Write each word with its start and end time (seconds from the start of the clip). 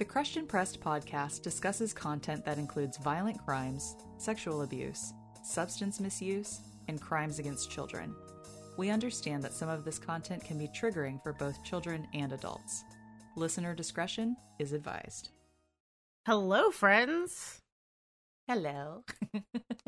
The 0.00 0.06
Crushed 0.06 0.38
and 0.38 0.48
Pressed 0.48 0.80
podcast 0.80 1.42
discusses 1.42 1.92
content 1.92 2.42
that 2.46 2.56
includes 2.56 2.96
violent 2.96 3.36
crimes, 3.44 3.96
sexual 4.16 4.62
abuse, 4.62 5.12
substance 5.44 6.00
misuse, 6.00 6.62
and 6.88 6.98
crimes 6.98 7.38
against 7.38 7.70
children. 7.70 8.16
We 8.78 8.88
understand 8.88 9.42
that 9.42 9.52
some 9.52 9.68
of 9.68 9.84
this 9.84 9.98
content 9.98 10.42
can 10.42 10.56
be 10.56 10.68
triggering 10.68 11.22
for 11.22 11.34
both 11.34 11.62
children 11.64 12.08
and 12.14 12.32
adults. 12.32 12.82
Listener 13.36 13.74
discretion 13.74 14.38
is 14.58 14.72
advised. 14.72 15.32
Hello, 16.24 16.70
friends. 16.70 17.60
Hello. 18.48 19.04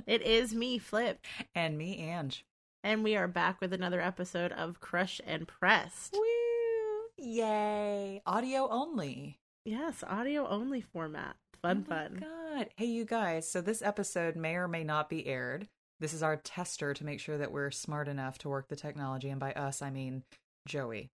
It 0.06 0.20
is 0.20 0.54
me, 0.54 0.76
Flip, 0.76 1.24
and 1.54 1.78
me, 1.78 1.96
Ange. 1.96 2.44
and 2.84 3.02
we 3.02 3.16
are 3.16 3.28
back 3.28 3.62
with 3.62 3.72
another 3.72 4.02
episode 4.02 4.52
of 4.52 4.78
Crush 4.78 5.22
and 5.26 5.48
Pressed. 5.48 6.12
Woo! 6.12 7.24
Yay! 7.24 8.20
Audio 8.26 8.68
only. 8.68 9.38
Yes, 9.64 10.02
audio 10.06 10.46
only 10.48 10.80
format. 10.80 11.36
Fun, 11.62 11.84
Oh 11.86 11.88
fun. 11.94 12.18
God. 12.20 12.68
Hey, 12.76 12.86
you 12.86 13.04
guys. 13.04 13.48
So 13.48 13.60
this 13.60 13.82
episode 13.82 14.34
may 14.36 14.56
or 14.56 14.66
may 14.66 14.82
not 14.82 15.08
be 15.08 15.26
aired. 15.26 15.68
This 16.00 16.12
is 16.12 16.22
our 16.22 16.36
tester 16.36 16.94
to 16.94 17.04
make 17.04 17.20
sure 17.20 17.38
that 17.38 17.52
we're 17.52 17.70
smart 17.70 18.08
enough 18.08 18.38
to 18.38 18.48
work 18.48 18.66
the 18.68 18.74
technology. 18.76 19.28
And 19.28 19.38
by 19.38 19.52
us, 19.52 19.80
I 19.80 19.90
mean 19.90 20.24
Joey, 20.66 21.10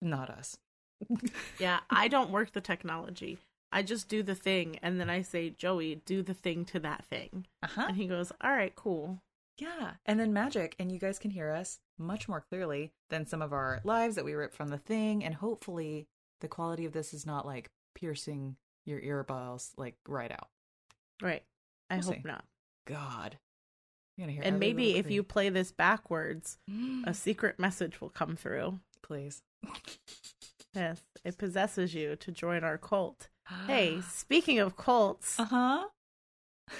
not 0.00 0.30
us. 0.30 0.56
Yeah, 1.58 1.80
I 1.90 2.08
don't 2.08 2.30
work 2.30 2.52
the 2.52 2.60
technology. 2.60 3.38
I 3.74 3.82
just 3.82 4.08
do 4.08 4.22
the 4.22 4.34
thing, 4.34 4.78
and 4.82 5.00
then 5.00 5.08
I 5.08 5.22
say, 5.22 5.48
Joey, 5.50 6.02
do 6.04 6.22
the 6.22 6.34
thing 6.34 6.64
to 6.66 6.78
that 6.80 7.04
thing. 7.06 7.46
Uh 7.62 7.68
huh. 7.74 7.84
And 7.88 7.96
he 7.96 8.06
goes, 8.06 8.30
All 8.40 8.52
right, 8.52 8.74
cool. 8.74 9.18
Yeah. 9.58 9.92
And 10.06 10.18
then 10.20 10.32
magic. 10.32 10.74
And 10.78 10.90
you 10.92 10.98
guys 10.98 11.18
can 11.18 11.30
hear 11.30 11.50
us 11.50 11.78
much 11.98 12.28
more 12.28 12.44
clearly 12.48 12.92
than 13.10 13.26
some 13.26 13.42
of 13.42 13.52
our 13.52 13.80
lives 13.84 14.14
that 14.16 14.24
we 14.24 14.34
rip 14.34 14.54
from 14.54 14.68
the 14.68 14.78
thing. 14.78 15.24
And 15.24 15.34
hopefully, 15.34 16.06
the 16.40 16.48
quality 16.48 16.84
of 16.84 16.92
this 16.92 17.12
is 17.12 17.26
not 17.26 17.46
like 17.46 17.68
piercing 17.94 18.56
your 18.84 18.98
ear 19.00 19.22
balls 19.22 19.72
like 19.76 19.94
right 20.08 20.32
out. 20.32 20.48
Right. 21.22 21.42
I 21.90 21.96
We'll 21.96 22.04
hope 22.06 22.14
see. 22.16 22.22
not. 22.24 22.44
God. 22.86 23.38
Gonna 24.18 24.32
hear 24.32 24.42
And 24.44 24.58
maybe 24.60 24.96
if 24.96 25.10
you 25.10 25.22
play 25.22 25.48
this 25.48 25.72
backwards, 25.72 26.58
a 27.06 27.14
secret 27.14 27.58
message 27.58 28.00
will 28.00 28.10
come 28.10 28.36
through. 28.36 28.80
please. 29.02 29.42
Yes, 30.74 31.02
it 31.22 31.36
possesses 31.36 31.92
you 31.94 32.16
to 32.16 32.32
join 32.32 32.64
our 32.64 32.78
cult. 32.78 33.28
Hey, 33.66 34.00
speaking 34.10 34.58
of 34.58 34.74
cults, 34.76 35.38
Uh 35.38 35.44
huh. 35.44 35.84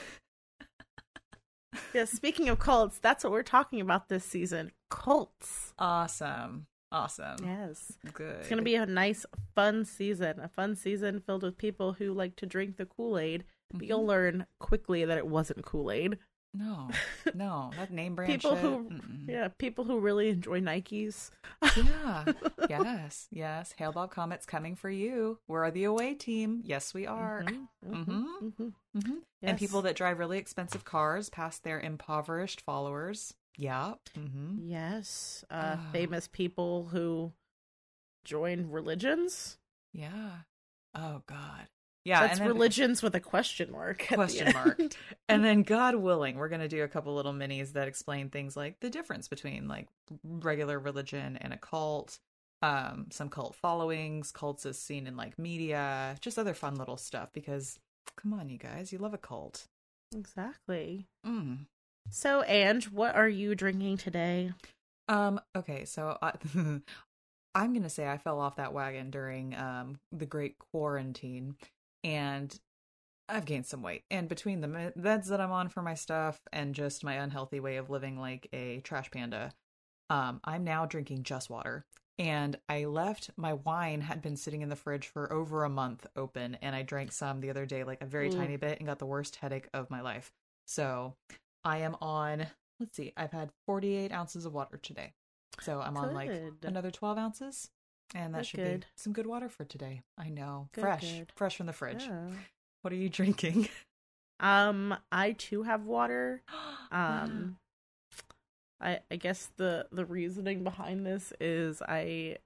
yeah, 1.94 2.04
speaking 2.06 2.48
of 2.48 2.58
cults, 2.58 2.98
that's 2.98 3.22
what 3.24 3.32
we're 3.32 3.42
talking 3.42 3.80
about 3.82 4.08
this 4.08 4.24
season. 4.24 4.72
Cults. 4.90 5.74
Awesome. 5.78 6.66
Awesome. 6.92 7.36
Yes. 7.44 7.92
Good. 8.12 8.36
It's 8.40 8.48
going 8.48 8.58
to 8.58 8.62
be 8.64 8.74
a 8.74 8.86
nice, 8.86 9.24
fun 9.54 9.84
season. 9.84 10.38
A 10.40 10.48
fun 10.48 10.76
season 10.76 11.20
filled 11.20 11.42
with 11.42 11.56
people 11.58 11.94
who 11.94 12.12
like 12.12 12.36
to 12.36 12.46
drink 12.46 12.76
the 12.76 12.86
Kool 12.86 13.18
Aid. 13.18 13.44
But 13.72 13.86
you'll 13.86 14.06
learn 14.06 14.46
quickly 14.58 15.04
that 15.04 15.16
it 15.18 15.26
wasn't 15.26 15.64
Kool 15.64 15.90
Aid. 15.90 16.18
No, 16.54 16.90
no, 17.34 17.70
that 17.78 17.90
name 17.90 18.14
brand 18.14 18.30
People 18.32 18.50
shit. 18.52 18.60
who, 18.60 18.90
mm-mm. 18.90 19.26
yeah, 19.26 19.48
people 19.56 19.84
who 19.84 19.98
really 19.98 20.28
enjoy 20.28 20.60
Nikes. 20.60 21.30
yeah, 21.74 22.24
yes, 22.68 23.26
yes. 23.30 23.72
Hale-Bopp 23.78 24.10
Comet's 24.12 24.44
coming 24.44 24.76
for 24.76 24.90
you. 24.90 25.38
We're 25.48 25.70
the 25.70 25.84
away 25.84 26.12
team. 26.12 26.60
Yes, 26.62 26.92
we 26.92 27.06
are. 27.06 27.42
Mhm, 27.46 27.68
mhm, 27.88 28.04
Mhm. 28.06 28.52
mhm. 28.58 28.72
hmm 29.02 29.12
And 29.40 29.56
people 29.56 29.80
that 29.80 29.96
drive 29.96 30.18
really 30.18 30.36
expensive 30.36 30.84
cars 30.84 31.30
past 31.30 31.64
their 31.64 31.80
impoverished 31.80 32.60
followers. 32.60 33.32
Yeah. 33.56 33.94
hmm 34.14 34.58
Yes. 34.60 35.44
Uh, 35.50 35.76
Ah. 35.78 35.88
famous 35.92 36.28
people 36.28 36.86
who 36.92 37.32
join 38.24 38.70
religions. 38.70 39.58
Yeah. 39.92 40.38
Oh 40.94 41.22
God. 41.26 41.68
Yeah. 42.04 42.26
That's 42.26 42.38
then- 42.40 42.48
religions 42.48 43.02
with 43.02 43.14
a 43.14 43.20
question 43.20 43.70
mark. 43.70 44.06
question 44.08 44.52
mark. 44.52 44.80
And 45.28 45.42
then, 45.44 45.62
God 45.62 45.94
willing, 45.94 46.36
we're 46.36 46.48
going 46.50 46.60
to 46.60 46.68
do 46.68 46.82
a 46.82 46.88
couple 46.88 47.14
little 47.14 47.32
minis 47.32 47.72
that 47.72 47.88
explain 47.88 48.28
things 48.28 48.56
like 48.56 48.80
the 48.80 48.90
difference 48.90 49.28
between 49.28 49.66
like 49.68 49.88
regular 50.24 50.78
religion 50.78 51.38
and 51.40 51.52
a 51.54 51.56
cult, 51.56 52.18
um, 52.60 53.06
some 53.10 53.28
cult 53.30 53.54
followings, 53.54 54.30
cults 54.32 54.66
as 54.66 54.78
seen 54.78 55.06
in 55.06 55.16
like 55.16 55.38
media, 55.38 56.16
just 56.20 56.38
other 56.38 56.52
fun 56.54 56.74
little 56.74 56.96
stuff. 56.98 57.30
Because 57.32 57.78
come 58.16 58.34
on, 58.34 58.48
you 58.50 58.58
guys, 58.58 58.92
you 58.92 58.98
love 58.98 59.14
a 59.14 59.18
cult. 59.18 59.68
exactly. 60.14 61.06
Mm. 61.26 61.66
So, 62.10 62.42
Ange, 62.44 62.90
what 62.90 63.16
are 63.16 63.28
you 63.28 63.54
drinking 63.56 63.96
today? 63.96 64.52
Um. 65.08 65.40
Okay. 65.56 65.84
So 65.84 66.16
I, 66.22 66.32
I'm 67.54 67.72
going 67.72 67.82
to 67.82 67.90
say 67.90 68.08
I 68.08 68.18
fell 68.18 68.40
off 68.40 68.56
that 68.56 68.72
wagon 68.72 69.10
during 69.10 69.54
um 69.56 69.98
the 70.12 70.26
Great 70.26 70.58
Quarantine, 70.58 71.56
and 72.04 72.58
I've 73.28 73.46
gained 73.46 73.66
some 73.66 73.82
weight. 73.82 74.04
And 74.10 74.28
between 74.28 74.60
the 74.60 74.68
meds 74.96 75.26
that 75.28 75.40
I'm 75.40 75.52
on 75.52 75.68
for 75.68 75.82
my 75.82 75.94
stuff 75.94 76.40
and 76.52 76.74
just 76.74 77.04
my 77.04 77.14
unhealthy 77.14 77.60
way 77.60 77.76
of 77.78 77.90
living 77.90 78.18
like 78.20 78.48
a 78.52 78.80
trash 78.80 79.10
panda, 79.10 79.52
um, 80.10 80.40
I'm 80.44 80.64
now 80.64 80.86
drinking 80.86 81.24
just 81.24 81.50
water. 81.50 81.84
And 82.18 82.58
I 82.68 82.84
left 82.84 83.30
my 83.36 83.54
wine 83.54 84.02
had 84.02 84.22
been 84.22 84.36
sitting 84.36 84.62
in 84.62 84.68
the 84.68 84.76
fridge 84.76 85.08
for 85.08 85.32
over 85.32 85.64
a 85.64 85.70
month 85.70 86.06
open, 86.16 86.56
and 86.62 86.76
I 86.76 86.82
drank 86.82 87.12
some 87.12 87.40
the 87.40 87.50
other 87.50 87.66
day, 87.66 87.84
like 87.84 88.02
a 88.02 88.06
very 88.06 88.28
Ooh. 88.28 88.36
tiny 88.36 88.56
bit, 88.56 88.78
and 88.78 88.86
got 88.88 88.98
the 89.00 89.06
worst 89.06 89.36
headache 89.36 89.68
of 89.74 89.90
my 89.90 90.00
life. 90.02 90.32
So 90.66 91.16
I 91.64 91.78
am 91.78 91.96
on. 92.00 92.46
Let's 92.80 92.96
see, 92.96 93.12
I've 93.16 93.32
had 93.32 93.50
48 93.66 94.12
ounces 94.12 94.44
of 94.44 94.52
water 94.52 94.78
today. 94.82 95.12
So 95.60 95.80
I'm 95.80 95.96
on 95.96 96.14
like 96.14 96.30
another 96.62 96.90
12 96.90 97.18
ounces, 97.18 97.70
and 98.14 98.34
that 98.34 98.38
Good, 98.38 98.46
should 98.46 98.56
good. 98.58 98.80
be 98.80 98.86
some 98.96 99.12
good 99.12 99.26
water 99.26 99.48
for 99.48 99.64
today. 99.64 100.02
I 100.18 100.28
know, 100.30 100.68
Good, 100.72 100.80
fresh, 100.80 101.12
good. 101.18 101.32
fresh 101.36 101.56
from 101.56 101.66
the 101.66 101.72
fridge. 101.72 102.04
Yeah. 102.04 102.28
What 102.80 102.92
are 102.92 102.96
you 102.96 103.08
drinking? 103.10 103.68
Um, 104.40 104.96
I 105.12 105.32
too 105.32 105.62
have 105.62 105.84
water. 105.86 106.42
Um, 106.90 107.56
I 108.78 109.00
I 109.10 109.16
guess 109.16 109.48
the 109.56 109.86
the 109.92 110.04
reasoning 110.04 110.62
behind 110.62 111.06
this 111.06 111.32
is 111.40 111.80
I 111.80 112.36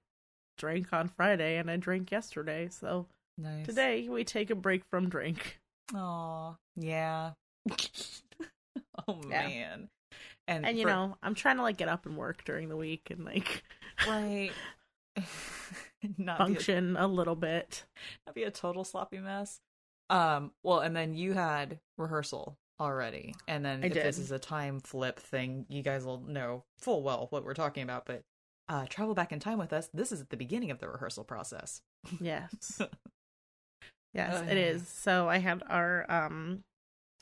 drank 0.57 0.93
on 0.93 1.09
Friday 1.09 1.57
and 1.57 1.69
I 1.69 1.77
drank 1.79 2.13
yesterday, 2.13 2.69
so 2.71 3.07
nice. 3.37 3.67
today 3.67 4.09
we 4.09 4.23
take 4.23 4.51
a 4.51 4.55
break 4.55 4.85
from 4.89 5.09
drink. 5.09 5.59
Aw, 5.97 6.55
yeah. 6.77 7.33
oh 9.09 9.21
Yeah. 9.29 9.47
man. 9.47 9.89
And 10.49 10.65
And 10.67 10.79
you 10.79 10.85
for- 10.85 10.91
know, 10.91 11.17
I'm 11.23 11.35
trying 11.35 11.57
to 11.57 11.63
like 11.63 11.77
get 11.77 11.89
up 11.89 12.07
and 12.07 12.17
work 12.17 12.45
during 12.45 12.69
the 12.69 12.77
week 12.77 13.09
and 13.11 13.25
like 13.25 13.63
right. 14.07 14.51
not 16.19 16.39
be 16.39 16.45
a, 16.45 16.47
function 16.47 16.97
a 16.97 17.07
little 17.07 17.35
bit. 17.37 17.85
not 18.27 18.35
be 18.35 18.45
a 18.45 18.51
total 18.51 18.85
sloppy 18.85 19.19
mess. 19.19 19.61
Um. 20.09 20.53
Well, 20.63 20.81
and 20.81 20.95
then 20.95 21.15
you 21.15 21.33
had 21.33 21.81
rehearsal 21.99 22.57
already, 22.79 23.35
and 23.49 23.65
then 23.65 23.83
I 23.83 23.87
if 23.89 23.95
this 23.95 24.19
is 24.19 24.31
a 24.31 24.39
time 24.39 24.79
flip 24.81 25.19
thing, 25.19 25.67
you 25.69 25.83
guys 25.83 26.05
will 26.05 26.21
know 26.21 26.63
full 26.79 27.03
well 27.03 27.27
what 27.31 27.45
we're 27.45 27.55
talking 27.55 27.83
about. 27.83 28.07
But 28.07 28.23
uh, 28.69 28.87
travel 28.89 29.15
back 29.15 29.33
in 29.33 29.41
time 29.41 29.59
with 29.59 29.73
us. 29.73 29.89
This 29.93 30.13
is 30.13 30.21
at 30.21 30.31
the 30.31 30.37
beginning 30.37 30.71
of 30.71 30.79
the 30.79 30.89
rehearsal 30.89 31.25
process. 31.25 31.81
Yes. 32.21 32.81
yes, 34.15 34.43
Oh, 34.47 34.49
it 34.51 34.57
is. 34.57 34.87
So 34.87 35.29
I 35.29 35.39
had 35.39 35.63
our 35.69 36.09
um 36.09 36.63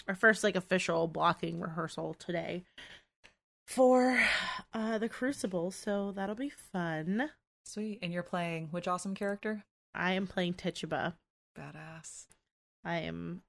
our 0.08 0.14
first 0.14 0.44
like 0.44 0.56
official 0.56 1.08
blocking 1.08 1.60
rehearsal 1.60 2.14
today 2.18 2.64
for 3.66 4.20
uh 4.72 4.98
the 4.98 5.08
Crucible, 5.08 5.70
so 5.70 6.12
that'll 6.12 6.34
be 6.34 6.50
fun. 6.50 7.30
Sweet. 7.64 7.98
And 8.02 8.12
you're 8.12 8.22
playing 8.22 8.68
which 8.70 8.88
awesome 8.88 9.14
character? 9.14 9.64
I 9.94 10.12
am 10.12 10.26
playing 10.26 10.54
Tituba. 10.54 11.14
Badass. 11.58 12.26
I 12.84 12.98
am 12.98 13.42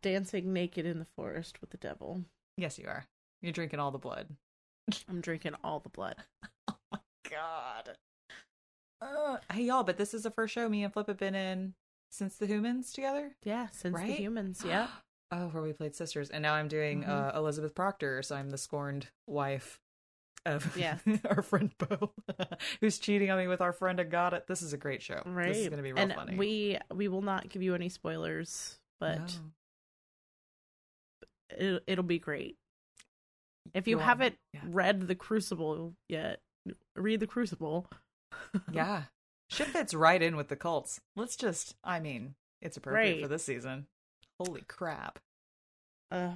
dancing 0.00 0.52
naked 0.52 0.86
in 0.86 0.98
the 0.98 1.06
forest 1.16 1.60
with 1.60 1.70
the 1.70 1.76
devil. 1.76 2.24
Yes, 2.56 2.78
you 2.78 2.86
are. 2.86 3.06
You're 3.40 3.52
drinking 3.52 3.80
all 3.80 3.90
the 3.90 3.98
blood. 3.98 4.28
I'm 5.08 5.20
drinking 5.20 5.54
all 5.64 5.80
the 5.80 5.88
blood. 5.88 6.16
Oh 6.68 6.76
my 6.92 6.98
god. 7.28 7.96
Uh, 9.00 9.38
hey 9.52 9.62
y'all, 9.64 9.82
but 9.82 9.96
this 9.96 10.14
is 10.14 10.22
the 10.22 10.30
first 10.30 10.54
show 10.54 10.68
me 10.68 10.84
and 10.84 10.92
Flip 10.92 11.08
have 11.08 11.16
been 11.16 11.34
in 11.34 11.74
since 12.10 12.36
the 12.36 12.46
humans 12.46 12.92
together. 12.92 13.32
Yeah, 13.42 13.66
since 13.72 13.98
the 13.98 14.12
humans, 14.12 14.62
yeah. 14.64 14.86
Oh, 15.34 15.48
where 15.48 15.62
we 15.62 15.72
played 15.72 15.94
sisters, 15.96 16.28
and 16.30 16.42
now 16.42 16.54
I'm 16.54 16.68
doing 16.68 17.04
Mhm. 17.04 17.08
uh, 17.08 17.32
Elizabeth 17.38 17.74
Proctor, 17.74 18.22
so 18.22 18.36
I'm 18.36 18.50
the 18.50 18.58
scorned 18.58 19.08
wife 19.26 19.80
of 20.44 20.76
Yeah. 20.76 20.98
our 21.24 21.40
friend 21.42 21.72
Bo, 21.78 22.12
who's 22.80 22.98
cheating 22.98 23.30
on 23.30 23.38
me 23.38 23.46
with 23.48 23.60
our 23.62 23.72
friend 23.72 23.98
Agata. 23.98 24.44
This 24.46 24.60
is 24.60 24.72
a 24.74 24.76
great 24.78 25.00
show. 25.02 25.22
Right. 25.24 25.48
This 25.48 25.58
is 25.58 25.68
gonna 25.68 25.82
be 25.82 25.92
real 25.92 26.02
and 26.02 26.12
funny. 26.12 26.36
we 26.36 26.78
we 26.92 27.08
will 27.08 27.22
not 27.22 27.48
give 27.48 27.62
you 27.62 27.74
any 27.74 27.88
spoilers, 27.88 28.78
but 29.00 29.38
No. 31.50 31.66
it, 31.76 31.82
it'll 31.86 32.04
be 32.04 32.18
great. 32.18 32.58
If 33.74 33.86
you 33.86 33.92
You'll- 33.96 34.04
haven't 34.04 34.36
yeah. 34.52 34.60
read 34.64 35.02
The 35.08 35.14
Crucible 35.14 35.94
yet, 36.08 36.40
read 36.94 37.20
The 37.20 37.26
Crucible. 37.26 37.88
yeah, 38.72 39.04
shit 39.48 39.68
fits 39.68 39.94
right 39.94 40.20
in 40.20 40.36
with 40.36 40.48
the 40.48 40.56
cults. 40.56 41.00
Let's 41.16 41.36
just, 41.36 41.76
I 41.84 42.00
mean, 42.00 42.34
it's 42.60 42.76
appropriate 42.76 43.12
Right. 43.14 43.22
for 43.22 43.28
this 43.28 43.44
season. 43.44 43.86
Holy 44.44 44.62
crap! 44.62 45.18
Uh, 46.10 46.32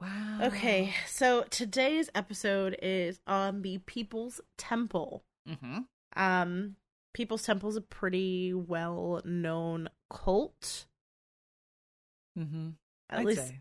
Wow. 0.00 0.40
okay, 0.44 0.94
so 1.08 1.44
today's 1.50 2.08
episode 2.14 2.76
is 2.80 3.18
on 3.26 3.62
the 3.62 3.78
People's 3.78 4.40
Temple. 4.56 5.24
Mm-hmm. 5.48 5.78
Um, 6.14 6.76
People's 7.14 7.42
Temple 7.42 7.68
is 7.70 7.76
a 7.76 7.80
pretty 7.80 8.54
well 8.54 9.20
known 9.24 9.88
cult. 10.08 10.86
Mm-hmm. 12.38 12.68
At 13.10 13.18
I'd 13.18 13.26
least 13.26 13.48
say. 13.48 13.60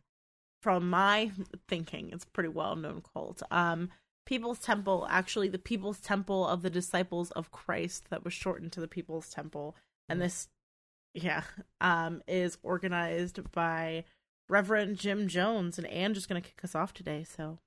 from 0.61 0.89
my 0.91 1.31
thinking, 1.67 2.11
it's 2.11 2.25
a 2.25 2.31
pretty 2.31 2.49
well 2.49 2.75
known 2.75 3.01
cult. 3.13 3.41
Um, 3.49 3.89
People's 4.27 4.59
Temple, 4.59 5.07
actually, 5.09 5.47
the 5.47 5.57
People's 5.57 5.99
Temple 5.99 6.45
of 6.47 6.61
the 6.61 6.69
Disciples 6.69 7.31
of 7.31 7.51
Christ, 7.51 8.09
that 8.11 8.23
was 8.23 8.33
shortened 8.33 8.73
to 8.73 8.79
the 8.79 8.87
People's 8.87 9.29
Temple, 9.31 9.75
and 10.07 10.21
this, 10.21 10.49
yeah, 11.17 11.43
um, 11.81 12.21
is 12.27 12.57
organized 12.63 13.39
by 13.51 14.05
Reverend 14.49 14.97
Jim 14.97 15.27
Jones, 15.27 15.77
and 15.77 15.87
Anne 15.87 16.13
just 16.13 16.29
gonna 16.29 16.41
kick 16.41 16.59
us 16.63 16.75
off 16.75 16.93
today. 16.93 17.23
So 17.23 17.59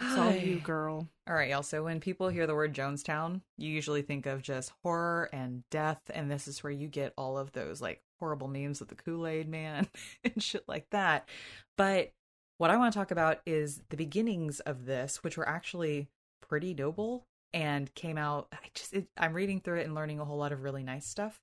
it's 0.00 0.16
all 0.16 0.32
you, 0.32 0.60
girl. 0.60 1.08
All 1.28 1.34
right, 1.34 1.50
y'all. 1.50 1.62
So 1.62 1.84
when 1.84 2.00
people 2.00 2.28
hear 2.28 2.46
the 2.46 2.54
word 2.54 2.74
Jonestown, 2.74 3.40
you 3.56 3.70
usually 3.70 4.02
think 4.02 4.26
of 4.26 4.42
just 4.42 4.72
horror 4.82 5.28
and 5.32 5.64
death, 5.70 6.00
and 6.14 6.30
this 6.30 6.46
is 6.46 6.62
where 6.62 6.72
you 6.72 6.88
get 6.88 7.12
all 7.18 7.36
of 7.36 7.52
those 7.52 7.80
like 7.80 8.02
horrible 8.20 8.48
memes 8.48 8.80
of 8.80 8.88
the 8.88 8.94
Kool 8.94 9.26
Aid 9.26 9.48
Man 9.48 9.88
and 10.24 10.42
shit 10.42 10.64
like 10.68 10.86
that. 10.90 11.28
But 11.76 12.12
what 12.58 12.70
I 12.70 12.76
want 12.76 12.92
to 12.92 12.98
talk 12.98 13.10
about 13.10 13.40
is 13.46 13.82
the 13.88 13.96
beginnings 13.96 14.60
of 14.60 14.86
this, 14.86 15.22
which 15.24 15.36
were 15.36 15.48
actually 15.48 16.08
pretty 16.40 16.74
noble 16.74 17.26
and 17.52 17.92
came 17.94 18.18
out. 18.18 18.46
I 18.52 18.58
just 18.74 18.94
it, 18.94 19.08
I'm 19.16 19.34
reading 19.34 19.60
through 19.60 19.80
it 19.80 19.86
and 19.86 19.94
learning 19.94 20.20
a 20.20 20.24
whole 20.24 20.38
lot 20.38 20.52
of 20.52 20.62
really 20.62 20.84
nice 20.84 21.06
stuff. 21.06 21.40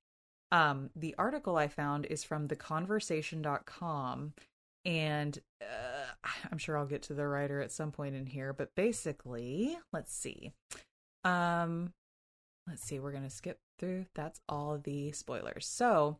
Um, 0.52 0.90
the 0.96 1.16
article 1.18 1.58
I 1.58 1.68
found 1.68 2.06
is 2.06 2.24
from 2.24 2.48
theconversation.com 2.48 4.34
and 4.86 5.40
uh, 5.62 6.30
I'm 6.52 6.58
sure 6.58 6.78
I'll 6.78 6.86
get 6.86 7.04
to 7.04 7.14
the 7.14 7.28
writer 7.28 7.62
at 7.62 7.72
some 7.72 7.92
point 7.92 8.16
in 8.16 8.28
here, 8.28 8.54
but 8.54 8.76
basically, 8.76 9.78
let's 9.92 10.14
see. 10.14 10.54
Um 11.24 11.94
let's 12.68 12.84
see, 12.84 13.00
we're 13.00 13.12
going 13.12 13.24
to 13.24 13.30
skip 13.30 13.60
through 13.78 14.06
that's 14.16 14.42
all 14.50 14.80
the 14.84 15.12
spoilers. 15.12 15.68
So, 15.68 16.18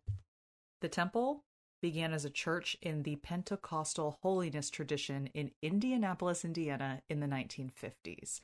the 0.82 0.90
temple 0.90 1.44
began 1.82 2.14
as 2.14 2.26
a 2.26 2.30
church 2.30 2.78
in 2.82 3.04
the 3.04 3.16
Pentecostal 3.18 4.18
holiness 4.22 4.70
tradition 4.70 5.28
in 5.34 5.52
Indianapolis, 5.62 6.46
Indiana 6.46 7.02
in 7.10 7.20
the 7.20 7.28
1950s. 7.28 8.42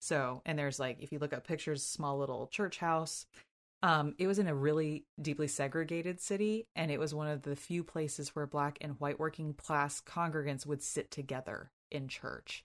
So, 0.00 0.42
and 0.44 0.58
there's 0.58 0.78
like 0.78 0.98
if 1.00 1.12
you 1.12 1.18
look 1.18 1.32
up 1.32 1.46
pictures, 1.46 1.82
small 1.82 2.18
little 2.18 2.46
church 2.46 2.78
house, 2.78 3.26
um, 3.84 4.14
it 4.16 4.26
was 4.26 4.38
in 4.38 4.48
a 4.48 4.54
really 4.54 5.04
deeply 5.20 5.46
segregated 5.46 6.18
city, 6.18 6.66
and 6.74 6.90
it 6.90 6.98
was 6.98 7.14
one 7.14 7.28
of 7.28 7.42
the 7.42 7.54
few 7.54 7.84
places 7.84 8.34
where 8.34 8.46
black 8.46 8.78
and 8.80 8.98
white 8.98 9.20
working 9.20 9.52
class 9.52 10.00
congregants 10.00 10.64
would 10.64 10.82
sit 10.82 11.10
together 11.10 11.70
in 11.90 12.08
church. 12.08 12.64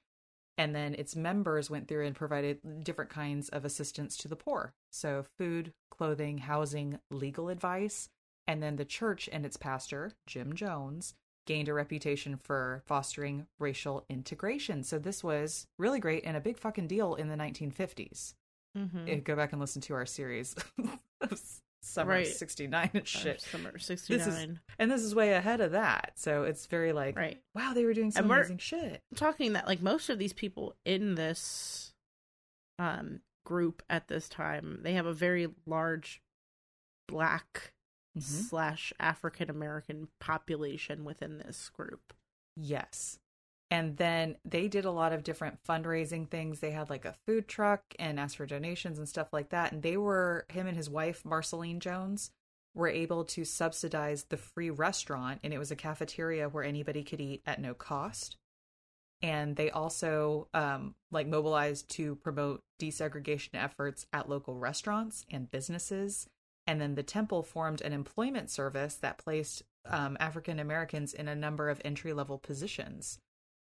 And 0.57 0.73
then 0.73 0.93
its 0.93 1.17
members 1.17 1.69
went 1.69 1.89
through 1.89 2.05
and 2.05 2.15
provided 2.15 2.85
different 2.85 3.11
kinds 3.11 3.49
of 3.49 3.65
assistance 3.65 4.15
to 4.15 4.29
the 4.29 4.37
poor. 4.37 4.71
So, 4.91 5.25
food, 5.37 5.73
clothing, 5.91 6.37
housing, 6.37 6.99
legal 7.11 7.49
advice. 7.49 8.07
And 8.47 8.63
then 8.63 8.77
the 8.77 8.85
church 8.85 9.27
and 9.29 9.45
its 9.45 9.57
pastor, 9.57 10.13
Jim 10.25 10.55
Jones, 10.55 11.15
gained 11.45 11.67
a 11.67 11.73
reputation 11.73 12.37
for 12.37 12.81
fostering 12.85 13.45
racial 13.59 14.05
integration. 14.09 14.83
So, 14.83 14.97
this 14.97 15.21
was 15.21 15.67
really 15.77 15.99
great 15.99 16.23
and 16.23 16.37
a 16.37 16.41
big 16.41 16.57
fucking 16.57 16.87
deal 16.87 17.15
in 17.15 17.27
the 17.27 17.35
1950s 17.35 18.35
Mm-hmm. 18.77 19.19
go 19.21 19.35
back 19.35 19.51
and 19.51 19.59
listen 19.59 19.81
to 19.83 19.93
our 19.95 20.05
series 20.05 20.55
of 21.21 21.41
summer 21.81 22.11
Right. 22.11 22.27
69 22.27 22.89
and 22.93 23.07
shit 23.07 23.41
Summer 23.41 23.77
sixty 23.79 24.15
nine. 24.17 24.25
This 24.25 24.35
is, 24.35 24.47
and 24.77 24.91
this 24.91 25.01
is 25.01 25.15
way 25.15 25.33
ahead 25.33 25.59
of 25.61 25.71
that 25.71 26.11
so 26.15 26.43
it's 26.43 26.65
very 26.67 26.93
like 26.93 27.17
Right. 27.17 27.41
wow 27.55 27.73
they 27.73 27.83
were 27.85 27.93
doing 27.93 28.11
some 28.11 28.29
amazing 28.29 28.57
shit 28.59 29.01
I'm 29.11 29.15
talking 29.17 29.53
that 29.53 29.65
like 29.67 29.81
most 29.81 30.09
of 30.09 30.19
these 30.19 30.33
people 30.33 30.75
in 30.85 31.15
this 31.15 31.93
um 32.77 33.21
group 33.45 33.81
at 33.89 34.07
this 34.07 34.29
time, 34.29 34.81
they 34.83 34.93
have 34.93 35.07
a 35.07 35.13
very 35.13 35.47
large 35.65 36.21
black 37.07 37.73
Mhm. 38.17 38.21
slash 38.23 38.93
African 38.99 39.49
American 39.49 40.07
population 40.19 41.03
within 41.05 41.37
this 41.39 41.69
group. 41.69 42.13
yes 42.55 43.19
and 43.71 43.97
then 43.97 44.37
they 44.43 44.67
did 44.67 44.85
a 44.85 44.91
lot 44.91 45.13
of 45.13 45.23
different 45.23 45.59
fundraising 45.63 46.27
things. 46.27 46.59
They 46.59 46.71
had 46.71 46.89
like 46.89 47.05
a 47.05 47.15
food 47.27 47.47
truck 47.47 47.81
and 47.99 48.19
asked 48.19 48.37
for 48.37 48.47
donations 48.47 48.97
and 48.97 49.07
stuff 49.07 49.31
like 49.31 49.49
that. 49.49 49.71
And 49.71 49.83
they 49.83 49.95
were 49.95 50.45
him 50.49 50.65
and 50.65 50.75
his 50.75 50.89
wife 50.89 51.23
marceline 51.23 51.79
jones 51.79 52.31
were 52.73 52.87
able 52.87 53.25
to 53.25 53.45
subsidize 53.45 54.23
the 54.25 54.37
free 54.37 54.71
restaurant. 54.71 55.39
And 55.43 55.53
it 55.53 55.59
was 55.59 55.69
a 55.69 55.75
cafeteria 55.75 56.49
where 56.49 56.63
anybody 56.63 57.03
could 57.03 57.21
eat 57.21 57.43
at 57.45 57.61
no 57.61 57.75
cost. 57.75 58.37
And 59.21 59.55
they 59.55 59.69
also 59.69 60.47
um, 60.53 60.95
like 61.11 61.27
mobilized 61.27 61.89
to 61.91 62.15
promote 62.15 62.63
desegregation 62.81 63.49
efforts 63.53 64.07
at 64.13 64.29
local 64.29 64.57
restaurants 64.57 65.25
and 65.29 65.51
businesses. 65.51 66.27
And 66.65 66.81
then 66.81 66.95
the 66.95 67.03
temple 67.03 67.43
formed 67.43 67.81
an 67.81 67.93
employment 67.93 68.49
service 68.49 68.95
that 68.95 69.17
placed 69.17 69.63
um, 69.85 70.17
african 70.19 70.59
americans 70.59 71.13
in 71.13 71.29
a 71.29 71.35
number 71.35 71.69
of 71.69 71.81
entry 71.85 72.11
level 72.11 72.37
positions 72.37 73.17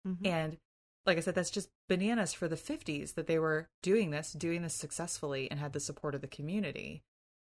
Mhm. 0.06 0.26
and 0.26 0.58
like 1.06 1.18
i 1.18 1.22
said 1.22 1.36
that's 1.36 1.50
just 1.50 1.70
bananas 1.88 2.34
for 2.34 2.48
the 2.48 2.58
50s 2.58 3.14
that 3.14 3.28
they 3.28 3.40
were 3.40 3.70
doing 3.82 4.12
this 4.12 4.34
doing 4.34 4.62
this 4.62 4.74
successfully 4.74 5.50
and 5.50 5.60
had 5.60 5.74
the 5.74 5.80
support 5.80 6.16
of 6.16 6.22
the 6.22 6.28
community 6.28 7.04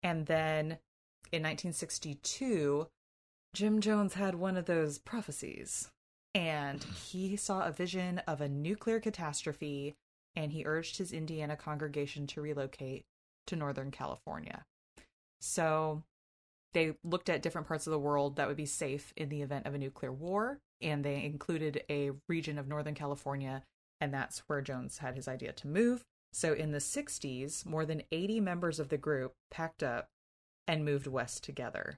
and 0.04 0.26
then 0.26 0.80
in 1.32 1.44
1962 1.44 2.88
jim 3.54 3.80
jones 3.80 4.16
had 4.16 4.36
one 4.36 4.58
of 4.58 4.66
those 4.66 4.98
prophecies 4.98 5.90
and 6.36 6.84
he 7.06 7.36
saw 7.36 7.66
a 7.66 7.72
vision 7.72 8.20
of 8.28 8.42
a 8.42 8.50
nuclear 8.50 9.00
catastrophe 9.00 9.96
and 10.36 10.52
he 10.52 10.64
urged 10.66 10.98
his 10.98 11.12
Indiana 11.12 11.56
congregation 11.56 12.28
to 12.28 12.42
relocate 12.42 13.06
to 13.48 13.56
Northern 13.56 13.90
California. 13.90 14.66
So 15.42 16.04
they 16.74 16.96
looked 17.04 17.30
at 17.30 17.42
different 17.42 17.68
parts 17.68 17.88
of 17.88 17.92
the 17.92 18.00
world 18.00 18.36
that 18.36 18.48
would 18.48 18.58
be 18.58 18.66
safe 18.66 19.14
in 19.16 19.30
the 19.30 19.42
event 19.42 19.66
of 19.66 19.74
a 19.74 19.78
nuclear 19.78 20.12
war, 20.12 20.60
and 20.82 21.04
they 21.04 21.24
included 21.24 21.84
a 21.90 22.12
region 22.28 22.58
of 22.58 22.68
Northern 22.68 22.94
California, 22.94 23.64
and 24.00 24.14
that's 24.14 24.40
where 24.48 24.62
Jones 24.62 25.00
had 25.00 25.16
his 25.16 25.28
idea 25.28 25.54
to 25.54 25.68
move. 25.68 26.04
So 26.34 26.54
in 26.54 26.72
the 26.72 26.80
60s, 26.80 27.66
more 27.66 27.86
than 27.86 28.04
80 28.12 28.42
members 28.42 28.80
of 28.80 28.90
the 28.90 28.98
group 28.98 29.34
packed 29.50 29.82
up 29.82 30.10
and 30.68 30.86
moved 30.86 31.08
west 31.08 31.44
together. 31.44 31.98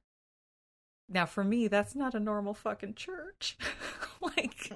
Now, 1.10 1.26
for 1.26 1.44
me, 1.44 1.68
that's 1.68 1.96
not 1.96 2.14
a 2.14 2.20
normal 2.20 2.54
fucking 2.54 2.94
church. 2.94 3.58
like, 4.22 4.72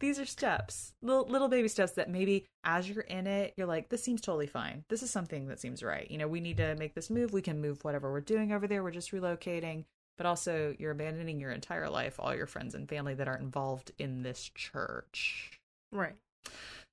these 0.00 0.18
are 0.18 0.26
steps, 0.26 0.92
little, 1.02 1.26
little 1.26 1.48
baby 1.48 1.68
steps 1.68 1.92
that 1.92 2.08
maybe 2.08 2.46
as 2.64 2.88
you're 2.88 3.02
in 3.02 3.26
it, 3.26 3.54
you're 3.56 3.66
like, 3.66 3.88
this 3.88 4.02
seems 4.02 4.20
totally 4.20 4.46
fine. 4.46 4.84
This 4.88 5.02
is 5.02 5.10
something 5.10 5.48
that 5.48 5.60
seems 5.60 5.82
right. 5.82 6.08
You 6.10 6.18
know, 6.18 6.28
we 6.28 6.40
need 6.40 6.58
to 6.58 6.76
make 6.76 6.94
this 6.94 7.10
move. 7.10 7.32
We 7.32 7.42
can 7.42 7.60
move 7.60 7.84
whatever 7.84 8.12
we're 8.12 8.20
doing 8.20 8.52
over 8.52 8.66
there. 8.66 8.82
We're 8.82 8.90
just 8.92 9.12
relocating. 9.12 9.84
But 10.16 10.26
also, 10.26 10.74
you're 10.78 10.92
abandoning 10.92 11.40
your 11.40 11.52
entire 11.52 11.88
life, 11.88 12.16
all 12.18 12.34
your 12.34 12.46
friends 12.46 12.74
and 12.74 12.88
family 12.88 13.14
that 13.14 13.28
aren't 13.28 13.42
involved 13.42 13.92
in 13.98 14.22
this 14.22 14.50
church. 14.54 15.60
Right. 15.92 16.16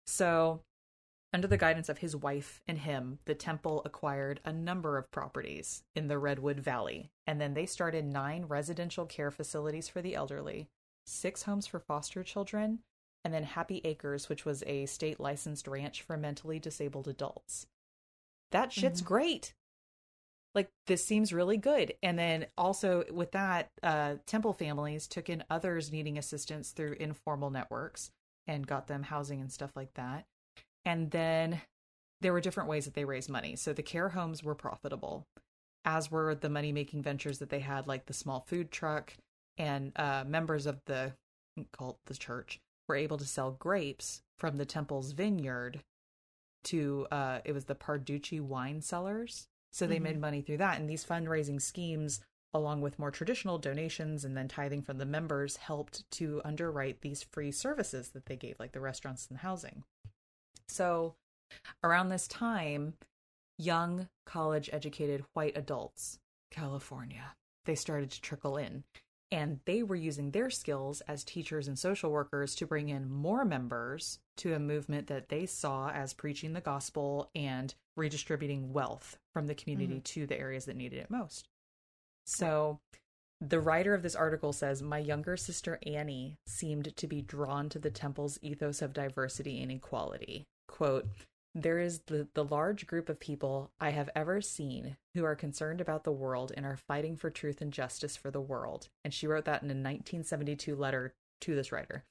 So, 0.05 0.61
under 1.33 1.47
the 1.47 1.57
guidance 1.57 1.89
of 1.89 1.97
his 1.97 2.15
wife 2.15 2.61
and 2.67 2.77
him, 2.77 3.19
the 3.25 3.33
temple 3.33 3.81
acquired 3.83 4.39
a 4.45 4.53
number 4.53 4.97
of 4.97 5.11
properties 5.11 5.83
in 5.95 6.07
the 6.07 6.19
Redwood 6.19 6.59
Valley, 6.59 7.09
and 7.25 7.41
then 7.41 7.55
they 7.55 7.65
started 7.65 8.05
nine 8.05 8.45
residential 8.45 9.05
care 9.05 9.31
facilities 9.31 9.89
for 9.89 10.01
the 10.01 10.15
elderly, 10.15 10.67
six 11.05 11.43
homes 11.43 11.67
for 11.67 11.79
foster 11.79 12.23
children, 12.23 12.79
and 13.25 13.33
then 13.33 13.43
Happy 13.43 13.81
Acres, 13.83 14.29
which 14.29 14.45
was 14.45 14.63
a 14.67 14.85
state 14.85 15.19
licensed 15.19 15.67
ranch 15.67 16.03
for 16.03 16.15
mentally 16.15 16.59
disabled 16.59 17.07
adults. 17.07 17.67
That 18.51 18.71
shit's 18.71 19.01
Mhm. 19.01 19.05
great. 19.05 19.53
Like 20.53 20.69
this 20.85 21.03
seems 21.03 21.33
really 21.33 21.57
good. 21.57 21.97
And 22.01 22.17
then 22.17 22.47
also 22.57 23.03
with 23.11 23.31
that, 23.31 23.71
uh, 23.83 24.17
temple 24.25 24.53
families 24.53 25.07
took 25.07 25.27
in 25.27 25.43
others 25.49 25.91
needing 25.91 26.17
assistance 26.17 26.71
through 26.71 26.93
informal 26.93 27.49
networks 27.49 28.11
and 28.47 28.67
got 28.67 28.87
them 28.87 29.03
housing 29.03 29.41
and 29.41 29.51
stuff 29.51 29.75
like 29.75 29.95
that. 29.95 30.27
And 30.85 31.11
then 31.11 31.63
there 32.21 32.31
were 32.31 32.41
different 32.41 32.69
ways 32.69 32.85
that 32.85 32.93
they 32.93 33.05
raised 33.05 33.29
money. 33.29 33.55
So 33.55 33.73
the 33.73 33.83
care 33.83 34.09
homes 34.09 34.43
were 34.43 34.55
profitable, 34.55 35.27
as 35.83 36.11
were 36.11 36.35
the 36.35 36.49
money 36.49 36.71
making 36.71 37.01
ventures 37.01 37.39
that 37.39 37.49
they 37.49 37.59
had, 37.59 37.87
like 37.87 38.05
the 38.05 38.13
small 38.13 38.41
food 38.41 38.71
truck. 38.71 39.13
And 39.57 39.91
uh, 39.97 40.23
members 40.25 40.67
of 40.67 40.79
the 40.85 41.15
cult, 41.73 41.97
the 42.05 42.13
church, 42.13 42.59
were 42.87 42.95
able 42.95 43.17
to 43.17 43.25
sell 43.25 43.51
grapes 43.51 44.21
from 44.37 44.57
the 44.57 44.65
temple's 44.65 45.11
vineyard 45.11 45.83
to 46.65 47.07
uh, 47.11 47.39
it 47.45 47.51
was 47.53 47.65
the 47.65 47.75
Parducci 47.75 48.41
wine 48.41 48.81
cellars. 48.81 49.47
So 49.71 49.85
they 49.87 49.97
Mhm. 49.99 50.03
made 50.03 50.19
money 50.19 50.41
through 50.41 50.57
that. 50.57 50.79
And 50.79 50.89
these 50.89 51.05
fundraising 51.05 51.61
schemes, 51.61 52.21
along 52.53 52.81
with 52.81 52.97
more 52.97 53.11
traditional 53.11 53.57
donations 53.59 54.23
and 54.23 54.35
then 54.35 54.47
tithing 54.47 54.81
from 54.81 54.97
the 54.97 55.05
members, 55.05 55.57
helped 55.57 56.09
to 56.11 56.41
underwrite 56.45 57.01
these 57.01 57.23
free 57.23 57.51
services 57.51 58.11
that 58.11 58.25
they 58.25 58.37
gave, 58.37 58.59
like 58.59 58.71
the 58.71 58.79
restaurants 58.79 59.27
and 59.27 59.39
housing. 59.39 59.83
So 60.67 61.15
around 61.83 62.09
this 62.09 62.27
time, 62.27 62.97
young 63.57 64.09
college 64.25 64.69
educated 64.73 65.25
white 65.33 65.55
adults, 65.57 66.19
California, 66.51 67.35
they 67.65 67.75
started 67.75 68.11
to 68.11 68.21
trickle 68.21 68.57
in. 68.57 68.85
And 69.31 69.59
they 69.65 69.83
were 69.83 69.95
using 69.95 70.31
their 70.31 70.49
skills 70.49 71.01
as 71.07 71.23
teachers 71.23 71.67
and 71.67 71.77
social 71.77 72.11
workers 72.11 72.55
to 72.55 72.67
bring 72.67 72.89
in 72.89 73.11
more 73.11 73.43
members 73.43 74.19
to 74.37 74.53
a 74.53 74.59
movement 74.59 75.07
that 75.07 75.29
they 75.29 75.45
saw 75.45 75.89
as 75.89 76.13
preaching 76.13 76.53
the 76.53 76.61
gospel 76.61 77.29
and 77.35 77.73
redistributing 77.97 78.71
wealth 78.71 79.17
from 79.33 79.47
the 79.47 79.55
community 79.55 79.95
mm-hmm. 79.95 80.21
to 80.21 80.27
the 80.27 80.39
areas 80.39 80.65
that 80.65 80.75
needed 80.75 80.99
it 80.99 81.09
most. 81.09 81.49
So 82.25 82.79
the 83.41 83.59
writer 83.59 83.93
of 83.93 84.03
this 84.03 84.15
article 84.15 84.53
says 84.53 84.81
My 84.81 84.99
younger 84.99 85.37
sister 85.37 85.79
Annie 85.85 86.37
seemed 86.47 86.95
to 86.95 87.07
be 87.07 87.21
drawn 87.21 87.69
to 87.69 87.79
the 87.79 87.91
temple's 87.91 88.39
ethos 88.41 88.81
of 88.81 88.93
diversity 88.93 89.61
and 89.61 89.71
equality. 89.71 90.45
Quote, 90.67 91.07
there 91.55 91.79
is 91.79 92.01
the, 92.07 92.27
the 92.33 92.43
large 92.43 92.85
group 92.85 93.07
of 93.07 93.19
people 93.19 93.71
I 93.79 93.91
have 93.91 94.09
ever 94.13 94.41
seen 94.41 94.97
who 95.13 95.23
are 95.23 95.35
concerned 95.35 95.79
about 95.79 96.03
the 96.03 96.11
world 96.11 96.51
and 96.55 96.65
are 96.65 96.75
fighting 96.75 97.15
for 97.15 97.29
truth 97.29 97.61
and 97.61 97.71
justice 97.71 98.17
for 98.17 98.29
the 98.29 98.41
world. 98.41 98.89
And 99.05 99.13
she 99.13 99.25
wrote 99.25 99.45
that 99.45 99.63
in 99.63 99.69
a 99.69 99.73
1972 99.73 100.75
letter 100.75 101.13
to 101.41 101.55
this 101.55 101.71
writer. 101.71 102.03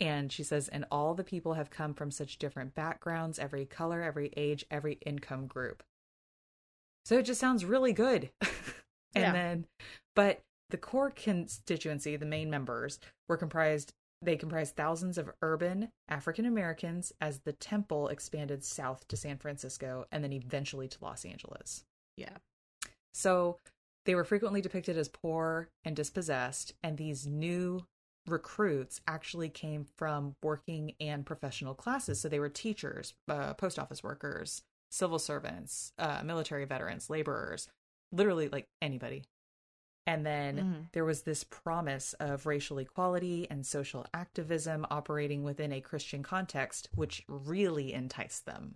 And 0.00 0.32
she 0.32 0.42
says, 0.42 0.66
and 0.66 0.84
all 0.90 1.14
the 1.14 1.22
people 1.22 1.54
have 1.54 1.70
come 1.70 1.94
from 1.94 2.10
such 2.10 2.38
different 2.38 2.74
backgrounds, 2.74 3.38
every 3.38 3.64
color, 3.64 4.02
every 4.02 4.32
age, 4.36 4.64
every 4.70 4.94
income 5.06 5.46
group. 5.46 5.84
So 7.04 7.18
it 7.18 7.24
just 7.26 7.40
sounds 7.40 7.64
really 7.64 7.92
good. 7.92 8.30
and 8.40 9.22
yeah. 9.22 9.32
then, 9.32 9.66
but 10.16 10.42
the 10.70 10.78
core 10.78 11.10
constituency, 11.10 12.16
the 12.16 12.26
main 12.26 12.50
members, 12.50 12.98
were 13.28 13.36
comprised 13.36 13.92
they 14.22 14.36
comprised 14.36 14.76
thousands 14.76 15.16
of 15.18 15.30
urban 15.42 15.90
African 16.08 16.44
Americans 16.44 17.12
as 17.20 17.40
the 17.40 17.52
temple 17.52 18.08
expanded 18.08 18.62
south 18.62 19.08
to 19.08 19.16
San 19.16 19.38
Francisco 19.38 20.06
and 20.12 20.22
then 20.22 20.32
eventually 20.32 20.88
to 20.88 20.98
Los 21.00 21.24
Angeles. 21.24 21.84
Yeah. 22.16 22.36
So 23.14 23.58
they 24.04 24.14
were 24.14 24.24
frequently 24.24 24.60
depicted 24.60 24.96
as 24.96 25.08
poor 25.08 25.68
and 25.84 25.96
dispossessed, 25.96 26.74
and 26.82 26.96
these 26.96 27.26
new 27.26 27.86
recruits 28.26 29.00
actually 29.08 29.48
came 29.48 29.86
from 29.96 30.36
working 30.42 30.94
and 31.00 31.26
professional 31.26 31.74
classes. 31.74 32.20
So 32.20 32.28
they 32.28 32.38
were 32.38 32.48
teachers, 32.48 33.14
uh, 33.28 33.54
post 33.54 33.78
office 33.78 34.02
workers, 34.02 34.62
civil 34.90 35.18
servants, 35.18 35.92
uh, 35.98 36.22
military 36.24 36.64
veterans, 36.64 37.10
laborers, 37.10 37.68
literally 38.12 38.48
like 38.48 38.68
anybody 38.82 39.24
and 40.10 40.26
then 40.26 40.56
mm-hmm. 40.56 40.80
there 40.90 41.04
was 41.04 41.22
this 41.22 41.44
promise 41.44 42.14
of 42.14 42.44
racial 42.44 42.78
equality 42.78 43.46
and 43.48 43.64
social 43.64 44.04
activism 44.12 44.84
operating 44.90 45.44
within 45.44 45.72
a 45.72 45.80
Christian 45.80 46.24
context, 46.24 46.88
which 46.96 47.22
really 47.28 47.92
enticed 47.92 48.44
them. 48.44 48.74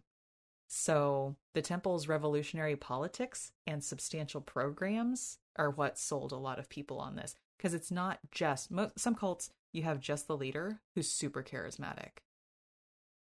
So 0.69 1.35
the 1.53 1.61
temple's 1.61 2.07
revolutionary 2.07 2.77
politics 2.77 3.51
and 3.67 3.83
substantial 3.83 4.43
programs 4.43 5.39
are 5.57 5.71
what 5.71 5.99
sold 5.99 6.31
a 6.31 6.37
lot 6.37 6.61
of 6.61 6.69
people 6.69 7.01
on 7.01 7.17
this. 7.17 7.35
Because 7.59 7.75
it's 7.75 7.91
not 7.91 8.21
just 8.31 8.71
some 8.97 9.17
cults, 9.17 9.51
you 9.73 9.83
have 9.83 9.99
just 9.99 10.29
the 10.29 10.37
leader 10.37 10.83
who's 10.95 11.09
super 11.09 11.43
charismatic. 11.43 12.21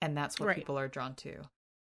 And 0.00 0.17
that's 0.17 0.41
what 0.41 0.47
right. 0.47 0.57
people 0.57 0.79
are 0.79 0.88
drawn 0.88 1.15
to. 1.17 1.43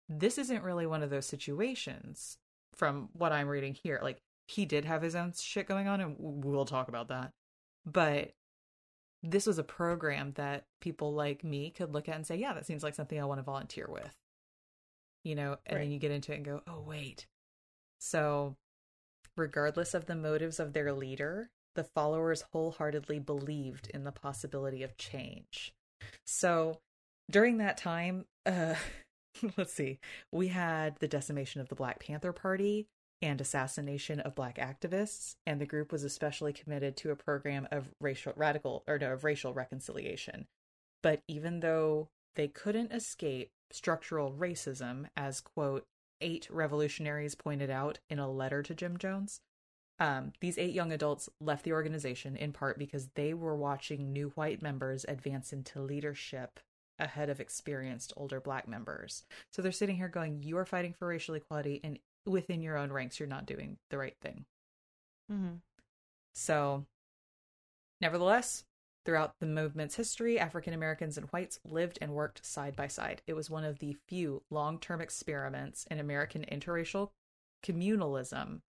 This 0.08 0.38
isn't 0.38 0.64
really 0.64 0.88
one 0.88 1.04
of 1.04 1.10
those 1.10 1.26
situations 1.26 2.38
from 2.74 3.10
what 3.12 3.34
I'm 3.34 3.50
reading 3.50 3.74
here. 3.74 4.00
Like 4.02 4.22
he 4.48 4.66
did 4.66 4.86
have 4.86 5.02
his 5.02 5.16
own 5.16 5.34
shit 5.38 5.68
going 5.68 5.88
on, 5.88 6.02
and 6.02 6.16
we'll 6.20 6.66
talk 6.66 6.88
about 6.88 7.08
that. 7.10 7.32
But 7.86 8.34
this 9.22 9.46
was 9.46 9.58
a 9.58 9.64
program 9.64 10.34
that 10.36 10.66
people 10.82 11.14
like 11.14 11.44
me 11.44 11.72
could 11.72 11.94
look 11.94 12.10
at 12.10 12.16
and 12.16 12.28
say, 12.28 12.36
yeah, 12.36 12.54
that 12.54 12.66
seems 12.66 12.84
like 12.84 12.96
something 12.96 13.20
I 13.20 13.26
want 13.26 13.40
to 13.40 13.44
volunteer 13.44 13.88
with. 13.90 14.14
You 15.24 15.36
know, 15.36 15.58
and 15.66 15.78
right. 15.78 15.84
then 15.84 15.92
you 15.92 16.00
get 16.00 16.12
into 16.12 16.34
it 16.34 16.38
and 16.38 16.46
go, 16.46 16.62
oh, 16.68 16.84
wait. 16.86 17.28
So, 18.00 18.58
regardless 19.38 19.94
of 19.94 20.06
the 20.06 20.16
motives 20.16 20.60
of 20.60 20.74
their 20.74 20.92
leader, 20.92 21.50
the 21.76 21.86
followers 21.86 22.44
wholeheartedly 22.52 23.20
believed 23.20 23.90
in 23.94 24.04
the 24.04 24.12
possibility 24.12 24.84
of 24.84 24.98
change. 24.98 25.74
So, 26.26 26.82
during 27.32 27.60
that 27.60 27.78
time, 27.78 28.26
uh, 28.46 28.76
let's 29.58 29.74
see, 29.74 30.00
we 30.32 30.50
had 30.50 30.98
the 31.00 31.08
decimation 31.08 31.62
of 31.62 31.70
the 31.70 31.76
Black 31.76 32.00
Panther 32.00 32.34
Party, 32.34 32.88
and 33.24 33.40
assassination 33.40 34.20
of 34.20 34.36
black 34.36 34.58
activists, 34.58 35.36
and 35.48 35.60
the 35.60 35.66
group 35.66 35.94
was 35.94 36.04
especially 36.04 36.52
committed 36.52 36.98
to 36.98 37.10
a 37.10 37.16
program 37.16 37.68
of 37.72 37.90
racial 38.02 38.34
radical 38.36 38.84
or 38.86 39.00
no, 39.00 39.14
of 39.14 39.24
racial 39.24 39.54
reconciliation. 39.54 40.46
But 41.02 41.22
even 41.28 41.62
though 41.62 42.10
they 42.36 42.50
couldn't 42.50 42.92
escape 42.92 43.52
structural 43.72 44.32
racism, 44.32 45.06
as 45.16 45.40
quote 45.40 45.86
eight 46.20 46.48
revolutionaries 46.52 47.34
pointed 47.34 47.70
out 47.70 48.00
in 48.10 48.20
a 48.20 48.30
letter 48.30 48.62
to 48.62 48.76
Jim 48.76 48.98
Jones, 48.98 49.40
um, 50.00 50.34
these 50.42 50.58
eight 50.58 50.74
young 50.74 50.92
adults 50.92 51.30
left 51.40 51.64
the 51.64 51.72
organization 51.72 52.36
in 52.36 52.52
part 52.52 52.78
because 52.78 53.08
they 53.16 53.34
were 53.34 53.56
watching 53.56 54.12
new 54.12 54.34
white 54.36 54.62
members 54.62 55.06
advance 55.08 55.54
into 55.54 55.80
leadership 55.80 56.60
ahead 57.00 57.30
of 57.30 57.40
experienced 57.40 58.12
older 58.18 58.42
black 58.42 58.68
members. 58.68 59.24
So 59.52 59.62
they're 59.62 59.72
sitting 59.72 59.96
here 59.96 60.10
going, 60.10 60.44
You 60.44 60.58
are 60.58 60.66
fighting 60.66 60.94
for 60.94 61.08
racial 61.08 61.36
equality, 61.36 61.80
and 61.84 62.00
within 62.26 62.62
your 62.62 62.78
own 62.78 62.92
ranks 62.92 63.20
you're 63.20 63.28
not 63.28 63.46
doing 63.46 63.78
the 63.90 63.98
right 63.98 64.16
thing. 64.22 64.46
Mm-hmm. 65.32 65.56
So, 66.36 66.86
nevertheless, 68.02 68.64
throughout 69.06 69.36
the 69.40 69.46
movement's 69.46 69.96
history, 69.96 70.40
African 70.40 70.74
Americans 70.74 71.18
and 71.18 71.28
whites 71.28 71.60
lived 71.66 72.00
and 72.02 72.14
worked 72.14 72.46
side 72.46 72.76
by 72.76 72.88
side. 72.88 73.22
It 73.28 73.34
was 73.34 73.50
one 73.50 73.64
of 73.64 73.80
the 73.80 73.98
few 74.08 74.44
long 74.50 74.80
term 74.80 75.02
experiments 75.02 75.86
in 75.90 76.00
American 76.00 76.46
interracial 76.52 77.10
communalism, 77.66 78.62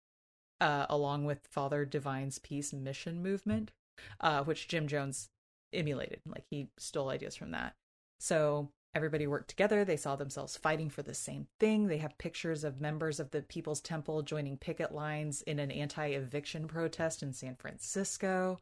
uh, 0.61 0.87
along 0.89 1.25
with 1.25 1.47
Father 1.51 1.85
Divine's 1.85 2.39
Peace 2.39 2.73
Mission 2.73 3.23
movement, 3.23 3.73
uh, 4.21 4.45
which 4.45 4.69
Jim 4.69 4.89
Jones 4.89 5.29
emulated. 5.73 6.21
Like 6.27 6.45
he 6.51 6.69
stole 6.79 7.11
ideas 7.11 7.37
from 7.37 7.53
that. 7.53 7.75
So 8.21 8.71
Everybody 8.95 9.27
worked 9.27 9.49
together. 9.49 9.85
They 9.85 9.97
saw 9.97 10.15
themselves 10.15 10.57
fighting 10.57 10.89
for 10.89 11.03
the 11.03 11.15
same 11.15 11.49
thing. 11.59 11.89
They 11.89 11.99
have 11.99 12.17
pictures 12.17 12.63
of 12.63 12.81
members 12.81 13.19
of 13.19 13.33
the 13.33 13.43
People's 13.43 13.81
Temple 13.81 14.23
joining 14.23 14.57
picket 14.57 14.93
lines 14.95 15.43
in 15.43 15.59
an 15.59 15.73
anti 15.73 16.07
eviction 16.09 16.69
protest 16.69 17.23
in 17.23 17.33
San 17.33 17.57
Francisco. 17.57 18.61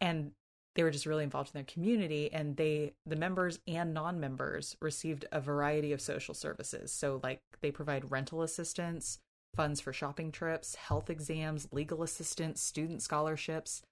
And 0.00 0.32
they 0.74 0.82
were 0.82 0.90
just 0.90 1.04
really 1.04 1.24
involved 1.24 1.50
in 1.54 1.58
their 1.58 1.64
community. 1.64 2.32
And 2.32 2.56
they, 2.56 2.94
the 3.04 3.16
members 3.16 3.58
and 3.66 3.92
non 3.92 4.18
members, 4.18 4.74
received 4.80 5.26
a 5.30 5.40
variety 5.40 5.92
of 5.92 6.00
social 6.00 6.34
services. 6.34 6.90
So, 6.90 7.20
like, 7.22 7.40
they 7.60 7.70
provide 7.70 8.10
rental 8.10 8.40
assistance, 8.40 9.18
funds 9.54 9.82
for 9.82 9.92
shopping 9.92 10.32
trips, 10.32 10.76
health 10.76 11.10
exams, 11.10 11.68
legal 11.72 12.02
assistance, 12.02 12.62
student 12.62 13.02
scholarships. 13.02 13.82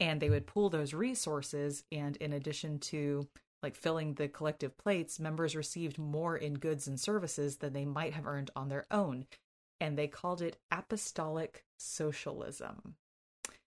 And 0.00 0.20
they 0.20 0.30
would 0.30 0.46
pool 0.46 0.70
those 0.70 0.94
resources. 0.94 1.84
And 1.92 2.16
in 2.16 2.32
addition 2.32 2.78
to 2.78 3.28
like 3.62 3.76
filling 3.76 4.14
the 4.14 4.28
collective 4.28 4.76
plates, 4.76 5.20
members 5.20 5.54
received 5.54 5.98
more 5.98 6.36
in 6.36 6.54
goods 6.54 6.86
and 6.86 6.98
services 6.98 7.58
than 7.58 7.72
they 7.72 7.84
might 7.84 8.12
have 8.12 8.26
earned 8.26 8.50
on 8.56 8.68
their 8.68 8.86
own. 8.90 9.26
And 9.80 9.96
they 9.96 10.08
called 10.08 10.42
it 10.42 10.58
apostolic 10.70 11.64
socialism. 11.78 12.96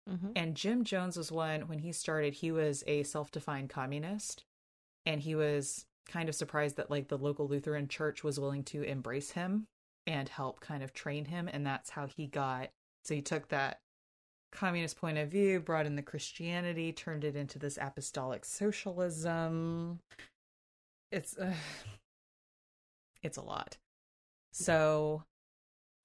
Mm-hmm. 0.10 0.32
And 0.36 0.56
Jim 0.56 0.84
Jones 0.84 1.18
was 1.18 1.32
one, 1.32 1.62
when 1.62 1.80
he 1.80 1.92
started, 1.92 2.36
he 2.36 2.52
was 2.52 2.84
a 2.88 3.04
self 3.04 3.32
defined 3.32 3.70
communist. 3.70 4.44
And 5.06 5.22
he 5.22 5.36
was 5.36 5.86
kind 6.08 6.30
of 6.30 6.36
surprised 6.36 6.78
that 6.78 6.92
like 6.92 7.08
the 7.08 7.18
local 7.18 7.48
Lutheran 7.48 7.88
church 7.88 8.24
was 8.24 8.40
willing 8.40 8.64
to 8.66 8.84
embrace 8.84 9.32
him 9.32 9.68
and 10.06 10.30
help 10.30 10.60
kind 10.60 10.84
of 10.84 10.94
train 10.94 11.26
him. 11.26 11.50
And 11.52 11.66
that's 11.66 11.90
how 11.90 12.06
he 12.06 12.28
got. 12.28 12.70
So 13.04 13.16
he 13.16 13.22
took 13.22 13.50
that 13.50 13.80
communist 14.56 14.98
point 14.98 15.18
of 15.18 15.30
view, 15.30 15.60
brought 15.60 15.86
in 15.86 15.96
the 15.96 16.02
Christianity, 16.02 16.92
turned 16.92 17.24
it 17.24 17.36
into 17.36 17.60
this 17.60 17.78
apostolic 17.80 18.46
socialism. 18.46 20.00
It's 21.12 21.38
uh, 21.38 21.54
it's 23.22 23.38
a 23.38 23.42
lot. 23.42 23.78
So 24.52 25.24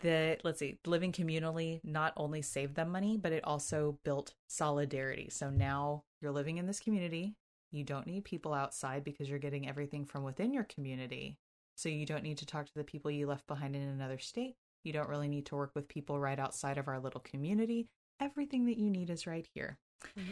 the 0.01 0.39
let's 0.45 0.59
see, 0.59 0.79
living 0.87 1.13
communally 1.13 1.81
not 1.85 2.13
only 2.17 2.43
saved 2.43 2.75
them 2.75 2.91
money, 2.91 3.17
but 3.17 3.33
it 3.33 3.45
also 3.45 3.99
built 4.05 4.35
solidarity. 4.49 5.29
So 5.31 5.51
now 5.51 6.05
you're 6.21 6.33
living 6.33 6.59
in 6.59 6.67
this 6.67 6.81
community. 6.81 7.35
You 7.71 7.85
don't 7.85 8.07
need 8.07 8.25
people 8.25 8.53
outside 8.53 9.05
because 9.05 9.29
you're 9.29 9.39
getting 9.39 9.69
everything 9.69 10.05
from 10.05 10.25
within 10.25 10.53
your 10.53 10.65
community. 10.65 11.39
So 11.77 11.89
you 11.89 12.05
don't 12.05 12.25
need 12.25 12.39
to 12.39 12.47
talk 12.47 12.67
to 12.67 12.75
the 12.75 12.85
people 12.85 13.11
you 13.11 13.27
left 13.27 13.47
behind 13.47 13.77
in 13.77 13.83
another 13.83 14.19
state. 14.19 14.57
You 14.83 14.93
don't 14.93 15.09
really 15.09 15.29
need 15.29 15.47
to 15.47 15.57
work 15.57 15.71
with 15.75 15.89
people 15.89 16.19
right 16.19 16.39
outside 16.39 16.79
of 16.79 16.89
our 16.89 16.99
little 16.99 17.21
community 17.21 17.89
everything 18.21 18.67
that 18.67 18.79
you 18.79 18.91
need 18.91 19.11
is 19.11 19.27
right 19.27 19.47
here. 19.55 19.79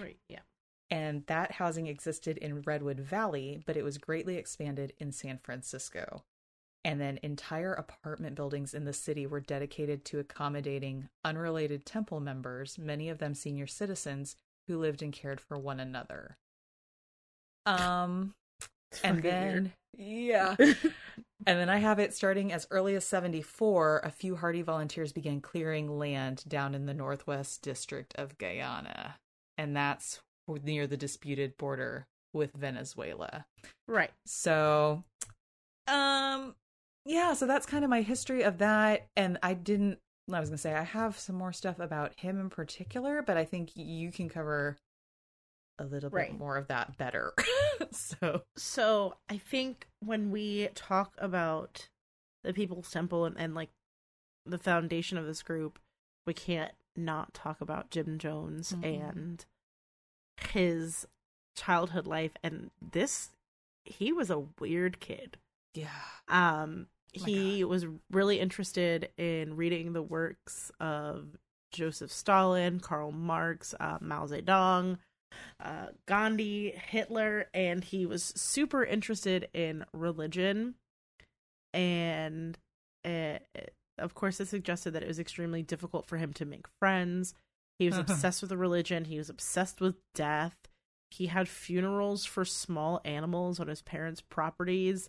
Right, 0.01 0.19
yeah. 0.29 0.41
And 0.91 1.25
that 1.27 1.53
housing 1.53 1.87
existed 1.87 2.39
in 2.39 2.63
Redwood 2.63 3.01
Valley, 3.01 3.63
but 3.67 3.77
it 3.77 3.85
was 3.85 3.99
greatly 3.99 4.37
expanded 4.37 4.95
in 4.99 5.13
San 5.13 5.39
Francisco. 5.39 6.25
And 6.85 7.01
then 7.01 7.19
entire 7.23 7.75
apartment 7.75 8.37
buildings 8.37 8.73
in 8.73 8.85
the 8.85 8.93
city 8.93 9.27
were 9.27 9.41
dedicated 9.41 10.05
to 10.07 10.21
accommodating 10.21 11.09
unrelated 11.25 11.85
temple 11.85 12.21
members, 12.21 12.79
many 12.79 13.09
of 13.11 13.19
them 13.19 13.35
senior 13.35 13.67
citizens 13.67 14.37
who 14.67 14.79
lived 14.79 15.03
and 15.03 15.13
cared 15.13 15.41
for 15.41 15.59
one 15.59 15.81
another. 15.81 16.39
Um 17.67 18.35
and 19.05 19.23
then 19.23 19.73
yeah. 19.97 20.57
and 21.47 21.59
then 21.59 21.69
I 21.69 21.79
have 21.79 21.99
it 21.99 22.15
starting 22.15 22.53
as 22.53 22.67
early 22.71 22.95
as 22.95 23.05
74, 23.07 24.03
a 24.05 24.11
few 24.11 24.37
hardy 24.37 24.63
volunteers 24.63 25.13
began 25.13 25.41
clearing 25.41 25.99
land 25.99 26.45
down 26.49 26.75
in 26.75 26.87
the 26.87 26.95
Northwest 26.95 27.63
District 27.63 28.15
of 28.17 28.39
Guyana. 28.39 29.17
and 29.57 29.77
that's 29.77 30.21
near 30.65 30.87
the 30.87 30.97
disputed 30.97 31.57
border 31.59 32.07
with 32.33 32.53
Venezuela. 32.55 33.45
Right. 33.87 34.11
So, 34.25 35.03
um, 35.87 36.55
yeah, 37.05 37.35
so 37.35 37.47
that's 37.47 37.67
kind 37.67 37.85
of 37.85 37.91
my 37.91 38.03
history 38.03 38.43
of 38.43 38.59
that. 38.59 39.09
And 39.17 39.39
I 39.43 39.55
didn't, 39.55 39.99
I 40.33 40.41
was 40.41 40.49
going 40.49 40.57
to 40.57 40.63
say, 40.63 40.75
I 40.75 40.85
have 40.85 41.19
some 41.19 41.37
more 41.37 41.53
stuff 41.53 41.79
about 41.79 42.13
him 42.19 42.41
in 42.41 42.51
particular, 42.51 43.23
but 43.23 43.37
I 43.37 43.45
think 43.45 43.71
you 43.75 44.13
can 44.13 44.29
cover 44.29 44.77
a 45.79 45.85
little 45.85 46.11
Right. 46.11 46.31
bit 46.31 46.39
more 46.39 46.57
of 46.57 46.69
that 46.69 46.97
better. 46.99 47.35
so, 47.91 48.43
So 48.57 49.17
I 49.29 49.39
think 49.39 49.87
when 50.01 50.31
we 50.31 50.69
talk 50.75 51.15
about 51.19 51.89
the 52.45 52.53
People's 52.53 52.91
Temple 52.91 53.25
and, 53.25 53.39
and 53.39 53.55
like 53.55 53.71
the 54.47 54.59
foundation 54.59 55.19
of 55.19 55.27
this 55.27 55.43
group, 55.43 55.79
we 56.27 56.35
can't 56.35 56.73
not 56.97 57.33
talk 57.35 57.61
about 57.61 57.91
Jim 57.91 58.19
Jones 58.19 58.73
Mhm. 58.73 59.05
and 59.05 59.47
his 60.53 61.07
childhood 61.57 62.07
life. 62.07 62.33
And 62.43 62.71
this, 62.81 63.31
he 63.85 64.13
was 64.13 64.31
a 64.31 64.41
weird 64.59 65.01
kid. 65.01 65.39
yeah. 65.75 65.89
Um, 66.29 66.89
Oh 67.19 67.25
he 67.25 67.65
was 67.65 67.87
really 68.11 68.39
interested 68.39 69.11
in 69.17 69.57
reading 69.57 69.95
the 69.95 70.03
works 70.03 70.71
of 70.79 71.39
Joseph 71.73 72.13
Stalin, 72.13 72.81
Karl 72.81 73.13
Marx, 73.13 73.75
uh, 73.81 73.97
Mao 74.03 74.27
Zedong, 74.27 74.99
uh, 75.63 75.87
Gandhi, 76.07 76.73
Hitler, 76.77 77.49
and 77.53 77.85
he 77.85 78.07
was 78.07 78.23
super 78.23 78.85
interested 78.85 79.49
in 79.53 79.85
religion. 79.93 80.75
And 81.75 82.57
uh, 83.05 83.39
of 83.99 84.15
course, 84.15 84.41
it 84.41 84.49
suggested 84.49 84.93
that 84.93 85.03
it 85.03 85.09
was 85.09 85.19
extremely 85.19 85.63
difficult 85.63 86.07
for 86.07 86.17
him 86.17 86.33
to 86.35 86.45
make 86.45 86.67
friends. 86.81 87.35
He 87.79 87.87
was 87.87 87.99
obsessed 87.99 88.43
with 88.43 88.51
the 88.51 88.57
religion. 88.57 89.05
He 89.05 89.19
was 89.19 89.31
obsessed 89.31 89.81
with 89.81 89.97
death. 90.15 90.57
He 91.11 91.27
had 91.27 91.49
funerals 91.49 92.25
for 92.25 92.45
small 92.45 93.01
animals 93.05 93.61
on 93.61 93.69
his 93.69 93.83
parents' 93.83 94.21
properties, 94.21 95.09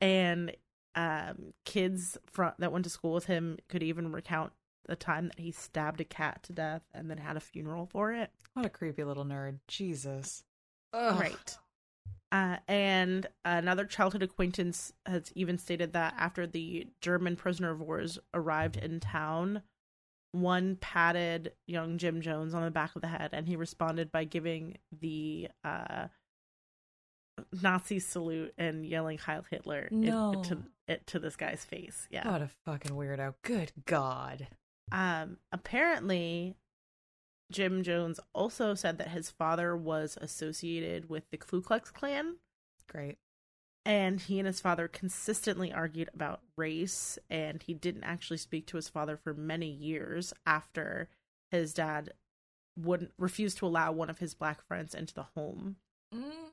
and 0.00 0.52
um, 0.94 1.52
kids 1.64 2.18
that 2.58 2.72
went 2.72 2.84
to 2.84 2.90
school 2.90 3.12
with 3.12 3.26
him 3.26 3.58
could 3.68 3.82
even 3.82 4.10
recount 4.10 4.52
the 4.86 4.96
time 4.96 5.28
that 5.28 5.38
he 5.38 5.50
stabbed 5.52 6.00
a 6.00 6.04
cat 6.04 6.42
to 6.44 6.52
death 6.52 6.82
and 6.94 7.10
then 7.10 7.18
had 7.18 7.36
a 7.36 7.40
funeral 7.40 7.86
for 7.86 8.12
it. 8.12 8.30
What 8.54 8.66
a 8.66 8.70
creepy 8.70 9.04
little 9.04 9.24
nerd. 9.24 9.58
Jesus. 9.68 10.42
Ugh. 10.92 11.20
Right. 11.20 11.58
Uh, 12.30 12.56
and 12.68 13.26
another 13.44 13.84
childhood 13.84 14.22
acquaintance 14.22 14.92
has 15.06 15.32
even 15.34 15.56
stated 15.58 15.92
that 15.94 16.14
after 16.18 16.46
the 16.46 16.86
German 17.00 17.36
prisoner 17.36 17.70
of 17.70 17.80
wars 17.80 18.18
arrived 18.34 18.76
in 18.76 19.00
town, 19.00 19.62
one 20.32 20.76
patted 20.76 21.52
young 21.66 21.96
Jim 21.96 22.20
Jones 22.20 22.52
on 22.52 22.62
the 22.62 22.70
back 22.70 22.94
of 22.96 23.00
the 23.02 23.08
head, 23.08 23.30
and 23.32 23.48
he 23.48 23.56
responded 23.56 24.12
by 24.12 24.24
giving 24.24 24.76
the 25.00 25.48
uh, 25.64 26.08
Nazi 27.62 27.98
salute 27.98 28.52
and 28.58 28.84
yelling 28.84 29.16
"Heil 29.18 29.44
Hitler" 29.48 29.88
in- 29.90 30.02
No. 30.02 30.42
to 30.44 30.58
it 30.86 31.06
to 31.08 31.18
this 31.18 31.36
guy's 31.36 31.64
face. 31.64 32.08
Yeah. 32.10 32.30
What 32.30 32.42
a 32.42 32.50
fucking 32.66 32.92
weirdo. 32.92 33.34
Good 33.42 33.72
God. 33.86 34.48
Um, 34.92 35.38
apparently, 35.52 36.54
Jim 37.50 37.82
Jones 37.82 38.20
also 38.34 38.74
said 38.74 38.98
that 38.98 39.08
his 39.08 39.30
father 39.30 39.76
was 39.76 40.18
associated 40.20 41.08
with 41.08 41.24
the 41.30 41.36
Ku 41.36 41.60
Klux 41.62 41.90
Klan, 41.90 42.36
Great. 42.88 43.18
and 43.84 44.20
he 44.20 44.38
and 44.38 44.46
his 44.46 44.60
father 44.60 44.88
consistently 44.88 45.72
argued 45.72 46.10
about 46.12 46.40
race, 46.56 47.18
and 47.30 47.62
he 47.62 47.74
didn't 47.74 48.04
actually 48.04 48.36
speak 48.36 48.66
to 48.66 48.76
his 48.76 48.88
father 48.88 49.16
for 49.16 49.34
many 49.34 49.70
years 49.70 50.32
after 50.46 51.08
his 51.50 51.72
dad 51.72 52.12
wouldn't 52.76 53.12
refuse 53.18 53.54
to 53.56 53.66
allow 53.66 53.90
one 53.92 54.10
of 54.10 54.18
his 54.18 54.34
black 54.34 54.62
friends 54.66 54.94
into 54.94 55.14
the 55.14 55.26
home. 55.34 55.76
Mm. 56.14 56.50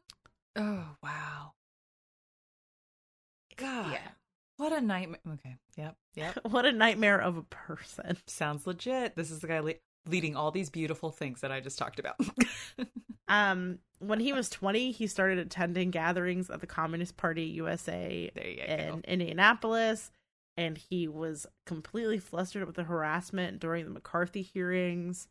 Oh, 0.56 0.96
wow. 1.04 1.54
God. 3.58 3.92
Yeah. 3.92 4.08
What 4.58 4.74
a 4.74 4.82
nightmare. 4.82 5.20
Okay. 5.34 5.56
Yep. 5.78 5.96
Yep. 6.16 6.40
what 6.50 6.66
a 6.66 6.72
nightmare 6.72 7.20
of 7.20 7.38
a 7.38 7.44
person. 7.44 8.18
Sounds 8.28 8.66
legit. 8.66 9.16
This 9.16 9.32
is 9.32 9.40
the 9.40 9.48
guy 9.48 9.60
le- 9.60 9.74
leading 10.08 10.36
all 10.36 10.52
these 10.52 10.70
beautiful 10.70 11.12
things 11.12 11.42
that 11.42 11.52
I 11.52 11.60
just 11.60 11.78
talked 11.78 12.00
about. 12.00 12.16
Um, 13.28 13.80
when 14.00 14.20
he 14.20 14.34
was 14.34 14.50
20, 14.50 14.92
he 14.92 15.08
started 15.08 15.40
attending 15.40 15.92
gatherings 15.92 16.50
of 16.50 16.62
the 16.62 16.68
Communist 16.68 17.18
Party 17.18 17.44
USA 17.44 18.32
in 18.36 18.90
go. 18.90 19.02
Indianapolis, 19.08 20.12
and 20.58 20.78
he 20.78 21.08
was 21.08 21.48
completely 21.66 22.20
flustered 22.20 22.66
with 22.66 22.76
the 22.76 22.84
harassment 22.84 23.60
during 23.60 23.86
the 23.86 23.92
McCarthy 23.92 24.42
hearings. 24.42 25.28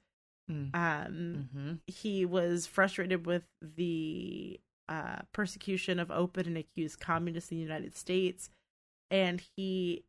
Mm. 0.51 0.75
Um, 0.75 1.49
hmm 1.53 1.73
he 1.87 2.27
was 2.27 2.67
frustrated 2.67 3.25
with 3.25 3.45
the 3.63 4.61
uh, 4.91 5.21
persecution 5.33 5.99
of 5.99 6.11
open 6.11 6.47
and 6.47 6.59
accused 6.59 7.01
communists 7.01 7.51
in 7.51 7.57
the 7.57 7.63
United 7.63 7.97
States, 7.97 8.51
and 9.15 9.41
he 9.57 10.03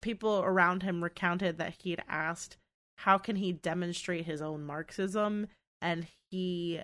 people 0.00 0.40
around 0.40 0.82
him 0.82 1.04
recounted 1.04 1.58
that 1.58 1.74
he 1.82 1.90
had 1.90 2.02
asked 2.08 2.56
how 2.98 3.18
can 3.18 3.36
he 3.36 3.52
demonstrate 3.52 4.24
his 4.24 4.40
own 4.40 4.64
Marxism, 4.64 5.48
and 5.82 6.06
he 6.30 6.80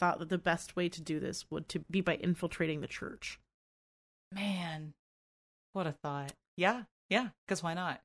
thought 0.00 0.18
that 0.18 0.30
the 0.30 0.38
best 0.38 0.74
way 0.74 0.88
to 0.88 1.00
do 1.00 1.20
this 1.20 1.48
would 1.48 1.68
to 1.68 1.78
be 1.90 2.00
by 2.00 2.16
infiltrating 2.16 2.80
the 2.80 2.88
church. 2.88 3.38
Man, 4.32 4.94
what 5.74 5.86
a 5.86 5.92
thought. 5.92 6.32
Yeah. 6.56 6.84
Yeah. 7.08 7.28
Because 7.46 7.62
why 7.62 7.74
not? 7.74 8.00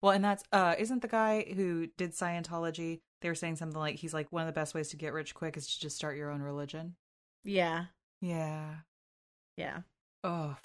Well, 0.00 0.12
and 0.12 0.24
that's, 0.24 0.44
uh, 0.52 0.74
isn't 0.78 1.02
the 1.02 1.08
guy 1.08 1.52
who 1.56 1.88
did 1.96 2.12
Scientology, 2.12 3.00
they 3.20 3.28
were 3.28 3.34
saying 3.34 3.56
something 3.56 3.80
like 3.80 3.96
he's 3.96 4.14
like, 4.14 4.30
one 4.30 4.42
of 4.42 4.46
the 4.46 4.60
best 4.60 4.74
ways 4.74 4.90
to 4.90 4.96
get 4.96 5.12
rich 5.14 5.34
quick 5.34 5.56
is 5.56 5.66
to 5.66 5.80
just 5.80 5.96
start 5.96 6.16
your 6.16 6.30
own 6.30 6.42
religion. 6.42 6.94
Yeah, 7.42 7.86
Yeah. 8.20 8.74
yeah. 9.56 9.80
Oh, 10.22 10.56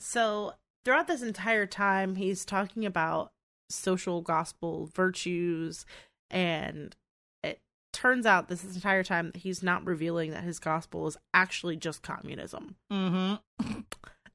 So 0.00 0.54
throughout 0.84 1.06
this 1.06 1.22
entire 1.22 1.66
time, 1.66 2.16
he's 2.16 2.44
talking 2.44 2.84
about 2.84 3.32
social 3.70 4.20
gospel 4.20 4.90
virtues, 4.94 5.86
and 6.30 6.94
it 7.42 7.60
turns 7.92 8.26
out 8.26 8.48
this 8.48 8.64
entire 8.64 9.02
time 9.02 9.30
that 9.32 9.38
he's 9.38 9.62
not 9.62 9.86
revealing 9.86 10.30
that 10.30 10.44
his 10.44 10.58
gospel 10.58 11.06
is 11.06 11.16
actually 11.32 11.76
just 11.76 12.02
communism. 12.02 12.76
mm-hmm. 12.92 13.34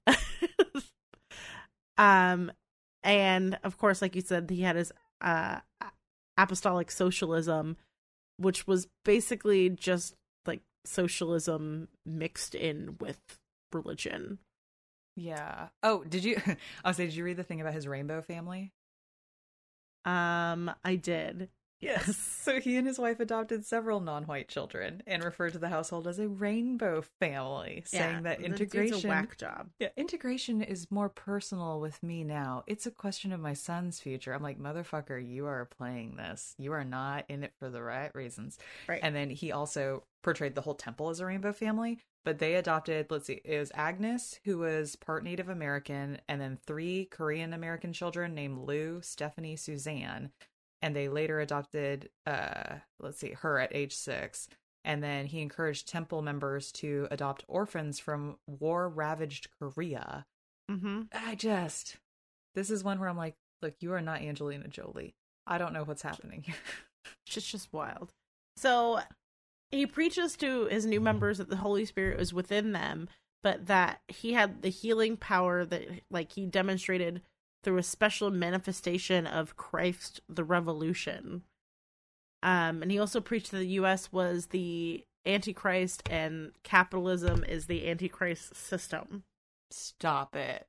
um, 1.98 2.52
and 3.04 3.60
of 3.64 3.78
course, 3.78 4.02
like 4.02 4.16
you 4.16 4.22
said, 4.22 4.50
he 4.50 4.62
had 4.62 4.76
his 4.76 4.92
uh 5.22 5.60
apostolic 6.38 6.90
socialism, 6.90 7.76
which 8.38 8.66
was 8.66 8.88
basically 9.04 9.70
just 9.70 10.16
like 10.46 10.62
socialism 10.86 11.90
mixed 12.06 12.56
in 12.56 12.96
with 13.00 13.20
religion. 13.74 14.40
Yeah. 15.20 15.70
Oh, 15.84 16.04
did 16.06 16.24
you? 16.24 16.38
I 16.84 16.90
was 16.90 16.98
saying, 16.98 17.10
did 17.10 17.16
you 17.18 17.24
read 17.26 17.38
the 17.38 17.44
thing 17.44 17.60
about 17.62 17.74
his 17.74 17.88
rainbow 17.88 18.22
family? 18.22 18.74
Um, 20.06 20.72
I 20.84 20.96
did. 20.96 21.50
Yes. 21.80 22.26
So 22.50 22.60
he 22.60 22.78
and 22.78 22.88
his 22.88 22.98
wife 22.98 23.20
adopted 23.20 23.64
several 23.64 24.00
non-white 24.00 24.48
children 24.48 25.04
and 25.06 25.24
referred 25.24 25.52
to 25.54 25.60
the 25.60 25.70
household 25.70 26.08
as 26.08 26.18
a 26.18 26.28
rainbow 26.28 27.04
family, 27.20 27.84
saying 27.86 28.24
that 28.24 28.42
integration. 28.42 29.06
a 29.06 29.08
whack 29.08 29.38
job. 29.38 29.70
Yeah, 29.78 29.90
integration 29.96 30.64
is 30.64 30.90
more 30.90 31.10
personal 31.10 31.80
with 31.80 32.02
me 32.02 32.24
now. 32.24 32.64
It's 32.66 32.88
a 32.88 32.92
question 32.92 33.32
of 33.34 33.40
my 33.40 33.54
son's 33.54 34.00
future. 34.00 34.34
I'm 34.34 34.42
like, 34.42 34.58
motherfucker, 34.58 35.24
you 35.24 35.46
are 35.46 35.66
playing 35.66 36.16
this. 36.16 36.56
You 36.58 36.72
are 36.72 36.86
not 36.86 37.26
in 37.30 37.44
it 37.44 37.54
for 37.60 37.70
the 37.70 37.84
right 37.84 38.10
reasons. 38.16 38.58
Right. 38.88 39.02
And 39.04 39.16
then 39.16 39.30
he 39.30 39.52
also 39.52 40.04
portrayed 40.24 40.56
the 40.56 40.62
whole 40.62 40.74
temple 40.76 41.10
as 41.10 41.20
a 41.20 41.26
rainbow 41.26 41.54
family, 41.54 42.00
but 42.26 42.40
they 42.40 42.56
adopted, 42.56 43.08
let's 43.10 43.28
see, 43.28 43.42
it 43.44 43.60
was 43.60 43.72
Agnes, 43.76 44.40
who 44.44 44.58
was 44.58 44.96
part 44.96 45.24
Native 45.24 45.50
American, 45.50 46.20
and 46.28 46.42
then 46.42 46.58
three 46.66 47.06
Korean 47.06 47.54
American 47.54 47.94
children 47.94 48.34
named 48.34 48.58
Lou, 48.68 49.02
Stephanie, 49.02 49.56
Suzanne. 49.56 50.32
And 50.82 50.96
they 50.96 51.10
later 51.10 51.40
adopted, 51.40 52.10
uh, 52.26 52.76
let's 53.00 53.20
see, 53.20 53.32
her 53.32 53.60
at 53.60 53.76
age 53.76 53.96
six. 53.96 54.48
And 54.86 55.04
then 55.04 55.26
he 55.26 55.42
encouraged 55.42 55.90
temple 55.90 56.22
members 56.22 56.72
to 56.74 57.08
adopt 57.12 57.44
orphans 57.48 58.00
from 58.00 58.38
war 58.48 58.88
ravaged 58.88 59.50
Korea. 59.60 60.26
Mm-hmm. 60.72 61.02
I 61.14 61.36
just, 61.36 61.98
this 62.56 62.70
is 62.70 62.84
one 62.84 63.00
where 63.00 63.10
I'm 63.10 63.18
like, 63.18 63.36
look, 63.62 63.76
you 63.82 63.94
are 63.94 64.02
not 64.02 64.22
Angelina 64.22 64.68
Jolie. 64.68 65.16
I 65.46 65.58
don't 65.58 65.74
know 65.74 65.84
what's 65.84 66.02
happening 66.02 66.44
here. 66.46 66.56
It's 67.28 67.52
just 67.52 67.74
wild. 67.74 68.14
So 68.56 69.00
he 69.72 69.86
preaches 69.86 70.36
to 70.38 70.66
his 70.66 70.86
new 70.86 71.02
members 71.02 71.38
that 71.38 71.50
the 71.50 71.58
Holy 71.58 71.86
Spirit 71.86 72.18
was 72.18 72.34
within 72.34 72.72
them, 72.72 73.10
but 73.44 73.68
that 73.68 74.02
he 74.08 74.34
had 74.34 74.62
the 74.62 74.70
healing 74.70 75.18
power 75.18 75.66
that 75.66 75.84
like 76.10 76.32
he 76.32 76.46
demonstrated 76.46 77.22
through 77.64 77.78
a 77.78 77.84
special 77.84 78.32
manifestation 78.32 79.28
of 79.28 79.58
Christ 79.58 80.22
the 80.30 80.44
Revolution. 80.44 81.44
Um, 82.42 82.82
and 82.82 82.90
he 82.92 83.00
also 83.00 83.20
preached 83.20 83.52
that 83.52 83.58
the 83.58 83.68
U.S. 83.68 84.14
was 84.14 84.48
the 84.48 85.04
Antichrist 85.26 86.08
and 86.10 86.52
capitalism 86.64 87.44
is 87.44 87.66
the 87.66 87.90
Antichrist 87.90 88.56
system. 88.56 89.24
Stop 89.72 90.36
it. 90.36 90.66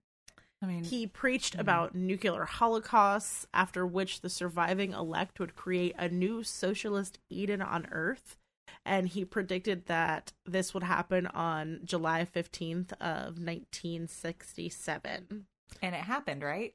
I 0.63 0.67
mean, 0.67 0.85
He 0.85 1.07
preached 1.07 1.57
Mhm. 1.57 1.61
about 1.61 1.95
nuclear 1.95 2.45
holocausts, 2.45 3.47
after 3.55 3.87
which 3.87 4.21
the 4.21 4.29
surviving 4.29 4.93
elect 4.93 5.41
would 5.41 5.57
create 5.57 5.95
a 5.97 6.09
new 6.09 6.43
socialist 6.43 7.19
Eden 7.31 7.63
on 7.63 7.87
Earth. 7.87 8.37
And 8.85 9.09
he 9.09 9.25
predicted 9.25 9.87
that 9.87 10.33
this 10.45 10.75
would 10.75 10.83
happen 10.83 11.27
on 11.29 11.81
July 11.85 12.25
15th 12.27 12.93
of 13.01 13.39
1967. 13.39 15.47
And 15.83 15.95
it 15.95 16.01
happened, 16.03 16.43
right? 16.43 16.75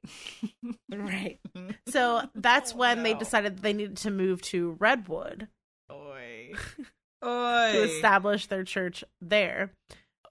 Right. 0.91 1.39
So 1.87 2.21
that's 2.35 2.73
Oh, 2.73 2.77
when 2.77 3.03
they 3.03 3.13
decided 3.13 3.59
they 3.59 3.73
needed 3.73 3.97
to 3.97 4.11
move 4.11 4.41
to 4.43 4.75
Redwood 4.79 5.47
Oi. 5.91 6.53
to 7.23 7.83
establish 7.83 8.47
their 8.47 8.63
church 8.63 9.03
there. 9.21 9.71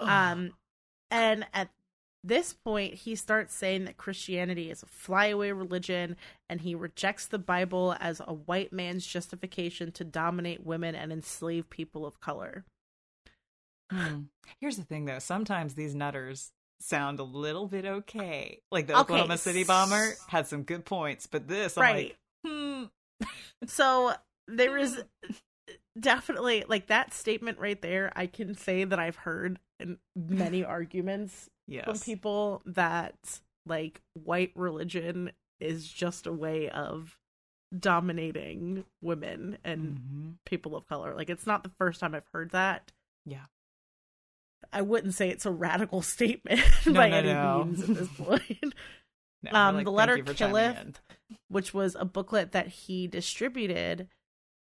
Um, 0.01 0.53
and 1.11 1.47
at 1.55 1.71
this 2.23 2.53
point, 2.53 2.95
he 2.95 3.15
starts 3.15 3.55
saying 3.55 3.85
that 3.85 3.97
Christianity 3.97 4.71
is 4.71 4.83
a 4.83 4.87
flyaway 4.87 5.53
religion, 5.53 6.17
and 6.51 6.61
he 6.61 6.75
rejects 6.75 7.27
the 7.27 7.39
Bible 7.39 7.95
as 8.01 8.21
a 8.21 8.33
white 8.35 8.73
man's 8.73 9.07
justification 9.07 9.93
to 9.93 10.05
dominate 10.05 10.65
women 10.67 10.95
and 10.95 11.13
enslave 11.13 11.71
people 11.71 12.05
of 12.05 12.21
color. 12.21 12.65
Hmm. 13.93 14.23
Here's 14.61 14.77
the 14.77 14.85
thing, 14.85 15.05
though. 15.05 15.19
Sometimes 15.19 15.75
these 15.75 15.95
nutters 15.95 16.53
sound 16.81 17.19
a 17.21 17.25
little 17.25 17.67
bit 17.67 17.85
okay. 17.85 18.61
Like 18.71 18.87
the 18.87 18.93
Okay, 18.95 19.01
Oklahoma 19.01 19.39
City 19.39 19.65
bomber 19.65 20.15
had 20.29 20.47
some 20.47 20.63
good 20.63 20.85
points, 20.85 21.27
but 21.27 21.49
this, 21.49 21.77
I'm 21.79 21.83
right. 21.83 22.17
like, 22.45 22.53
hmm. 22.53 22.85
So 23.67 24.13
there 24.49 24.77
is 24.77 25.03
definitely 25.99 26.65
like 26.69 26.89
that 26.89 27.15
statement 27.15 27.59
right 27.59 27.81
there. 27.81 28.13
I 28.17 28.27
can 28.27 28.57
say 28.57 28.85
that 28.85 28.99
I've 28.99 29.17
heard 29.17 29.59
in 29.81 29.99
many 30.17 30.65
arguments 30.65 31.49
Yes. 31.67 31.85
from 31.87 31.99
people 32.01 32.61
that 32.67 33.41
like 33.65 34.03
white 34.13 34.53
religion 34.55 35.33
is 35.61 35.89
just 35.89 36.27
a 36.27 36.33
way 36.33 36.69
of 36.69 37.17
dominating 37.79 38.85
women 39.03 39.57
and 39.65 39.99
Mhm. 39.99 40.35
people 40.45 40.77
of 40.77 40.87
color. 40.87 41.15
Like 41.15 41.31
it's 41.31 41.47
not 41.47 41.63
the 41.63 41.71
first 41.79 42.01
time 42.01 42.15
I've 42.15 42.29
heard 42.35 42.51
that. 42.51 42.93
Yeah. 43.25 43.47
I 44.75 44.83
wouldn't 44.83 45.15
say 45.15 45.31
it's 45.31 45.47
a 45.47 45.51
radical 45.53 46.03
statement 46.17 46.61
No, 46.85 46.93
by 46.93 47.09
no, 47.09 47.17
any 47.17 47.33
no. 47.33 47.65
means 47.65 47.83
at 47.89 47.95
this 47.97 48.09
point. 48.09 48.75
Um, 49.53 49.75
like, 49.77 49.85
the 49.85 49.93
letter 49.93 50.23
killeth. 50.23 51.03
which 51.49 51.75
was 51.75 51.95
a 52.01 52.07
booklet 52.07 52.53
that 52.53 52.67
he 52.69 53.07
distributed. 53.07 54.09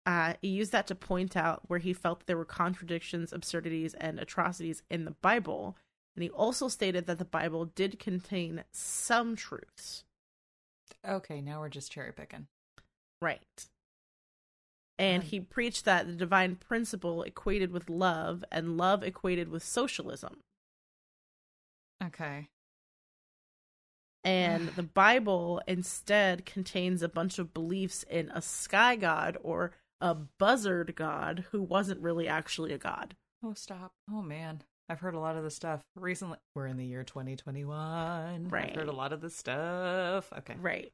Uh, 0.05 0.35
he 0.43 0.49
used 0.49 0.73
that 0.73 0.89
to 0.89 0.97
point 0.97 1.37
out 1.37 1.63
where 1.69 1.79
he 1.79 1.93
felt 1.93 2.27
there 2.27 2.37
were 2.37 2.45
contradictions, 2.45 3.33
absurdities, 3.33 3.95
and 3.95 4.19
atrocities 4.19 4.83
in 4.91 5.05
the 5.05 5.13
Bible. 5.23 5.77
And 6.17 6.25
he 6.25 6.31
also 6.31 6.67
stated 6.67 7.07
that 7.07 7.19
the 7.19 7.25
Bible 7.25 7.67
did 7.67 8.01
contain 8.01 8.65
some 8.73 9.37
truths. 9.37 10.03
Okay, 11.09 11.41
now 11.41 11.61
we're 11.61 11.69
just 11.69 11.93
cherry 11.93 12.13
picking. 12.13 12.49
Right. 13.23 13.67
And 14.99 15.23
Right. 15.25 15.31
he 15.31 15.41
preached 15.41 15.85
that 15.87 16.07
the 16.07 16.13
divine 16.15 16.57
principle 16.57 17.23
equated 17.25 17.73
with 17.73 17.91
love 17.91 18.45
and 18.53 18.77
love 18.77 19.03
equated 19.03 19.49
with 19.49 19.65
socialism. 19.65 20.39
Okay. 22.03 22.49
And 24.23 24.69
the 24.71 24.83
Bible 24.95 25.61
instead 25.67 26.47
contains 26.47 27.03
a 27.03 27.09
bunch 27.09 27.39
of 27.39 27.53
beliefs 27.53 28.05
in 28.05 28.31
a 28.31 28.41
sky 28.43 28.97
god 28.97 29.37
or 29.43 29.73
a 30.01 30.15
buzzard 30.15 30.95
god 30.97 31.47
who 31.51 31.63
wasn't 31.63 32.01
really 32.01 32.29
actually 32.29 32.73
a 32.73 32.79
god. 32.79 33.17
Oh, 33.43 33.55
stop. 33.55 33.93
Oh, 34.11 34.23
man. 34.23 34.63
I've 34.89 35.01
heard 35.01 35.15
a 35.15 35.19
lot 35.19 35.37
of 35.37 35.45
this 35.45 35.57
stuff 35.57 35.83
recently. 35.97 36.39
We're 36.55 36.67
in 36.67 36.77
the 36.77 36.85
year 36.87 37.05
2021. 37.05 38.47
I've 38.47 38.53
Right. 38.53 38.77
heard 38.77 38.89
a 38.89 38.93
lot 38.93 39.13
of 39.13 39.21
this 39.23 39.35
stuff. 39.37 40.31
Okay. 40.39 40.55
Right. 40.61 40.93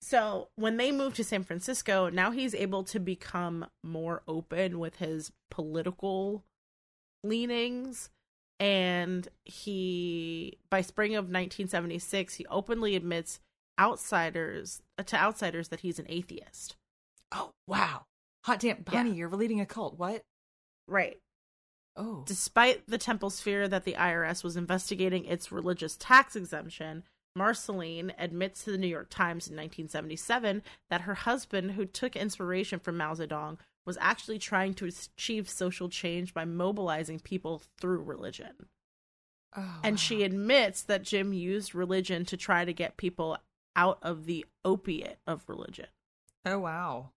So 0.00 0.48
when 0.56 0.76
they 0.76 0.92
moved 0.92 1.16
to 1.16 1.24
San 1.24 1.44
Francisco, 1.44 2.08
now 2.08 2.30
he's 2.30 2.54
able 2.54 2.84
to 2.84 2.98
become 2.98 3.66
more 3.84 4.22
open 4.26 4.78
with 4.78 4.96
his 4.96 5.30
political 5.50 6.42
leanings. 7.22 8.08
And 8.58 9.28
he, 9.44 10.58
by 10.70 10.80
spring 10.82 11.12
of 11.12 11.24
1976, 11.24 12.34
he 12.34 12.46
openly 12.46 12.96
admits 12.96 13.40
outsiders 13.78 14.82
uh, 14.98 15.02
to 15.04 15.16
outsiders 15.16 15.68
that 15.68 15.80
he's 15.80 15.98
an 15.98 16.06
atheist. 16.08 16.76
Oh, 17.32 17.52
wow. 17.66 18.04
Hot 18.44 18.60
damn. 18.60 18.84
Yeah. 18.90 18.98
Honey, 18.98 19.12
you're 19.12 19.30
leading 19.30 19.60
a 19.60 19.66
cult. 19.66 19.98
What? 19.98 20.22
Right. 20.86 21.18
Oh. 21.96 22.24
Despite 22.26 22.86
the 22.86 22.98
temple's 22.98 23.40
fear 23.40 23.68
that 23.68 23.84
the 23.84 23.94
IRS 23.94 24.42
was 24.44 24.56
investigating 24.56 25.24
its 25.24 25.52
religious 25.52 25.96
tax 25.96 26.36
exemption, 26.36 27.04
Marceline 27.36 28.12
admits 28.18 28.64
to 28.64 28.72
the 28.72 28.78
New 28.78 28.86
York 28.86 29.08
Times 29.10 29.46
in 29.46 29.54
1977 29.54 30.62
that 30.88 31.02
her 31.02 31.14
husband, 31.14 31.72
who 31.72 31.84
took 31.84 32.16
inspiration 32.16 32.78
from 32.78 32.96
Mao 32.96 33.14
Zedong, 33.14 33.58
was 33.86 33.98
actually 34.00 34.38
trying 34.38 34.74
to 34.74 34.86
achieve 34.86 35.48
social 35.48 35.88
change 35.88 36.34
by 36.34 36.44
mobilizing 36.44 37.20
people 37.20 37.62
through 37.80 38.02
religion. 38.02 38.66
Oh, 39.56 39.80
And 39.82 39.98
she 39.98 40.22
admits 40.22 40.82
that 40.82 41.02
Jim 41.02 41.32
used 41.32 41.74
religion 41.74 42.24
to 42.26 42.36
try 42.36 42.64
to 42.64 42.72
get 42.72 42.96
people 42.96 43.38
out 43.74 43.98
of 44.02 44.26
the 44.26 44.44
opiate 44.64 45.18
of 45.26 45.48
religion. 45.48 45.86
Oh, 46.44 46.58
wow. 46.58 47.10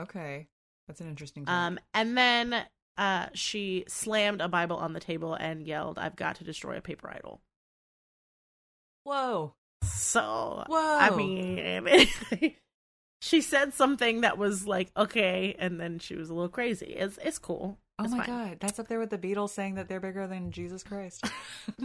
Okay. 0.00 0.48
That's 0.88 1.00
an 1.00 1.08
interesting 1.08 1.44
take. 1.44 1.54
Um, 1.54 1.78
and 1.94 2.16
then 2.16 2.64
uh, 2.96 3.26
she 3.34 3.84
slammed 3.88 4.40
a 4.40 4.48
Bible 4.48 4.76
on 4.76 4.92
the 4.92 5.00
table 5.00 5.34
and 5.34 5.62
yelled, 5.62 5.98
I've 5.98 6.16
got 6.16 6.36
to 6.36 6.44
destroy 6.44 6.76
a 6.76 6.80
paper 6.80 7.10
idol. 7.10 7.40
Whoa. 9.04 9.54
So, 9.84 10.64
Whoa. 10.66 10.98
I 11.00 11.10
mean, 11.10 12.54
she 13.20 13.40
said 13.40 13.74
something 13.74 14.22
that 14.22 14.38
was 14.38 14.66
like, 14.66 14.90
okay, 14.96 15.54
and 15.58 15.80
then 15.80 15.98
she 15.98 16.14
was 16.14 16.30
a 16.30 16.34
little 16.34 16.48
crazy. 16.48 16.86
It's, 16.86 17.18
it's 17.24 17.38
cool. 17.38 17.78
Oh 17.98 18.04
It's 18.04 18.12
my 18.12 18.24
fine. 18.24 18.48
god, 18.48 18.56
that's 18.60 18.78
up 18.78 18.88
there 18.88 18.98
with 18.98 19.10
the 19.10 19.18
Beatles 19.18 19.50
saying 19.50 19.74
that 19.74 19.88
they're 19.88 20.00
bigger 20.00 20.26
than 20.26 20.50
Jesus 20.50 20.82
Christ. 20.82 21.24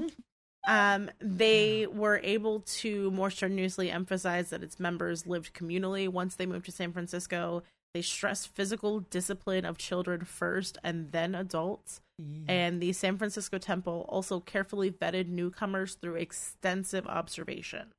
Um, 0.68 1.10
they 1.22 1.88
were 1.88 2.20
able 2.22 2.60
to 2.60 3.10
more 3.12 3.30
strenuously 3.32 3.90
emphasize 3.90 4.50
that 4.50 4.64
its 4.64 4.82
members 4.82 5.26
lived 5.26 5.54
communally 5.54 6.10
once 6.10 6.36
they 6.36 6.46
moved 6.46 6.66
to 6.66 6.74
San 6.74 6.92
Francisco. 6.92 7.64
They 7.94 8.02
stress 8.02 8.46
physical 8.46 9.00
discipline 9.00 9.66
of 9.66 9.78
children 9.78 10.24
first 10.26 10.78
and 10.84 11.12
then 11.12 11.34
adults. 11.36 12.02
And 12.48 12.82
the 12.82 12.94
San 12.94 13.18
Francisco 13.18 13.60
Temple 13.60 14.06
also 14.10 14.40
carefully 14.40 14.90
vetted 14.90 15.28
newcomers 15.30 15.94
through 15.96 16.16
extensive 16.16 17.06
observation. 17.06 17.94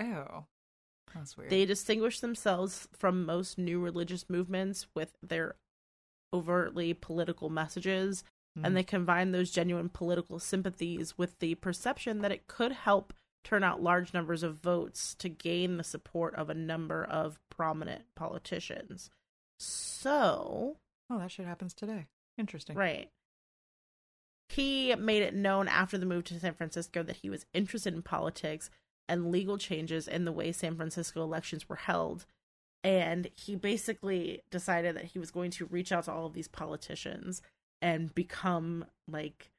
oh, 0.00 0.44
that's 1.14 1.36
weird. 1.36 1.50
They 1.50 1.64
distinguished 1.66 2.20
themselves 2.20 2.88
from 2.92 3.24
most 3.26 3.58
new 3.58 3.80
religious 3.80 4.28
movements 4.30 4.86
with 4.94 5.12
their 5.22 5.56
overtly 6.32 6.94
political 6.94 7.48
messages, 7.50 8.24
Mm. 8.58 8.66
and 8.66 8.76
they 8.76 8.82
combined 8.82 9.34
those 9.34 9.50
genuine 9.50 9.88
political 9.90 10.38
sympathies 10.38 11.16
with 11.18 11.38
the 11.38 11.54
perception 11.56 12.20
that 12.20 12.32
it 12.32 12.46
could 12.46 12.72
help 12.72 13.12
turn 13.48 13.64
out 13.64 13.82
large 13.82 14.12
numbers 14.12 14.42
of 14.42 14.56
votes 14.56 15.14
to 15.14 15.28
gain 15.28 15.78
the 15.78 15.84
support 15.84 16.34
of 16.34 16.50
a 16.50 16.54
number 16.54 17.02
of 17.02 17.40
prominent 17.48 18.02
politicians. 18.14 19.08
So, 19.58 20.76
oh, 21.08 21.18
that 21.18 21.30
shit 21.30 21.46
happens 21.46 21.72
today. 21.72 22.06
Interesting. 22.36 22.76
Right. 22.76 23.08
He 24.50 24.94
made 24.96 25.22
it 25.22 25.34
known 25.34 25.66
after 25.66 25.96
the 25.96 26.06
move 26.06 26.24
to 26.24 26.38
San 26.38 26.54
Francisco 26.54 27.02
that 27.02 27.16
he 27.16 27.30
was 27.30 27.46
interested 27.54 27.94
in 27.94 28.02
politics 28.02 28.70
and 29.08 29.30
legal 29.30 29.56
changes 29.56 30.06
in 30.06 30.26
the 30.26 30.32
way 30.32 30.52
San 30.52 30.76
Francisco 30.76 31.22
elections 31.22 31.68
were 31.68 31.76
held. 31.76 32.26
And 32.84 33.30
he 33.34 33.56
basically 33.56 34.42
decided 34.50 34.94
that 34.96 35.06
he 35.06 35.18
was 35.18 35.30
going 35.30 35.50
to 35.52 35.66
reach 35.66 35.90
out 35.90 36.04
to 36.04 36.12
all 36.12 36.26
of 36.26 36.34
these 36.34 36.48
politicians 36.48 37.40
and 37.80 38.14
become 38.14 38.84
like 39.10 39.50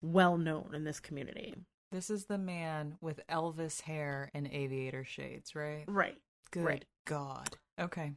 well 0.00 0.38
known 0.38 0.70
in 0.74 0.84
this 0.84 1.00
community. 1.00 1.54
This 1.92 2.10
is 2.10 2.24
the 2.24 2.38
man 2.38 2.96
with 3.00 3.20
Elvis 3.30 3.82
hair 3.82 4.30
and 4.34 4.48
aviator 4.50 5.04
shades, 5.04 5.54
right? 5.54 5.84
Right. 5.86 6.18
Good 6.50 6.64
Right. 6.64 6.84
God. 7.06 7.56
Okay. 7.78 8.12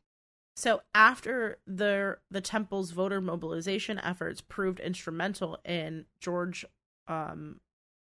So 0.55 0.81
after 0.93 1.57
the 1.67 2.17
the 2.31 2.41
temple's 2.41 2.91
voter 2.91 3.19
mobilization 3.19 3.99
efforts 3.99 4.39
proved 4.41 4.79
instrumental 4.79 5.59
in 5.65 6.05
George 6.21 6.63
um, 7.07 7.59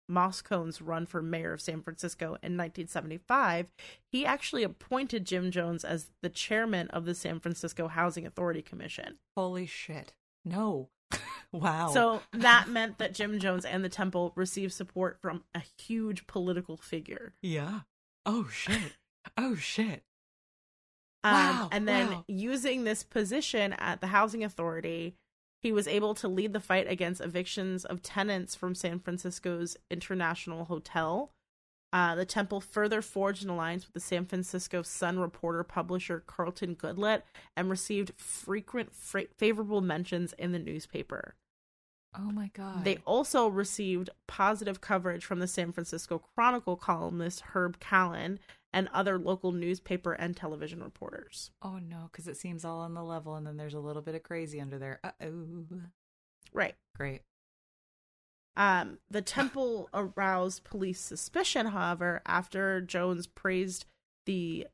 Moscone's 0.10 0.82
run 0.82 1.06
for 1.06 1.22
mayor 1.22 1.54
of 1.54 1.62
San 1.62 1.82
Francisco 1.82 2.26
in 2.44 2.58
1975, 2.58 3.72
he 4.12 4.26
actually 4.26 4.64
appointed 4.64 5.26
Jim 5.26 5.50
Jones 5.52 5.86
as 5.86 6.12
the 6.22 6.30
chairman 6.30 6.90
of 6.90 7.06
the 7.06 7.16
San 7.16 7.40
Francisco 7.40 7.88
Housing 7.88 8.26
Authority 8.26 8.62
Commission. 8.62 9.18
Holy 9.38 9.66
shit. 9.66 10.12
No. 10.44 10.90
Wow. 11.54 11.90
So 11.94 12.22
that 12.34 12.68
meant 12.68 12.98
that 12.98 13.14
Jim 13.14 13.40
Jones 13.40 13.64
and 13.66 13.84
the 13.86 13.90
temple 13.90 14.34
received 14.36 14.74
support 14.74 15.20
from 15.22 15.44
a 15.56 15.62
huge 15.80 16.28
political 16.28 16.76
figure. 16.78 17.34
yeah. 17.42 17.82
Oh 18.26 18.48
shit. 18.50 18.94
Oh 19.38 19.56
shit. 19.56 20.04
Um, 21.24 21.34
Wow, 21.34 21.70
and 21.72 21.88
then 21.88 22.10
wow. 22.10 22.26
using 22.28 22.84
this 22.84 23.04
position 23.04 23.74
at 23.74 24.02
the 24.02 24.08
housing 24.08 24.44
authority, 24.44 25.16
he 25.62 25.72
was 25.72 25.88
able 25.88 26.14
to 26.16 26.28
lead 26.28 26.52
the 26.54 26.60
fight 26.60 26.90
against 26.90 27.22
evictions 27.22 27.86
of 27.86 28.02
tenants 28.02 28.56
from 28.56 28.76
San 28.76 29.00
Francisco's 29.00 29.78
International 29.90 30.66
Hotel, 30.66 31.32
Uh, 31.94 32.16
the 32.16 32.26
temple 32.26 32.60
further 32.60 33.02
forged 33.04 33.44
an 33.44 33.50
alliance 33.52 33.86
with 33.86 33.94
the 33.94 34.00
San 34.00 34.26
Francisco 34.26 34.82
Sun 34.82 35.20
reporter 35.20 35.64
publisher 35.64 36.24
Carlton 36.26 36.76
Goodlett 36.76 37.22
and 37.56 37.70
received 37.70 38.14
frequent 38.18 38.96
fra- 38.96 39.28
favorable 39.38 39.80
mentions 39.80 40.34
in 40.34 40.54
the 40.54 40.60
newspaper. 40.60 41.36
Oh 42.16 42.32
my 42.32 42.50
god. 42.54 42.84
They 42.84 42.98
also 43.06 43.48
received 43.48 44.10
positive 44.28 44.82
coverage 44.82 45.26
from 45.26 45.40
the 45.40 45.48
San 45.48 45.72
Francisco 45.72 46.20
Chronicle 46.20 46.76
columnist 46.76 47.42
Herb 47.54 47.80
Callan 47.80 48.40
and 48.72 48.90
other 48.94 49.18
local 49.20 49.52
newspaper 49.52 50.14
and 50.14 50.36
television 50.36 50.84
reporters. 50.84 51.52
Oh 51.62 51.78
no, 51.78 52.10
because 52.12 52.28
it 52.28 52.38
seems 52.38 52.66
all 52.66 52.80
on 52.80 52.94
the 52.94 53.04
level, 53.04 53.36
and 53.36 53.46
then 53.46 53.58
there's 53.58 53.74
a 53.74 53.80
little 53.80 54.02
bit 54.02 54.16
of 54.16 54.24
crazy 54.24 54.60
under 54.60 54.80
there. 54.80 55.00
Uh 55.04 55.12
oh. 55.24 55.66
Right. 56.52 56.76
Great. 56.96 57.22
Um, 58.56 59.00
the 59.10 59.22
temple 59.22 59.90
aroused 59.94 60.64
police 60.64 61.00
suspicion, 61.00 61.68
however, 61.68 62.22
after 62.26 62.82
Jones 62.82 63.28
praised 63.28 63.86
the. 64.26 64.68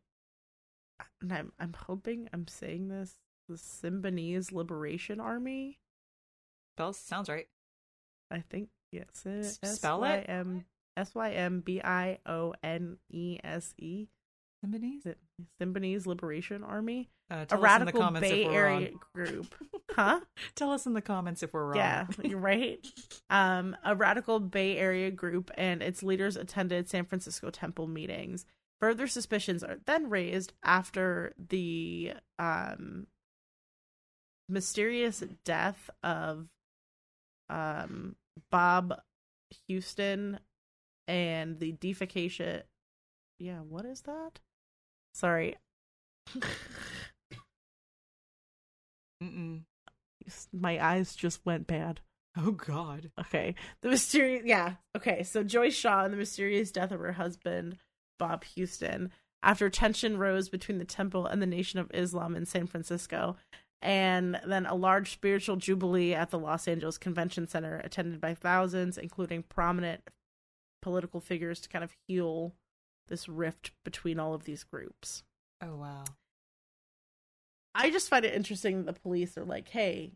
And 1.22 1.34
I'm 1.34 1.52
I'm 1.60 1.74
hoping 1.74 2.30
I'm 2.34 2.48
saying 2.48 2.90
this 2.90 3.16
the 3.48 3.56
Symbionese 3.56 4.52
Liberation 4.52 5.20
Army. 5.20 5.80
Spells 6.80 6.98
sounds 6.98 7.28
right. 7.28 7.48
I 8.32 8.42
think 8.50 8.70
yes. 8.94 9.26
Spell 9.64 10.06
it? 10.06 10.30
S 10.96 11.14
y 11.14 11.32
m 11.32 11.60
b 11.60 11.82
i 11.82 12.20
o 12.26 12.54
n 12.64 12.98
e 13.10 13.38
s 13.44 13.74
e. 13.78 14.08
Symbionese? 14.66 15.16
Symbionese 15.62 16.06
Liberation 16.08 16.64
Army, 16.64 17.10
Uh, 17.30 17.36
a 17.36 17.46
tell 17.46 17.46
us 17.46 17.48
in 17.48 17.58
the 17.60 17.64
radical 17.64 18.02
comments 18.02 18.30
Bay 18.30 18.42
if 18.44 18.48
we're 18.48 18.54
Area 18.54 18.92
group. 19.14 19.56
Huh? 19.92 20.22
Tell 20.56 20.72
us 20.72 20.86
in 20.86 20.94
the 20.94 21.02
comments 21.02 21.44
if 21.44 21.52
we're 21.52 21.66
wrong. 21.66 21.76
Yeah, 21.76 22.06
you're 22.24 22.40
right. 22.40 22.86
Um, 23.30 23.76
a 23.84 23.96
radical 23.96 24.40
Bay 24.40 24.78
Area 24.78 25.12
group 25.12 25.52
and 25.58 25.82
its 25.82 26.02
leaders 26.04 26.38
attended 26.38 26.88
San 26.90 27.04
Francisco 27.06 27.50
temple 27.50 27.88
meetings. 27.88 28.46
Further 28.80 29.08
suspicions 29.08 29.64
are 29.64 29.80
then 29.86 30.10
raised 30.10 30.54
after 30.64 31.34
the 31.38 32.14
um, 32.38 33.08
mysterious 34.48 35.24
death 35.44 35.90
of 36.04 36.48
um, 37.50 38.16
Bob 38.52 39.00
Houston 39.68 40.40
and 41.08 41.60
the 41.60 41.74
defecation. 41.74 42.64
Yeah, 43.40 43.60
what 43.60 43.86
is 43.86 44.02
that? 44.02 44.40
Sorry. 45.14 45.56
Mm-mm. 49.24 49.62
My 50.54 50.84
eyes 50.84 51.16
just 51.16 51.46
went 51.46 51.68
bad. 51.68 52.02
Oh 52.38 52.52
God. 52.52 53.12
Okay. 53.20 53.56
The 53.82 53.90
mysterious 53.90 54.44
yeah. 54.46 54.76
Okay, 54.96 55.24
so 55.24 55.44
Joyce 55.44 55.76
Shaw 55.76 56.04
and 56.04 56.14
the 56.14 56.18
mysterious 56.18 56.72
death 56.72 56.92
of 56.92 57.00
her 57.00 57.14
husband, 57.14 57.78
Bob 58.18 58.44
Houston, 58.56 59.12
after 59.42 59.70
tension 59.70 60.18
rose 60.18 60.50
between 60.50 60.78
the 60.78 60.86
temple 60.86 61.26
and 61.26 61.42
the 61.42 61.48
Nation 61.48 61.80
of 61.80 61.90
Islam 61.94 62.36
in 62.36 62.46
San 62.46 62.68
Francisco, 62.68 63.36
and 63.82 64.40
then 64.46 64.66
a 64.66 64.76
large 64.76 65.12
spiritual 65.12 65.56
jubilee 65.56 66.14
at 66.14 66.30
the 66.32 66.40
Los 66.40 66.68
Angeles 66.68 66.98
Convention 66.98 67.48
Center 67.48 67.80
attended 67.84 68.20
by 68.20 68.34
thousands, 68.34 68.98
including 68.98 69.44
prominent 69.44 70.02
political 70.82 71.20
figures 71.20 71.60
to 71.62 71.70
kind 71.70 71.84
of 71.84 71.96
heal 72.08 72.54
this 73.08 73.28
rift 73.28 73.72
between 73.84 74.20
all 74.20 74.34
of 74.34 74.44
these 74.44 74.64
groups. 74.64 75.24
Oh 75.62 75.76
wow. 75.78 76.04
I 77.76 77.90
just 77.92 78.10
find 78.10 78.26
it 78.26 78.34
interesting 78.34 78.78
that 78.86 78.94
the 78.96 79.00
police 79.00 79.38
are 79.38 79.46
like, 79.46 79.70
"Hey, 79.70 80.14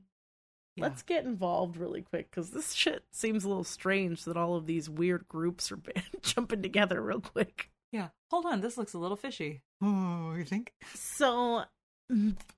Yeah. 0.75 0.83
let's 0.85 1.01
get 1.03 1.23
involved 1.25 1.77
really 1.77 2.01
quick 2.01 2.29
because 2.31 2.51
this 2.51 2.73
shit 2.73 3.03
seems 3.11 3.43
a 3.43 3.47
little 3.47 3.63
strange 3.63 4.25
that 4.25 4.37
all 4.37 4.55
of 4.55 4.65
these 4.65 4.89
weird 4.89 5.27
groups 5.27 5.71
are 5.71 5.79
jumping 6.21 6.61
together 6.61 7.01
real 7.01 7.21
quick. 7.21 7.69
Yeah. 7.91 8.09
Hold 8.31 8.45
on. 8.47 8.61
This 8.61 8.77
looks 8.77 8.93
a 8.93 8.97
little 8.99 9.17
fishy. 9.17 9.61
Oh, 9.81 10.33
you 10.35 10.45
think? 10.45 10.73
So, 10.95 11.65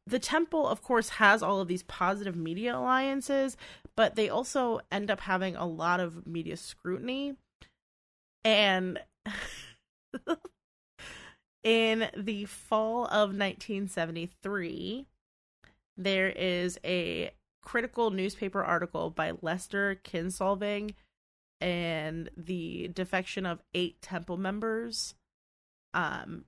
the 0.08 0.20
temple, 0.20 0.68
of 0.68 0.82
course, 0.82 1.10
has 1.10 1.42
all 1.42 1.60
of 1.60 1.68
these 1.68 1.84
positive 1.84 2.36
media 2.36 2.78
alliances, 2.78 3.58
but 3.96 4.16
they 4.16 4.30
also 4.30 4.82
end 4.92 5.10
up 5.10 5.22
having 5.22 5.56
a 5.56 5.66
lot 5.66 6.00
of 6.00 6.28
media 6.28 6.58
scrutiny. 6.58 7.36
And 8.44 9.00
in 11.64 12.10
the 12.16 12.46
fall 12.46 13.06
of 13.06 13.30
1973, 13.30 15.06
there 15.98 16.30
is 16.30 16.80
a 16.84 17.32
critical 17.64 18.12
newspaper 18.12 18.64
article 18.64 19.10
by 19.10 19.34
Lester 19.42 20.00
Kinsolving 20.04 20.94
and 21.60 22.30
the 22.38 22.90
defection 22.90 23.46
of 23.46 23.64
eight 23.74 24.02
temple 24.02 24.38
members. 24.38 25.16
Um, 25.94 26.46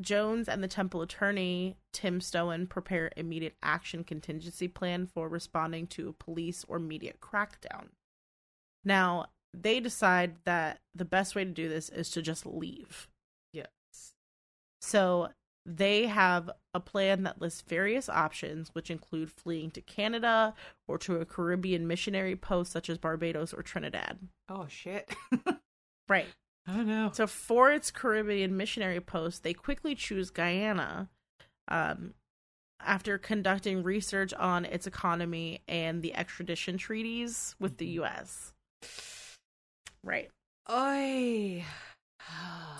Jones 0.00 0.48
and 0.48 0.62
the 0.62 0.68
temple 0.68 1.02
attorney, 1.02 1.76
Tim 1.92 2.20
Stoen, 2.20 2.66
prepare 2.66 3.10
immediate 3.16 3.56
action 3.62 4.04
contingency 4.04 4.68
plan 4.68 5.06
for 5.06 5.28
responding 5.28 5.86
to 5.88 6.08
a 6.08 6.12
police 6.12 6.64
or 6.68 6.78
media 6.78 7.12
crackdown. 7.20 7.88
Now, 8.84 9.26
they 9.54 9.80
decide 9.80 10.36
that 10.44 10.80
the 10.94 11.04
best 11.04 11.34
way 11.34 11.44
to 11.44 11.50
do 11.50 11.68
this 11.68 11.88
is 11.88 12.10
to 12.10 12.22
just 12.22 12.46
leave. 12.46 13.08
Yes. 13.52 13.68
So 14.80 15.30
they 15.64 16.06
have 16.06 16.50
a 16.74 16.80
plan 16.80 17.24
that 17.24 17.40
lists 17.40 17.62
various 17.66 18.08
options, 18.08 18.70
which 18.74 18.90
include 18.90 19.30
fleeing 19.30 19.70
to 19.72 19.80
Canada 19.80 20.54
or 20.86 20.98
to 20.98 21.16
a 21.16 21.26
Caribbean 21.26 21.86
missionary 21.86 22.36
post 22.36 22.72
such 22.72 22.88
as 22.88 22.98
Barbados 22.98 23.52
or 23.52 23.62
Trinidad. 23.62 24.18
Oh 24.48 24.66
shit. 24.68 25.12
Right. 26.08 26.26
Oh 26.68 26.82
no. 26.82 27.10
So 27.12 27.26
for 27.26 27.70
its 27.72 27.90
Caribbean 27.90 28.56
missionary 28.56 29.00
post, 29.00 29.42
they 29.42 29.54
quickly 29.54 29.94
choose 29.94 30.30
Guyana 30.30 31.08
um, 31.68 32.14
after 32.80 33.18
conducting 33.18 33.82
research 33.82 34.32
on 34.34 34.64
its 34.64 34.86
economy 34.86 35.62
and 35.68 36.02
the 36.02 36.14
extradition 36.14 36.78
treaties 36.78 37.54
with 37.58 37.78
the 37.78 37.86
U.S. 37.86 38.52
Right. 40.02 40.30
Oi. 40.70 41.64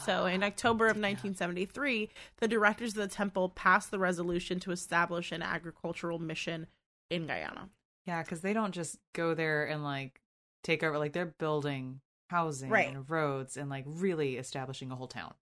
So 0.04 0.26
in 0.26 0.42
October 0.42 0.86
of 0.86 0.96
1973, 0.96 2.08
the 2.38 2.48
directors 2.48 2.96
of 2.96 3.02
the 3.02 3.14
temple 3.14 3.50
passed 3.50 3.90
the 3.90 3.98
resolution 3.98 4.60
to 4.60 4.72
establish 4.72 5.32
an 5.32 5.42
agricultural 5.42 6.18
mission 6.18 6.66
in 7.10 7.26
Guyana. 7.26 7.68
Yeah, 8.06 8.22
because 8.22 8.40
they 8.40 8.52
don't 8.52 8.72
just 8.72 8.96
go 9.14 9.34
there 9.34 9.66
and 9.66 9.84
like 9.84 10.20
take 10.64 10.82
over. 10.82 10.98
Like 10.98 11.12
they're 11.12 11.26
building 11.26 12.00
housing 12.28 12.70
Right. 12.70 12.88
and 12.88 13.08
roads 13.08 13.56
and 13.56 13.68
like 13.70 13.84
really 13.86 14.36
establishing 14.36 14.90
a 14.90 14.96
whole 14.96 15.08
town. 15.08 15.34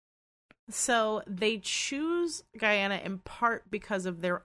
So 0.68 1.22
they 1.27 1.59
choose 1.59 2.42
Guyana 2.59 2.96
in 3.05 3.18
part 3.18 3.70
because 3.70 4.07
of 4.07 4.20
their 4.20 4.44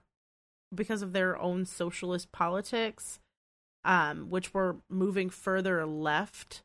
because 0.74 1.02
of 1.02 1.12
their 1.12 1.36
own 1.38 1.66
socialist 1.66 2.32
politics, 2.32 3.20
um, 3.84 4.30
which 4.30 4.54
were 4.54 4.76
moving 4.88 5.28
further 5.28 5.84
left 5.84 6.62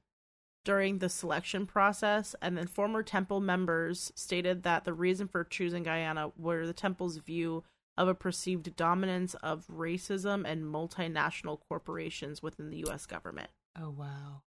during 0.63 0.99
the 0.99 1.09
selection 1.09 1.65
process. 1.65 2.33
And 2.41 2.57
then 2.57 2.67
former 2.67 3.03
temple 3.03 3.41
members 3.41 4.11
stated 4.15 4.63
that 4.63 4.85
the 4.85 4.93
reason 4.93 5.27
for 5.27 5.43
choosing 5.43 5.83
Guyana 5.83 6.31
were 6.37 6.65
the 6.65 6.73
temple's 6.73 7.17
view 7.17 7.63
of 7.97 8.07
a 8.07 8.13
perceived 8.15 8.75
dominance 8.77 9.33
of 9.35 9.67
racism 9.67 10.45
and 10.45 10.63
multinational 10.63 11.59
corporations 11.67 12.41
within 12.43 12.69
the 12.69 12.77
U.S. 12.85 13.05
government. 13.07 13.49
Oh 13.77 13.89
wow. 13.89 14.43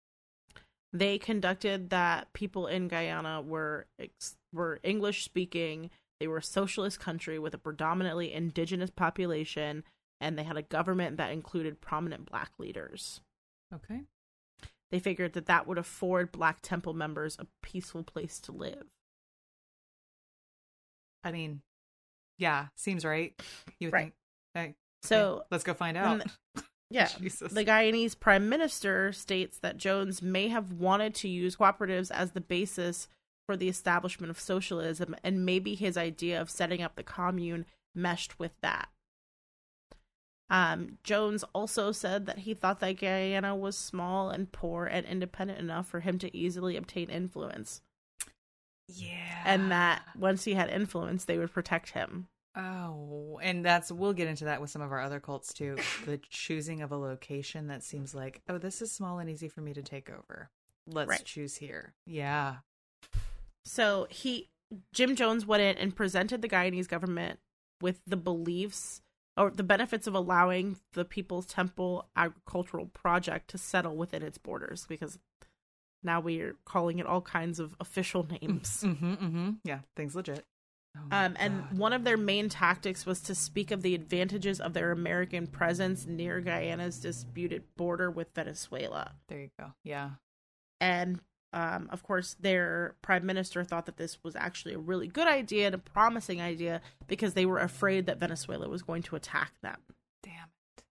They 0.92 1.18
conducted 1.20 1.92
that 1.92 2.34
people 2.34 2.66
in 2.68 2.88
Guyana 2.88 3.42
were 3.42 3.86
ex- 4.00 4.38
were 4.52 4.80
English 4.84 5.24
speaking. 5.24 5.92
They 6.20 6.28
were 6.28 6.38
a 6.38 6.44
socialist 6.44 7.00
country 7.00 7.38
with 7.40 7.54
a 7.54 7.58
predominantly 7.60 8.34
indigenous 8.34 8.90
population, 8.90 9.84
and 10.20 10.38
they 10.38 10.44
had 10.44 10.58
a 10.58 10.62
government 10.64 11.18
that 11.18 11.32
included 11.32 11.80
prominent 11.80 12.30
black 12.30 12.52
leaders. 12.58 13.22
Okay. 13.74 14.02
They 14.92 15.00
figured 15.00 15.34
that 15.34 15.46
that 15.46 15.68
would 15.68 15.78
afford 15.78 16.32
black 16.32 16.60
temple 16.64 16.94
members 16.94 17.38
a 17.40 17.46
peaceful 17.62 18.04
place 18.04 18.40
to 18.42 18.52
live. 18.52 18.88
I 21.24 21.32
mean, 21.32 21.62
yeah, 22.38 22.68
seems 22.76 23.06
right. 23.06 23.40
You 23.80 23.90
Right. 23.92 24.14
think. 24.56 24.72
Hey, 24.72 24.76
So, 25.04 25.34
okay, 25.36 25.46
let's 25.52 25.64
go 25.64 25.74
find 25.74 25.96
out. 25.98 26.24
yeah, 26.90 27.08
Jesus. 27.20 27.54
the 27.54 27.66
Guyanese 27.66 28.20
prime 28.20 28.50
minister 28.50 29.12
states 29.12 29.60
that 29.60 29.78
Jones 29.78 30.22
may 30.22 30.48
have 30.48 30.74
wanted 30.74 31.14
to 31.16 31.28
use 31.28 31.56
cooperatives 31.56 32.10
as 32.12 32.32
the 32.32 32.42
basis 32.42 33.08
for 33.46 33.56
the 33.56 33.70
establishment 33.70 34.32
of 34.32 34.40
socialism, 34.40 35.16
and 35.24 35.46
maybe 35.46 35.76
his 35.76 35.98
idea 35.98 36.40
of 36.40 36.50
setting 36.50 36.82
up 36.82 36.96
the 36.96 37.04
commune 37.04 37.66
meshed 37.96 38.40
with 38.40 38.52
that. 38.62 38.90
Um, 40.50 40.98
Jones 41.04 41.44
also 41.54 41.92
said 41.92 42.26
that 42.26 42.40
he 42.40 42.56
thought 42.56 42.80
that 42.80 43.00
Guyana 43.00 43.56
was 43.56 43.78
small 43.78 44.30
and 44.30 44.52
poor 44.52 44.86
and 44.86 45.06
independent 45.06 45.60
enough 45.60 45.88
for 45.88 46.00
him 46.00 46.18
to 46.20 46.36
easily 46.36 46.76
obtain 46.76 47.10
influence, 47.10 47.82
yeah. 48.88 49.44
and 49.46 49.72
that 49.72 50.02
once 50.18 50.46
he 50.46 50.56
had 50.56 50.70
influence, 50.70 51.26
they 51.26 51.38
would 51.38 51.54
protect 51.54 51.92
him. 51.92 52.28
Oh, 52.56 53.40
and 53.42 53.64
that's 53.64 53.92
we'll 53.92 54.14
get 54.14 54.28
into 54.28 54.46
that 54.46 54.60
with 54.62 54.70
some 54.70 54.82
of 54.82 54.92
our 54.92 55.00
other 55.02 55.20
cults 55.20 55.54
too. 55.54 55.78
the 56.06 56.20
choosing 56.30 56.82
of 56.82 56.92
a 56.92 56.98
location 56.98 57.68
that 57.68 57.84
seems 57.84 58.14
like, 58.16 58.42
oh, 58.50 58.58
this 58.58 58.82
is 58.82 58.92
small 58.92 59.20
and 59.20 59.30
easy 59.30 59.48
for 59.48 59.62
me 59.62 59.74
to 59.74 59.82
take 59.84 60.10
over. 60.10 60.50
Let's 60.88 61.10
Right. 61.10 61.24
choose 61.26 61.56
here. 61.58 61.94
Yeah. 62.06 62.58
So 63.66 64.08
he 64.10 64.50
Jim 64.94 65.16
Jones 65.16 65.46
went 65.46 65.62
in 65.64 65.78
and 65.78 65.96
presented 65.96 66.42
the 66.42 66.50
Guyanese 66.50 66.88
government 66.88 67.40
with 67.82 68.02
the 68.06 68.18
beliefs 68.18 69.02
or 69.38 69.52
the 69.52 69.64
benefits 69.64 70.06
of 70.08 70.14
allowing 70.16 70.78
the 70.94 71.06
People's 71.06 71.46
Temple 71.46 72.08
agricultural 72.16 72.88
project 72.88 73.50
to 73.52 73.58
settle 73.58 73.96
within 73.96 74.22
its 74.22 74.38
borders 74.38 74.86
because 74.88 75.18
now 76.04 76.20
we 76.20 76.42
are 76.42 76.56
calling 76.66 77.00
it 77.00 77.06
all 77.06 77.22
kinds 77.22 77.60
of 77.60 77.76
official 77.80 78.28
names. 78.42 78.84
Mm-hmm, 78.84 79.14
mm-hmm. 79.14 79.50
Yeah, 79.64 79.80
things 79.96 80.16
legit. 80.16 80.46
Oh 80.98 81.02
Um, 81.12 81.36
and 81.40 81.62
God. 81.70 81.78
one 81.78 81.94
of 81.94 82.04
their 82.04 82.18
main 82.18 82.50
tactics 82.50 83.06
was 83.06 83.22
to 83.22 83.36
speak 83.36 83.72
of 83.72 83.82
the 83.84 83.94
advantages 83.96 84.60
of 84.60 84.74
their 84.74 84.92
American 84.92 85.48
presence 85.48 86.06
near 86.06 86.42
Guyana's 86.42 87.00
disputed 87.00 87.64
border 87.78 88.10
with 88.10 88.34
Venezuela. 88.34 89.14
there 89.28 89.40
you 89.42 89.50
go. 89.60 89.74
Yeah. 89.84 90.12
And 90.82 91.20
um, 91.54 91.90
of 91.92 92.04
course, 92.04 92.36
their 92.40 92.96
prime 93.02 93.26
minister 93.26 93.64
thought 93.64 93.86
that 93.88 93.98
this 93.98 94.24
was 94.24 94.36
actually 94.36 94.76
a 94.76 94.80
really 94.80 95.08
good 95.08 95.28
idea 95.28 95.66
and 95.68 95.76
a 95.76 95.80
promising 95.80 96.40
idea 96.42 96.82
because 97.08 97.34
they 97.34 97.46
were 97.46 97.60
afraid 97.60 98.06
that 98.06 98.20
Venezuela 98.20 98.70
was 98.70 98.82
going 98.84 99.02
to 99.04 99.16
attack 99.16 99.54
them. 99.62 99.78
Damn 100.24 100.50
it. 100.78 100.84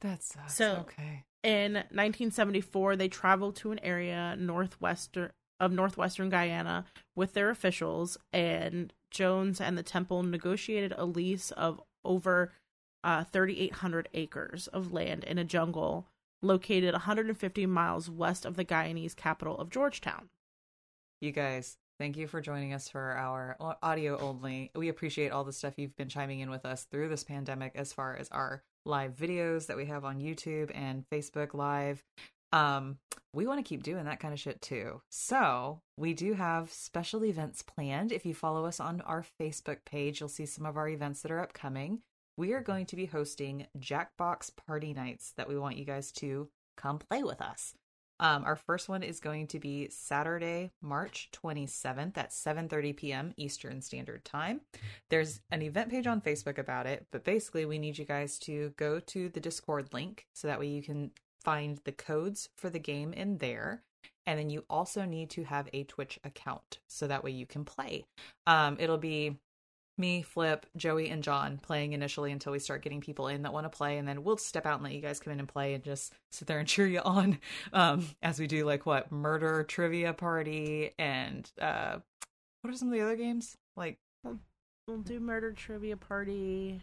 That 0.00 0.22
sucks. 0.22 0.54
So- 0.54 0.76
okay. 0.82 1.24
In 1.42 1.72
1974, 1.74 2.96
they 2.96 3.08
traveled 3.08 3.56
to 3.56 3.72
an 3.72 3.78
area 3.80 4.36
northwestern 4.38 5.30
of 5.58 5.72
northwestern 5.72 6.28
Guyana 6.30 6.84
with 7.16 7.32
their 7.34 7.50
officials, 7.50 8.16
and 8.32 8.92
Jones 9.10 9.60
and 9.60 9.76
the 9.76 9.82
temple 9.82 10.22
negotiated 10.22 10.94
a 10.96 11.04
lease 11.04 11.50
of 11.52 11.80
over 12.04 12.52
uh, 13.02 13.24
3,800 13.24 14.08
acres 14.14 14.66
of 14.68 14.92
land 14.92 15.24
in 15.24 15.38
a 15.38 15.44
jungle 15.44 16.06
located 16.42 16.92
150 16.92 17.66
miles 17.66 18.08
west 18.08 18.44
of 18.44 18.56
the 18.56 18.64
Guyanese 18.64 19.16
capital 19.16 19.58
of 19.58 19.70
Georgetown. 19.70 20.28
You 21.20 21.32
guys, 21.32 21.76
thank 21.98 22.16
you 22.16 22.26
for 22.26 22.40
joining 22.40 22.72
us 22.72 22.88
for 22.88 23.12
our 23.16 23.56
audio 23.82 24.18
only. 24.18 24.70
We 24.74 24.88
appreciate 24.88 25.32
all 25.32 25.44
the 25.44 25.52
stuff 25.52 25.74
you've 25.76 25.96
been 25.96 26.08
chiming 26.08 26.40
in 26.40 26.50
with 26.50 26.64
us 26.64 26.84
through 26.84 27.10
this 27.10 27.24
pandemic 27.24 27.72
as 27.74 27.92
far 27.92 28.16
as 28.16 28.28
our 28.30 28.62
live 28.86 29.14
videos 29.16 29.66
that 29.66 29.76
we 29.76 29.86
have 29.86 30.04
on 30.04 30.20
YouTube 30.20 30.70
and 30.74 31.04
Facebook 31.12 31.52
Live. 31.52 32.02
Um, 32.52 32.98
we 33.32 33.46
want 33.46 33.64
to 33.64 33.68
keep 33.68 33.82
doing 33.82 34.04
that 34.04 34.20
kind 34.20 34.34
of 34.34 34.40
shit 34.40 34.60
too. 34.60 35.02
So, 35.08 35.82
we 35.96 36.14
do 36.14 36.32
have 36.34 36.72
special 36.72 37.24
events 37.24 37.62
planned. 37.62 38.10
If 38.10 38.26
you 38.26 38.34
follow 38.34 38.66
us 38.66 38.80
on 38.80 39.00
our 39.02 39.24
Facebook 39.40 39.78
page, 39.84 40.20
you'll 40.20 40.28
see 40.28 40.46
some 40.46 40.66
of 40.66 40.76
our 40.76 40.88
events 40.88 41.22
that 41.22 41.30
are 41.30 41.40
upcoming. 41.40 42.00
We 42.36 42.52
are 42.52 42.62
going 42.62 42.86
to 42.86 42.96
be 42.96 43.06
hosting 43.06 43.66
Jackbox 43.78 44.50
party 44.56 44.94
nights 44.94 45.32
that 45.36 45.48
we 45.48 45.58
want 45.58 45.76
you 45.76 45.84
guys 45.84 46.10
to 46.12 46.48
come 46.76 46.98
play 46.98 47.22
with 47.22 47.40
us. 47.40 47.74
Um, 48.20 48.44
our 48.44 48.56
first 48.56 48.88
one 48.88 49.02
is 49.02 49.18
going 49.18 49.46
to 49.48 49.58
be 49.58 49.88
Saturday, 49.88 50.72
March 50.82 51.30
27th 51.32 52.18
at 52.18 52.32
7:30 52.32 52.96
p.m. 52.96 53.34
Eastern 53.38 53.80
Standard 53.80 54.26
Time. 54.26 54.60
There's 55.08 55.40
an 55.50 55.62
event 55.62 55.90
page 55.90 56.06
on 56.06 56.20
Facebook 56.20 56.58
about 56.58 56.86
it, 56.86 57.06
but 57.12 57.24
basically 57.24 57.64
we 57.64 57.78
need 57.78 57.96
you 57.96 58.04
guys 58.04 58.38
to 58.40 58.74
go 58.76 59.00
to 59.00 59.30
the 59.30 59.40
Discord 59.40 59.94
link 59.94 60.26
so 60.34 60.48
that 60.48 60.60
way 60.60 60.66
you 60.66 60.82
can 60.82 61.12
find 61.42 61.80
the 61.84 61.92
codes 61.92 62.48
for 62.56 62.70
the 62.70 62.78
game 62.78 63.12
in 63.12 63.38
there. 63.38 63.82
And 64.26 64.38
then 64.38 64.50
you 64.50 64.64
also 64.70 65.04
need 65.04 65.30
to 65.30 65.44
have 65.44 65.68
a 65.72 65.84
Twitch 65.84 66.18
account 66.24 66.78
so 66.86 67.06
that 67.06 67.24
way 67.24 67.30
you 67.30 67.46
can 67.46 67.64
play. 67.64 68.04
Um, 68.46 68.76
it'll 68.78 68.98
be 68.98 69.36
me, 69.98 70.22
Flip, 70.22 70.64
Joey, 70.76 71.10
and 71.10 71.22
John 71.22 71.58
playing 71.58 71.92
initially 71.92 72.32
until 72.32 72.52
we 72.52 72.58
start 72.58 72.82
getting 72.82 73.00
people 73.00 73.28
in 73.28 73.42
that 73.42 73.52
want 73.52 73.70
to 73.70 73.76
play, 73.76 73.98
and 73.98 74.08
then 74.08 74.22
we'll 74.24 74.38
step 74.38 74.64
out 74.64 74.76
and 74.76 74.84
let 74.84 74.92
you 74.94 75.00
guys 75.00 75.20
come 75.20 75.32
in 75.32 75.40
and 75.40 75.48
play 75.48 75.74
and 75.74 75.84
just 75.84 76.14
sit 76.30 76.48
there 76.48 76.58
and 76.58 76.68
cheer 76.68 76.86
you 76.86 77.00
on 77.00 77.38
um, 77.72 78.06
as 78.22 78.38
we 78.38 78.46
do 78.46 78.64
like 78.64 78.86
what 78.86 79.12
murder 79.12 79.62
trivia 79.64 80.14
party 80.14 80.92
and 80.98 81.50
uh, 81.60 81.98
what 82.62 82.72
are 82.72 82.76
some 82.76 82.88
of 82.88 82.94
the 82.94 83.02
other 83.02 83.16
games 83.16 83.56
like 83.76 83.98
We'll 84.90 84.98
do 84.98 85.20
murder 85.20 85.52
trivia 85.52 85.96
party. 85.96 86.80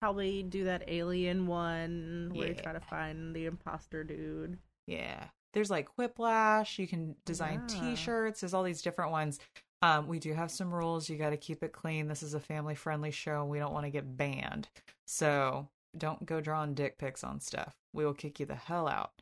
Probably 0.00 0.42
do 0.42 0.64
that 0.64 0.84
alien 0.88 1.46
one 1.46 2.30
where 2.34 2.48
you 2.48 2.54
try 2.54 2.72
to 2.72 2.80
find 2.80 3.34
the 3.34 3.46
imposter 3.46 4.04
dude. 4.04 4.58
yeah. 4.86 5.24
There's 5.54 5.70
like 5.70 5.88
whiplash 5.96 6.80
you 6.80 6.88
can 6.88 7.14
design 7.24 7.62
Yeah. 7.68 7.80
t-shirts 7.94 8.40
there's 8.40 8.54
all 8.54 8.64
these 8.64 8.82
different 8.82 9.12
ones. 9.12 9.38
Um, 9.82 10.08
we 10.08 10.18
do 10.18 10.32
have 10.32 10.50
some 10.50 10.74
rules 10.74 11.08
you 11.08 11.16
got 11.16 11.30
to 11.30 11.36
keep 11.36 11.62
it 11.62 11.72
clean 11.72 12.08
this 12.08 12.24
is 12.24 12.34
a 12.34 12.40
family 12.40 12.74
friendly 12.74 13.12
show 13.12 13.40
and 13.42 13.48
we 13.50 13.60
don't 13.60 13.72
want 13.72 13.84
to 13.86 13.90
get 13.90 14.16
banned. 14.16 14.68
So 15.06 15.68
don't 15.96 16.26
go 16.26 16.40
drawing 16.40 16.74
dick 16.74 16.98
pics 16.98 17.22
on 17.22 17.38
stuff 17.40 17.76
we 17.92 18.04
will 18.04 18.14
kick 18.14 18.40
you 18.40 18.46
the 18.46 18.56
hell 18.56 18.88
out. 18.88 19.12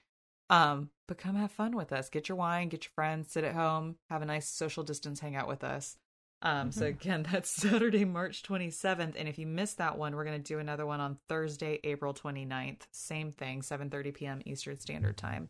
Um, 0.49 0.89
but 1.07 1.19
come 1.19 1.37
have 1.37 1.53
fun 1.53 1.77
with 1.77 1.93
us 1.93 2.09
get 2.09 2.31
your 2.31 2.37
wine 2.37 2.69
get 2.71 2.85
your 2.85 2.93
friends 2.95 3.31
sit 3.33 3.45
at 3.45 3.55
home 3.55 3.97
have 4.09 4.23
a 4.23 4.27
nice 4.27 4.49
social 4.49 4.83
distance 4.85 5.21
hangout 5.21 5.49
with 5.49 5.63
us 5.63 5.99
um, 6.43 6.71
so 6.73 6.83
Mhm. 6.85 6.89
again 6.89 7.23
that's 7.31 7.55
saturday 7.55 8.05
march 8.05 8.43
27th 8.43 9.15
and 9.17 9.29
if 9.29 9.39
you 9.39 9.47
missed 9.47 9.79
that 9.79 9.97
one 9.97 10.15
we're 10.15 10.25
going 10.25 10.43
to 10.43 10.49
do 10.53 10.59
another 10.59 10.85
one 10.87 11.01
on 11.01 11.19
thursday 11.29 11.79
april 11.85 12.13
29th 12.13 12.83
same 12.93 13.33
thing 13.33 13.63
7.30 13.63 14.15
p.m 14.15 14.43
eastern 14.45 14.77
standard 14.79 15.17
time 15.17 15.49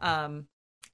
um, 0.00 0.46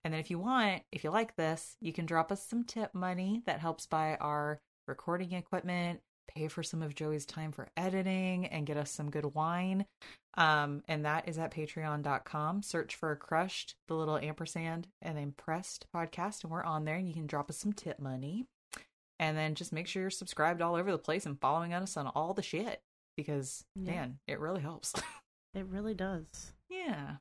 and 0.05 0.13
then 0.15 0.21
if 0.21 0.31
you 0.31 0.39
want, 0.39 0.83
if 0.93 1.03
you 1.03 1.11
like 1.11 1.35
this, 1.35 1.77
you 1.81 1.93
can 1.93 2.07
drop 2.07 2.31
us 2.31 2.47
some 2.49 2.63
tip 2.63 2.95
money 2.95 3.43
that 3.47 3.59
helps 3.59 3.87
buy 3.87 4.17
our 4.21 4.61
recording 4.87 5.33
equipment, 5.33 5.99
pay 6.33 6.47
for 6.47 6.63
some 6.63 6.81
of 6.81 6.95
Joey's 6.95 7.27
time 7.27 7.51
for 7.51 7.67
editing, 7.77 8.47
and 8.47 8.67
get 8.67 8.77
us 8.77 8.93
some 8.93 9.11
good 9.11 9.35
wine. 9.35 9.85
Um, 10.37 10.83
and 10.87 11.05
that 11.07 11.29
is 11.29 11.39
at 11.39 11.53
patreon.com. 11.53 12.63
Search 12.63 12.95
for 12.95 13.17
Crushed, 13.17 13.75
the 13.89 13.95
little 13.95 14.17
ampersand, 14.19 14.87
and 15.03 15.19
then 15.19 15.33
Pressed 15.37 15.87
podcast, 15.93 16.45
and 16.45 16.53
we're 16.53 16.63
on 16.63 16.85
there, 16.85 16.97
and 16.97 17.09
you 17.09 17.15
can 17.15 17.27
drop 17.27 17.51
us 17.51 17.59
some 17.59 17.73
tip 17.73 17.99
money. 17.99 18.45
And 19.19 19.37
then 19.37 19.55
just 19.55 19.73
make 19.73 19.87
sure 19.87 20.03
you're 20.03 20.11
subscribed 20.11 20.61
all 20.61 20.75
over 20.75 20.93
the 20.93 20.99
place 20.99 21.25
and 21.27 21.41
following 21.41 21.73
us 21.73 21.97
on 21.97 22.07
all 22.09 22.35
the 22.35 22.43
shit 22.43 22.83
because, 23.17 23.65
Yeah. 23.75 23.91
man, 23.93 24.19
it 24.27 24.39
really 24.41 24.63
helps. 24.63 24.93
It 25.55 25.65
really 25.67 25.95
does. 25.95 26.53
yeah. 26.69 27.17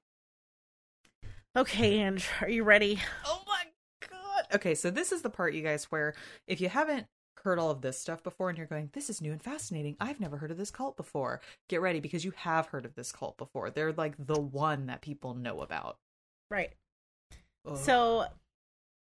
Okay, 1.55 1.99
and 2.01 2.21
are 2.41 2.49
you 2.49 2.63
ready? 2.65 2.99
Oh 3.25 3.41
my 3.47 3.63
god. 4.10 4.45
Okay, 4.55 4.75
so 4.75 4.91
this 4.91 5.13
is 5.13 5.21
the 5.21 5.29
part, 5.29 5.53
you 5.53 5.62
guys, 5.62 5.86
where 5.86 6.15
if 6.45 6.60
you 6.60 6.67
haven't 6.67 7.08
heard 7.43 7.60
all 7.60 7.71
of 7.71 7.79
this 7.81 7.97
stuff 7.97 8.23
before 8.23 8.49
and 8.49 8.58
you're 8.58 8.67
going, 8.67 8.89
this 8.91 9.10
is 9.10 9.21
new 9.21 9.31
and 9.31 9.41
fascinating, 9.41 9.95
I've 10.01 10.19
never 10.19 10.36
heard 10.36 10.51
of 10.51 10.58
this 10.58 10.69
cult 10.69 10.97
before, 10.97 11.39
get 11.69 11.79
ready 11.79 12.01
because 12.01 12.25
you 12.25 12.31
have 12.36 12.65
heard 12.67 12.84
of 12.86 12.95
this 12.95 13.13
cult 13.13 13.38
before. 13.38 13.69
They're 13.69 13.93
like 13.93 14.15
the 14.19 14.38
one 14.41 14.88
that 14.88 15.01
people 15.01 15.34
know 15.34 15.62
about. 15.62 15.97
Right. 16.51 16.73
Ugh. 17.65 17.77
So 17.77 18.25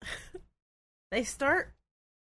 they 1.11 1.25
start 1.25 1.73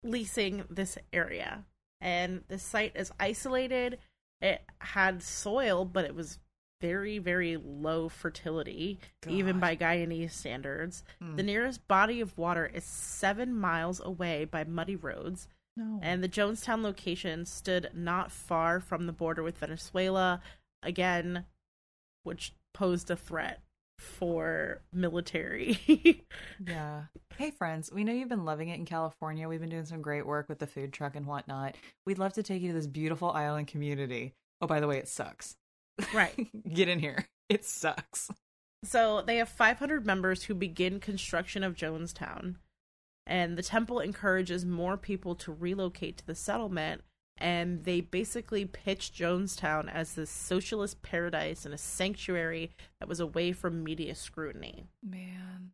leasing 0.03 0.63
this 0.69 0.97
area, 1.13 1.65
and 1.99 2.43
the 2.47 2.59
site 2.59 2.93
is 2.95 3.11
isolated. 3.19 3.99
It 4.41 4.61
had 4.79 5.21
soil, 5.21 5.85
but 5.85 6.05
it 6.05 6.15
was 6.15 6.39
very, 6.81 7.19
very 7.19 7.57
low 7.57 8.09
fertility, 8.09 8.99
even 9.27 9.59
by 9.59 9.75
Guyanese 9.75 10.31
standards. 10.31 11.03
Hmm. 11.21 11.35
The 11.35 11.43
nearest 11.43 11.87
body 11.87 12.21
of 12.21 12.37
water 12.37 12.65
is 12.65 12.83
seven 12.83 13.53
miles 13.53 14.01
away 14.03 14.45
by 14.45 14.63
muddy 14.63 14.95
roads, 14.95 15.47
no. 15.77 15.99
and 16.01 16.23
the 16.23 16.29
Jonestown 16.29 16.81
location 16.81 17.45
stood 17.45 17.91
not 17.93 18.31
far 18.31 18.79
from 18.79 19.05
the 19.05 19.13
border 19.13 19.43
with 19.43 19.59
Venezuela, 19.59 20.41
again, 20.81 21.45
which 22.23 22.53
posed 22.73 23.11
a 23.11 23.15
threat 23.15 23.61
for 24.01 24.81
military. 24.91 25.79
yeah. 26.65 27.03
Hey, 27.37 27.51
friends, 27.51 27.91
we 27.91 28.03
know 28.03 28.11
you've 28.11 28.29
been 28.29 28.45
loving 28.45 28.69
it 28.69 28.79
in 28.79 28.85
California. 28.85 29.47
We've 29.47 29.59
been 29.59 29.69
doing 29.69 29.85
some 29.85 30.01
great 30.01 30.25
work 30.25 30.49
with 30.49 30.59
the 30.59 30.67
food 30.67 30.91
truck 30.91 31.15
and 31.15 31.25
whatnot. 31.25 31.75
We'd 32.05 32.17
love 32.17 32.33
to 32.33 32.43
take 32.43 32.61
you 32.61 32.69
to 32.69 32.73
this 32.73 32.87
beautiful 32.87 33.31
island 33.31 33.67
community. 33.67 34.33
Oh, 34.59 34.67
by 34.67 34.79
the 34.79 34.87
way, 34.87 34.97
it 34.97 35.07
sucks. 35.07 35.55
right. 36.13 36.47
Get 36.73 36.89
in 36.89 36.99
here. 36.99 37.27
It 37.47 37.63
sucks. 37.63 38.29
So 38.83 39.21
they 39.21 39.37
have 39.37 39.49
500 39.49 40.05
members 40.05 40.43
who 40.43 40.55
begin 40.55 40.99
construction 40.99 41.63
of 41.63 41.75
Jonestown, 41.75 42.55
and 43.27 43.57
the 43.57 43.63
temple 43.63 43.99
encourages 43.99 44.65
more 44.65 44.97
people 44.97 45.35
to 45.35 45.51
relocate 45.51 46.17
to 46.17 46.25
the 46.25 46.35
settlement. 46.35 47.01
And 47.37 47.85
they 47.85 48.01
basically 48.01 48.65
pitched 48.65 49.15
Jonestown 49.15 49.91
as 49.91 50.13
this 50.13 50.29
socialist 50.29 51.01
paradise 51.01 51.65
and 51.65 51.73
a 51.73 51.77
sanctuary 51.77 52.71
that 52.99 53.09
was 53.09 53.19
away 53.19 53.51
from 53.51 53.83
media 53.83 54.13
scrutiny. 54.15 54.85
Man. 55.03 55.71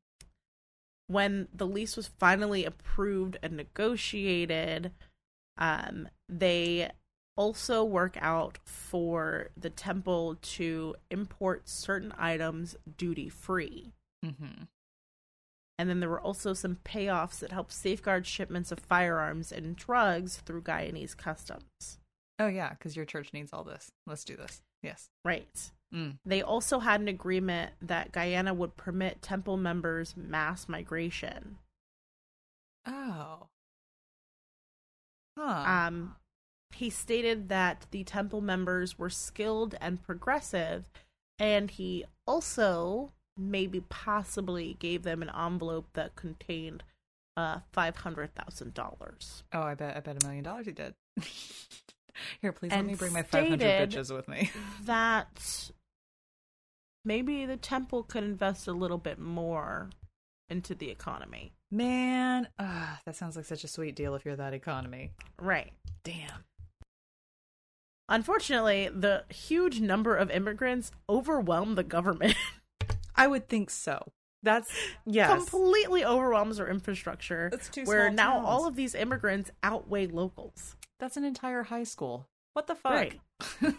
When 1.07 1.47
the 1.53 1.67
lease 1.67 1.97
was 1.97 2.07
finally 2.07 2.63
approved 2.63 3.37
and 3.41 3.57
negotiated, 3.57 4.91
um, 5.57 6.07
they 6.29 6.91
also 7.37 7.83
work 7.83 8.17
out 8.19 8.59
for 8.65 9.49
the 9.55 9.69
temple 9.69 10.37
to 10.41 10.95
import 11.11 11.69
certain 11.69 12.13
items 12.17 12.75
duty 12.97 13.29
free. 13.29 13.93
Mm-hmm. 14.25 14.63
And 15.79 15.89
then 15.89 15.99
there 15.99 16.09
were 16.09 16.21
also 16.21 16.53
some 16.53 16.77
payoffs 16.83 17.39
that 17.39 17.51
helped 17.51 17.71
safeguard 17.71 18.25
shipments 18.25 18.71
of 18.71 18.79
firearms 18.79 19.51
and 19.51 19.75
drugs 19.75 20.37
through 20.37 20.63
Guyanese 20.63 21.15
customs. 21.15 21.99
Oh, 22.39 22.47
yeah, 22.47 22.69
because 22.69 22.95
your 22.95 23.05
church 23.05 23.31
needs 23.33 23.51
all 23.53 23.63
this. 23.63 23.91
Let's 24.05 24.23
do 24.23 24.35
this. 24.35 24.61
Yes. 24.81 25.09
Right. 25.23 25.71
Mm. 25.93 26.17
They 26.25 26.41
also 26.41 26.79
had 26.79 27.01
an 27.01 27.07
agreement 27.07 27.73
that 27.81 28.11
Guyana 28.11 28.53
would 28.53 28.75
permit 28.75 29.21
temple 29.21 29.57
members 29.57 30.15
mass 30.17 30.67
migration. 30.67 31.57
Oh. 32.85 33.47
Huh. 35.37 35.87
Um, 35.87 36.15
he 36.73 36.89
stated 36.89 37.49
that 37.49 37.85
the 37.91 38.03
temple 38.03 38.41
members 38.41 38.97
were 38.97 39.09
skilled 39.09 39.75
and 39.79 40.01
progressive, 40.01 40.85
and 41.39 41.71
he 41.71 42.05
also 42.25 43.13
maybe 43.37 43.81
possibly 43.81 44.75
gave 44.79 45.03
them 45.03 45.21
an 45.21 45.29
envelope 45.37 45.87
that 45.93 46.15
contained 46.15 46.83
uh 47.35 47.59
five 47.71 47.97
hundred 47.97 48.33
thousand 48.35 48.73
dollars. 48.73 49.43
oh, 49.53 49.61
I 49.61 49.75
bet 49.75 49.95
I 49.95 49.99
bet 49.99 50.23
a 50.23 50.25
million 50.25 50.43
dollars 50.43 50.65
he 50.65 50.71
did. 50.71 50.93
Here, 52.41 52.51
please 52.51 52.71
let 52.71 52.83
me 52.83 52.95
bring 52.95 53.13
my 53.13 53.21
500 53.21 53.59
bitches 53.59 54.11
with 54.15 54.27
me. 54.27 54.49
That 54.85 55.69
maybe 57.05 57.45
the 57.45 57.57
temple 57.57 58.01
could 58.03 58.23
invest 58.23 58.67
a 58.67 58.73
little 58.73 58.97
bit 58.97 59.19
more 59.19 59.91
into 60.49 60.73
the 60.73 60.89
economy. 60.89 61.53
Man, 61.69 62.47
ah, 62.57 62.99
that 63.05 63.15
sounds 63.15 63.35
like 63.35 63.45
such 63.45 63.63
a 63.63 63.67
sweet 63.67 63.95
deal 63.95 64.15
if 64.15 64.25
you're 64.25 64.35
that 64.35 64.53
economy. 64.55 65.11
Right. 65.39 65.73
Damn. 66.03 66.43
Unfortunately, 68.09 68.89
the 68.93 69.25
huge 69.29 69.81
number 69.81 70.15
of 70.15 70.31
immigrants 70.31 70.91
overwhelmed 71.09 71.77
the 71.77 71.83
government. 71.83 72.35
I 73.17 73.27
would 73.27 73.47
think 73.47 73.69
so. 73.69 74.11
That's 74.43 74.71
yes. 75.05 75.31
completely 75.31 76.05
overwhelms 76.05 76.59
our 76.59 76.67
infrastructure. 76.67 77.49
That's 77.51 77.69
two 77.69 77.83
where 77.85 78.07
small 78.07 78.15
now 78.15 78.33
towns. 78.35 78.47
all 78.47 78.67
of 78.67 78.75
these 78.75 78.95
immigrants 78.95 79.51
outweigh 79.63 80.07
locals. 80.07 80.75
That's 80.99 81.17
an 81.17 81.23
entire 81.23 81.63
high 81.63 81.83
school. 81.83 82.27
What 82.53 82.67
the 82.67 82.75
fuck? 82.75 82.91
Right. 82.93 83.19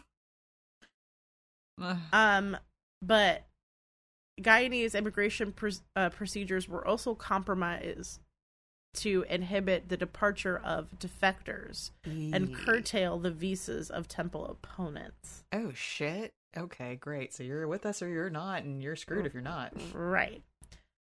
Um, 2.13 2.57
but 3.03 3.47
Guyanese 4.41 4.95
immigration 4.95 5.53
pr- 5.53 5.69
uh, 5.97 6.11
procedures 6.11 6.69
were 6.69 6.87
also 6.87 7.15
compromised 7.15 8.21
to 8.95 9.25
inhibit 9.29 9.89
the 9.89 9.97
departure 9.97 10.59
of 10.59 10.99
defectors 10.99 11.91
and 12.05 12.55
curtail 12.55 13.19
the 13.19 13.31
visas 13.31 13.91
of 13.91 14.09
temple 14.09 14.47
opponents. 14.47 15.45
Oh 15.53 15.73
shit. 15.73 16.33
Okay, 16.57 16.97
great. 16.97 17.33
So 17.35 17.43
you're 17.43 17.69
with 17.69 17.87
us 17.87 18.03
or 18.03 18.09
you're 18.09 18.31
not, 18.31 18.65
and 18.65 18.83
you're 18.83 18.97
screwed 18.97 19.27
if 19.27 19.35
you're 19.35 19.43
not. 19.43 19.73
Right. 19.93 20.43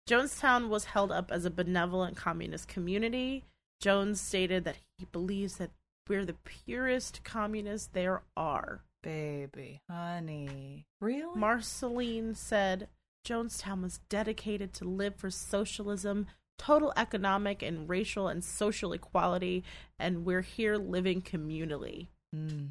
Jonestown 0.10 0.70
was 0.70 0.86
held 0.86 1.12
up 1.12 1.32
as 1.32 1.46
a 1.46 1.50
benevolent 1.50 2.16
communist 2.16 2.68
community. 2.68 3.44
Jones 3.82 4.22
stated 4.22 4.64
that 4.64 4.78
he 4.98 5.06
believes 5.12 5.58
that 5.58 5.72
we're 6.08 6.26
the 6.26 6.36
purest 6.44 7.24
communists 7.24 7.90
there 7.92 8.22
are. 8.38 8.82
Baby, 9.02 9.82
honey. 9.90 10.86
Really? 11.02 11.38
Marceline 11.38 12.36
said 12.36 12.88
Jonestown 13.28 13.82
was 13.82 14.00
dedicated 14.10 14.74
to 14.74 14.86
live 14.86 15.16
for 15.16 15.30
socialism, 15.30 16.28
total 16.58 16.94
economic 16.96 17.62
and 17.62 17.90
racial 17.90 18.28
and 18.28 18.44
social 18.44 18.94
equality, 18.94 19.64
and 20.00 20.26
we're 20.26 20.42
here 20.42 20.78
living 20.78 21.22
communally. 21.22 22.08
Mm. 22.36 22.70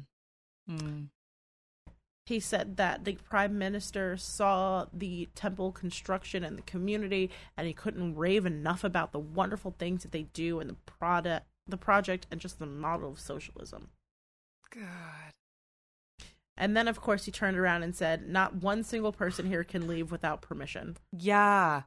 Mm. 0.69 1.07
He 2.25 2.39
said 2.39 2.77
that 2.77 3.05
the 3.05 3.13
prime 3.15 3.57
minister 3.57 4.17
saw 4.17 4.87
the 4.91 5.29
temple 5.35 5.71
construction 5.71 6.43
and 6.43 6.57
the 6.57 6.63
community, 6.63 7.29
and 7.55 7.67
he 7.67 7.73
couldn't 7.73 8.15
rave 8.15 8.47
enough 8.47 8.83
about 8.83 9.11
the 9.11 9.19
wonderful 9.19 9.75
things 9.77 10.01
that 10.01 10.11
they 10.11 10.23
do 10.23 10.59
and 10.59 10.67
the 10.69 10.77
product, 10.87 11.45
the 11.67 11.77
project, 11.77 12.25
and 12.31 12.41
just 12.41 12.57
the 12.57 12.65
model 12.65 13.11
of 13.11 13.19
socialism. 13.19 13.89
God. 14.73 15.33
And 16.57 16.75
then, 16.75 16.87
of 16.87 16.99
course, 16.99 17.25
he 17.25 17.31
turned 17.31 17.57
around 17.57 17.83
and 17.83 17.95
said, 17.95 18.27
"Not 18.27 18.55
one 18.55 18.83
single 18.83 19.11
person 19.11 19.45
here 19.45 19.63
can 19.63 19.87
leave 19.87 20.09
without 20.09 20.41
permission." 20.41 20.97
Yeah. 21.11 21.83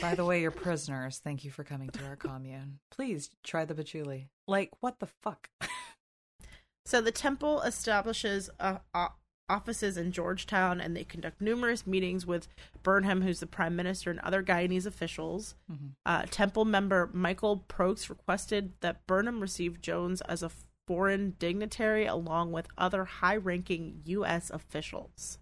By 0.00 0.14
the 0.16 0.24
way, 0.24 0.40
you're 0.40 0.50
prisoners. 0.50 1.20
Thank 1.22 1.44
you 1.44 1.52
for 1.52 1.62
coming 1.62 1.90
to 1.90 2.04
our 2.04 2.16
commune. 2.16 2.80
Please 2.90 3.30
try 3.44 3.64
the 3.64 3.74
patchouli. 3.76 4.28
Like, 4.48 4.70
what 4.80 4.98
the 4.98 5.08
fuck? 5.22 5.50
So 6.86 7.02
the 7.02 7.12
temple 7.12 7.60
establishes 7.60 8.48
uh, 8.58 8.78
o- 8.94 9.12
offices 9.48 9.96
in 9.96 10.12
Georgetown, 10.12 10.80
and 10.80 10.96
they 10.96 11.04
conduct 11.04 11.40
numerous 11.40 11.86
meetings 11.86 12.26
with 12.26 12.48
Burnham, 12.82 13.22
who's 13.22 13.40
the 13.40 13.46
prime 13.46 13.74
minister, 13.76 14.10
and 14.10 14.20
other 14.20 14.42
Guyanese 14.42 14.86
officials. 14.86 15.54
Mhm. 15.70 15.90
Uh, 16.04 16.24
temple 16.30 16.64
member 16.64 17.08
Michael 17.12 17.58
Prokes 17.68 18.10
requested 18.10 18.72
that 18.80 19.06
Burnham 19.06 19.40
receive 19.40 19.80
Jones 19.80 20.20
as 20.22 20.42
a 20.42 20.50
foreign 20.86 21.32
dignitary, 21.38 22.06
along 22.06 22.52
with 22.52 22.68
other 22.78 23.04
high-ranking 23.04 24.02
U.S. 24.06 24.50
officials. 24.50 25.38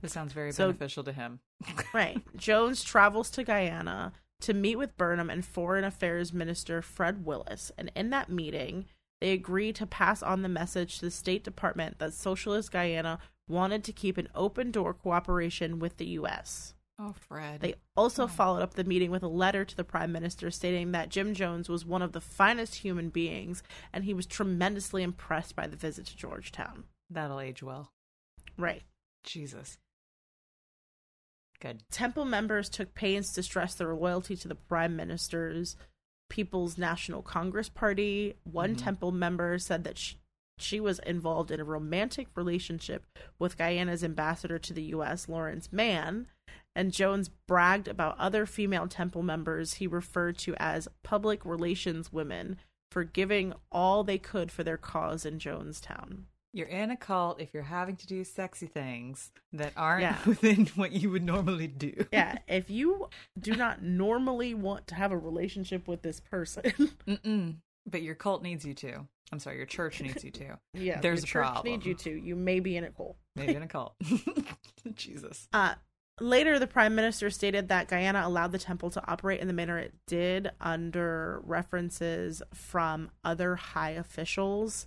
This 0.00 0.12
sounds 0.12 0.32
very 0.32 0.52
So- 0.52 0.68
beneficial 0.68 1.04
to 1.04 1.12
him. 1.12 1.40
Right. 1.94 2.22
Jones 2.36 2.82
travels 2.82 3.30
to 3.32 3.44
Guyana 3.44 4.12
to 4.40 4.54
meet 4.54 4.76
with 4.76 4.96
Burnham 4.96 5.28
and 5.28 5.44
Foreign 5.44 5.84
Affairs 5.84 6.32
Minister 6.32 6.80
Fred 6.82 7.24
Wills, 7.26 7.70
and 7.76 7.92
in 7.94 8.08
that 8.10 8.30
meeting, 8.30 8.86
they 9.20 9.32
agree 9.32 9.70
to 9.74 9.86
pass 9.86 10.22
on 10.22 10.40
the 10.40 10.48
message 10.48 10.98
to 10.98 11.04
the 11.04 11.10
State 11.10 11.44
Department 11.44 11.98
that 11.98 12.14
Socialist 12.14 12.72
Guyana 12.72 13.18
wanted 13.50 13.84
to 13.84 13.92
keep 13.92 14.16
an 14.16 14.28
open 14.34 14.70
door 14.70 14.94
cooperation 14.94 15.78
with 15.78 15.96
the 15.98 16.06
U.S. 16.06 16.74
Oh, 16.98 17.14
Fred. 17.28 17.60
They 17.60 17.74
also 17.96 18.24
Oh. 18.24 18.28
followed 18.28 18.62
up 18.62 18.74
the 18.74 18.84
meeting 18.84 19.10
with 19.10 19.22
a 19.22 19.28
letter 19.28 19.64
to 19.64 19.76
the 19.76 19.84
Prime 19.84 20.12
Minister 20.12 20.50
stating 20.50 20.92
that 20.92 21.08
Jim 21.08 21.34
Jones 21.34 21.68
was 21.68 21.84
one 21.84 22.02
of 22.02 22.12
the 22.12 22.20
finest 22.20 22.76
human 22.76 23.08
beings 23.08 23.62
and 23.92 24.04
he 24.04 24.12
was 24.14 24.26
tremendously 24.26 25.02
impressed 25.02 25.56
by 25.56 25.66
the 25.66 25.76
visit 25.76 26.06
to 26.06 26.16
Georgetown. 26.16 26.84
That'll 27.08 27.40
age 27.40 27.62
well. 27.62 27.90
Right. 28.58 28.82
Jesus. 29.24 29.78
Good. 31.60 31.82
Temple 31.90 32.24
members 32.24 32.68
took 32.68 32.94
pains 32.94 33.32
to 33.32 33.42
stress 33.42 33.74
their 33.74 33.94
loyalty 33.94 34.36
to 34.36 34.48
the 34.48 34.54
Prime 34.54 34.96
Minister's 34.96 35.76
People's 36.28 36.78
National 36.78 37.22
Congress 37.22 37.68
Party. 37.68 38.34
One 38.44 38.74
Mhm. 38.74 38.78
Temple 38.78 39.12
member 39.12 39.58
said 39.58 39.84
that 39.84 39.98
she, 39.98 40.16
she 40.60 40.80
was 40.80 40.98
involved 41.00 41.50
in 41.50 41.60
a 41.60 41.64
romantic 41.64 42.28
relationship 42.34 43.04
with 43.38 43.58
Guyana's 43.58 44.04
ambassador 44.04 44.58
to 44.58 44.72
the 44.72 44.82
U.S., 44.84 45.28
Laurence 45.28 45.72
Mann. 45.72 46.26
And 46.76 46.92
Jones 46.92 47.30
bragged 47.48 47.88
about 47.88 48.18
other 48.18 48.46
female 48.46 48.86
Temple 48.86 49.22
members 49.22 49.74
he 49.74 49.86
referred 49.86 50.38
to 50.38 50.54
as 50.58 50.88
public 51.02 51.44
relations 51.44 52.12
women 52.12 52.58
for 52.92 53.02
giving 53.04 53.52
all 53.72 54.04
they 54.04 54.18
could 54.18 54.52
for 54.52 54.62
their 54.62 54.76
cause 54.76 55.24
in 55.26 55.38
Jonestown. 55.38 56.24
You're 56.52 56.66
in 56.66 56.90
a 56.90 56.96
cult 56.96 57.40
if 57.40 57.54
you're 57.54 57.62
having 57.62 57.94
to 57.96 58.06
do 58.08 58.24
sexy 58.24 58.66
things 58.66 59.30
that 59.52 59.72
aren't 59.76 60.02
Yeah. 60.02 60.18
within 60.26 60.66
what 60.74 60.90
you 60.92 61.10
would 61.10 61.22
normally 61.22 61.68
do. 61.68 62.06
Yeah, 62.12 62.38
if 62.48 62.68
you 62.70 63.08
do 63.38 63.54
not 63.54 63.82
normally 63.82 64.54
want 64.54 64.88
to 64.88 64.96
have 64.96 65.12
a 65.12 65.18
relationship 65.18 65.86
with 65.86 66.02
this 66.02 66.18
person, 66.18 66.62
Mm-mm. 67.06 67.56
But 67.90 68.02
your 68.02 68.14
cult 68.14 68.42
needs 68.42 68.64
you 68.64 68.74
to. 68.74 69.06
I'm 69.32 69.38
sorry, 69.38 69.56
your 69.56 69.66
church 69.66 70.00
needs 70.00 70.24
you 70.24 70.30
to. 70.32 70.58
yeah, 70.74 71.00
There's 71.00 71.20
the 71.20 71.24
a 71.24 71.28
church 71.28 71.46
problem. 71.46 71.72
needs 71.72 71.86
you 71.86 71.94
to. 71.94 72.10
You 72.10 72.34
may 72.36 72.60
be 72.60 72.76
in 72.76 72.84
a 72.84 72.90
cult. 72.90 73.16
Maybe 73.36 73.54
in 73.54 73.62
a 73.62 73.68
cult. 73.68 73.94
Jesus. 74.94 75.48
Uh, 75.52 75.74
later, 76.20 76.58
the 76.58 76.66
prime 76.66 76.94
minister 76.94 77.30
stated 77.30 77.68
that 77.68 77.88
Guyana 77.88 78.22
allowed 78.24 78.52
the 78.52 78.58
temple 78.58 78.90
to 78.90 79.10
operate 79.10 79.40
in 79.40 79.46
the 79.46 79.54
manner 79.54 79.78
it 79.78 79.94
did 80.06 80.50
under 80.60 81.40
references 81.44 82.42
from 82.52 83.10
other 83.24 83.54
high 83.56 83.90
officials. 83.90 84.86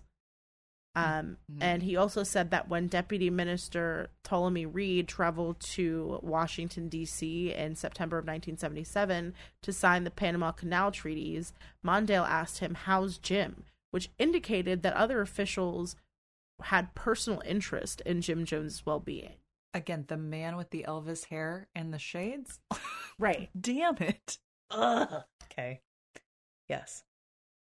Um, 0.96 1.38
Mhm. 1.52 1.58
And 1.62 1.84
he 1.84 1.96
also 1.96 2.24
said 2.24 2.52
that 2.52 2.70
when 2.70 2.88
Deputy 2.88 3.30
Minister 3.32 4.10
Ptolemy 4.24 4.66
Reid 4.68 5.08
traveled 5.08 5.60
to 5.62 6.20
Washington, 6.22 6.88
D.C. 6.90 7.52
in 7.52 7.76
September 7.76 8.18
of 8.20 8.26
1977 8.26 9.34
to 9.64 9.74
sign 9.74 10.04
the 10.04 10.12
Panama 10.12 10.52
Canal 10.52 10.92
treaties, 10.92 11.54
Mondale 11.84 12.28
asked 12.28 12.60
him, 12.60 12.76
How's 12.76 13.18
Jim? 13.18 13.66
which 13.92 14.10
indicated 14.18 14.82
that 14.82 14.94
other 14.96 15.22
officials 15.22 15.96
had 16.64 16.96
personal 16.96 17.42
interest 17.46 18.02
in 18.08 18.22
Jim 18.22 18.44
Jones's 18.44 18.86
well 18.88 19.00
being. 19.00 19.34
Again, 19.72 20.06
the 20.08 20.18
man 20.18 20.56
with 20.58 20.72
the 20.72 20.84
Elvis 20.88 21.26
hair 21.26 21.68
and 21.76 21.94
the 21.94 22.00
shades? 22.00 22.60
Right. 23.20 23.52
Damn 23.60 23.98
it. 23.98 24.40
Ugh. 24.72 25.24
Okay. 25.44 25.82
Yes. 26.68 27.04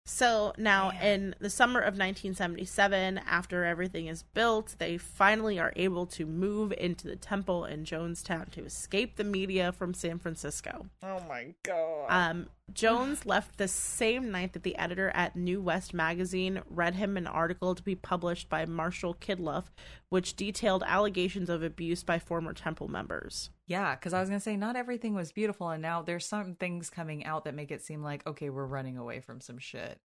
So 0.06 0.52
now, 0.58 0.90
Man. 0.90 1.02
in 1.02 1.34
the 1.38 1.48
summer 1.48 1.80
of 1.80 1.94
1977, 1.94 3.18
after 3.26 3.64
everything 3.64 4.06
is 4.08 4.22
built, 4.22 4.76
they 4.78 4.98
finally 4.98 5.58
are 5.58 5.72
able 5.76 6.04
to 6.08 6.26
move 6.26 6.74
into 6.76 7.08
the 7.08 7.16
temple 7.16 7.64
in 7.64 7.84
Jonestown 7.84 8.50
to 8.50 8.64
escape 8.64 9.16
the 9.16 9.24
media 9.24 9.72
from 9.72 9.94
San 9.94 10.18
Francisco. 10.18 10.86
Oh 11.02 11.20
my 11.26 11.54
god. 11.62 12.06
Um, 12.10 12.48
Jones 12.72 13.24
left 13.24 13.56
the 13.56 13.68
same 13.68 14.30
night 14.30 14.52
that 14.52 14.62
the 14.62 14.76
editor 14.76 15.10
at 15.14 15.36
New 15.36 15.62
West 15.62 15.94
magazine 15.94 16.60
read 16.68 16.94
him 16.94 17.16
an 17.16 17.26
article 17.26 17.74
to 17.74 17.82
be 17.82 17.94
published 17.94 18.50
by 18.50 18.66
Marshall 18.66 19.14
Kilduff, 19.14 19.72
which 20.10 20.36
detailed 20.36 20.82
allegations 20.86 21.48
of 21.48 21.62
abuse 21.62 22.02
by 22.02 22.18
former 22.18 22.52
temple 22.52 22.88
members. 22.88 23.50
Yeah, 23.66 23.94
because 23.94 24.12
I 24.12 24.20
was 24.20 24.28
gonna 24.28 24.40
say 24.40 24.56
not 24.56 24.76
everything 24.76 25.14
was 25.14 25.32
beautiful, 25.32 25.70
and 25.70 25.82
now 25.82 26.02
there's 26.02 26.26
some 26.26 26.54
things 26.54 26.90
coming 26.90 27.24
out 27.24 27.44
that 27.44 27.54
make 27.54 27.70
it 27.70 27.82
seem 27.82 28.02
like 28.02 28.26
okay, 28.26 28.50
we're 28.50 28.66
running 28.66 28.96
away 28.98 29.20
from 29.20 29.40
some 29.40 29.58
shit. 29.58 30.00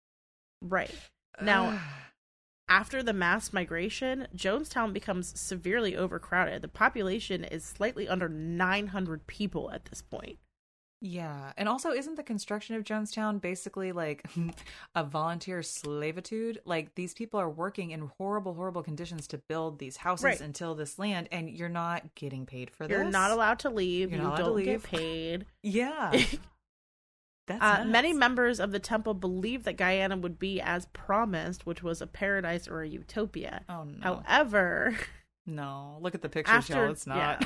Right. 0.62 0.94
Now, 1.42 1.78
After 2.68 3.02
the 3.02 3.12
mass 3.12 3.52
migration, 3.52 4.26
Jonestown 4.34 4.92
becomes 4.92 5.38
severely 5.38 5.96
overcrowded. 5.96 6.62
The 6.62 6.68
population 6.68 7.44
is 7.44 7.64
slightly 7.64 8.09
under 8.09 8.28
900 8.28 9.26
people 9.28 9.70
at 9.70 9.84
this 9.84 10.02
point. 10.02 10.38
Yeah. 11.09 11.52
And 11.57 11.68
also, 11.68 11.90
isn't 11.92 12.16
the 12.16 12.22
construction 12.22 12.74
of 12.74 12.82
Jonestown 12.84 13.40
basically 13.40 13.92
like 13.92 14.24
a 14.94 15.04
volunteer 15.04 15.62
slavitude? 15.62 16.61
Like, 16.64 16.94
these 16.94 17.14
people 17.14 17.38
are 17.38 17.48
working 17.48 17.92
in 17.92 18.11
horrible, 18.18 18.54
horrible 18.54 18.82
conditions 18.82 19.26
to 19.28 19.38
build 19.38 19.78
these 19.78 19.96
houses 19.98 20.24
Right. 20.24 20.40
and 20.40 20.54
till 20.54 20.74
this 20.74 20.98
land, 20.98 21.28
and 21.30 21.48
you're 21.50 21.68
not 21.68 22.14
getting 22.14 22.44
paid 22.46 22.70
for 22.70 22.88
this. 22.88 22.94
You're 22.96 23.04
not 23.04 23.30
allowed 23.30 23.61
to 23.61 23.70
leave. 23.70 24.11
You're 24.11 24.18
you 24.20 24.26
not 24.26 24.40
allowed 24.40 24.48
don't 24.54 24.64
get 24.64 24.72
leave. 24.72 24.82
paid. 24.84 25.46
Yeah. 25.62 26.12
That's 27.46 27.62
Uh, 27.62 27.84
many 27.84 28.12
members 28.12 28.59
of 28.59 28.72
the 28.72 28.80
temple 28.80 29.14
believed 29.14 29.64
that 29.66 29.76
Guyana 29.76 30.16
would 30.16 30.36
be 30.38 30.61
as 30.61 30.86
promised, 30.86 31.64
which 31.64 31.80
was 31.80 32.02
a 32.02 32.07
paradise 32.09 32.66
or 32.66 32.82
a 32.82 32.88
utopia. 32.88 33.62
Oh, 33.68 33.84
no. 33.84 34.22
However, 34.26 34.96
no. 35.46 35.98
Look 36.00 36.16
at 36.16 36.22
the 36.22 36.28
pictures, 36.28 36.52
After- 36.57 36.72
y'all. 36.74 36.90
It's 36.90 37.07
not. 37.07 37.44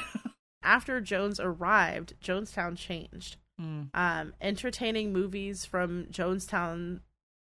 after 0.62 1.02
Jones 1.02 1.38
arrived, 1.38 2.14
Jonestown 2.22 2.78
changed. 2.78 3.36
Mm. 3.60 3.88
Um, 3.94 4.34
entertaining 4.40 5.12
movies 5.12 5.64
from 5.64 6.06
Jonestown 6.06 7.00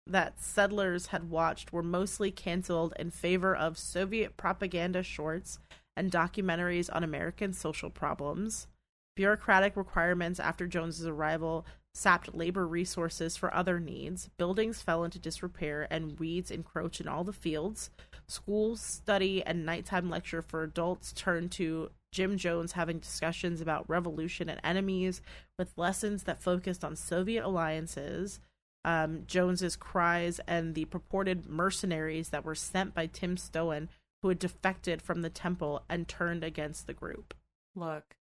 that 0.07 0.39
settlers 0.39 1.07
had 1.07 1.29
watched 1.29 1.73
were 1.73 1.83
mostly 1.83 2.31
canceled 2.31 2.93
in 2.97 3.09
favor 3.09 3.55
of 3.55 3.77
Soviet 3.77 4.37
propaganda 4.37 5.01
shorts 5.03 5.59
and 5.97 6.11
documentaries 6.11 6.89
on 6.93 7.03
American 7.03 7.53
social 7.53 7.89
problems. 7.89 8.67
Bureaucratic 9.15 9.77
requirements 9.77 10.39
after 10.39 10.67
Jones's 10.67 11.07
arrival 11.07 11.65
sapped 11.93 12.35
labor 12.35 12.67
resources 12.67 13.37
for 13.37 13.53
other 13.53 13.79
needs. 13.79 14.29
Buildings 14.37 14.81
fell 14.81 15.05
into 15.05 15.17
disrepair 15.17 15.87
and 15.89 16.19
weeds 16.19 16.51
encroached 16.51 16.99
in 16.99 17.07
all 17.07 17.23
the 17.23 17.31
fields. 17.31 17.89
School 18.27 18.75
study 18.75 19.41
and 19.43 19.65
nighttime 19.65 20.09
lecture 20.09 20.41
for 20.41 20.63
adults 20.63 21.13
turned 21.13 21.51
to 21.53 21.91
Jim 22.11 22.37
Jones 22.37 22.73
having 22.73 22.99
discussions 22.99 23.61
about 23.61 23.89
revolution 23.89 24.49
and 24.49 24.59
enemies 24.63 25.21
with 25.57 25.77
lessons 25.77 26.23
that 26.23 26.41
focused 26.41 26.83
on 26.83 26.95
Soviet 26.95 27.45
alliances, 27.45 28.39
um, 28.83 29.23
Jones's 29.25 29.75
cries, 29.75 30.39
and 30.47 30.75
the 30.75 30.85
purported 30.85 31.47
mercenaries 31.47 32.29
that 32.29 32.45
were 32.45 32.55
sent 32.55 32.93
by 32.93 33.07
Tim 33.07 33.37
Stoen, 33.37 33.89
who 34.21 34.29
had 34.29 34.39
defected 34.39 35.01
from 35.01 35.21
the 35.21 35.29
temple 35.29 35.83
and 35.89 36.07
turned 36.07 36.43
against 36.43 36.87
the 36.87 36.93
group. 36.93 37.33
Look, 37.75 38.15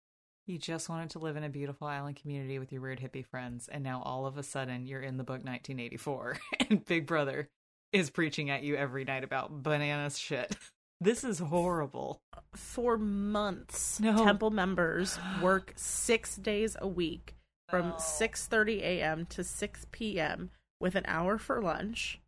you 0.46 0.58
just 0.58 0.90
wanted 0.90 1.10
to 1.12 1.20
live 1.20 1.36
in 1.38 1.44
a 1.44 1.50
beautiful 1.50 1.88
island 1.88 2.18
community 2.18 2.60
with 2.60 2.72
your 2.72 2.82
weird 2.82 3.00
hippie 3.00 3.26
friends, 3.26 3.68
and 3.72 3.84
now 3.84 4.02
all 4.04 4.26
of 4.26 4.38
a 4.38 4.44
sudden 4.44 4.86
you're 4.86 5.02
in 5.02 5.18
the 5.18 5.24
book 5.24 5.44
1984, 5.46 6.38
and 6.70 6.86
Big 6.86 7.06
Brother 7.06 7.50
is 7.92 8.10
preaching 8.10 8.50
at 8.50 8.64
you 8.64 8.76
every 8.76 9.04
night 9.06 9.24
about 9.24 9.64
bananas 9.64 10.18
shit. 10.18 10.56
This 11.02 11.26
is 11.26 11.40
horrible. 11.40 12.22
For 12.56 12.98
months, 12.98 14.00
No. 14.00 14.24
temple 14.24 14.52
members 14.52 15.20
work 15.42 15.74
six 15.76 16.38
days 16.38 16.78
a 16.80 16.88
week 16.88 17.36
from 17.70 17.90
No. 17.90 17.96
6.30 17.96 18.80
a.m. 18.82 19.26
to 19.26 19.44
6 19.44 19.88
p.m. 19.92 20.50
with 20.80 20.96
an 20.96 21.04
hour 21.06 21.38
for 21.38 21.62
lunch. 21.62 22.22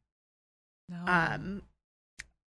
No. 0.89 1.05
Um, 1.07 1.61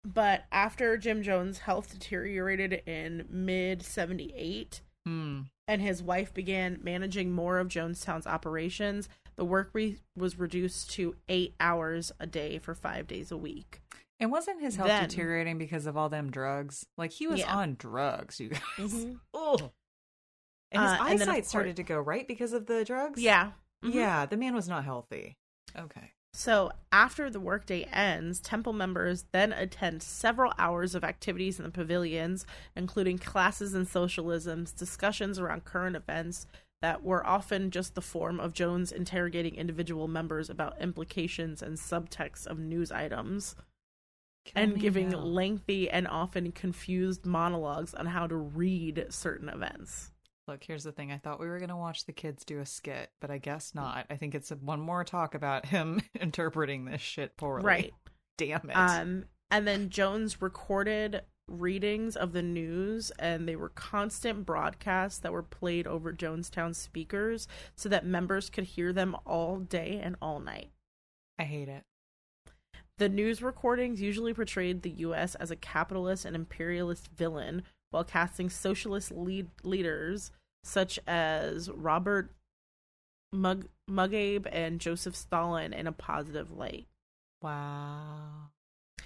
but 0.05 0.45
after 0.53 0.97
Jim 0.97 1.25
Jones' 1.25 1.59
health 1.61 1.91
deteriorated 1.91 2.83
in 2.87 3.27
mid 3.29 3.83
78 3.83 4.81
Hmm. 5.05 5.41
And 5.69 5.81
his 5.83 6.03
wife 6.03 6.33
began 6.35 6.79
managing 6.83 7.33
more 7.33 7.59
of 7.59 7.69
Jonestown's 7.69 8.27
operations, 8.27 9.09
the 9.37 9.45
work 9.45 9.71
re- 9.73 9.99
was 10.17 10.39
reduced 10.39 10.91
to 10.93 11.17
eight 11.29 11.55
hours 11.61 12.13
a 12.21 12.27
day 12.27 12.59
for 12.59 12.75
five 12.75 13.07
days 13.07 13.31
a 13.31 13.37
week. 13.37 13.81
And 14.21 14.31
wasn't 14.31 14.61
his 14.61 14.77
health 14.77 14.89
Then- 14.89 15.09
deteriorating 15.09 15.59
because 15.59 15.87
of 15.87 15.97
all 15.97 16.09
them 16.09 16.31
drugs? 16.31 16.87
Like 16.99 17.11
he 17.13 17.27
was 17.27 17.41
Yeah. 17.41 17.57
on 17.57 17.75
drugs, 17.77 18.39
you 18.41 18.51
guys. 18.51 18.61
Mhm. 18.79 19.21
Ugh. 19.35 19.71
And 20.71 20.83
his 20.83 20.93
Uh, 20.93 20.95
and 20.95 21.03
eyesight 21.23 21.27
course- 21.35 21.49
started 21.49 21.77
to 21.77 21.83
go 21.83 21.99
right 21.99 22.27
because 22.27 22.53
of 22.53 22.67
the 22.67 22.85
drugs. 22.85 23.21
Yeah. 23.21 23.53
Mhm. 23.85 23.95
Yeah, 23.95 24.27
the 24.27 24.37
man 24.37 24.55
was 24.55 24.69
not 24.69 24.85
healthy. 24.85 25.37
Okay. 25.77 26.13
So 26.35 26.73
after 26.91 27.29
the 27.29 27.41
workday 27.41 27.83
ends, 27.85 28.41
temple 28.41 28.73
members 28.73 29.27
then 29.33 29.53
attend 29.53 30.03
several 30.03 30.53
hours 30.59 30.95
of 30.95 31.05
activities 31.05 31.59
in 31.59 31.65
the 31.65 31.71
pavilions, 31.71 32.47
including 32.75 33.19
classes 33.19 33.75
in 33.75 33.85
socialisms, 33.87 34.75
discussions 34.75 35.39
around 35.39 35.65
current 35.65 35.95
events 35.95 36.47
that 36.81 37.03
were 37.05 37.25
often 37.27 37.71
just 37.71 37.95
the 37.95 38.01
form 38.01 38.41
of 38.41 38.55
Jones 38.55 38.93
interrogating 38.93 39.55
individual 39.57 40.09
members 40.09 40.51
about 40.51 40.81
implications 40.81 41.63
and 41.63 41.77
subtext 41.77 42.47
of 42.47 42.59
news 42.59 42.91
items, 42.91 43.55
Kill 44.45 44.63
and 44.63 44.81
giving 44.81 45.11
now. 45.11 45.19
lengthy 45.19 45.89
and 45.89 46.09
often 46.09 46.51
confused 46.51 47.25
monologues 47.27 47.95
on 47.95 48.07
how 48.07 48.27
to 48.27 48.37
read 48.37 49.07
certain 49.11 49.49
events. 49.49 50.11
Look, 50.49 50.65
here's 50.65 50.85
the 50.85 50.93
thing. 50.93 51.13
I 51.13 51.19
thought 51.19 51.39
we 51.39 51.47
were 51.47 51.59
going 51.59 51.69
to 51.69 51.77
watch 51.77 52.05
the 52.05 52.13
kids 52.13 52.45
do 52.45 52.59
a 52.59 52.67
skit, 52.67 53.11
but 53.21 53.31
I 53.31 53.39
guess 53.39 53.75
not. 53.75 54.07
I 54.11 54.17
think 54.17 54.35
it's 54.35 54.51
one 54.51 54.81
more 54.81 55.05
talk 55.05 55.35
about 55.35 55.67
him 55.67 56.03
interpreting 56.21 56.85
this 56.85 57.01
shit 57.01 57.37
poorly. 57.37 57.65
Right. 57.65 57.95
Damn 58.39 58.69
it. 58.69 58.75
Um, 58.75 59.25
and 59.51 59.69
then 59.69 59.89
Jones 59.89 60.43
recorded 60.43 61.23
readings 61.47 62.17
of 62.17 62.33
the 62.33 62.43
news, 62.43 63.13
and 63.19 63.49
they 63.49 63.55
were 63.55 63.69
constant 63.69 64.45
broadcasts 64.45 65.19
that 65.21 65.33
were 65.33 65.43
played 65.43 65.87
over 65.87 66.13
Jonestown 66.13 66.75
speakers 66.75 67.47
so 67.77 67.89
that 67.89 68.05
members 68.05 68.51
could 68.51 68.65
hear 68.65 68.93
them 68.93 69.15
all 69.25 69.59
day 69.59 70.01
and 70.03 70.17
all 70.21 70.41
night. 70.41 70.71
I 71.39 71.45
hate 71.45 71.69
it. 71.69 71.85
The 72.99 73.09
news 73.09 73.43
recordings 73.43 74.01
usually 74.01 74.35
portrayed 74.35 74.83
the 74.83 74.91
U.S. 74.91 75.35
as 75.37 75.51
a 75.51 75.57
capitalist 75.57 76.25
and 76.25 76.37
imperialist 76.37 77.09
villain 77.17 77.63
while 77.93 78.03
casting 78.05 78.51
socialist 78.51 79.13
lead- 79.13 79.51
leaders 79.63 80.33
such 80.65 80.99
as 81.07 81.71
Robert 81.71 82.31
Mug- 83.33 83.69
Mugabe 83.89 84.47
and 84.53 84.81
Joseph 84.81 85.15
Stalin 85.17 85.73
in 85.73 85.87
a 85.87 85.93
positive 85.93 86.51
light. 86.51 86.87
Wow. 87.43 88.51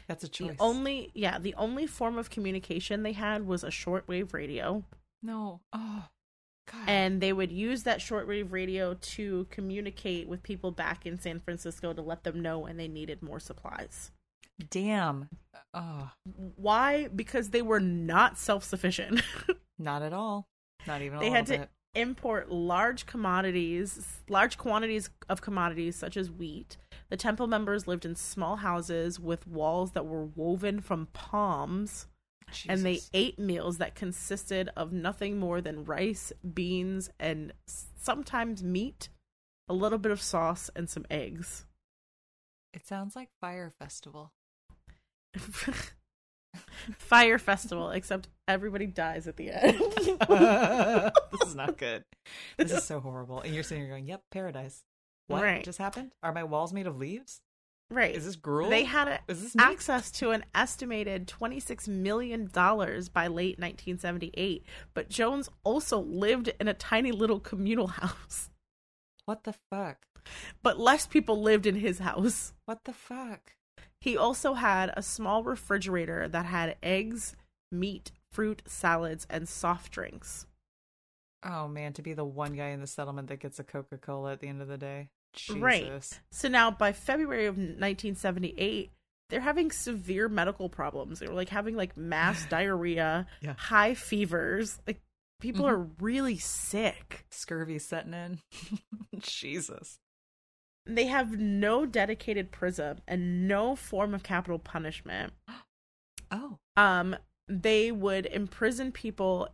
That's 0.06 0.22
a 0.24 0.28
choice. 0.28 0.56
The 0.56 0.62
only 0.62 1.10
yeah, 1.14 1.38
the 1.38 1.54
only 1.54 1.86
form 1.86 2.18
of 2.18 2.30
communication 2.30 3.02
they 3.02 3.12
had 3.12 3.46
was 3.46 3.64
a 3.64 3.68
shortwave 3.68 4.32
radio, 4.32 4.84
No. 5.22 5.60
Oh, 5.72 6.04
God. 6.70 6.84
and 6.88 7.20
they 7.20 7.32
would 7.32 7.50
use 7.50 7.82
that 7.84 7.98
shortwave 7.98 8.52
radio 8.52 8.94
to 8.94 9.46
communicate 9.50 10.28
with 10.28 10.42
people 10.44 10.70
back 10.70 11.06
in 11.06 11.18
San 11.18 11.40
Francisco 11.40 11.92
to 11.92 12.02
let 12.02 12.22
them 12.24 12.40
know 12.40 12.58
when 12.60 12.76
they 12.76 12.86
needed 12.88 13.22
more 13.22 13.40
supplies. 13.40 14.12
Damn. 14.70 15.28
Oh, 15.74 16.10
Why? 16.56 17.08
Because 17.08 17.50
they 17.50 17.62
were 17.62 17.80
not 17.80 18.38
self-sufficient. 18.38 19.22
not 19.78 20.02
at 20.02 20.12
all. 20.12 20.48
Not 20.86 21.02
even 21.02 21.18
a 21.18 21.20
they 21.20 21.30
had 21.30 21.46
to 21.46 21.58
bit. 21.58 21.70
import 21.94 22.50
large 22.50 23.06
commodities, 23.06 24.20
large 24.28 24.56
quantities 24.56 25.10
of 25.28 25.42
commodities 25.42 25.96
such 25.96 26.16
as 26.16 26.30
wheat. 26.30 26.76
The 27.10 27.16
temple 27.16 27.46
members 27.46 27.86
lived 27.86 28.04
in 28.04 28.14
small 28.16 28.56
houses 28.56 29.20
with 29.20 29.46
walls 29.46 29.92
that 29.92 30.06
were 30.06 30.24
woven 30.24 30.80
from 30.80 31.06
palms. 31.12 32.06
and 32.68 32.84
they 32.86 33.00
ate 33.12 33.38
meals 33.40 33.78
that 33.78 33.94
consisted 33.96 34.70
of 34.76 34.92
nothing 34.92 35.36
more 35.38 35.60
than 35.60 35.84
rice, 35.84 36.32
beans, 36.54 37.10
and 37.18 37.52
sometimes 37.66 38.62
meat, 38.62 39.08
a 39.68 39.74
little 39.74 39.98
bit 39.98 40.12
of 40.12 40.22
sauce, 40.22 40.70
and 40.76 40.88
some 40.88 41.04
eggs. 41.10 41.66
It 42.72 42.86
sounds 42.86 43.16
like 43.16 43.30
Fyre 43.40 43.72
Festival. 43.80 44.32
Fyre 46.98 47.38
festival, 47.38 47.90
except 47.90 48.28
everybody 48.48 48.86
dies 48.86 49.26
at 49.26 49.36
the 49.36 49.50
end. 49.50 49.78
this 51.32 51.48
is 51.48 51.54
not 51.54 51.76
good. 51.76 52.04
This 52.56 52.72
is 52.72 52.84
so 52.84 53.00
horrible. 53.00 53.40
And 53.40 53.54
you're 53.54 53.62
sitting 53.64 53.82
here 53.84 53.90
going, 53.92 54.06
"Yep, 54.06 54.22
paradise." 54.30 54.84
What 55.28 55.42
Right. 55.42 55.64
just 55.64 55.78
happened? 55.78 56.12
Are 56.22 56.32
my 56.32 56.44
walls 56.44 56.72
made 56.72 56.86
of 56.86 56.96
leaves? 56.96 57.40
right. 57.90 58.14
Is 58.14 58.24
this 58.24 58.36
gruel? 58.36 58.70
They 58.70 58.84
had 58.84 59.08
a, 59.08 59.18
Is 59.28 59.42
this 59.42 59.56
access 59.58 60.10
to 60.12 60.30
an 60.30 60.44
estimated 60.54 61.26
$26 61.28 61.86
million 61.88 62.46
by 62.46 63.26
late 63.28 63.58
1978, 63.58 64.64
but 64.94 65.08
Jones 65.08 65.48
also 65.64 65.98
lived 66.00 66.52
in 66.60 66.68
a 66.68 66.74
tiny 66.74 67.10
little 67.12 67.38
communal 67.40 67.86
house. 67.88 68.50
What 69.24 69.42
the 69.44 69.54
fuck? 69.70 69.98
But 70.62 70.78
less 70.78 71.06
people 71.06 71.40
lived 71.42 71.66
in 71.66 71.74
his 71.76 71.98
house. 71.98 72.52
What 72.64 72.84
the 72.84 72.92
fuck? 72.92 73.52
He 74.06 74.16
also 74.16 74.54
had 74.54 74.92
a 74.96 75.02
small 75.02 75.42
refrigerator 75.42 76.28
that 76.28 76.46
had 76.46 76.76
eggs, 76.80 77.34
meat, 77.72 78.12
fruit, 78.30 78.62
salads, 78.64 79.26
and 79.28 79.48
soft 79.48 79.90
drinks. 79.90 80.46
Oh 81.42 81.66
man, 81.66 81.92
to 81.94 82.02
be 82.02 82.12
the 82.12 82.24
one 82.24 82.52
guy 82.54 82.68
in 82.68 82.80
the 82.80 82.86
settlement 82.86 83.26
that 83.28 83.40
gets 83.40 83.58
a 83.58 83.64
Coca 83.64 83.98
Cola 83.98 84.30
at 84.30 84.38
the 84.40 84.46
end 84.46 84.62
of 84.62 84.68
the 84.68 84.78
day. 84.78 85.08
Jesus. 85.32 85.60
Right. 85.60 86.20
So 86.30 86.46
now 86.46 86.70
by 86.70 86.92
February 86.92 87.46
of 87.46 87.56
1978, 87.56 88.92
they're 89.28 89.40
having 89.40 89.72
severe 89.72 90.28
medical 90.28 90.68
problems. 90.68 91.18
They 91.18 91.26
were 91.26 91.34
like 91.34 91.48
having 91.48 91.74
like 91.74 91.96
mass 91.96 92.46
diarrhea, 92.48 93.26
Yeah. 93.40 93.54
high 93.58 93.94
fevers. 93.94 94.78
Like 94.86 95.00
people 95.40 95.64
Mhm. 95.64 95.70
are 95.70 95.78
really 96.00 96.38
sick. 96.38 97.26
Scurvy 97.32 97.80
setting 97.80 98.14
in. 98.14 98.38
Jesus. 99.18 99.98
They 100.86 101.06
have 101.06 101.38
no 101.38 101.84
dedicated 101.84 102.52
prison 102.52 103.00
and 103.08 103.48
no 103.48 103.74
form 103.76 104.14
of 104.14 104.22
capital 104.22 104.58
punishment. 104.58 105.32
Oh. 106.32 106.58
Um, 106.76 107.14
they 107.46 107.92
would 107.92 108.26
imprison 108.26 108.90
people 108.90 109.48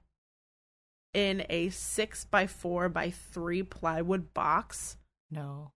in 1.12 1.44
a 1.50 1.68
six 1.68 2.24
by 2.24 2.46
four 2.46 2.88
by 2.88 3.10
three 3.10 3.62
plywood 3.62 4.32
box. 4.32 4.96
No. 5.30 5.72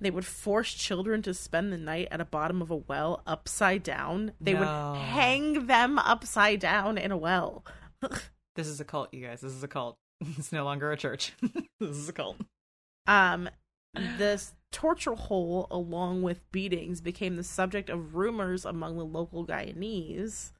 They 0.00 0.10
would 0.10 0.26
force 0.26 0.74
children 0.74 1.22
to 1.22 1.32
spend 1.32 1.72
the 1.72 1.78
night 1.78 2.08
at 2.10 2.18
the 2.18 2.26
bottom 2.26 2.60
of 2.60 2.70
a 2.70 2.76
well 2.76 3.22
upside 3.26 3.82
down. 3.82 4.32
They 4.38 4.52
No. 4.52 4.60
would 4.60 4.98
hang 5.00 5.66
them 5.66 5.98
upside 5.98 6.60
down 6.60 6.98
in 6.98 7.10
a 7.10 7.16
well. 7.16 7.64
This 8.56 8.66
is 8.68 8.78
a 8.80 8.84
cult, 8.84 9.12
you 9.14 9.26
guys. 9.26 9.40
This 9.40 9.52
is 9.52 9.62
a 9.64 9.68
cult. 9.68 9.96
It's 10.38 10.52
no 10.52 10.64
longer 10.64 10.92
a 10.92 10.96
church. 10.98 11.32
this 11.80 11.96
is 11.96 12.08
a 12.08 12.12
cult. 12.12 12.36
Um, 13.06 13.48
this 14.18 14.52
torture 14.74 15.14
hole, 15.14 15.68
along 15.70 16.22
with 16.22 16.50
beatings, 16.50 17.00
became 17.00 17.36
the 17.36 17.44
subject 17.44 17.88
of 17.88 18.16
rumors 18.16 18.64
among 18.64 18.96
the 18.98 19.04
local 19.04 19.46
Guyanese. 19.46 20.50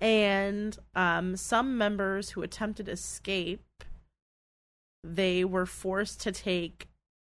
And 0.00 0.76
um, 0.94 1.36
some 1.36 1.76
members 1.78 2.30
who 2.30 2.42
attempted 2.42 2.88
escape, 2.88 3.64
they 5.02 5.44
were 5.44 5.66
forced 5.66 6.20
to 6.20 6.32
take 6.32 6.88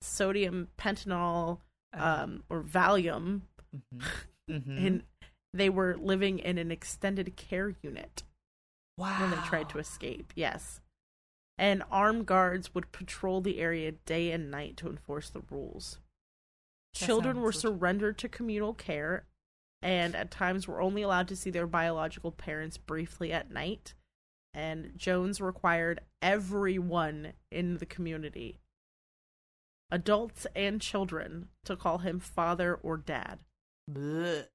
sodium 0.01 0.69
pentothal 0.77 1.59
um, 1.93 2.43
or 2.51 2.63
Valium, 2.63 3.43
Mhm. 3.75 4.03
Mhm. 4.51 4.87
and 4.87 5.03
they 5.55 5.71
were 5.71 5.97
living 5.97 6.39
in 6.41 6.59
an 6.59 6.71
extended 6.73 7.37
care 7.37 7.75
unit. 7.83 8.23
wow. 8.99 9.21
when 9.21 9.31
they 9.31 9.37
tried 9.47 9.69
to 9.71 9.79
escape. 9.79 10.33
Yes. 10.37 10.81
And 11.63 11.85
armed 11.93 12.27
guards 12.27 12.75
would 12.75 12.91
patrol 12.91 13.41
the 13.41 13.61
area 13.61 13.93
day 13.93 14.33
and 14.33 14.51
night 14.51 14.77
to 14.79 14.89
enforce 14.89 15.31
the 15.31 15.43
rules. 15.49 16.01
That 16.99 17.07
Children 17.07 17.41
were 17.41 17.47
legit. 17.47 17.61
surrendered 17.61 18.19
to 18.19 18.29
communal 18.29 18.75
care 18.75 19.27
and 19.81 20.17
at 20.17 20.33
times 20.33 20.67
were 20.67 20.81
only 20.81 21.03
allowed 21.03 21.29
to 21.29 21.37
see 21.37 21.51
their 21.51 21.69
biological 21.69 22.33
parents 22.33 22.79
briefly 22.79 23.33
at 23.33 23.53
night. 23.53 23.95
And 24.53 24.93
Jones 24.97 25.41
required 25.41 26.01
everyone 26.21 27.35
in 27.51 27.79
the 27.79 27.87
community, 27.87 28.59
adults 29.91 30.49
and 30.57 30.81
children, 30.81 31.49
to 31.65 31.77
call 31.77 31.99
him 31.99 32.19
father 32.19 32.75
or 32.75 32.97
dad. 32.97 33.39
Blech. 33.89 34.49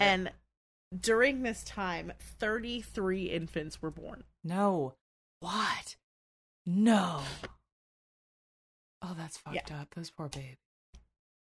And 0.00 0.32
during 0.98 1.42
this 1.42 1.62
time, 1.64 2.12
33 2.18 3.24
infants 3.26 3.82
were 3.82 3.90
born. 3.90 4.24
no. 4.42 4.94
What? 5.40 5.94
No. 6.70 7.22
Oh, 9.00 9.14
that's 9.16 9.38
fucked 9.38 9.70
Yeah. 9.70 9.80
up. 9.80 9.94
Those 9.94 10.10
poor 10.10 10.28
babes. 10.28 10.58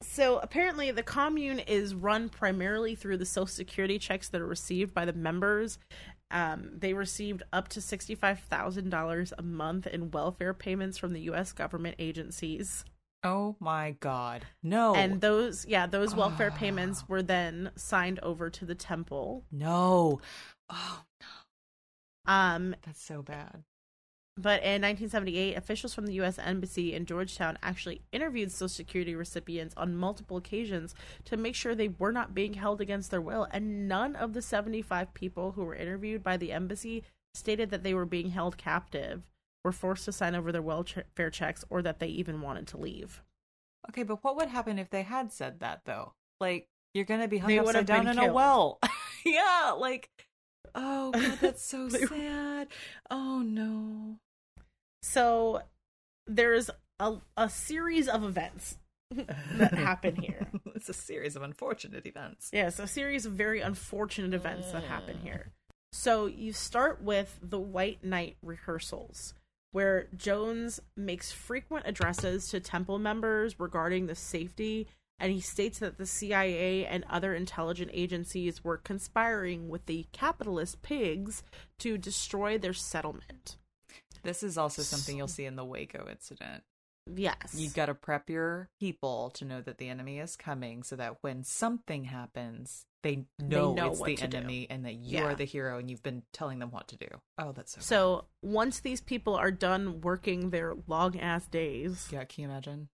So 0.04 0.38
apparently, 0.40 0.92
the 0.92 1.02
commune 1.04 1.58
is 1.60 1.96
run 1.96 2.30
primarily 2.30 2.94
through 2.96 3.18
the 3.18 3.26
social 3.26 3.48
security 3.48 3.98
checks 3.98 4.30
that 4.30 4.42
are 4.42 4.46
received 4.46 4.94
by 4.94 5.06
the 5.06 5.14
members. 5.14 5.80
Um, 6.30 6.72
they 6.78 6.94
received 6.94 7.44
up 7.54 7.70
to 7.70 7.82
sixty-five 7.82 8.40
thousand 8.42 8.90
dollars 8.90 9.34
a 9.38 9.42
month 9.42 9.88
in 9.88 10.12
welfare 10.12 10.54
payments 10.54 10.98
from 10.98 11.14
the 11.14 11.22
U.S. 11.22 11.54
government 11.54 11.96
agencies, 11.98 12.84
Oh 13.24 13.56
my 13.60 13.92
god. 14.00 14.46
No. 14.62 14.94
and 14.94 15.22
those, 15.22 15.66
yeah, 15.66 15.88
those 15.88 16.14
welfare 16.14 16.52
Ah. 16.54 16.58
payments 16.58 17.08
were 17.08 17.24
then 17.24 17.72
signed 17.76 18.20
over 18.20 18.50
to 18.52 18.66
the 18.66 18.76
temple. 18.76 19.46
no. 19.52 20.20
Oh, 20.70 21.04
Um, 22.26 22.76
that's 22.84 23.02
so 23.02 23.22
bad. 23.22 23.64
But 24.38 24.64
in 24.64 24.82
1978, 24.82 25.56
officials 25.56 25.94
from 25.94 26.08
the 26.08 26.14
U.S. 26.16 26.38
Embassy 26.38 26.94
in 26.94 27.06
Georgetown 27.06 27.58
actually 27.64 28.02
interviewed 28.12 28.52
Social 28.52 28.68
Security 28.68 29.16
recipients 29.16 29.74
on 29.78 29.96
multiple 29.96 30.36
occasions 30.36 30.94
to 31.24 31.38
make 31.38 31.56
sure 31.56 31.74
they 31.74 31.88
were 31.88 32.12
not 32.12 32.36
being 32.36 32.56
held 32.56 32.82
against 32.82 33.12
their 33.12 33.22
will. 33.22 33.48
And 33.52 33.88
none 33.88 34.14
of 34.16 34.34
the 34.34 34.42
75 34.42 35.14
people 35.14 35.54
who 35.54 35.64
were 35.64 35.76
interviewed 35.76 36.22
by 36.22 36.36
the 36.36 36.52
embassy 36.52 37.04
stated 37.34 37.70
that 37.70 37.84
they 37.84 37.94
were 37.94 38.06
being 38.06 38.32
held 38.32 38.58
captive, 38.58 39.24
were 39.64 39.72
forced 39.72 40.06
to 40.06 40.12
sign 40.12 40.36
over 40.36 40.52
their 40.52 40.62
welfare 40.62 41.30
checks, 41.32 41.64
or 41.70 41.82
that 41.82 42.00
they 42.00 42.08
even 42.08 42.42
wanted 42.42 42.68
to 42.68 42.78
leave. 42.78 43.22
Okay, 43.90 44.04
but 44.04 44.24
what 44.24 44.36
would 44.36 44.50
happen 44.50 44.80
if 44.80 44.90
they 44.90 45.04
had 45.04 45.32
said 45.32 45.60
that 45.60 45.82
though? 45.86 46.14
Like 46.40 46.68
you're 46.94 47.06
gonna 47.06 47.28
be 47.28 47.38
hung 47.38 47.50
They 47.50 47.60
upside 47.60 47.86
down 47.86 48.08
in 48.08 48.18
a 48.18 48.34
well. 48.34 48.80
yeah, 49.26 49.76
like 49.78 50.10
oh 50.74 51.12
god, 51.12 51.38
that's 51.42 51.66
so 51.66 51.90
sad. 51.90 52.68
Oh 53.10 53.42
no. 53.42 54.18
So 55.06 55.62
there's 56.26 56.72
a, 57.00 57.18
a 57.38 57.48
series 57.48 58.08
of 58.08 58.24
events 58.24 58.78
that 59.12 59.74
happen 59.78 60.16
here. 60.16 60.48
it's 60.76 60.90
a 60.90 60.94
series 60.94 61.36
of 61.36 61.44
unfortunate 61.44 62.08
events. 62.08 62.50
Yes, 62.52 62.80
a 62.80 62.88
series 62.88 63.26
of 63.26 63.34
very 63.34 63.62
unfortunate 63.62 64.34
events 64.34 64.72
that 64.72 64.84
happen 64.84 65.20
here. 65.24 65.52
So 65.94 66.26
you 66.26 66.54
start 66.54 67.04
with 67.04 67.40
the 67.42 67.60
White 67.60 68.04
Night 68.04 68.38
rehearsals, 68.42 69.36
where 69.72 70.08
Jones 70.16 70.82
makes 70.98 71.32
frequent 71.32 71.86
addresses 71.88 72.50
to 72.50 72.60
temple 72.60 72.98
members 72.98 73.60
regarding 73.60 74.08
the 74.08 74.16
safety, 74.16 74.88
and 75.20 75.32
he 75.32 75.40
states 75.40 75.80
that 75.80 76.00
the 76.00 76.08
CIA 76.08 76.86
and 76.86 77.06
other 77.10 77.36
intelligence 77.36 77.92
agencies 77.94 78.64
were 78.64 78.78
conspiring 78.78 79.70
with 79.70 79.86
the 79.86 80.08
capitalist 80.12 80.82
pigs 80.82 81.44
to 81.80 81.98
destroy 81.98 82.58
their 82.58 82.74
settlement. 82.74 83.58
This 84.26 84.44
is 84.44 84.58
also 84.58 84.82
something 84.82 85.18
you'll 85.18 85.28
see 85.28 85.46
in 85.46 85.56
the 85.56 85.64
Waco 85.66 86.08
incident. 86.10 86.64
Yes. 87.16 87.54
You've 87.56 87.76
got 87.76 87.86
to 87.86 87.94
prep 87.94 88.30
your 88.30 88.70
people 88.80 89.30
to 89.36 89.46
know 89.46 89.62
that 89.62 89.78
the 89.78 89.88
enemy 89.90 90.18
is 90.20 90.36
coming 90.36 90.82
so 90.82 90.96
that 90.96 91.18
when 91.22 91.44
something 91.44 92.06
happens, 92.06 92.88
they 93.04 93.26
know, 93.40 93.74
know 93.76 93.92
it's 93.92 94.02
the 94.02 94.16
to 94.16 94.28
do. 94.28 94.38
enemy 94.38 94.68
and 94.72 94.84
that 94.86 94.96
you 94.96 95.20
Yeah. 95.20 95.26
are 95.26 95.36
the 95.36 95.46
hero 95.46 95.78
and 95.78 95.90
you've 95.90 96.02
been 96.02 96.24
telling 96.34 96.58
them 96.58 96.72
what 96.72 96.88
to 96.88 96.98
do. 96.98 97.08
Oh, 97.38 97.52
that's 97.52 97.74
so 97.74 97.82
so 97.82 98.26
once 98.42 98.80
these 98.80 99.02
people 99.02 99.36
are 99.36 99.52
done 99.52 100.02
working 100.02 100.50
their 100.50 100.74
long 100.88 101.20
ass 101.20 101.46
days, 101.48 102.08
Yeah, 102.12 102.24
can 102.26 102.42
you 102.44 102.50
imagine? 102.50 102.90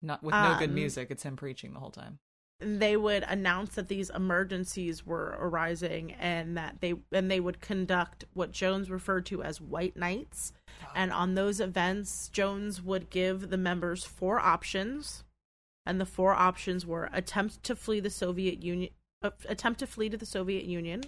Not 0.00 0.22
with 0.22 0.34
no 0.34 0.56
good 0.58 0.70
Um, 0.70 0.74
music, 0.74 1.10
it's 1.10 1.22
him 1.24 1.36
preaching 1.36 1.74
the 1.74 1.80
whole 1.80 1.90
time. 1.90 2.18
They 2.60 2.96
would 2.96 3.24
announce 3.24 3.74
that 3.74 3.88
these 3.88 4.10
emergencies 4.10 5.04
were 5.06 5.36
arising 5.40 6.12
and 6.12 6.56
that 6.56 6.80
they 6.80 6.94
and 7.12 7.30
they 7.30 7.40
would 7.40 7.60
conduct 7.60 8.24
what 8.34 8.52
Jones 8.52 8.90
referred 8.90 9.26
to 9.26 9.42
as 9.42 9.60
white 9.60 9.96
nights. 9.96 10.52
And 10.94 11.12
on 11.12 11.34
those 11.34 11.60
events 11.60 12.28
Jones 12.28 12.82
would 12.82 13.10
give 13.10 13.50
the 13.50 13.58
members 13.58 14.04
four 14.04 14.38
options. 14.38 15.24
And 15.86 16.00
the 16.00 16.06
four 16.06 16.34
options 16.34 16.86
were 16.86 17.08
attempt 17.12 17.62
to 17.64 17.74
flee 17.74 18.00
the 18.00 18.10
Soviet 18.10 18.62
Union 18.62 18.90
uh, 19.22 19.30
attempt 19.48 19.80
to 19.80 19.86
flee 19.86 20.08
to 20.08 20.16
the 20.16 20.26
Soviet 20.26 20.64
Union 20.64 21.02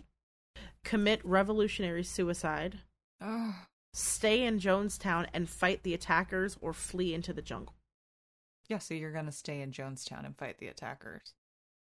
commit 0.85 1.25
revolutionary 1.25 2.03
suicide 2.03 2.81
Oh, 3.23 3.55
stay 3.95 4.43
in 4.43 4.59
Jonestown 4.59 5.29
and 5.33 5.49
fight 5.49 5.85
the 5.85 5.95
attackers 5.95 6.59
or 6.61 6.73
flee 6.73 7.15
into 7.15 7.33
the 7.33 7.43
jungle. 7.43 7.75
Yeah, 8.69 8.79
so 8.79 8.95
you're 8.95 9.13
going 9.13 9.27
to 9.27 9.33
stay 9.33 9.61
in 9.61 9.71
Jonestown 9.71 10.27
and 10.27 10.37
fight 10.37 10.59
the 10.59 10.67
attackers. 10.67 11.35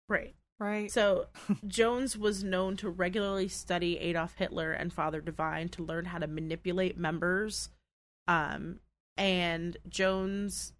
Right 0.09 0.35
Right. 0.59 0.89
So, 0.91 1.27
Jones 1.67 2.17
was 2.17 2.43
known 2.43 2.77
to 2.77 2.89
regularly 2.89 3.47
study 3.47 3.97
Adolf 3.97 4.35
Hitler 4.35 4.71
and 4.71 4.93
Father 4.93 5.19
Divine 5.19 5.69
to 5.69 5.83
learn 5.83 6.05
how 6.05 6.19
to 6.19 6.27
manipulate 6.27 6.97
members. 6.97 7.69
Um, 8.27 8.79
and 9.17 9.75
Jones 9.89 10.73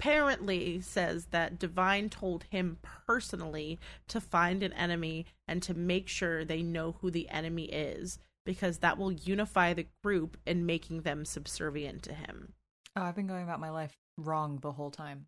apparently 0.00 0.80
says 0.80 1.26
that 1.26 1.58
Divine 1.58 2.08
told 2.08 2.44
him 2.44 2.78
personally 3.06 3.78
to 4.08 4.20
find 4.20 4.62
an 4.62 4.72
enemy 4.72 5.26
and 5.46 5.62
to 5.62 5.74
make 5.74 6.08
sure 6.08 6.44
they 6.44 6.62
know 6.62 6.96
who 7.00 7.10
the 7.10 7.28
enemy 7.28 7.64
is 7.64 8.18
because 8.44 8.78
that 8.78 8.98
will 8.98 9.12
unify 9.12 9.72
the 9.72 9.86
group 10.02 10.36
in 10.46 10.66
making 10.66 11.02
them 11.02 11.24
subservient 11.24 12.02
to 12.02 12.14
him. 12.14 12.54
oh, 12.96 13.02
I've 13.02 13.14
been 13.14 13.26
going 13.26 13.44
about 13.44 13.60
my 13.60 13.70
life 13.70 13.96
wrong 14.16 14.58
the 14.60 14.72
whole 14.72 14.90
time. 14.90 15.26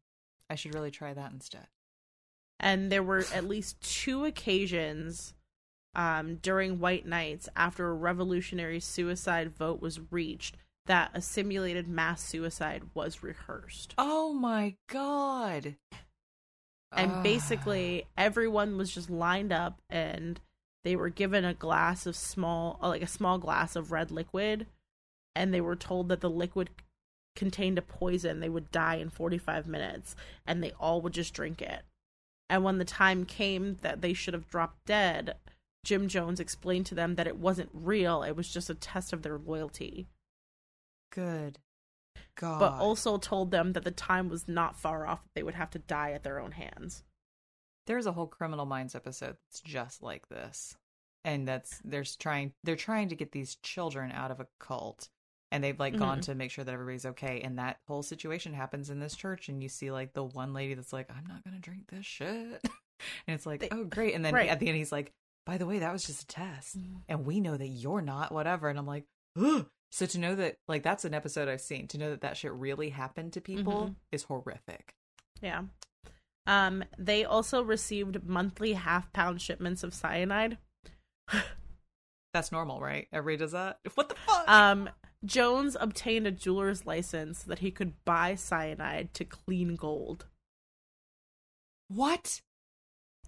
I 0.51 0.57
should 0.57 0.74
really 0.74 0.91
try 0.91 1.14
that 1.14 1.32
instead. 1.32 1.66
And 2.65 2.91
there 2.91 3.03
were 3.03 3.25
at 3.33 3.45
least 3.47 3.79
two 3.83 4.25
occasions 4.25 5.35
um, 5.95 6.37
during 6.37 6.81
White 6.81 7.07
Nights 7.07 7.49
after 7.55 7.87
a 7.89 7.95
revolutionary 7.95 8.81
suicide 8.81 9.51
vote 9.53 9.81
was 9.83 10.01
reached 10.11 10.57
that 10.87 11.11
a 11.15 11.21
simulated 11.21 11.87
mass 11.87 12.23
suicide 12.23 12.83
was 12.95 13.23
rehearsed. 13.23 13.95
Oh 13.99 14.33
my 14.33 14.75
god. 14.89 15.77
And 16.91 17.11
Ah. 17.12 17.23
basically, 17.23 18.07
everyone 18.17 18.77
was 18.77 18.95
just 18.95 19.11
lined 19.11 19.53
up 19.53 19.81
and 19.91 20.41
they 20.85 20.97
were 20.97 21.11
given 21.11 21.45
a 21.45 21.55
glass 21.55 22.07
of 22.07 22.17
small, 22.17 22.79
uh, 22.83 22.89
like 22.89 23.03
a 23.03 23.07
small 23.07 23.39
glass 23.39 23.77
of 23.77 23.93
red 23.93 24.11
liquid, 24.11 24.67
and 25.35 25.53
they 25.53 25.61
were 25.61 25.77
told 25.77 26.09
that 26.09 26.21
the 26.21 26.31
liquid 26.31 26.71
contained 27.37 27.79
a 27.79 27.83
poison. 27.83 28.41
They 28.41 28.49
would 28.49 28.71
die 28.71 28.97
in 28.97 29.11
45 29.11 29.67
minutes, 29.67 30.15
and 30.47 30.62
they 30.62 30.73
all 30.73 31.01
would 31.03 31.12
just 31.15 31.35
drink 31.35 31.61
it. 31.62 31.83
And 32.51 32.62
when 32.64 32.78
the 32.78 32.84
time 32.84 33.24
came 33.24 33.78
that 33.82 34.01
they 34.01 34.12
should 34.12 34.34
have 34.34 34.49
dropped 34.49 34.84
dead, 34.86 35.36
Jim 35.84 36.09
Jones 36.09 36.40
explained 36.40 36.86
to 36.86 36.95
them 36.95 37.14
that 37.16 37.26
it 37.26 37.36
wasn't 37.38 37.70
real, 37.72 38.22
it 38.22 38.32
was 38.36 38.49
just 38.53 38.70
a 38.70 38.74
test 38.74 39.12
of 39.12 39.22
their 39.22 39.38
loyalty. 39.38 40.09
good. 41.11 41.59
God. 42.36 42.59
But 42.59 42.72
also 42.72 43.16
told 43.18 43.51
them 43.51 43.72
that 43.74 43.84
the 43.84 43.90
time 43.92 44.28
was 44.28 44.49
not 44.49 44.76
far 44.76 45.07
off 45.07 45.22
that 45.22 45.30
they 45.34 45.42
would 45.42 45.55
have 45.55 45.70
to 45.70 45.78
die 45.78 46.12
at 46.12 46.22
their 46.24 46.40
own 46.40 46.53
hands. 46.53 47.05
there's 47.86 48.07
a 48.07 48.12
whole 48.12 48.26
criminal 48.26 48.66
minds 48.66 48.95
episode 48.95 49.36
that's 49.49 49.61
just 49.61 50.03
like 50.03 50.28
this 50.28 50.76
and 51.24 51.47
that's 51.47 51.80
there's 51.84 52.16
trying 52.16 52.53
they're 52.62 52.76
trying 52.76 53.09
to 53.09 53.16
get 53.16 53.32
these 53.32 53.57
children 53.57 54.11
out 54.12 54.30
of 54.30 54.40
a 54.40 54.47
cult 54.59 55.09
and 55.55 55.63
they've 55.63 55.79
like 55.79 55.97
gone 55.97 56.19
Mhm. 56.19 56.23
to 56.23 56.35
make 56.35 56.51
sure 56.51 56.65
that 56.65 56.73
everybody's 56.73 57.07
okay. 57.07 57.41
And 57.41 57.59
that 57.59 57.79
whole 57.89 58.03
situation 58.03 58.53
happens 58.55 58.91
in 58.91 58.99
this 58.99 59.15
church, 59.15 59.49
and 59.49 59.63
you 59.63 59.69
see 59.69 59.91
like 59.91 60.13
the 60.13 60.25
one 60.25 60.53
lady 60.53 60.75
that's 60.75 60.93
like, 60.93 61.09
"I'm 61.11 61.25
not 61.27 61.45
gonna 61.45 61.61
drink 61.61 61.87
this 61.89 62.05
shit," 62.05 62.61
and 63.27 63.35
it's 63.35 63.47
like, 63.47 63.61
They- 63.61 63.69
"Oh, 63.71 63.85
great!" 63.85 64.15
And 64.15 64.25
then 64.25 64.35
Right. 64.35 64.49
at 64.51 64.59
the 64.61 64.69
end, 64.69 64.77
he's 64.77 64.93
like, 64.93 65.13
"By 65.47 65.57
the 65.59 65.67
way, 65.67 65.79
that 65.79 65.93
was 65.93 66.05
just 66.05 66.23
a 66.25 66.27
test, 66.27 66.77
and 67.09 67.25
we 67.25 67.39
know 67.41 67.57
that 67.57 67.69
you're 67.69 68.03
not, 68.03 68.33
whatever." 68.33 68.69
And 68.69 68.79
I'm 68.79 68.87
like, 68.87 69.05
Ugh. 69.37 69.67
so 69.93 70.07
to 70.07 70.19
know 70.19 70.35
that 70.35 70.57
like 70.69 70.83
that's 70.83 71.05
an 71.05 71.15
episode 71.15 71.49
I've 71.49 71.61
seen. 71.61 71.87
To 71.89 71.99
know 71.99 72.11
that 72.11 72.23
that 72.23 72.37
shit 72.37 72.53
really 72.53 72.91
happened 72.91 73.33
to 73.35 73.41
people 73.41 73.89
Mhm. 73.91 73.95
is 74.13 74.25
horrific. 74.25 74.95
Yeah. 75.41 75.65
Um, 76.47 76.85
they 76.99 77.25
also 77.25 77.63
received 77.63 78.25
monthly 78.25 78.75
half 78.75 79.11
pound 79.15 79.41
shipments 79.41 79.83
of 79.83 79.95
cyanide. 79.95 80.59
That's 82.35 82.51
normal, 82.51 82.81
right? 82.81 83.07
Everybody 83.13 83.39
does 83.39 83.53
that. 83.53 83.79
What 83.95 84.09
the 84.09 84.17
fuck? 84.17 84.49
Um, 84.49 84.91
Jones 85.25 85.77
obtained 85.81 86.27
a 86.27 86.31
jeweler's 86.31 86.87
license 86.87 87.45
so 87.45 87.49
that 87.49 87.61
he 87.61 87.70
could 87.70 87.93
buy 88.05 88.35
cyanide 88.35 89.14
to 89.14 89.25
clean 89.25 89.77
gold. 89.77 90.27
what? 91.89 92.41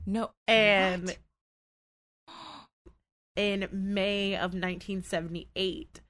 No. 0.04 0.30
And 0.46 1.16
what? 2.26 2.28
in 3.36 3.68
May 3.72 4.34
of 4.34 4.54
1978, 4.54 6.00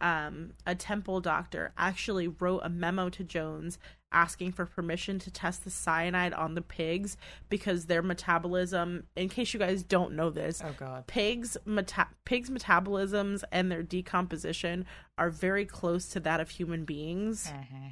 um, 0.00 0.52
a 0.66 0.74
temple 0.74 1.20
doctor 1.20 1.72
actually 1.78 2.28
wrote 2.28 2.60
a 2.62 2.68
memo 2.68 3.08
to 3.08 3.24
Jones 3.24 3.78
asking 4.12 4.52
for 4.52 4.66
permission 4.66 5.18
to 5.18 5.30
test 5.30 5.64
the 5.64 5.70
cyanide 5.70 6.32
on 6.32 6.54
the 6.54 6.62
pigs 6.62 7.16
because 7.48 7.86
their 7.86 8.02
metabolism, 8.02 9.04
in 9.16 9.28
case 9.28 9.52
you 9.52 9.60
guys 9.60 9.82
don't 9.82 10.12
know 10.14 10.30
this, 10.30 10.62
oh 10.64 10.74
god. 10.78 11.06
pigs 11.06 11.56
meta- 11.64 12.08
pigs 12.24 12.50
metabolisms 12.50 13.42
and 13.52 13.70
their 13.70 13.82
decomposition 13.82 14.84
are 15.18 15.30
very 15.30 15.64
close 15.64 16.08
to 16.08 16.20
that 16.20 16.40
of 16.40 16.50
human 16.50 16.84
beings. 16.84 17.50
Uh-huh. 17.52 17.90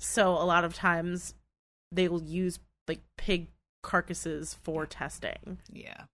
So 0.00 0.32
a 0.32 0.44
lot 0.44 0.64
of 0.64 0.74
times 0.74 1.34
they 1.92 2.08
will 2.08 2.22
use 2.22 2.58
like 2.86 3.00
pig 3.16 3.48
carcasses 3.82 4.54
for 4.54 4.86
testing. 4.86 5.58
Yeah. 5.72 6.04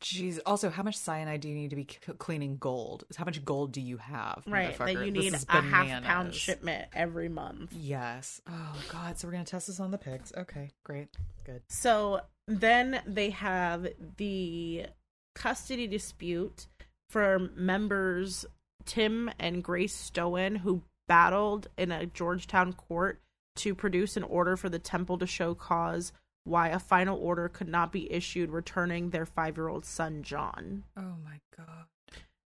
Jeez. 0.00 0.38
Also, 0.46 0.70
how 0.70 0.82
much 0.82 0.96
cyanide 0.96 1.40
do 1.40 1.48
you 1.48 1.54
need 1.54 1.70
to 1.70 1.76
be 1.76 1.86
c- 1.90 2.12
cleaning 2.18 2.56
gold? 2.56 3.04
How 3.16 3.24
much 3.24 3.44
gold 3.44 3.72
do 3.72 3.80
you 3.80 3.98
have? 3.98 4.42
Right, 4.46 4.76
that 4.78 5.04
you 5.04 5.10
need 5.10 5.34
a 5.34 5.60
half 5.60 6.02
pound 6.02 6.34
shipment 6.34 6.88
every 6.94 7.28
month. 7.28 7.72
Yes. 7.72 8.40
Oh 8.48 8.76
god. 8.90 9.18
So 9.18 9.28
we're 9.28 9.32
gonna 9.32 9.44
test 9.44 9.66
this 9.66 9.80
on 9.80 9.90
the 9.90 9.98
pigs. 9.98 10.32
Okay. 10.36 10.70
Great. 10.84 11.08
Good. 11.44 11.62
So 11.68 12.20
then 12.48 13.02
they 13.06 13.30
have 13.30 13.86
the 14.16 14.86
custody 15.34 15.86
dispute 15.86 16.66
for 17.08 17.50
members 17.54 18.46
Tim 18.86 19.30
and 19.38 19.62
Grace 19.62 19.94
Stoen 19.94 20.56
who 20.56 20.82
battled 21.08 21.68
in 21.76 21.92
a 21.92 22.06
Georgetown 22.06 22.72
court 22.72 23.20
to 23.56 23.74
produce 23.74 24.16
an 24.16 24.22
order 24.22 24.56
for 24.56 24.68
the 24.68 24.78
temple 24.78 25.18
to 25.18 25.26
show 25.26 25.54
cause 25.54 26.12
why 26.50 26.68
a 26.68 26.78
final 26.78 27.18
order 27.18 27.48
could 27.48 27.68
not 27.68 27.92
be 27.92 28.12
issued 28.12 28.50
returning 28.50 29.10
their 29.10 29.24
5-year-old 29.24 29.84
son 29.86 30.22
John. 30.22 30.84
Oh 30.96 31.14
my 31.24 31.40
god. 31.56 31.86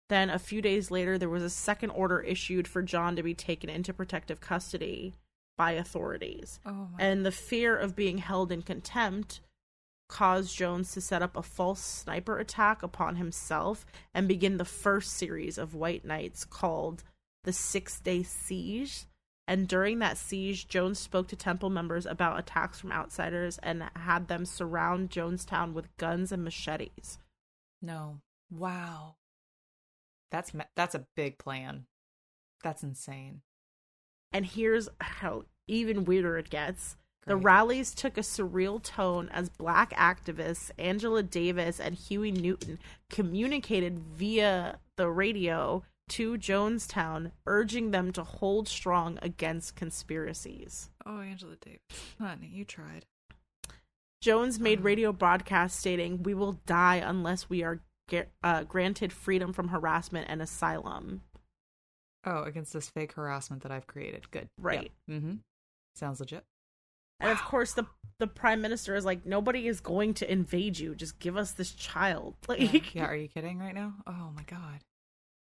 Then 0.09 0.29
a 0.31 0.39
few 0.39 0.61
days 0.61 0.91
later 0.91 1.17
there 1.19 1.31
was 1.31 1.43
a 1.43 1.51
second 1.51 1.91
order 1.91 2.21
issued 2.21 2.69
for 2.69 2.83
John 2.83 3.17
to 3.17 3.23
be 3.23 3.35
taken 3.35 3.71
into 3.71 3.93
protective 3.95 4.41
custody 4.41 5.15
by 5.57 5.73
authorities 5.73 6.61
Oh 6.67 6.89
my. 6.93 6.99
and 6.99 7.25
the 7.25 7.33
fear 7.33 7.77
of 7.77 7.97
being 7.97 8.19
held 8.19 8.53
in 8.53 8.61
contempt 8.63 9.41
caused 10.09 10.55
Jones 10.57 10.93
to 10.93 11.01
set 11.01 11.23
up 11.23 11.35
a 11.37 11.43
false 11.43 11.81
sniper 11.81 12.39
attack 12.39 12.83
upon 12.83 13.17
himself 13.17 13.87
and 14.13 14.29
begin 14.29 14.59
the 14.59 14.65
first 14.65 15.15
series 15.15 15.57
of 15.57 15.75
White 15.75 16.05
Nights 16.05 16.45
called 16.45 17.03
the 17.45 17.53
Six 17.53 18.01
Day 18.01 18.23
Siege. 18.23 19.07
And 19.47 19.69
during 19.69 19.99
that 19.99 20.17
siege, 20.17 20.69
Jones 20.69 20.99
spoke 20.99 21.29
to 21.29 21.37
temple 21.37 21.69
members 21.69 22.07
about 22.07 22.39
attacks 22.39 22.81
from 22.81 22.93
outsiders 22.93 23.59
and 23.63 23.85
had 23.95 24.29
them 24.29 24.47
surround 24.47 25.11
Jonestown 25.11 25.73
with 25.75 25.95
guns 25.99 26.33
and 26.33 26.43
machetes. 26.43 27.19
no. 27.83 28.21
Wow. 28.51 29.17
That's 30.31 30.53
that's 30.77 30.95
a 30.95 31.07
big 31.17 31.39
plan. 31.39 31.87
That's 32.63 32.83
insane. 32.83 33.43
And 34.33 34.47
here's 34.47 34.89
how 35.01 35.45
even 35.67 36.05
weirder 36.05 36.39
it 36.39 36.51
gets. 36.51 36.97
The 37.27 37.37
rallies 37.37 37.95
took 37.95 38.19
a 38.19 38.23
surreal 38.23 38.83
tone 38.83 39.31
as 39.33 39.49
black 39.49 39.93
activists 39.95 40.71
Angela 40.79 41.23
Davis 41.23 41.81
and 41.81 41.95
Huey 41.95 42.31
Newton 42.31 42.79
communicated 43.09 43.99
via 43.99 44.79
the 44.97 45.09
radio 45.09 45.83
to 46.11 46.37
Jonestown, 46.37 47.33
urging 47.47 47.91
them 47.91 48.13
to 48.13 48.23
hold 48.25 48.69
strong 48.69 49.19
against 49.23 49.77
conspiracies. 49.77 50.91
Oh, 51.07 51.21
Angela 51.21 51.57
Davis. 51.61 51.81
Honey, 52.21 52.51
you 52.53 52.65
tried. 52.65 53.07
Jones 54.21 54.59
made 54.59 54.81
Wow. 54.81 54.85
radio 54.85 55.13
broadcasts 55.13 55.79
stating, 55.79 56.23
We 56.23 56.35
will 56.35 56.61
die 56.67 56.97
unless 56.97 57.49
we 57.51 57.63
are 57.63 57.81
uh, 58.43 58.65
granted 58.65 59.13
freedom 59.13 59.53
from 59.53 59.69
harassment 59.69 60.27
and 60.29 60.41
asylum. 60.43 61.23
Oh, 62.27 62.43
against 62.43 62.73
this 62.73 62.89
fake 62.91 63.13
harassment 63.13 63.63
that 63.63 63.73
I've 63.73 63.87
created. 63.87 64.31
Good. 64.31 64.49
Right. 64.59 64.93
Mm-hmm. 65.11 65.35
Sounds 65.95 66.21
legit. 66.21 66.45
And 67.21 67.31
of 67.31 67.43
course, 67.45 67.73
the 67.75 67.87
the 68.19 68.27
prime 68.27 68.61
minister 68.63 68.95
is 68.95 69.05
like, 69.05 69.27
nobody 69.27 69.67
is 69.67 69.81
going 69.81 70.15
to 70.15 70.31
invade 70.31 70.79
you. 70.79 70.95
Just 70.95 71.19
give 71.19 71.37
us 71.37 71.53
this 71.53 71.73
child. 71.73 72.35
Like, 72.49 72.61
Yeah. 72.95 73.03
yeah. 73.03 73.07
Are 73.07 73.17
you 73.17 73.29
kidding 73.29 73.59
right 73.59 73.75
now? 73.75 73.95
Oh 74.07 74.31
my 74.35 74.43
god. 74.47 74.81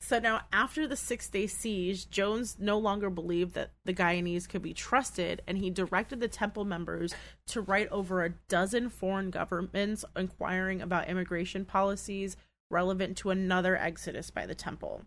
So 0.03 0.19
now, 0.19 0.41
after 0.51 0.85
the 0.85 0.97
six 0.97 1.29
day 1.29 1.47
siege, 1.47 2.09
Jones 2.09 2.57
no 2.59 2.77
longer 2.77 3.09
believed 3.09 3.53
that 3.53 3.71
the 3.85 3.93
Guyanese 3.93 4.49
could 4.49 4.61
be 4.61 4.73
trusted, 4.73 5.41
and 5.47 5.57
he 5.57 5.69
directed 5.69 6.19
the 6.19 6.27
temple 6.27 6.65
members 6.65 7.15
to 7.47 7.61
write 7.61 7.87
over 7.89 8.21
a 8.25 8.31
dozen 8.49 8.89
foreign 8.89 9.29
governments 9.29 10.03
inquiring 10.17 10.81
about 10.81 11.07
immigration 11.07 11.63
policies 11.63 12.35
relevant 12.69 13.15
to 13.19 13.29
another 13.29 13.77
exodus 13.77 14.29
by 14.29 14.45
the 14.45 14.53
temple. 14.53 15.03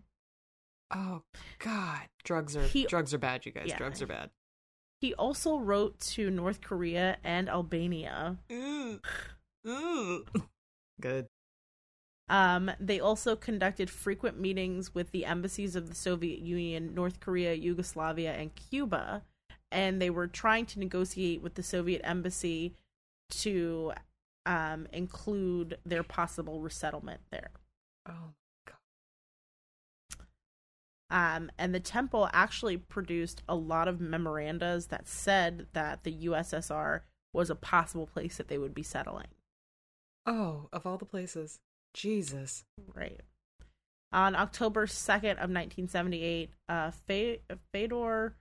Oh 0.91 1.21
god. 1.59 2.09
Drugs 2.25 2.57
are 2.57 2.63
He- 2.63 2.87
drugs 2.87 3.13
are 3.13 3.19
bad, 3.19 3.45
you 3.45 3.53
guys. 3.53 3.67
Yeah. 3.67 3.77
Drugs 3.77 4.01
are 4.01 4.07
bad. 4.07 4.31
He 5.03 5.13
also 5.13 5.59
wrote 5.59 6.01
to 6.01 6.31
North 6.31 6.63
Korea 6.63 7.19
and 7.23 7.51
Albania. 7.51 8.39
Ooh. 8.51 9.01
Ooh. 9.69 10.25
Good. 11.03 11.27
Um, 12.29 12.73
they 12.81 12.99
also 12.99 13.37
conducted 13.37 13.89
frequent 13.89 14.39
meetings 14.41 14.95
with 14.95 15.13
the 15.13 15.25
embassies 15.25 15.77
of 15.77 15.89
the 15.89 15.95
Soviet 15.95 16.41
Union, 16.41 16.95
North 16.95 17.21
Korea, 17.21 17.55
Yugoslavia, 17.55 18.33
and 18.33 18.51
Cuba, 18.55 19.23
and 19.71 20.03
they 20.03 20.11
were 20.11 20.27
trying 20.27 20.67
to 20.67 20.81
negotiate 20.81 21.41
with 21.41 21.55
the 21.55 21.63
Soviet 21.63 22.01
embassy 22.05 22.75
to 23.31 23.93
um, 24.45 24.87
include 24.93 25.79
their 25.85 26.03
possible 26.03 26.61
resettlement 26.61 27.21
there. 27.31 27.51
Oh 28.09 28.33
god. 28.67 28.77
Um, 31.11 31.51
and 31.59 31.75
the 31.75 31.81
temple 31.81 32.29
actually 32.33 32.77
produced 32.77 33.43
a 33.49 33.55
lot 33.55 33.87
of 33.87 33.99
memorandas 33.99 34.89
that 34.89 35.09
said 35.09 35.67
that 35.73 36.03
the 36.03 36.27
USSR 36.27 37.01
was 37.33 37.51
a 37.51 37.55
possible 37.55 38.07
place 38.07 38.37
that 38.37 38.49
they 38.49 38.59
would 38.59 38.75
be 38.75 38.83
settling. 38.83 39.29
Oh, 40.25 40.69
of 40.73 40.87
all 40.87 40.97
the 40.97 41.05
places. 41.05 41.61
Jesus. 41.97 42.65
Right. 42.95 43.21
On 44.13 44.35
October 44.37 44.87
2nd 44.87 45.33
of 45.33 45.51
1978, 45.51 46.51
uh, 46.69 46.91
Fe- 46.91 47.41
Fedor 47.73 48.37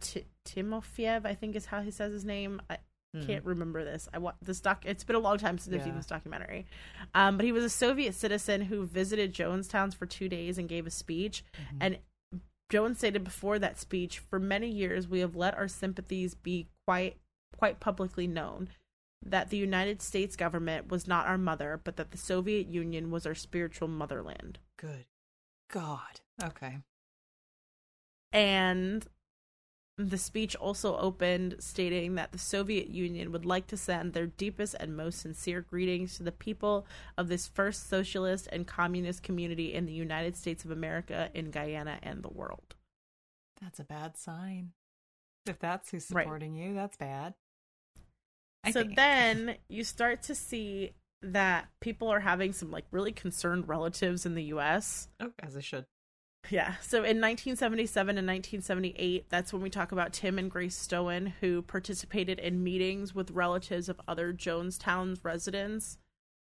T- 0.00 0.26
Timofeyev, 0.46 1.26
I 1.26 1.34
think 1.34 1.56
is 1.56 1.66
how 1.66 1.82
he 1.82 1.90
says 1.90 2.12
his 2.12 2.24
name. 2.24 2.60
I 2.70 2.78
Hmm. 3.12 3.26
can't 3.26 3.44
remember 3.44 3.84
this. 3.84 4.08
I 4.14 4.18
want 4.18 4.36
this 4.40 4.60
doc. 4.60 4.84
It's 4.86 5.02
been 5.02 5.16
a 5.16 5.20
long 5.20 5.36
time 5.38 5.58
since 5.58 5.74
I've 5.74 5.82
seen 5.82 5.96
this 5.96 6.06
documentary. 6.06 6.66
Um, 7.12 7.36
but 7.36 7.44
he 7.44 7.50
was 7.52 7.64
a 7.64 7.68
Soviet 7.70 8.12
citizen 8.14 8.62
who 8.62 8.86
visited 8.86 9.34
Jonestown 9.34 9.92
for 9.92 10.06
two 10.06 10.28
days 10.28 10.58
and 10.58 10.68
gave 10.68 10.86
a 10.86 10.90
speech. 10.90 11.42
Mhm. 11.54 11.76
And 11.80 11.98
Jones 12.70 12.98
stated 12.98 13.24
before 13.24 13.58
that 13.58 13.78
speech, 13.78 14.20
"For 14.20 14.38
many 14.38 14.70
years, 14.70 15.08
we 15.08 15.18
have 15.20 15.34
let 15.34 15.54
our 15.54 15.66
sympathies 15.68 16.34
be 16.36 16.68
quite 16.86 17.18
quite 17.56 17.80
publicly 17.80 18.28
known." 18.28 18.70
That 19.22 19.50
the 19.50 19.56
United 19.58 20.00
States 20.00 20.34
government 20.34 20.88
was 20.88 21.06
not 21.06 21.26
our 21.26 21.36
mother, 21.38 21.80
but 21.82 21.96
that 21.96 22.10
the 22.10 22.18
Soviet 22.18 22.66
Union 22.68 23.10
was 23.10 23.26
our 23.26 23.34
spiritual 23.34 23.88
motherland. 23.88 24.58
Good. 24.78 25.04
God. 25.70 26.20
Okay. 26.42 26.78
And 28.32 29.06
the 29.98 30.16
speech 30.16 30.56
also 30.56 30.96
opened 30.96 31.56
stating 31.58 32.14
that 32.14 32.32
the 32.32 32.38
Soviet 32.38 32.88
Union 32.88 33.30
would 33.32 33.44
like 33.44 33.66
to 33.66 33.76
send 33.76 34.14
their 34.14 34.26
deepest 34.26 34.74
and 34.80 34.96
most 34.96 35.20
sincere 35.20 35.60
greetings 35.60 36.16
to 36.16 36.22
the 36.22 36.32
people 36.32 36.86
of 37.18 37.28
this 37.28 37.46
first 37.46 37.88
socialist 37.90 38.48
and 38.50 38.66
communist 38.66 39.22
community 39.22 39.74
in 39.74 39.84
the 39.84 39.92
United 39.92 40.36
States 40.36 40.64
of 40.64 40.70
America, 40.70 41.30
in 41.34 41.50
Guyana, 41.50 41.98
and 42.02 42.22
the 42.22 42.30
world. 42.32 42.76
That's 43.60 43.78
a 43.78 43.84
bad 43.84 44.16
sign. 44.16 44.72
If 45.46 45.58
that's 45.58 45.90
who's 45.90 46.10
Right. 46.10 46.24
supporting 46.24 46.54
you, 46.54 46.72
that's 46.72 46.96
bad. 46.96 47.34
I 48.64 48.70
so 48.72 48.82
think. 48.82 48.96
then 48.96 49.56
you 49.68 49.84
start 49.84 50.22
to 50.24 50.34
see 50.34 50.92
that 51.22 51.68
people 51.80 52.08
are 52.08 52.20
having 52.20 52.52
some 52.52 52.70
like 52.70 52.86
really 52.90 53.12
concerned 53.12 53.68
relatives 53.68 54.24
in 54.26 54.34
the 54.34 54.44
US. 54.44 55.08
Oh, 55.20 55.32
as 55.42 55.56
I 55.56 55.60
should. 55.60 55.84
Yeah. 56.48 56.76
So 56.80 56.98
in 56.98 57.20
1977 57.20 58.16
and 58.16 58.26
1978, 58.26 59.26
that's 59.28 59.52
when 59.52 59.60
we 59.60 59.68
talk 59.68 59.92
about 59.92 60.14
Tim 60.14 60.38
and 60.38 60.50
Grace 60.50 60.74
Stoen, 60.76 61.34
who 61.40 61.60
participated 61.62 62.38
in 62.38 62.62
meetings 62.64 63.14
with 63.14 63.30
relatives 63.32 63.88
of 63.90 64.00
other 64.08 64.32
Jonestown 64.32 65.18
residents. 65.22 65.98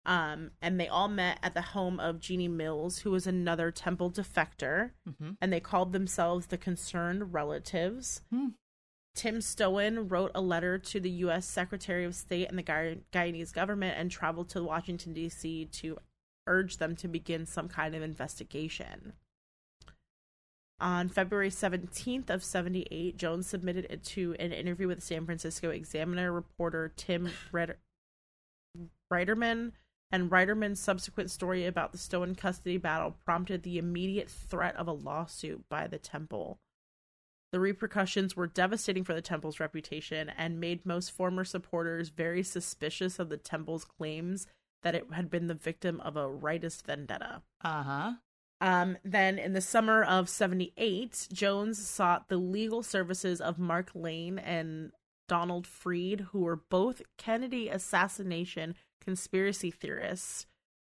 Um, 0.06 0.52
and 0.62 0.80
they 0.80 0.88
all 0.88 1.08
met 1.08 1.40
at 1.44 1.56
the 1.56 1.62
home 1.62 2.00
of 2.00 2.20
Jeannie 2.20 2.48
Mills, 2.48 3.00
who 3.00 3.12
was 3.12 3.26
another 3.28 3.72
temple 3.72 4.12
defector, 4.12 4.92
Mm-hmm. 5.10 5.32
and 5.42 5.52
they 5.52 5.60
called 5.60 5.92
themselves 5.92 6.46
the 6.48 6.58
Concerned 6.58 7.34
Relatives. 7.34 8.22
Hmm. 8.32 8.50
Tim 9.16 9.42
Stoen 9.42 10.08
wrote 10.08 10.32
a 10.34 10.42
letter 10.42 10.78
to 10.78 11.00
the 11.00 11.10
U.S. 11.10 11.46
Secretary 11.46 12.06
of 12.06 12.16
State 12.16 12.48
and 12.48 12.58
the 12.58 12.64
Guy- 12.64 13.00
Guyanese 13.12 13.54
government 13.54 13.96
and 13.98 14.10
traveled 14.10 14.50
to 14.50 14.64
Washington, 14.64 15.14
D.C. 15.14 15.66
to 15.66 15.98
urge 16.48 16.78
them 16.78 16.96
to 16.96 17.08
begin 17.08 17.46
some 17.46 17.68
kind 17.68 17.96
of 17.96 18.02
investigation. 18.02 19.14
On 20.82 21.10
February 21.10 21.50
17th 21.50 22.30
of 22.30 22.44
78, 22.44 23.18
Jones 23.18 23.48
submitted 23.48 23.88
it 23.90 24.04
to 24.06 24.36
an 24.40 24.54
interview 24.54 24.88
with 24.88 25.04
San 25.04 25.26
Francisco 25.26 25.70
Examiner 25.72 26.32
reporter 26.32 26.94
Tim 26.96 27.30
Reiterman, 29.12 29.74
and 30.12 30.32
Reiterman's 30.32 30.80
subsequent 30.80 31.30
story 31.32 31.66
about 31.66 31.92
the 31.92 31.98
Stoen 31.98 32.34
custody 32.34 32.78
battle 32.78 33.18
prompted 33.26 33.64
the 33.64 33.78
immediate 33.78 34.30
threat 34.30 34.76
of 34.78 34.88
a 34.88 34.94
lawsuit 34.94 35.68
by 35.70 35.86
the 35.88 36.00
temple. 36.00 36.60
The 37.52 37.60
repercussions 37.60 38.36
were 38.36 38.48
devastating 38.48 39.04
for 39.04 39.14
the 39.14 39.22
temple's 39.22 39.60
reputation 39.60 40.30
and 40.38 40.60
made 40.60 40.86
most 40.86 41.12
former 41.12 41.44
supporters 41.44 42.10
very 42.10 42.44
suspicious 42.44 43.18
of 43.18 43.30
the 43.30 43.38
temple's 43.38 43.86
claims 43.86 44.46
that 44.84 44.96
it 44.96 45.06
had 45.14 45.30
been 45.30 45.48
the 45.48 45.56
victim 45.56 46.00
of 46.02 46.16
a 46.16 46.30
rightist 46.30 46.84
vendetta. 46.84 47.42
Uh 47.62 47.84
huh. 47.84 48.14
Um, 48.62 48.98
then 49.04 49.40
in 49.40 49.54
the 49.54 49.62
summer 49.62 50.04
of 50.04 50.30
78, 50.30 51.30
Jones 51.32 51.86
sought 51.88 52.28
the 52.28 52.38
legal 52.38 52.84
services 52.84 53.40
of 53.40 53.58
Mark 53.58 53.92
Lane 53.96 54.38
and 54.38 54.92
Donald 55.28 55.66
Freed, 55.66 56.22
who 56.32 56.42
were 56.42 56.58
both 56.70 57.02
Kennedy 57.18 57.70
assassination 57.70 58.76
conspiracy 59.00 59.72
theorists, 59.72 60.46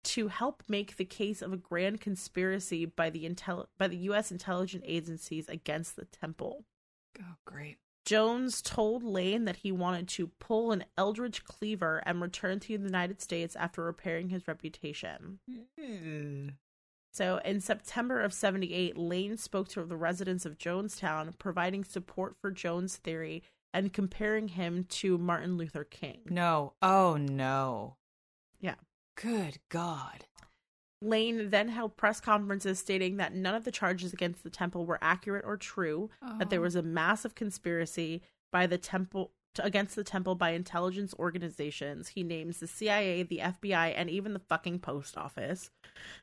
to 0.04 0.28
help 0.28 0.62
make 0.68 0.96
the 0.96 1.04
case 1.04 1.42
of 1.42 1.52
a 1.52 1.56
grand 1.56 2.00
conspiracy 2.00 2.84
by 2.84 3.10
the 3.10 3.28
intel- 3.28 3.66
by 3.78 3.88
the 3.88 3.96
US 3.96 4.30
intelligence 4.30 4.84
agencies 4.86 5.48
against 5.48 5.96
the 5.96 6.04
temple. 6.04 6.64
Oh, 7.20 7.36
great. 7.44 7.78
Jones 8.04 8.60
told 8.60 9.02
Lane 9.02 9.46
that 9.46 9.56
he 9.56 9.72
wanted 9.72 10.08
to 10.08 10.28
pull 10.38 10.72
an 10.72 10.84
Eldridge 10.98 11.44
Cleaver 11.44 12.02
and 12.04 12.20
return 12.20 12.60
to 12.60 12.76
the 12.76 12.84
United 12.84 13.22
States 13.22 13.56
after 13.56 13.82
repairing 13.82 14.28
his 14.28 14.46
reputation. 14.46 15.38
Hmm. 15.80 16.48
So 17.12 17.40
in 17.44 17.60
September 17.60 18.20
of 18.20 18.34
78, 18.34 18.98
Lane 18.98 19.36
spoke 19.36 19.68
to 19.68 19.84
the 19.84 19.96
residents 19.96 20.44
of 20.44 20.58
Jonestown, 20.58 21.38
providing 21.38 21.84
support 21.84 22.36
for 22.40 22.50
Jones' 22.50 22.96
theory 22.96 23.42
and 23.72 23.92
comparing 23.92 24.48
him 24.48 24.84
to 24.88 25.16
Martin 25.16 25.56
Luther 25.56 25.84
King. 25.84 26.22
No. 26.28 26.74
Oh, 26.82 27.16
no. 27.16 27.96
Yeah. 28.60 28.74
Good 29.16 29.58
God. 29.68 30.26
Lane 31.02 31.50
then 31.50 31.68
held 31.68 31.96
press 31.96 32.20
conferences 32.20 32.78
stating 32.78 33.18
that 33.18 33.34
none 33.34 33.54
of 33.54 33.64
the 33.64 33.70
charges 33.70 34.12
against 34.12 34.42
the 34.42 34.50
temple 34.50 34.86
were 34.86 34.98
accurate 35.02 35.44
or 35.44 35.56
true, 35.56 36.08
that 36.38 36.48
there 36.50 36.60
Oh. 36.60 36.62
was 36.62 36.76
a 36.76 36.82
massive 36.82 37.34
conspiracy 37.34 38.22
by 38.50 38.66
the 38.66 38.78
temple 38.78 39.32
against 39.60 39.94
the 39.94 40.02
temple 40.02 40.34
by 40.34 40.50
intelligence 40.50 41.14
organizations. 41.16 42.08
He 42.08 42.24
names 42.24 42.58
the 42.58 42.66
CIA, 42.66 43.22
the 43.22 43.38
FBI, 43.40 43.92
and 43.96 44.10
even 44.10 44.32
the 44.32 44.40
fucking 44.40 44.80
post 44.80 45.16
office. 45.16 45.70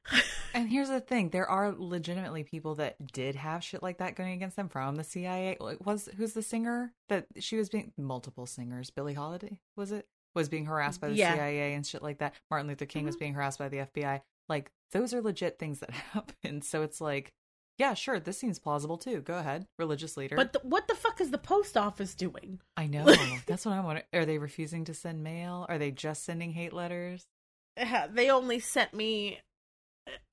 And 0.54 0.68
here's 0.68 0.90
the 0.90 1.00
thing: 1.00 1.30
there 1.30 1.48
are 1.48 1.72
legitimately 1.72 2.44
people 2.44 2.76
that 2.76 3.08
did 3.14 3.36
have 3.36 3.64
shit 3.64 3.82
like 3.82 4.00
that 4.00 4.16
going 4.18 4.34
against 4.34 4.58
them 4.58 4.68
from 4.68 4.98
the 4.98 5.04
CIA. 5.06 5.56
Like, 5.62 5.86
was 5.86 6.10
who's 6.18 6.34
the 6.34 6.42
singer 6.42 6.92
that 7.08 7.28
she 7.40 7.56
was 7.56 7.70
being 7.70 7.94
multiple 7.98 8.46
singers? 8.46 8.90
Billie 8.90 9.14
Holiday 9.14 9.62
was 9.78 9.94
it? 9.94 10.08
Was 10.36 10.50
being 10.50 10.66
harassed 10.66 11.02
by 11.02 11.10
the 11.10 11.16
Yeah. 11.16 11.34
CIA 11.34 11.74
and 11.74 11.86
shit 11.86 12.02
like 12.02 12.20
that. 12.20 12.34
Martin 12.50 12.68
Luther 12.68 12.86
King 12.86 13.06
was 13.06 13.16
Mhm. 13.16 13.20
being 13.20 13.34
harassed 13.34 13.60
by 13.60 13.70
the 13.70 13.80
FBI. 13.80 14.22
Like 14.48 14.72
those 14.92 15.14
are 15.14 15.22
legit 15.22 15.60
things 15.60 15.80
that 15.80 15.90
happen. 16.14 16.62
So 16.62 16.84
it's 16.84 17.02
like, 17.02 17.34
yeah, 17.78 17.94
sure, 17.96 18.20
this 18.20 18.38
seems 18.38 18.60
plausible 18.60 18.98
too. 18.98 19.22
Go 19.22 19.38
ahead, 19.38 19.68
religious 19.80 20.16
leader. 20.18 20.36
But 20.36 20.54
the, 20.54 20.60
what 20.60 20.88
the 20.88 20.96
fuck 20.96 21.20
is 21.20 21.32
the 21.32 21.38
post 21.38 21.76
office 21.78 22.14
doing? 22.16 22.62
I 22.78 22.88
know 22.88 23.06
that's 23.48 23.66
what 23.66 23.74
I'm 23.74 23.84
wondering. 23.86 24.06
Are 24.14 24.26
they 24.26 24.38
refusing 24.38 24.86
to 24.86 24.94
send 24.94 25.24
mail? 25.24 25.66
Are 25.68 25.78
they 25.78 25.92
just 25.92 26.24
sending 26.24 26.52
hate 26.52 26.74
letters? 26.74 27.26
They 28.10 28.30
only 28.30 28.60
sent 28.60 28.94
me 28.94 29.40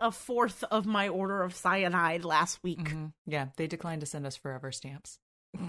a 0.01 0.11
fourth 0.11 0.65
of 0.65 0.87
my 0.87 1.09
order 1.09 1.43
of 1.43 1.55
cyanide 1.55 2.25
last 2.25 2.63
week. 2.63 2.81
Mhm. 2.81 3.13
Yeah, 3.27 3.49
they 3.57 3.67
declined 3.67 4.01
to 4.01 4.07
send 4.07 4.27
us 4.27 4.37
forever 4.37 4.73
stamps. 4.73 5.19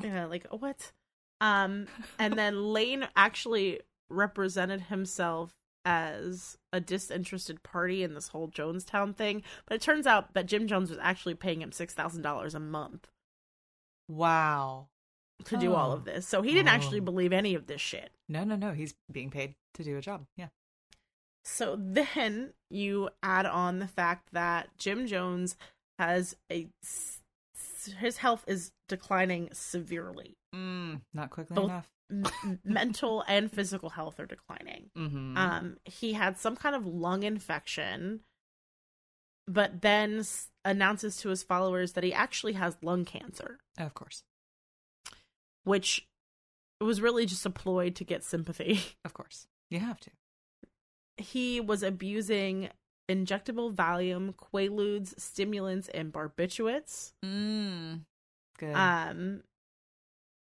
Yeah, 0.04 0.26
like 0.26 0.46
what? 0.52 0.92
Um, 1.42 1.88
and 2.18 2.34
then 2.34 2.62
Lane 2.74 3.08
actually 3.16 3.80
represented 4.10 4.82
himself 4.82 5.54
as 5.86 6.58
a 6.74 6.80
disinterested 6.82 7.64
party 7.64 8.04
in 8.04 8.14
this 8.14 8.28
whole 8.30 8.50
Jonestown 8.50 9.16
thing, 9.16 9.44
but 9.66 9.76
it 9.76 9.82
turns 9.82 10.06
out 10.06 10.34
that 10.34 10.46
Jim 10.46 10.68
Jones 10.68 10.90
was 10.90 11.00
actually 11.02 11.36
paying 11.36 11.62
him 11.62 11.72
six 11.72 11.94
thousand 11.94 12.22
dollars 12.22 12.54
a 12.54 12.60
month 12.60 13.08
Wow. 14.08 14.90
to 15.46 15.58
do 15.58 15.74
all 15.74 15.92
Oh. 15.92 15.96
of 15.96 16.06
this. 16.06 16.28
So 16.28 16.42
he 16.42 16.54
didn't 16.54 16.68
actually 16.70 17.00
Oh. 17.00 17.04
believe 17.06 17.32
any 17.32 17.56
of 17.56 17.68
this 17.68 17.82
shit. 17.82 18.12
No, 18.28 18.44
no, 18.44 18.56
no. 18.56 18.74
He's 18.74 18.94
being 19.12 19.30
paid 19.30 19.56
to 19.76 19.84
do 19.84 19.98
a 19.98 20.02
job. 20.02 20.26
Yeah. 20.36 20.50
So 21.46 21.76
then 21.80 22.54
you 22.70 23.10
add 23.24 23.46
on 23.46 23.80
the 23.80 23.88
fact 23.88 24.30
that 24.34 24.76
Jim 24.78 25.08
Jones 25.08 25.56
has 25.98 26.36
a 26.52 26.70
his 28.00 28.18
health 28.18 28.44
is 28.48 28.72
declining 28.90 29.50
severely. 29.54 30.36
Mm, 30.54 31.02
not 31.14 31.30
quickly 31.30 31.56
Both- 31.56 31.66
enough. 31.70 31.90
M- 32.12 32.60
mental 32.64 33.24
and 33.28 33.52
physical 33.52 33.90
health 33.90 34.20
are 34.20 34.26
declining. 34.26 34.90
Mm-hmm. 34.98 35.38
Um, 35.38 35.78
he 35.86 36.14
had 36.14 36.38
some 36.38 36.56
kind 36.56 36.76
of 36.76 36.86
lung 36.86 37.24
infection, 37.24 38.22
but 39.48 39.82
then 39.82 40.20
s- 40.20 40.50
announces 40.66 41.18
to 41.18 41.30
his 41.30 41.44
followers 41.44 41.94
that 41.94 42.04
he 42.04 42.14
actually 42.14 42.54
has 42.54 42.78
lung 42.82 43.06
cancer, 43.06 43.60
of 43.78 43.94
course. 43.94 44.24
which 45.64 46.08
was 46.82 47.02
really 47.02 47.26
just 47.26 47.46
a 47.46 47.50
ploy 47.50 47.90
to 47.92 48.04
get 48.04 48.24
sympathy. 48.24 48.80
Of 49.06 49.14
course. 49.14 49.48
You 49.70 49.80
have 49.80 50.00
to. 50.02 50.12
He 51.18 51.60
was 51.60 51.84
abusing 51.84 52.70
injectable 53.10 53.74
Valium, 53.74 54.34
Quaaludes, 54.36 55.20
stimulants, 55.20 55.90
and 55.90 56.14
barbiturates. 56.14 57.12
Mm. 57.26 58.02
Good. 58.58 58.74
Um, 58.74 59.42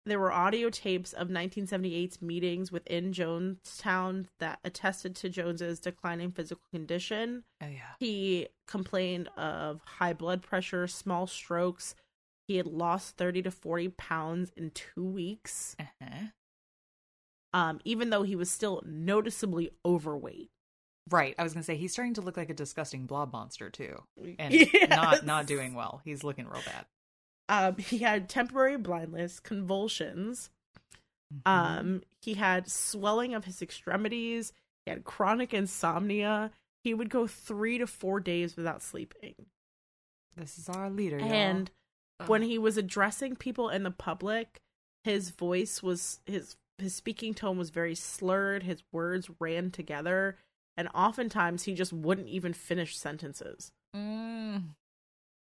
there 0.06 0.20
were 0.20 0.32
audio 0.32 0.70
tapes 0.70 1.14
of 1.14 1.28
1978's 1.28 2.22
meetings 2.22 2.72
within 2.72 3.12
Jonestown 3.14 4.26
that 4.40 4.60
attested 4.64 5.16
to 5.18 5.30
Jones's 5.30 5.80
declining 5.80 6.32
physical 6.32 6.64
condition. 6.74 7.44
oh, 7.62 7.68
yeah. 7.68 7.94
He 8.00 8.48
complained 8.68 9.28
of 9.38 9.82
high 9.86 10.14
blood 10.14 10.42
pressure, 10.42 10.88
small 10.88 11.28
strokes. 11.28 11.94
He 12.48 12.58
had 12.58 12.66
lost 12.66 13.18
30 13.18 13.44
to 13.44 13.52
40 13.52 13.90
pounds 13.90 14.52
in 14.58 14.72
two 14.72 15.06
weeks, 15.06 15.76
Uh-huh. 15.80 16.26
um, 17.54 17.80
even 17.86 18.10
though 18.10 18.24
he 18.24 18.36
was 18.36 18.50
still 18.50 18.82
noticeably 18.86 19.72
overweight. 19.86 20.50
Right. 21.10 21.36
I 21.38 21.44
was 21.44 21.54
going 21.54 21.62
to 21.62 21.66
say, 21.66 21.76
he's 21.78 21.92
starting 21.92 22.14
to 22.16 22.22
look 22.22 22.38
like 22.38 22.50
a 22.50 22.54
disgusting 22.54 23.06
blob 23.06 23.34
monster, 23.34 23.70
too. 23.70 24.04
And 24.40 24.54
Yes. 24.54 24.70
not 24.90 25.26
not 25.26 25.46
doing 25.48 25.74
well. 25.74 26.02
He's 26.06 26.24
looking 26.24 26.46
real 26.48 26.62
bad. 26.66 26.86
Um, 27.50 27.78
he 27.78 28.00
had 28.00 28.30
temporary 28.30 28.78
blindness, 28.78 29.40
convulsions. 29.40 30.50
Mhm. 31.34 31.42
Um, 31.46 32.04
he 32.22 32.36
had 32.36 32.70
swelling 32.70 33.34
of 33.34 33.46
his 33.46 33.62
extremities. 33.62 34.54
He 34.86 34.92
had 34.92 35.04
chronic 35.04 35.54
insomnia. 35.54 36.52
He 36.84 36.94
would 36.94 37.10
go 37.10 37.28
three 37.28 37.78
to 37.78 37.88
four 37.88 38.20
days 38.20 38.56
without 38.56 38.82
sleeping. 38.82 39.36
this 40.36 40.58
is 40.58 40.70
our 40.70 40.90
leader, 40.90 41.20
y'all. 41.20 41.32
And 41.32 41.72
when 42.26 42.42
he 42.42 42.58
was 42.58 42.78
addressing 42.78 43.36
people 43.36 43.70
in 43.70 43.84
the 43.84 43.92
public, 43.92 44.62
his 45.04 45.30
voice 45.32 45.84
was 45.84 46.22
his 46.26 46.56
his 46.78 46.96
speaking 46.96 47.34
tone 47.34 47.58
was 47.58 47.70
very 47.70 47.94
slurred. 47.96 48.64
His 48.64 48.82
words 48.92 49.30
ran 49.40 49.70
together, 49.72 50.38
and 50.78 50.88
oftentimes 50.96 51.64
he 51.64 51.74
just 51.76 51.94
wouldn't 51.94 52.30
even 52.30 52.54
finish 52.54 52.98
sentences. 52.98 53.72
Mm. 53.96 54.76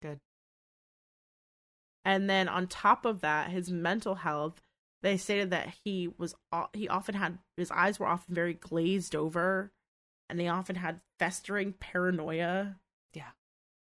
Good. 0.00 0.18
And 2.04 2.28
then 2.28 2.48
on 2.48 2.66
top 2.66 3.04
of 3.04 3.20
that, 3.20 3.50
his 3.50 3.70
mental 3.70 4.16
health. 4.16 4.60
They 5.02 5.16
stated 5.16 5.50
that 5.50 5.74
he 5.84 6.08
was 6.16 6.34
he 6.72 6.88
often 6.88 7.16
had 7.16 7.38
his 7.56 7.72
eyes 7.72 7.98
were 7.98 8.06
often 8.06 8.34
very 8.34 8.54
glazed 8.54 9.16
over, 9.16 9.72
and 10.28 10.40
he 10.40 10.46
often 10.46 10.76
had 10.76 11.00
festering 11.18 11.72
paranoia. 11.72 12.76
Yeah. 13.12 13.30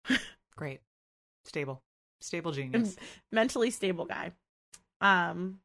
Great. 0.56 0.80
Stable. 1.44 1.84
Stable 2.22 2.52
genius. 2.54 2.96
mentally 3.34 3.70
stable 3.70 4.06
guy. 4.06 4.32
Um, 5.02 5.60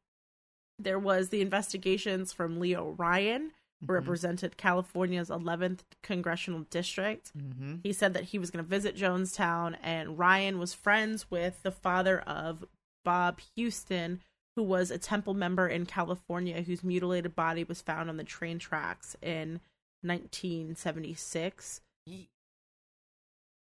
there 0.77 0.99
was 0.99 1.29
the 1.29 1.41
investigations 1.41 2.33
from 2.33 2.59
Leo 2.59 2.95
Ryan, 2.97 3.51
Mhm. 3.83 3.89
represented 3.89 4.57
California's 4.57 5.29
11th 5.29 5.83
congressional 6.03 6.61
district. 6.69 7.31
Mm-hmm. 7.37 7.75
He 7.83 7.93
said 7.93 8.13
that 8.13 8.25
he 8.25 8.39
was 8.39 8.51
going 8.51 8.63
to 8.63 8.69
visit 8.69 8.95
Jonestown, 8.95 9.77
and 9.81 10.17
Ryan 10.19 10.59
was 10.59 10.73
friends 10.73 11.31
with 11.31 11.63
the 11.63 11.71
father 11.71 12.19
of 12.21 12.65
Bob 13.05 13.39
Houston, 13.55 14.21
who 14.55 14.63
was 14.63 14.91
a 14.91 14.97
temple 14.97 15.33
member 15.33 15.67
in 15.67 15.85
California 15.85 16.61
whose 16.61 16.83
mutilated 16.83 17.35
body 17.35 17.63
was 17.63 17.81
found 17.81 18.09
on 18.09 18.17
the 18.17 18.23
train 18.25 18.59
tracks 18.59 19.15
in 19.21 19.61
1976. 20.01 21.81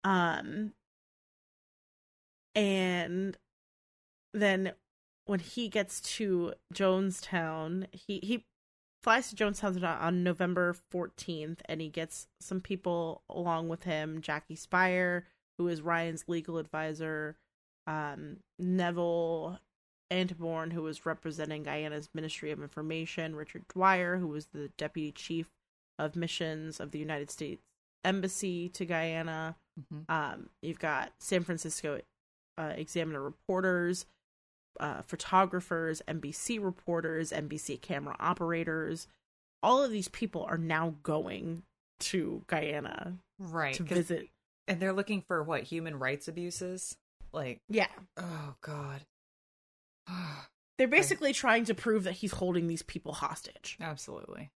Um, 0.03 0.73
and 2.53 3.37
then 4.33 4.73
when 5.25 5.39
he 5.39 5.67
gets 5.69 5.99
to 6.01 6.53
Jonestown, 6.73 7.87
he 7.91 8.19
he 8.19 8.45
flies 9.05 9.29
to 9.29 9.35
Jonestown 9.35 10.01
on 10.01 10.23
November 10.23 10.75
14th, 10.91 11.59
and 11.65 11.79
he 11.79 11.89
gets 11.89 12.27
some 12.39 12.59
people 12.59 13.21
along 13.29 13.69
with 13.69 13.83
him: 13.83 14.19
Jackie 14.19 14.55
Speier, 14.57 15.23
who 15.59 15.67
is 15.67 15.83
Ryan's 15.83 16.25
legal 16.27 16.57
advisor, 16.57 17.37
um, 17.85 18.37
Neville 18.57 19.59
Annibourne, 20.11 20.73
who 20.73 20.81
was 20.81 21.05
representing 21.05 21.61
Guyana's 21.61 22.09
Ministry 22.15 22.49
of 22.49 22.63
Information, 22.63 23.35
Richard 23.35 23.67
Dwyer, 23.67 24.17
who 24.17 24.27
was 24.27 24.47
the 24.47 24.69
deputy 24.75 25.11
chief 25.11 25.51
of 25.99 26.15
missions 26.15 26.79
of 26.79 26.89
the 26.89 26.99
United 26.99 27.29
States 27.29 27.61
Embassy 28.03 28.69
to 28.69 28.85
Guyana. 28.85 29.55
Mm-hmm. 29.79 30.11
Um, 30.11 30.49
you've 30.63 30.79
got 30.79 31.13
San 31.19 31.43
Francisco 31.43 32.01
uh, 32.57 32.73
Examiner 32.75 33.21
reporters, 33.21 34.07
uh, 34.79 35.01
photographers, 35.03 36.01
NBC 36.07 36.63
reporters, 36.63 37.31
NBC 37.31 37.81
camera 37.81 38.15
operators. 38.19 39.07
All 39.63 39.83
of 39.83 39.91
these 39.91 40.07
people 40.07 40.43
are 40.43 40.57
now 40.57 40.95
going 41.03 41.63
to 42.01 42.43
Guyana 42.47 43.17
Right. 43.39 43.73
to 43.75 43.83
visit. 43.83 44.29
And 44.67 44.79
they're 44.79 44.93
looking 44.93 45.21
for 45.21 45.43
what 45.43 45.63
human 45.63 45.97
rights 45.99 46.27
abuses? 46.27 46.97
Like, 47.31 47.59
Yeah, 47.69 47.87
oh 48.17 48.55
god. 48.61 49.01
they're 50.77 50.87
basically 50.87 51.33
trying 51.33 51.65
to 51.65 51.73
prove 51.73 52.03
that 52.03 52.13
he's 52.13 52.33
holding 52.33 52.67
these 52.67 52.83
people 52.83 53.13
hostage. 53.13 53.77
Absolutely. 53.81 54.51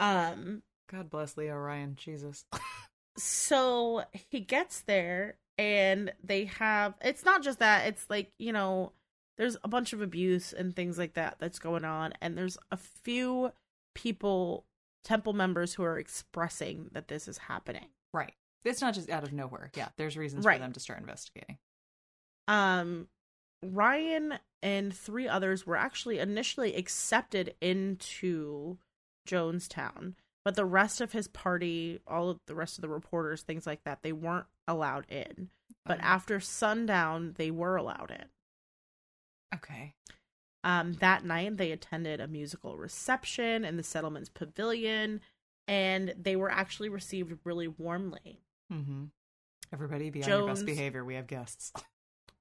Um, 0.00 0.62
God 0.90 1.10
bless 1.10 1.36
Leo 1.36 1.56
Ryan. 1.56 1.96
Jesus. 1.96 2.44
so 3.16 4.04
he 4.30 4.40
gets 4.40 4.80
there 4.82 5.36
and 5.58 6.12
they 6.24 6.46
have 6.46 6.94
it's 7.02 7.24
not 7.24 7.42
just 7.42 7.58
that 7.58 7.86
it's 7.86 8.08
like 8.08 8.32
you 8.38 8.52
know 8.52 8.92
there's 9.38 9.56
a 9.64 9.68
bunch 9.68 9.92
of 9.92 10.00
abuse 10.02 10.52
and 10.52 10.74
things 10.76 10.98
like 10.98 11.14
that 11.14 11.36
that's 11.38 11.58
going 11.58 11.84
on 11.84 12.12
and 12.20 12.36
there's 12.36 12.56
a 12.70 12.76
few 12.76 13.50
people 13.94 14.64
temple 15.04 15.32
members 15.32 15.74
who 15.74 15.82
are 15.82 15.98
expressing 15.98 16.88
that 16.92 17.08
this 17.08 17.26
is 17.28 17.38
happening 17.38 17.88
right. 18.12 18.32
It's 18.64 18.80
not 18.80 18.94
just 18.94 19.10
out 19.10 19.24
of 19.24 19.32
nowhere. 19.32 19.72
Yeah, 19.74 19.88
there's 19.96 20.16
reasons 20.16 20.44
Right. 20.44 20.58
for 20.58 20.62
them 20.62 20.72
to 20.74 20.80
start 20.80 21.00
investigating. 21.00 21.58
um 22.48 23.08
ryan 23.64 24.34
and 24.62 24.94
three 24.94 25.26
others 25.28 25.66
were 25.66 25.76
actually 25.76 26.18
initially 26.18 26.74
accepted 26.76 27.54
into 27.60 28.78
jonestown 29.28 30.14
but 30.44 30.54
the 30.56 30.64
rest 30.64 31.00
of 31.00 31.12
his 31.12 31.28
party 31.28 32.00
all 32.06 32.30
of 32.30 32.38
the 32.46 32.54
rest 32.54 32.78
of 32.78 32.82
the 32.82 32.88
reporters 32.88 33.42
things 33.42 33.66
like 33.66 33.82
that 33.84 34.02
they 34.02 34.12
weren't 34.12 34.46
allowed 34.68 35.04
in 35.10 35.50
but 35.84 35.98
Oh. 35.98 36.04
after 36.04 36.40
sundown 36.40 37.34
they 37.36 37.50
were 37.50 37.76
allowed 37.76 38.10
in 38.10 38.24
Okay. 39.54 39.94
um 40.64 40.94
that 40.94 41.24
night 41.24 41.56
they 41.56 41.72
attended 41.72 42.20
a 42.20 42.26
musical 42.28 42.76
reception 42.76 43.64
in 43.64 43.76
the 43.76 43.82
settlement's 43.82 44.28
pavilion 44.30 45.20
and 45.68 46.14
they 46.18 46.34
were 46.36 46.50
actually 46.50 46.88
received 46.88 47.32
really 47.44 47.68
warmly 47.68 48.40
Mm-hmm. 48.72 49.04
Everybody 49.70 50.08
be 50.10 50.22
on 50.22 50.28
your 50.30 50.46
best 50.46 50.64
behavior. 50.64 51.04
We 51.04 51.14
have 51.14 51.26
guests. 51.26 51.72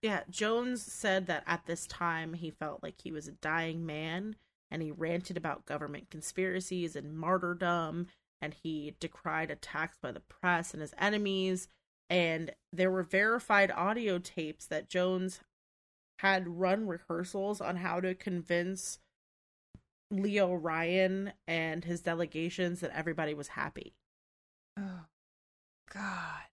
Yeah, 0.01 0.21
Jones 0.31 0.81
said 0.81 1.27
that 1.27 1.43
at 1.45 1.67
this 1.67 1.85
time 1.85 2.33
he 2.33 2.49
felt 2.49 2.81
like 2.81 2.95
he 3.03 3.11
was 3.11 3.27
a 3.27 3.33
dying 3.33 3.85
man 3.85 4.35
and 4.71 4.81
he 4.81 4.91
ranted 4.91 5.37
about 5.37 5.65
government 5.65 6.09
conspiracies 6.09 6.95
and 6.95 7.17
martyrdom 7.17 8.07
and 8.41 8.55
he 8.63 8.95
decried 8.99 9.51
attacks 9.51 9.97
by 10.01 10.11
the 10.11 10.21
press 10.21 10.73
and 10.73 10.81
his 10.81 10.93
enemies 10.97 11.67
and 12.09 12.51
there 12.73 12.91
were 12.91 13.03
verified 13.03 13.71
audio 13.71 14.19
tapes 14.19 14.65
that 14.65 14.89
Jones 14.89 15.39
had 16.19 16.59
run 16.59 16.85
rehearsals 16.85 17.61
on 17.61 17.77
how 17.77 18.01
to 18.01 18.13
convince 18.13 18.99
Leo 20.11 20.53
Ryan 20.53 21.31
and 21.47 21.85
his 21.85 22.01
delegations 22.01 22.81
that 22.81 22.91
everybody 22.93 23.33
was 23.33 23.47
happy. 23.47 23.93
Oh 24.77 25.05
God. 25.89 26.43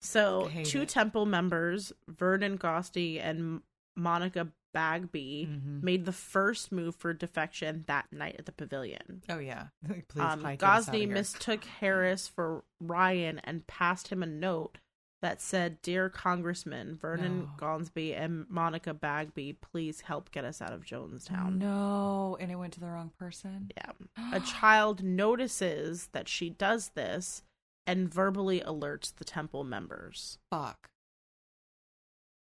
So, 0.00 0.48
two 0.62 0.82
it. 0.82 0.88
temple 0.88 1.26
members, 1.26 1.92
Vernon 2.08 2.56
Gosney 2.56 3.20
and 3.20 3.62
Monica 3.96 4.46
Bagby, 4.76 5.48
Mhm. 5.50 5.82
made 5.82 6.04
the 6.04 6.12
first 6.12 6.70
move 6.70 6.94
for 6.96 7.14
defection 7.14 7.84
that 7.86 8.12
night 8.12 8.36
at 8.38 8.44
the 8.44 8.52
pavilion. 8.52 9.22
Oh 9.26 9.38
yeah. 9.38 9.68
Please 10.08 10.20
Um, 10.20 10.42
hightail 10.42 10.62
us 10.62 10.88
outta 10.88 10.98
Gosney 10.98 11.08
mistook 11.08 11.64
Harris 11.64 12.28
for 12.28 12.62
Ryan 12.78 13.38
and 13.38 13.66
passed 13.66 14.08
him 14.08 14.22
a 14.22 14.26
note 14.26 14.76
that 15.22 15.40
said, 15.40 15.80
"Dear 15.80 16.10
Congressman 16.10 16.94
Vernon 16.94 17.44
No. 17.44 17.50
Gosney 17.56 18.14
and 18.14 18.46
Monica 18.50 18.92
Bagby, 18.92 19.54
please 19.54 20.02
help 20.02 20.30
get 20.30 20.44
us 20.44 20.60
out 20.60 20.74
of 20.74 20.84
Jonestown." 20.84 21.56
No, 21.56 22.36
and 22.38 22.52
it 22.52 22.56
went 22.56 22.74
to 22.74 22.80
the 22.80 22.90
wrong 22.90 23.12
person. 23.18 23.70
Yeah. 23.78 23.92
A 24.34 24.40
child 24.40 25.02
notices 25.02 26.08
that 26.08 26.28
she 26.28 26.50
does 26.50 26.90
this 26.90 27.42
and 27.86 28.12
verbally 28.12 28.60
alerts 28.60 29.14
the 29.14 29.24
temple 29.24 29.64
members. 29.64 30.38
Fuck. 30.50 30.90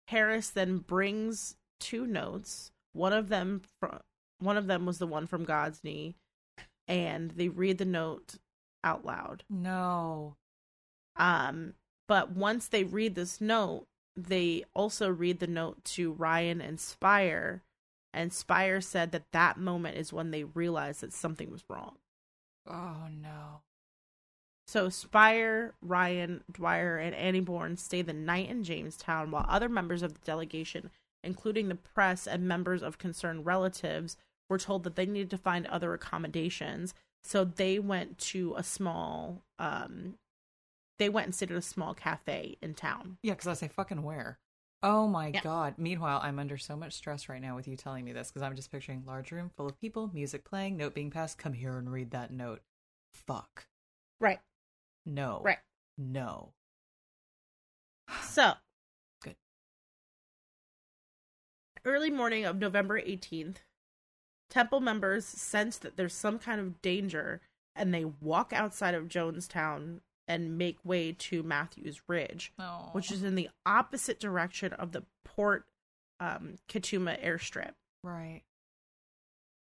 Harris 0.08 0.48
then 0.50 0.78
brings 0.78 1.56
two 1.80 2.06
notes. 2.06 2.70
One 2.92 3.12
of 3.12 3.28
them 3.28 3.62
from 3.80 4.00
one 4.38 4.56
of 4.56 4.66
them 4.66 4.86
was 4.86 4.98
the 4.98 5.06
one 5.06 5.26
from 5.26 5.46
Gosney, 5.46 6.14
and 6.86 7.30
they 7.32 7.48
read 7.48 7.78
the 7.78 7.84
note 7.84 8.36
out 8.84 9.04
loud. 9.04 9.44
No. 9.48 10.36
Um, 11.16 11.74
but 12.06 12.30
once 12.32 12.68
they 12.68 12.84
read 12.84 13.14
this 13.14 13.40
note, 13.40 13.86
they 14.16 14.64
also 14.74 15.08
read 15.10 15.40
the 15.40 15.46
note 15.46 15.84
to 15.84 16.12
Ryan 16.12 16.60
and 16.60 16.78
Speier, 16.78 17.60
and 18.12 18.30
Speier 18.30 18.82
said 18.82 19.12
that 19.12 19.32
that 19.32 19.58
moment 19.58 19.96
is 19.96 20.12
when 20.12 20.30
they 20.30 20.44
realized 20.44 21.00
that 21.02 21.12
something 21.12 21.50
was 21.50 21.64
wrong. 21.68 21.96
Oh 22.68 23.08
no. 23.10 23.60
So 24.66 24.88
Speier, 24.88 25.72
Ryan, 25.80 26.42
Dwyer, 26.50 26.98
and 26.98 27.14
Annibourne 27.14 27.78
stay 27.78 28.02
the 28.02 28.12
night 28.12 28.48
in 28.48 28.64
Jonestown, 28.64 29.30
while 29.30 29.46
other 29.48 29.68
members 29.68 30.02
of 30.02 30.14
the 30.14 30.20
delegation, 30.24 30.90
including 31.24 31.68
the 31.68 31.74
press 31.74 32.26
and 32.26 32.46
members 32.46 32.82
of 32.82 32.98
concerned 32.98 33.46
relatives, 33.46 34.16
were 34.48 34.58
told 34.58 34.84
that 34.84 34.96
they 34.96 35.06
needed 35.06 35.30
to 35.30 35.38
find 35.38 35.66
other 35.66 35.92
accommodations. 35.94 36.94
So 37.24 37.44
they 37.44 37.78
went 37.78 38.18
to 38.18 38.54
a 38.56 38.62
small, 38.62 39.42
um, 39.58 40.14
they 40.98 41.08
went 41.08 41.26
and 41.26 41.34
stayed 41.34 41.50
at 41.50 41.56
a 41.56 41.62
small 41.62 41.92
cafe 41.94 42.56
in 42.62 42.74
town. 42.74 43.18
Yeah, 43.22 43.32
because 43.34 43.48
I 43.48 43.54
say 43.54 43.68
fucking 43.68 44.02
where. 44.02 44.38
Oh 44.82 45.08
my 45.08 45.28
Yeah. 45.34 45.40
god. 45.40 45.74
Meanwhile, 45.78 46.20
I'm 46.22 46.38
under 46.38 46.56
so 46.58 46.76
much 46.76 46.92
stress 46.92 47.28
right 47.28 47.40
now 47.42 47.56
with 47.56 47.66
you 47.66 47.76
telling 47.76 48.04
me 48.04 48.12
this 48.12 48.28
because 48.28 48.42
I'm 48.42 48.54
just 48.54 48.70
picturing 48.70 49.04
large 49.04 49.32
room 49.32 49.50
full 49.56 49.66
of 49.66 49.80
people, 49.80 50.10
music 50.14 50.44
playing, 50.44 50.76
note 50.76 50.94
being 50.94 51.10
passed. 51.10 51.38
Come 51.38 51.54
here 51.54 51.76
and 51.76 51.90
read 51.90 52.12
that 52.12 52.30
note. 52.30 52.60
Fuck. 53.12 53.66
Right. 54.20 54.38
No. 55.04 55.40
Right. 55.42 55.58
No. 55.98 56.52
So, 58.22 58.52
Early 61.86 62.10
morning 62.10 62.44
of 62.44 62.56
November 62.56 63.00
18th, 63.00 63.58
temple 64.50 64.80
members 64.80 65.24
sense 65.24 65.78
that 65.78 65.96
there's 65.96 66.14
some 66.14 66.40
kind 66.40 66.60
of 66.60 66.82
danger 66.82 67.40
and 67.76 67.94
they 67.94 68.04
walk 68.04 68.52
outside 68.52 68.94
of 68.94 69.08
Jonestown 69.08 70.00
and 70.26 70.58
make 70.58 70.78
way 70.84 71.12
to 71.12 71.44
Matthews 71.44 72.00
Ridge, 72.08 72.52
No. 72.58 72.88
which 72.90 73.12
is 73.12 73.22
in 73.22 73.36
the 73.36 73.48
opposite 73.64 74.18
direction 74.18 74.72
of 74.72 74.90
the 74.90 75.04
Port 75.24 75.64
um, 76.18 76.56
Kaituma 76.68 77.22
airstrip. 77.24 77.72
right. 78.02 78.42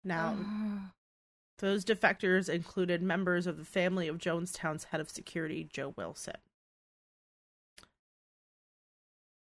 Now, 0.05 0.37
those 1.59 1.85
defectors 1.85 2.49
included 2.49 3.03
members 3.03 3.49
of 3.49 3.57
the 3.57 3.65
family 3.65 4.07
of 4.07 4.19
Jonestown's 4.19 4.85
head 4.85 5.01
of 5.01 5.11
security, 5.11 5.67
Joe 5.69 5.95
Wilson. 5.97 6.37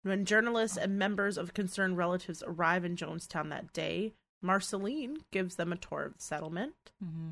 When 0.05 0.27
journalists 0.27 0.77
and 0.77 0.99
members 0.99 1.39
of 1.39 1.55
concerned 1.55 1.97
relatives 1.97 2.43
arrive 2.47 2.85
in 2.85 2.95
Jonestown 2.95 3.49
that 3.49 3.73
day, 3.73 4.13
Marceline 4.43 5.19
gives 5.33 5.57
them 5.57 5.73
a 5.73 5.77
tour 5.77 6.05
of 6.05 6.19
the 6.19 6.23
settlement. 6.23 6.75
mm-hmm. 7.03 7.31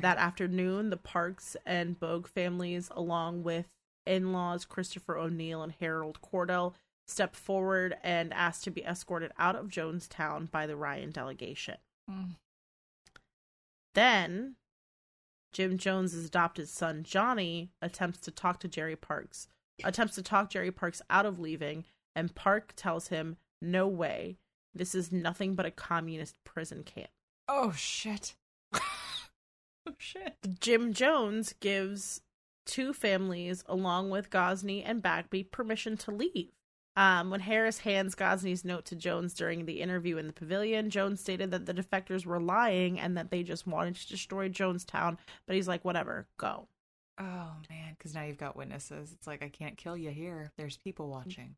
That 0.00 0.18
afternoon, 0.18 0.90
the 0.90 0.96
Parks 0.96 1.56
and 1.66 1.98
Bogue 1.98 2.28
families, 2.28 2.90
along 2.94 3.42
with 3.42 3.66
in 4.06 4.32
laws 4.32 4.64
Christopher 4.64 5.18
O'Neill 5.18 5.62
and 5.62 5.74
Harold 5.80 6.20
Cordell, 6.22 6.74
step 7.08 7.34
forward 7.34 7.96
and 8.04 8.32
ask 8.32 8.62
to 8.62 8.70
be 8.70 8.84
escorted 8.84 9.32
out 9.36 9.56
of 9.56 9.66
Jonestown 9.66 10.48
by 10.48 10.68
the 10.68 10.76
Ryan 10.76 11.10
delegation. 11.10 11.78
Mm. 12.08 12.36
Then 13.94 14.54
Jim 15.52 15.76
Jones's 15.76 16.26
adopted 16.26 16.68
son 16.68 17.02
Johnny 17.02 17.70
attempts 17.82 18.20
to 18.20 18.30
talk 18.30 18.60
to 18.60 18.68
Jerry 18.68 18.94
Parks, 18.94 19.48
attempts 19.84 20.14
to 20.16 20.22
talk 20.22 20.50
Jerry 20.50 20.70
Parks 20.70 21.02
out 21.10 21.26
of 21.26 21.38
leaving, 21.38 21.84
and 22.14 22.34
Park 22.34 22.72
tells 22.76 23.08
him, 23.08 23.36
"No 23.60 23.86
way. 23.86 24.38
This 24.74 24.94
is 24.94 25.12
nothing 25.12 25.54
but 25.54 25.66
a 25.66 25.70
communist 25.70 26.36
prison 26.44 26.82
camp." 26.84 27.10
Oh 27.48 27.72
shit. 27.72 28.34
oh 28.74 29.94
shit. 29.98 30.36
Jim 30.60 30.92
Jones 30.92 31.54
gives 31.60 32.22
two 32.66 32.92
families, 32.92 33.64
along 33.66 34.10
with 34.10 34.30
Gosney 34.30 34.82
and 34.84 35.02
Bagby, 35.02 35.44
permission 35.44 35.96
to 35.98 36.10
leave. 36.12 36.52
Um, 36.96 37.30
when 37.30 37.40
Harris 37.40 37.78
hands 37.78 38.14
Gosney's 38.14 38.64
note 38.64 38.84
to 38.86 38.96
Jones 38.96 39.32
during 39.32 39.64
the 39.64 39.80
interview 39.80 40.16
in 40.18 40.26
the 40.26 40.32
pavilion, 40.32 40.90
Jones 40.90 41.20
stated 41.20 41.50
that 41.50 41.66
the 41.66 41.74
defectors 41.74 42.26
were 42.26 42.40
lying 42.40 42.98
and 42.98 43.16
that 43.16 43.30
they 43.30 43.42
just 43.42 43.66
wanted 43.66 43.96
to 43.96 44.08
destroy 44.08 44.48
Jonestown. 44.48 45.16
But 45.46 45.56
he's 45.56 45.68
like, 45.68 45.84
whatever, 45.84 46.26
go. 46.36 46.68
Oh 47.20 47.52
man, 47.68 47.94
because 47.96 48.14
now 48.14 48.24
you've 48.24 48.38
got 48.38 48.56
witnesses. 48.56 49.12
It's 49.12 49.26
like 49.26 49.42
I 49.42 49.48
can't 49.48 49.76
kill 49.76 49.96
you 49.96 50.10
here. 50.10 50.50
There's 50.56 50.78
people 50.78 51.06
mm. 51.06 51.10
watching. 51.10 51.56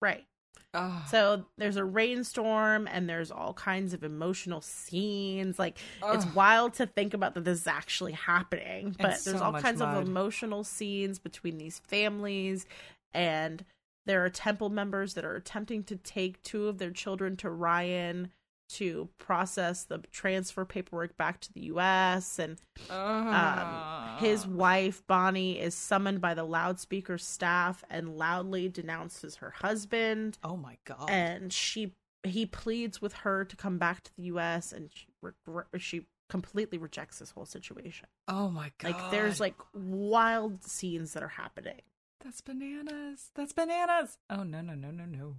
Right. 0.00 0.24
Oh, 0.72 1.04
So 1.08 1.46
there's 1.58 1.76
a 1.76 1.84
rainstorm 1.84 2.88
and 2.90 3.08
there's 3.08 3.30
all 3.30 3.54
kinds 3.54 3.92
of 3.92 4.02
emotional 4.02 4.60
scenes. 4.60 5.58
Like 5.58 5.78
it's 6.04 6.26
wild 6.26 6.74
to 6.74 6.86
think 6.86 7.14
about 7.14 7.34
that 7.34 7.44
this 7.44 7.60
is 7.60 7.66
actually 7.66 8.12
happening. 8.12 8.94
But 8.98 9.18
so 9.18 9.30
there's 9.30 9.42
all 9.42 9.52
kinds 9.52 9.80
mud. 9.80 9.96
of 9.96 10.06
emotional 10.06 10.64
scenes 10.64 11.18
between 11.18 11.58
these 11.58 11.78
families 11.80 12.66
and 13.12 13.64
there 14.06 14.24
are 14.24 14.30
temple 14.30 14.68
members 14.68 15.14
that 15.14 15.24
are 15.24 15.36
attempting 15.36 15.84
to 15.84 15.96
take 15.96 16.42
two 16.42 16.68
of 16.68 16.78
their 16.78 16.90
children 16.90 17.36
to 17.38 17.50
Ryan 17.50 18.30
to 18.70 19.08
process 19.18 19.84
the 19.84 19.98
transfer 20.10 20.64
paperwork 20.64 21.16
back 21.16 21.40
to 21.40 21.52
the 21.52 21.60
US 21.72 22.38
and 22.38 22.58
um, 22.90 24.16
his 24.18 24.46
wife 24.46 25.02
Bonnie 25.06 25.60
is 25.60 25.74
summoned 25.74 26.20
by 26.20 26.34
the 26.34 26.44
loudspeaker 26.44 27.18
staff 27.18 27.84
and 27.90 28.16
loudly 28.16 28.68
denounces 28.68 29.36
her 29.36 29.50
husband 29.50 30.38
Oh 30.42 30.56
my 30.56 30.78
god. 30.84 31.10
and 31.10 31.52
she 31.52 31.92
he 32.22 32.46
pleads 32.46 33.02
with 33.02 33.12
her 33.12 33.44
to 33.44 33.54
come 33.56 33.76
back 33.78 34.02
to 34.04 34.10
the 34.16 34.22
US 34.24 34.72
and 34.72 34.90
she, 34.94 35.06
re- 35.46 35.64
she 35.78 36.06
completely 36.30 36.78
rejects 36.78 37.18
this 37.18 37.30
whole 37.32 37.44
situation. 37.44 38.08
oh 38.28 38.48
my 38.48 38.72
god. 38.78 38.92
Like 38.92 39.10
there's 39.10 39.40
like 39.40 39.56
wild 39.74 40.64
scenes 40.64 41.12
that 41.12 41.22
are 41.22 41.28
happening. 41.28 41.82
that's 42.24 42.40
bananas. 42.40 43.30
That's 43.34 43.52
bananas. 43.52 44.16
Oh 44.30 44.42
no 44.42 44.62
no 44.62 44.74
no 44.74 44.90
no 44.90 45.04
no. 45.04 45.34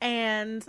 And 0.00 0.66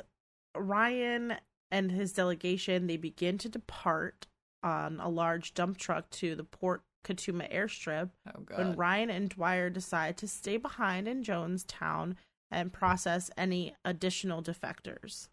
Ryan 0.56 1.36
and 1.72 1.92
his 1.92 2.14
delegation 2.14 2.88
they 2.88 2.98
begin 2.98 3.38
to 3.40 3.50
depart 3.50 4.28
on 4.64 5.00
a 5.00 5.10
large 5.10 5.54
dump 5.54 5.78
truck 5.78 6.10
to 6.12 6.36
the 6.36 6.44
Port 6.44 6.84
Kaituma 7.04 7.52
airstrip 7.52 8.12
Oh 8.28 8.44
when 8.56 8.76
Ryan 8.76 9.10
and 9.10 9.30
Dwyer 9.30 9.70
decide 9.72 10.18
to 10.18 10.28
stay 10.28 10.58
behind 10.58 11.08
in 11.08 11.24
Jonestown 11.24 12.16
and 12.52 12.72
process 12.72 13.32
any 13.38 13.76
additional 13.86 14.44
defectors. 14.44 15.30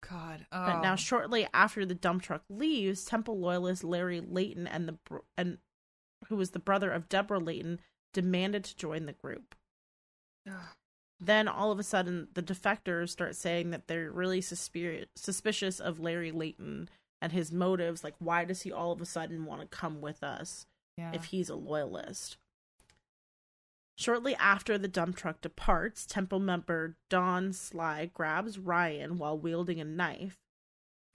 god. 0.00 0.46
But 0.50 0.78
Oh. 0.78 0.80
now, 0.80 0.96
shortly 0.96 1.46
after 1.54 1.86
the 1.86 1.94
dump 1.94 2.22
truck 2.22 2.42
leaves, 2.48 3.04
Temple 3.04 3.38
loyalist 3.38 3.84
Larry 3.84 4.20
Layton 4.20 4.66
and 4.66 4.88
the 4.88 4.92
br- 4.94 5.18
and 5.36 5.58
who 6.26 6.34
was 6.36 6.50
the 6.50 6.58
brother 6.58 6.90
of 6.90 7.08
Deborah 7.08 7.38
Layton 7.38 7.78
demanded 8.12 8.64
to 8.64 8.76
join 8.76 9.06
the 9.06 9.12
group. 9.12 9.54
Then 11.24 11.46
all 11.46 11.70
of 11.70 11.78
a 11.78 11.84
sudden, 11.84 12.28
the 12.34 12.42
defectors 12.42 13.10
start 13.10 13.36
saying 13.36 13.70
that 13.70 13.86
they're 13.86 14.10
really 14.10 14.40
suspi- 14.40 15.06
suspicious 15.14 15.78
of 15.78 16.00
Larry 16.00 16.32
Layton 16.32 16.88
and 17.20 17.32
his 17.32 17.52
motives. 17.52 18.02
Like, 18.02 18.14
why 18.18 18.44
does 18.44 18.62
he 18.62 18.72
all 18.72 18.90
of 18.90 19.00
a 19.00 19.06
sudden 19.06 19.44
want 19.44 19.60
to 19.60 19.66
come 19.66 20.00
with 20.00 20.22
us? 20.24 20.66
yeah. 20.96 21.10
if 21.12 21.26
he's 21.26 21.48
a 21.48 21.54
loyalist. 21.54 22.36
Shortly 23.96 24.34
after 24.36 24.78
the 24.78 24.88
dump 24.88 25.16
truck 25.16 25.40
departs, 25.40 26.06
Temple 26.06 26.40
member 26.40 26.96
Don 27.10 27.52
Sly 27.52 28.10
grabs 28.12 28.58
Ryan 28.58 29.18
while 29.18 29.38
wielding 29.38 29.80
a 29.80 29.84
knife, 29.84 30.38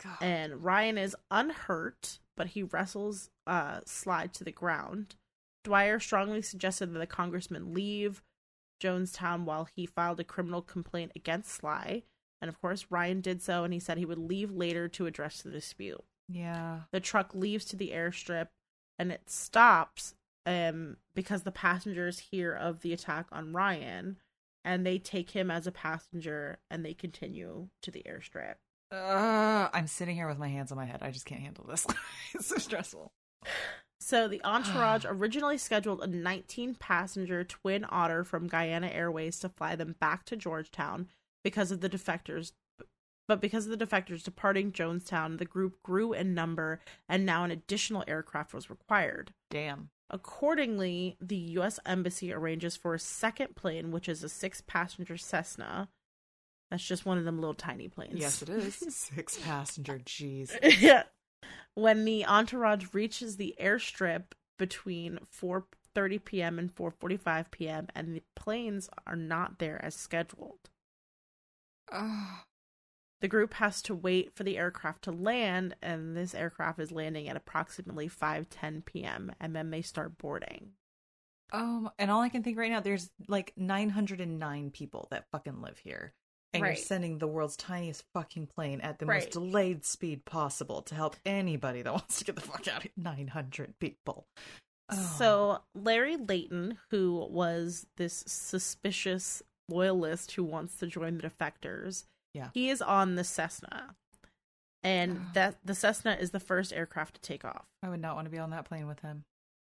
God. 0.01 0.17
and 0.21 0.63
Ryan 0.63 0.97
is 0.97 1.15
unhurt, 1.31 2.19
but 2.35 2.47
he 2.47 2.63
wrestles 2.63 3.29
uh, 3.45 3.81
Sly 3.85 4.27
to 4.27 4.43
the 4.43 4.51
ground. 4.51 5.15
Dwyer 5.63 5.99
strongly 5.99 6.41
suggested 6.41 6.93
that 6.93 6.99
the 6.99 7.07
congressman 7.07 7.73
leave 7.73 8.21
Jonestown 8.81 9.43
while 9.43 9.67
he 9.75 9.85
filed 9.85 10.19
a 10.19 10.23
criminal 10.23 10.61
complaint 10.61 11.11
against 11.15 11.51
Sly, 11.51 12.03
and 12.41 12.49
of 12.49 12.61
course, 12.61 12.87
Ryan 12.89 13.21
did 13.21 13.41
so, 13.41 13.63
and 13.63 13.73
he 13.73 13.79
said 13.79 13.97
he 13.97 14.05
would 14.05 14.17
leave 14.17 14.51
later 14.51 14.87
to 14.89 15.05
address 15.05 15.41
the 15.41 15.51
dispute 15.51 16.03
yeah. 16.29 16.81
the 16.91 16.99
truck 16.99 17.33
leaves 17.33 17.65
to 17.65 17.75
the 17.75 17.91
airstrip 17.91 18.47
and 18.99 19.11
it 19.11 19.29
stops 19.29 20.15
um 20.45 20.97
because 21.13 21.43
the 21.43 21.51
passengers 21.51 22.19
hear 22.31 22.53
of 22.53 22.81
the 22.81 22.93
attack 22.93 23.27
on 23.31 23.53
Ryan 23.53 24.17
and 24.63 24.85
they 24.85 24.97
take 24.97 25.31
him 25.31 25.49
as 25.49 25.67
a 25.67 25.71
passenger 25.71 26.59
and 26.69 26.85
they 26.85 26.93
continue 26.93 27.69
to 27.81 27.91
the 27.91 28.03
airstrip. 28.07 28.55
Uh, 28.91 29.69
I'm 29.73 29.87
sitting 29.87 30.15
here 30.15 30.27
with 30.27 30.37
my 30.37 30.49
hands 30.49 30.71
on 30.71 30.77
my 30.77 30.85
head. 30.85 30.99
I 31.01 31.11
just 31.11 31.25
can't 31.25 31.41
handle 31.41 31.65
this. 31.65 31.85
it's 32.33 32.47
so 32.47 32.57
stressful. 32.57 33.11
So 33.99 34.27
the 34.27 34.41
entourage 34.43 35.05
originally 35.07 35.57
scheduled 35.57 36.01
a 36.01 36.07
19 36.07 36.75
passenger 36.75 37.43
twin 37.43 37.85
otter 37.89 38.23
from 38.23 38.47
Guyana 38.47 38.87
Airways 38.87 39.39
to 39.39 39.49
fly 39.49 39.75
them 39.75 39.95
back 39.99 40.25
to 40.25 40.35
Georgetown 40.35 41.07
because 41.43 41.71
of 41.71 41.81
the 41.81 41.89
defectors 41.89 42.51
but 43.27 43.41
because 43.41 43.67
of 43.67 43.77
the 43.77 43.85
defectors 43.85 44.23
departing 44.23 44.71
Jonestown, 44.71 45.37
the 45.37 45.45
group 45.45 45.83
grew 45.83 46.13
in 46.13 46.33
number 46.33 46.79
and 47.09 47.25
now 47.25 47.43
an 47.43 47.51
additional 47.51 48.05
aircraft 48.07 48.53
was 48.53 48.69
required. 48.69 49.33
Damn. 49.49 49.89
Accordingly, 50.09 51.17
the 51.19 51.35
U.S. 51.35 51.79
Embassy 51.85 52.31
arranges 52.31 52.77
for 52.77 52.93
a 52.93 52.99
second 52.99 53.55
plane, 53.55 53.91
which 53.91 54.07
is 54.07 54.23
a 54.23 54.29
six 54.29 54.61
passenger 54.61 55.17
Cessna. 55.17 55.89
That's 56.71 56.85
just 56.85 57.05
one 57.05 57.17
of 57.17 57.25
them 57.25 57.39
little 57.39 57.53
tiny 57.53 57.89
planes. 57.89 58.15
Yes, 58.15 58.41
it 58.41 58.49
is. 58.49 58.75
Six 58.89 59.37
passenger. 59.37 59.99
Jeez. 59.99 60.51
yeah. 60.81 61.03
When 61.75 62.03
the 62.05 62.25
entourage 62.25 62.93
reaches 62.93 63.37
the 63.37 63.55
airstrip 63.59 64.33
between 64.57 65.19
4:30 65.31 66.23
p.m. 66.25 66.59
and 66.59 66.75
4:45 66.75 67.51
p.m. 67.51 67.87
and 67.95 68.15
the 68.15 68.23
planes 68.35 68.89
are 69.05 69.15
not 69.15 69.59
there 69.59 69.83
as 69.83 69.95
scheduled. 69.95 70.69
Oh, 71.91 72.43
The 73.21 73.27
group 73.27 73.53
has 73.53 73.83
to 73.83 73.93
wait 73.93 74.33
for 74.35 74.43
the 74.43 74.57
aircraft 74.57 75.03
to 75.03 75.11
land 75.11 75.75
and 75.83 76.17
this 76.17 76.33
aircraft 76.33 76.79
is 76.79 76.91
landing 76.91 77.29
at 77.29 77.35
approximately 77.37 78.09
5:10 78.09 78.85
p.m. 78.85 79.35
and 79.39 79.55
then 79.55 79.69
they 79.69 79.83
start 79.83 80.17
boarding. 80.17 80.73
um, 81.53 81.89
and 81.97 82.11
all 82.11 82.21
I 82.21 82.29
can 82.29 82.43
think 82.43 82.57
right 82.57 82.71
now, 82.71 82.79
there's 82.81 83.09
like 83.27 83.53
909 83.55 84.71
people 84.71 85.07
that 85.11 85.27
fucking 85.31 85.61
live 85.61 85.79
here. 85.79 86.13
And 86.57 86.63
Right. 86.63 86.77
you're 86.77 86.83
sending 86.85 87.17
the 87.19 87.27
world's 87.27 87.55
tiniest 87.57 88.03
fucking 88.13 88.47
plane 88.47 88.81
at 88.81 88.99
the 88.99 89.05
Right. 89.05 89.23
most 89.23 89.31
delayed 89.31 89.85
speed 89.85 90.25
possible 90.25 90.81
to 90.83 90.95
help 90.95 91.15
anybody 91.25 91.81
that 91.81 91.91
wants 91.93 92.19
to 92.19 92.25
get 92.25 92.35
the 92.35 92.41
fuck 92.41 92.67
out 92.67 92.77
of 92.77 92.83
here. 92.83 92.91
900 92.97 93.79
people. 93.79 94.27
Oh. 94.89 95.15
So 95.17 95.63
Larry 95.75 96.15
Layton, 96.17 96.77
who 96.91 97.27
was 97.29 97.85
this 97.97 98.23
suspicious 98.27 99.41
loyalist 99.69 100.31
who 100.33 100.43
wants 100.43 100.77
to 100.77 100.87
join 100.87 101.17
the 101.17 101.29
defectors, 101.29 102.05
Yeah. 102.33 102.49
he 102.53 102.69
is 102.69 102.81
on 102.81 103.15
the 103.15 103.23
Cessna, 103.23 103.95
and 104.83 105.19
that 105.33 105.57
the 105.65 105.75
Cessna 105.75 106.13
is 106.19 106.31
the 106.31 106.39
first 106.39 106.71
aircraft 106.73 107.15
to 107.15 107.21
take 107.21 107.43
off. 107.45 107.65
I 107.83 107.89
would 107.89 107.99
not 108.01 108.15
want 108.15 108.25
to 108.25 108.31
be 108.31 108.37
on 108.39 108.49
that 108.51 108.65
plane 108.65 108.87
with 108.87 109.01
him. 109.01 109.25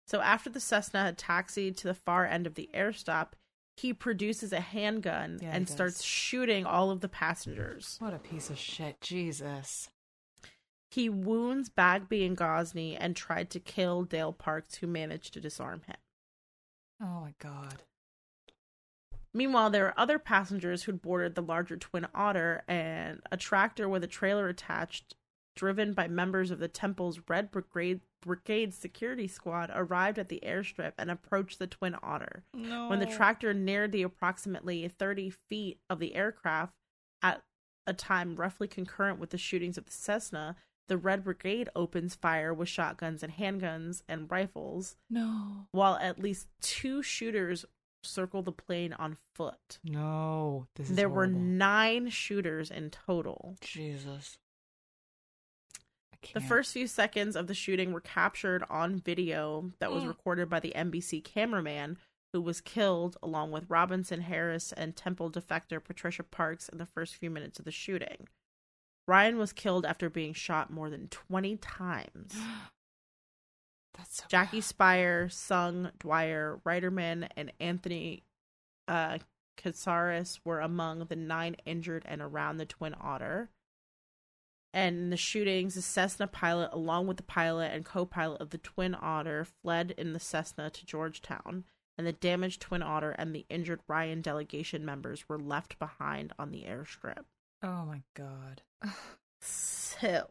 So 0.06 0.20
after 0.20 0.51
the 0.51 0.61
Cessna 0.61 1.05
had 1.05 1.19
taxied 1.19 1.77
to 1.78 1.89
the 1.89 1.94
far 1.94 2.27
end 2.27 2.47
of 2.47 2.55
the 2.55 2.69
airstop, 2.74 3.32
he 3.77 3.93
produces 3.93 4.53
a 4.53 4.61
handgun 4.61 5.39
Yeah, 5.43 5.51
and 5.53 5.66
does. 5.66 5.74
starts 5.74 6.03
shooting 6.03 6.66
all 6.66 6.90
of 6.90 7.01
the 7.01 7.09
passengers. 7.09 7.97
What 7.99 8.15
a 8.15 8.19
piece 8.19 8.51
of 8.51 8.59
shit. 8.59 9.01
Jesus. 9.01 9.89
He 10.90 11.09
wounds 11.09 11.70
Bagby 11.70 12.24
and 12.27 12.36
Gosney 12.36 12.97
and 13.01 13.16
tried 13.16 13.49
to 13.51 13.61
kill 13.61 14.03
Dale 14.05 14.32
Parks, 14.32 14.77
who 14.77 14.86
managed 14.86 15.32
to 15.35 15.40
disarm 15.40 15.82
him. 15.86 15.97
Oh 17.03 17.23
my 17.23 17.35
god. 17.39 17.82
Meanwhile, 19.35 19.70
there 19.70 19.86
are 19.86 19.94
other 19.99 20.19
passengers 20.19 20.82
who'd 20.82 21.01
boarded 21.01 21.35
the 21.35 21.43
larger 21.43 21.78
Twin 21.78 22.07
Otter, 22.15 22.62
and 22.69 23.20
a 23.32 23.39
tractor 23.39 23.89
with 23.89 24.05
a 24.05 24.09
trailer 24.09 24.49
attached, 24.49 25.16
driven 25.55 25.93
by 25.93 26.09
members 26.09 26.51
of 26.51 26.59
the 26.59 26.69
Temple's 26.69 27.20
Red 27.29 27.51
Brigade, 27.51 28.01
Brigade 28.20 28.73
Security 28.74 29.27
Squad, 29.29 29.70
arrived 29.74 30.19
at 30.19 30.29
the 30.29 30.41
airstrip 30.45 30.93
and 30.99 31.11
approached 31.11 31.59
the 31.59 31.66
Twin 31.66 31.97
Otter. 32.03 32.45
No. 32.55 32.89
When 32.89 32.99
the 33.01 33.07
tractor 33.07 33.53
neared 33.53 33.93
the 33.93 34.03
approximately 34.03 34.87
30 34.89 35.31
feet 35.49 35.79
of 35.91 35.99
the 35.99 36.15
aircraft, 36.15 36.73
at 37.23 37.43
a 37.87 37.93
time 37.93 38.37
roughly 38.37 38.69
concurrent 38.69 39.19
with 39.19 39.31
the 39.31 39.39
shootings 39.39 39.77
of 39.77 39.87
the 39.87 39.93
Cessna, 39.93 40.57
the 40.89 40.97
Red 40.97 41.24
Brigade 41.24 41.69
opens 41.77 42.15
fire 42.15 42.53
with 42.53 42.69
shotguns 42.69 43.23
and 43.23 43.33
handguns 43.33 44.03
and 44.09 44.31
rifles, 44.31 44.97
No. 45.11 45.66
while 45.73 45.97
at 45.97 46.19
least 46.19 46.49
two 46.61 47.03
shooters 47.03 47.65
circle 48.05 48.43
the 48.43 48.53
plane 48.53 48.93
on 48.95 49.16
foot. 49.35 49.79
No. 49.85 50.66
This 50.74 50.91
is 50.91 50.97
There 50.97 51.09
were 51.09 51.29
nine 51.29 52.09
shooters 52.11 52.70
in 52.70 52.91
total. 52.91 53.57
Jesus. 53.61 54.39
The 56.35 56.40
first 56.40 56.73
few 56.73 56.86
seconds 56.86 57.36
of 57.36 57.47
the 57.47 57.55
shooting 57.55 57.93
were 57.93 58.01
captured 58.01 58.65
on 58.70 58.97
video 58.97 59.73
that 59.81 59.90
was 59.93 60.05
Mm. 60.05 60.09
recorded 60.09 60.49
by 60.49 60.61
the 60.61 60.74
NBC 60.74 61.20
cameraman 61.20 61.99
who 62.32 62.40
was 62.40 62.61
killed 62.61 63.16
along 63.23 63.51
with 63.51 63.69
Robinson 63.69 64.23
Harris 64.23 64.73
and 64.73 64.97
Temple 64.97 65.31
defector 65.31 65.82
Patricia 65.82 66.23
Parks 66.23 66.69
in 66.69 66.78
the 66.78 66.86
first 66.86 67.15
few 67.16 67.28
minutes 67.31 67.59
of 67.59 67.65
the 67.65 67.70
shooting. 67.70 68.28
Ryan 69.07 69.36
was 69.36 69.53
killed 69.53 69.85
after 69.85 70.09
being 70.09 70.32
shot 70.32 70.70
more 70.70 70.89
than 70.89 71.09
20 71.09 71.57
times. 71.59 72.35
That's 73.94 74.16
so 74.19 74.24
Jackie 74.28 74.61
bad. 74.61 74.65
Speier, 74.65 75.31
Sung, 75.32 75.90
Dwyer, 75.99 76.61
Reiterman, 76.65 77.28
and 77.36 77.53
Anthony 77.61 78.23
uh, 78.89 79.19
Katsaris 79.59 80.40
were 80.44 80.61
among 80.61 81.05
the 81.07 81.16
nine 81.16 81.57
injured 81.66 82.05
and 82.07 82.23
around 82.23 82.57
the 82.57 82.65
Twin 82.66 82.94
Otter. 82.99 83.51
And 84.74 84.97
in 84.97 85.11
the 85.11 85.16
shootings, 85.16 85.74
the 85.74 85.82
Cessna 85.82 86.27
pilot, 86.27 86.70
along 86.73 87.07
with 87.07 87.19
the 87.19 87.23
pilot 87.23 87.73
and 87.74 87.85
co 87.85 88.07
pilot 88.07 88.40
of 88.40 88.51
the 88.51 88.59
Twin 88.59 88.97
Otter, 88.99 89.44
fled 89.44 89.90
in 89.99 90.12
the 90.15 90.20
Cessna 90.20 90.70
to 90.70 90.86
Georgetown. 90.86 91.65
And 91.99 92.07
the 92.07 92.12
damaged 92.12 92.62
Twin 92.62 92.82
Otter 92.82 93.11
and 93.12 93.35
the 93.35 93.44
injured 93.51 93.81
Ryan 93.86 94.23
delegation 94.23 94.85
members 94.85 95.28
were 95.28 95.39
left 95.39 95.78
behind 95.78 96.32
on 96.39 96.51
the 96.51 96.62
airstrip. 96.62 97.24
Oh 97.62 97.85
my 97.85 98.03
god. 98.15 98.62
So, 99.40 100.31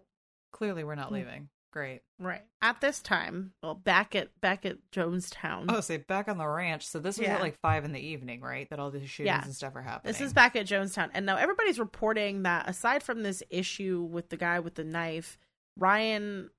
Clearly, 0.52 0.84
we're 0.84 0.96
not 0.96 1.10
Hmm. 1.10 1.16
leaving. 1.16 1.50
Great. 1.72 2.02
right 2.20 2.42
at 2.62 2.82
this 2.82 3.02
time, 3.02 3.54
well, 3.64 3.76
back 3.76 4.14
at 4.16 4.30
back 4.42 4.66
at 4.66 4.78
Jonestown. 4.92 5.66
Oh, 5.70 5.80
say 5.80 5.98
back 5.98 6.28
on 6.28 6.38
the 6.38 6.46
ranch. 6.48 6.86
So 6.86 7.00
this 7.00 7.18
was 7.18 7.28
Yeah. 7.28 7.36
at 7.36 7.42
like 7.42 7.58
five 7.62 7.86
in 7.86 7.94
the 7.94 8.00
evening, 8.00 8.42
right? 8.42 8.70
That 8.70 8.80
all 8.80 8.92
these 8.92 9.10
shootings 9.10 9.26
Yeah. 9.28 9.44
and 9.44 9.56
stuff 9.56 9.76
are 9.76 9.82
happening. 9.82 10.12
This 10.12 10.20
is 10.22 10.34
back 10.34 10.56
at 10.58 10.66
Jonestown. 10.68 11.10
And 11.14 11.26
now 11.26 11.38
everybody's 11.38 11.80
reporting 11.80 12.44
that 12.44 12.68
aside 12.68 13.04
from 13.04 13.24
this 13.24 13.42
issue 13.50 14.02
with 14.02 14.30
the 14.30 14.38
guy 14.38 14.60
with 14.60 14.76
the 14.76 14.84
knife, 14.84 15.38
Ryan 15.78 16.50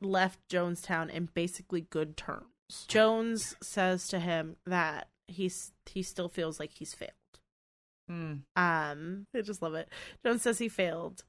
left 0.00 0.40
Jonestown 0.50 1.10
in 1.10 1.28
basically 1.32 1.82
good 1.82 2.16
terms. 2.16 2.46
Jones 2.88 3.54
says 3.62 4.08
to 4.08 4.18
him 4.18 4.56
that 4.66 5.08
he's 5.28 5.72
he 5.86 6.02
still 6.02 6.28
feels 6.28 6.58
like 6.58 6.72
he's 6.74 6.92
failed. 6.92 7.12
Mm. 8.10 8.42
Um 8.56 9.26
I 9.34 9.40
just 9.42 9.62
love 9.62 9.74
it. 9.74 9.88
Jones 10.24 10.42
says 10.42 10.58
he 10.58 10.68
failed 10.68 11.22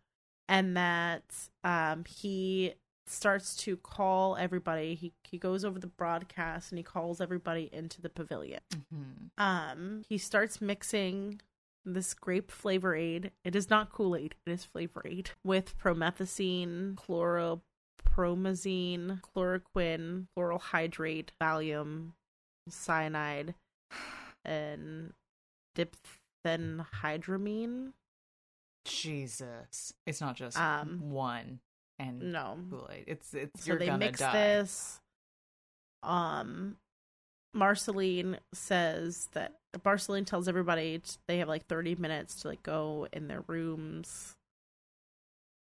and 0.49 0.75
that 0.75 1.23
um 1.63 2.03
he 2.05 2.73
starts 3.07 3.55
to 3.55 3.77
call 3.77 4.35
everybody. 4.37 4.95
He 4.95 5.13
he 5.23 5.37
goes 5.37 5.63
over 5.63 5.77
the 5.79 5.85
broadcast 5.87 6.71
and 6.71 6.79
he 6.79 6.83
calls 6.83 7.21
everybody 7.21 7.69
into 7.71 8.01
the 8.01 8.09
pavilion. 8.09 8.61
Hmm 8.91 9.27
um 9.37 10.03
he 10.07 10.17
starts 10.17 10.59
mixing 10.61 11.41
this 11.83 12.13
grape 12.15 12.49
flavor 12.49 12.95
aid. 12.95 13.31
It 13.43 13.55
is 13.55 13.69
not 13.69 13.91
kool-aid. 13.91 14.33
It 14.45 14.51
is 14.51 14.63
flavor 14.65 15.03
aid 15.05 15.31
with 15.43 15.77
promethazine 15.77 16.95
chloropromazine 16.95 19.21
chloroquine 19.21 20.25
chloral 20.33 20.57
hydrate 20.59 21.31
valium 21.39 22.13
cyanide 22.67 23.53
and 24.43 25.13
diphenhydramine. 25.77 27.93
Jesus. 28.85 29.93
It's 30.05 30.21
not 30.21 30.35
just 30.35 30.59
Um, 30.59 31.09
one 31.11 31.59
and 31.99 32.31
no 32.33 32.57
Kool-Aid. 32.69 33.05
It's 33.07 33.33
it's 33.33 33.63
so 33.65 33.75
they 33.75 33.89
mix 33.97 34.19
die. 34.19 34.31
this 34.33 34.99
um 36.03 36.75
marceline 37.53 38.37
says 38.53 39.29
that 39.33 39.53
marceline 39.83 40.25
tells 40.25 40.47
everybody 40.47 40.99
t- 40.99 41.15
they 41.27 41.37
have 41.39 41.47
like 41.47 41.65
30 41.67 41.95
minutes 41.95 42.41
to 42.41 42.49
like 42.49 42.61
go 42.63 43.07
in 43.13 43.27
their 43.27 43.43
rooms 43.47 44.35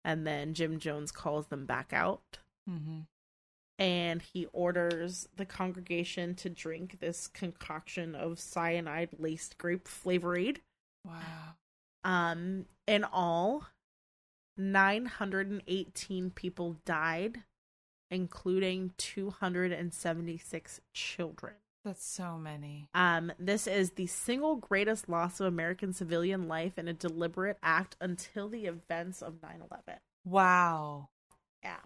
and 0.03 0.25
then 0.25 0.53
jim 0.53 0.79
jones 0.79 1.11
calls 1.11 1.47
them 1.47 1.65
back 1.65 1.93
out 1.93 2.39
hmm 2.67 2.99
and 3.79 4.23
he 4.23 4.47
orders 4.53 5.29
the 5.35 5.45
congregation 5.45 6.33
to 6.33 6.49
drink 6.49 6.99
this 6.99 7.27
concoction 7.27 8.15
of 8.15 8.39
cyanide 8.39 9.09
laced 9.19 9.57
grape 9.59 9.87
flavor 9.87 10.35
aid 10.35 10.61
Wow. 11.05 11.13
um 12.03 12.65
in 12.87 13.03
all 13.03 13.67
918 14.57 16.31
people 16.31 16.77
died 16.85 17.43
including 18.09 18.93
276 18.97 20.81
children 20.93 21.53
That's 21.83 22.05
so 22.05 22.37
many. 22.37 22.87
um 22.93 23.31
this 23.37 23.67
is 23.67 23.91
the 23.91 24.07
single 24.07 24.55
greatest 24.55 25.09
loss 25.09 25.39
of 25.39 25.47
american 25.47 25.93
civilian 25.93 26.47
life 26.47 26.77
in 26.77 26.87
a 26.87 26.93
deliberate 26.93 27.57
act 27.61 27.95
until 27.99 28.47
the 28.49 28.65
events 28.65 29.21
of 29.21 29.35
9-11 29.41 29.97
Wow. 30.25 31.09
yeah 31.63 31.77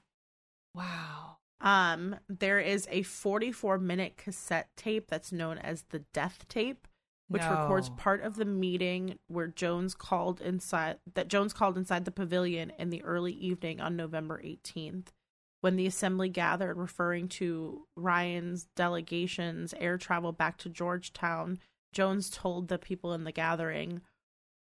Wow. 0.75 1.37
um 1.59 2.15
there 2.29 2.59
is 2.59 2.87
a 2.91 3.01
44 3.03 3.77
minute 3.79 4.15
cassette 4.17 4.69
tape 4.77 5.07
that's 5.09 5.31
known 5.31 5.57
as 5.57 5.83
the 5.89 5.99
death 6.13 6.45
tape 6.47 6.87
which 7.31 7.43
records 7.43 7.89
part 7.89 8.21
of 8.21 8.35
the 8.35 8.45
meeting 8.45 9.17
where 9.27 9.47
Jones 9.47 9.95
called 9.95 10.41
inside 10.41 10.97
that 11.13 11.29
Jones 11.29 11.53
called 11.53 11.77
inside 11.77 12.03
the 12.03 12.11
pavilion 12.11 12.71
in 12.77 12.89
the 12.89 13.03
early 13.03 13.31
evening 13.31 13.79
on 13.79 13.95
November 13.95 14.41
18th 14.43 15.07
when 15.61 15.77
the 15.77 15.87
assembly 15.87 16.27
gathered 16.27 16.75
referring 16.75 17.29
to 17.29 17.87
Ryan's 17.95 18.67
delegation's 18.75 19.73
air 19.75 19.97
travel 19.97 20.31
back 20.31 20.57
to 20.57 20.69
Georgetown. 20.69 21.59
Jones 21.93 22.29
told 22.29 22.67
the 22.67 22.77
people 22.77 23.13
in 23.13 23.23
the 23.23 23.31
gathering 23.31 24.01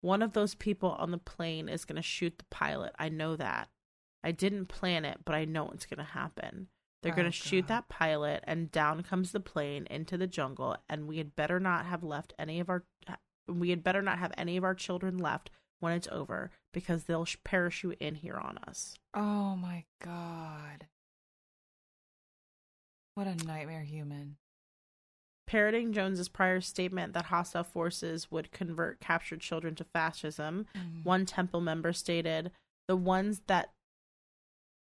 one 0.01 0.21
of 0.21 0.33
those 0.33 0.53
people 0.53 0.91
on 0.99 1.11
the 1.11 1.17
plane 1.17 1.69
is 1.69 1.85
going 1.85 1.95
to 1.95 2.01
shoot 2.01 2.37
the 2.37 2.45
pilot. 2.51 2.93
I 2.99 3.09
know 3.09 3.35
that. 3.35 3.69
I 4.23 4.31
didn't 4.31 4.65
plan 4.65 5.05
it 5.05 5.19
but 5.23 5.35
I 5.35 5.45
know 5.45 5.69
it's 5.73 5.85
going 5.85 6.05
to 6.05 6.11
happen 6.11 6.67
they're 7.03 7.13
going 7.13 7.27
Oh, 7.27 7.29
to 7.29 7.35
shoot 7.35 7.67
that 7.67 7.89
pilot, 7.89 8.43
and 8.47 8.71
down 8.71 9.03
comes 9.03 9.31
the 9.31 9.39
plane 9.39 9.85
into 9.89 10.17
the 10.17 10.27
jungle. 10.27 10.77
And 10.89 11.07
we 11.07 11.17
had 11.19 11.35
better 11.35 11.59
not 11.59 11.85
have 11.85 12.03
left 12.03 12.33
any 12.39 12.59
of 12.59 12.69
our. 12.69 12.83
We 13.47 13.69
had 13.69 13.83
better 13.83 14.01
not 14.01 14.19
have 14.19 14.33
any 14.37 14.57
of 14.57 14.63
our 14.63 14.75
children 14.75 15.17
left 15.17 15.49
when 15.79 15.93
it's 15.93 16.07
over 16.11 16.51
because 16.73 17.03
they'll 17.03 17.27
parachute 17.43 17.97
in 17.99 18.15
here 18.15 18.35
on 18.37 18.57
us. 18.67 18.95
Oh 19.13 19.55
my 19.55 19.85
god. 20.03 20.87
What 23.15 23.27
a 23.27 23.35
nightmare 23.35 23.83
human. 23.83 24.37
Parroting 25.47 25.93
Jones's 25.93 26.27
prior 26.27 26.59
statement 26.59 27.13
that 27.13 27.25
hostile 27.25 27.63
forces 27.63 28.29
would 28.29 28.51
convert 28.51 28.99
captured 28.99 29.39
children 29.39 29.75
to 29.75 29.83
fascism, 29.85 30.65
Mm. 30.75 31.05
one 31.05 31.25
temple 31.25 31.61
member 31.61 31.93
stated, 31.93 32.51
"The 32.87 32.97
ones 32.97 33.41
that, 33.47 33.71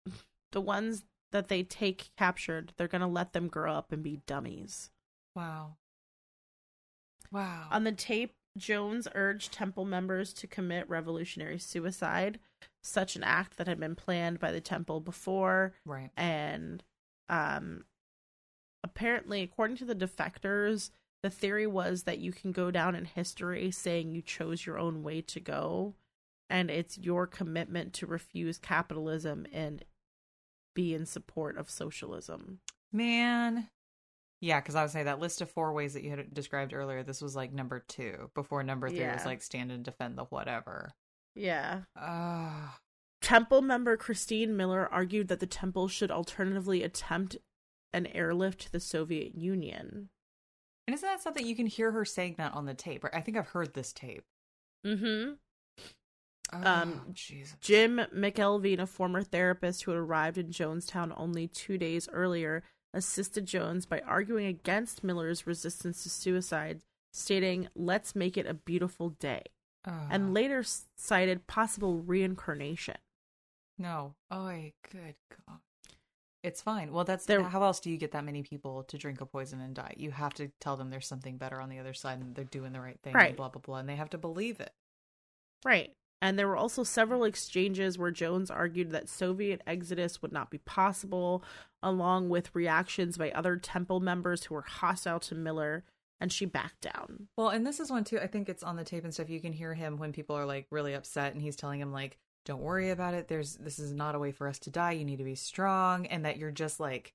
the 0.52 0.60
ones 0.60 1.04
that 1.32 1.48
they 1.48 1.62
take 1.62 2.10
captured, 2.16 2.72
they're 2.76 2.88
gonna 2.88 3.08
let 3.08 3.32
them 3.32 3.48
grow 3.48 3.72
up 3.72 3.92
and 3.92 4.02
be 4.02 4.20
dummies." 4.26 4.90
Wow. 5.34 5.76
Wow. 7.30 7.68
On 7.70 7.84
the 7.84 7.92
tape, 7.92 8.32
Jones 8.56 9.06
urged 9.14 9.52
temple 9.52 9.84
members 9.84 10.32
to 10.34 10.46
commit 10.46 10.88
revolutionary 10.88 11.58
suicide, 11.58 12.40
such 12.82 13.16
an 13.16 13.22
act 13.22 13.56
that 13.56 13.68
had 13.68 13.78
been 13.78 13.94
planned 13.94 14.40
by 14.40 14.50
the 14.50 14.60
temple 14.60 15.00
before. 15.00 15.74
right. 15.84 16.10
And 16.16 16.82
um, 17.28 17.84
apparently, 18.82 19.42
according 19.42 19.76
to 19.78 19.84
the 19.84 19.94
defectors, 19.94 20.90
the 21.22 21.30
theory 21.30 21.66
was 21.66 22.04
that 22.04 22.18
you 22.18 22.32
can 22.32 22.50
go 22.50 22.70
down 22.70 22.94
in 22.94 23.04
history 23.04 23.70
saying 23.70 24.10
you 24.10 24.22
chose 24.22 24.66
your 24.66 24.78
own 24.78 25.02
way 25.02 25.20
to 25.22 25.38
go, 25.38 25.94
and 26.48 26.70
it's 26.70 26.98
your 26.98 27.26
commitment 27.26 27.92
to 27.94 28.06
refuse 28.06 28.58
capitalism 28.58 29.46
and 29.52 29.84
be 30.80 30.94
in 30.94 31.04
support 31.04 31.58
of 31.58 31.68
socialism. 31.68 32.60
Man. 32.92 33.68
Yeah, 34.40 34.60
because 34.60 34.74
I 34.74 34.82
would 34.82 34.90
say 34.90 35.02
that 35.02 35.20
list 35.20 35.42
of 35.42 35.50
four 35.50 35.74
ways 35.74 35.92
that 35.92 36.02
you 36.02 36.10
had 36.10 36.32
described 36.32 36.72
earlier, 36.72 37.02
this 37.02 37.20
was 37.20 37.36
like 37.36 37.52
number 37.52 37.84
two 37.86 38.30
before 38.34 38.62
number 38.62 38.88
three 38.88 39.06
was 39.06 39.26
like 39.26 39.42
stand 39.42 39.70
and 39.70 39.84
defend 39.84 40.16
the 40.16 40.24
whatever. 40.24 40.92
Yeah. 41.34 41.82
Ah. 41.94 42.78
Temple 43.20 43.60
member 43.60 43.98
Christine 43.98 44.56
Miller 44.56 44.88
argued 44.90 45.28
that 45.28 45.40
the 45.40 45.46
temple 45.46 45.88
should 45.88 46.10
alternatively 46.10 46.82
attempt 46.82 47.36
an 47.92 48.06
airlift 48.06 48.62
to 48.62 48.72
the 48.72 48.80
Soviet 48.80 49.34
Union. 49.34 50.08
and 50.86 50.94
isn't 50.94 51.06
that 51.06 51.20
something 51.20 51.46
you 51.46 51.54
can 51.54 51.66
hear 51.66 51.92
her 51.92 52.06
saying 52.06 52.36
that 52.38 52.54
on 52.54 52.64
the 52.64 52.72
tape? 52.72 53.04
I 53.12 53.20
think 53.20 53.36
I've 53.36 53.48
heard 53.48 53.74
this 53.74 53.92
tape. 53.92 54.24
Mm-hmm. 54.86 55.34
Oh, 56.52 56.62
Um, 56.64 57.10
Jesus. 57.12 57.56
Jim 57.60 57.98
McElvane, 58.14 58.80
a 58.80 58.86
former 58.86 59.22
therapist 59.22 59.82
who 59.84 59.92
had 59.92 59.98
arrived 59.98 60.36
in 60.38 60.48
Jonestown 60.50 61.12
only 61.16 61.46
two 61.46 61.78
days 61.78 62.08
earlier, 62.12 62.62
assisted 62.92 63.46
Jones 63.46 63.86
by 63.86 64.00
arguing 64.00 64.46
against 64.46 65.04
Miller's 65.04 65.46
resistance 65.46 66.02
to 66.02 66.10
suicide, 66.10 66.82
stating, 67.12 67.68
Let's 67.76 68.16
make 68.16 68.36
it 68.36 68.46
a 68.46 68.54
beautiful 68.54 69.10
day, 69.10 69.42
Oh. 69.86 70.08
and 70.10 70.34
later 70.34 70.64
cited 70.96 71.46
possible 71.46 71.98
reincarnation. 72.02 72.96
no. 73.78 74.14
Oh, 74.30 74.50
good 74.90 75.14
God. 75.46 75.60
It's 76.42 76.60
fine. 76.62 76.92
Well, 76.92 77.04
that's 77.04 77.26
There- 77.26 77.42
how 77.42 77.62
else 77.62 77.80
do 77.80 77.90
you 77.90 77.96
get 77.98 78.12
that 78.12 78.24
many 78.24 78.42
people 78.42 78.82
to 78.84 78.98
drink 78.98 79.20
a 79.20 79.26
poison 79.26 79.60
and 79.60 79.74
die? 79.74 79.94
You 79.98 80.10
have 80.10 80.32
to 80.34 80.48
tell 80.60 80.76
them 80.76 80.88
there's 80.90 81.06
something 81.06 81.36
better 81.38 81.60
on 81.60 81.68
the 81.68 81.78
other 81.78 81.92
side 81.94 82.18
and 82.18 82.34
they're 82.34 82.44
doing 82.44 82.72
the 82.72 82.80
right 82.80 82.98
thing 83.02 83.12
Right. 83.14 83.28
and 83.28 83.36
blah 83.36 83.50
blah 83.50 83.60
blah, 83.60 83.76
and 83.78 83.88
they 83.88 83.96
have 83.96 84.10
to 84.10 84.18
believe 84.18 84.58
it. 84.60 84.74
Right. 85.64 85.94
And 86.22 86.38
there 86.38 86.48
were 86.48 86.56
also 86.56 86.82
several 86.82 87.24
exchanges 87.24 87.98
where 87.98 88.10
Jones 88.10 88.50
argued 88.50 88.90
that 88.90 89.08
Soviet 89.08 89.62
exodus 89.66 90.20
would 90.20 90.32
not 90.32 90.50
be 90.50 90.58
possible, 90.58 91.42
along 91.82 92.28
with 92.28 92.54
reactions 92.54 93.16
by 93.16 93.30
other 93.30 93.56
temple 93.56 94.00
members 94.00 94.44
who 94.44 94.54
were 94.54 94.62
hostile 94.62 95.18
to 95.20 95.34
Miller, 95.34 95.84
and 96.20 96.30
she 96.30 96.44
backed 96.44 96.82
down. 96.82 97.28
Well, 97.38 97.48
and 97.48 97.66
this 97.66 97.80
is 97.80 97.90
one 97.90 98.04
too. 98.04 98.18
I 98.18 98.26
think 98.26 98.48
it's 98.48 98.62
on 98.62 98.76
the 98.76 98.84
tape 98.84 99.04
and 99.04 99.14
stuff. 99.14 99.30
You 99.30 99.40
can 99.40 99.54
hear 99.54 99.72
him 99.72 99.96
when 99.96 100.12
people 100.12 100.36
are 100.36 100.44
like 100.44 100.66
really 100.70 100.92
upset, 100.92 101.32
and 101.32 101.40
he's 101.40 101.56
telling 101.56 101.80
him 101.80 101.92
like, 101.92 102.18
"Don't 102.44 102.60
worry 102.60 102.90
about 102.90 103.14
it. 103.14 103.28
There's 103.28 103.56
this 103.56 103.78
is 103.78 103.92
not 103.92 104.14
a 104.14 104.18
way 104.18 104.30
for 104.30 104.46
us 104.46 104.58
to 104.60 104.70
die. 104.70 104.92
You 104.92 105.06
need 105.06 105.18
to 105.18 105.24
be 105.24 105.34
strong, 105.34 106.06
and 106.06 106.26
that 106.26 106.36
you're 106.36 106.50
just 106.50 106.78
like, 106.80 107.14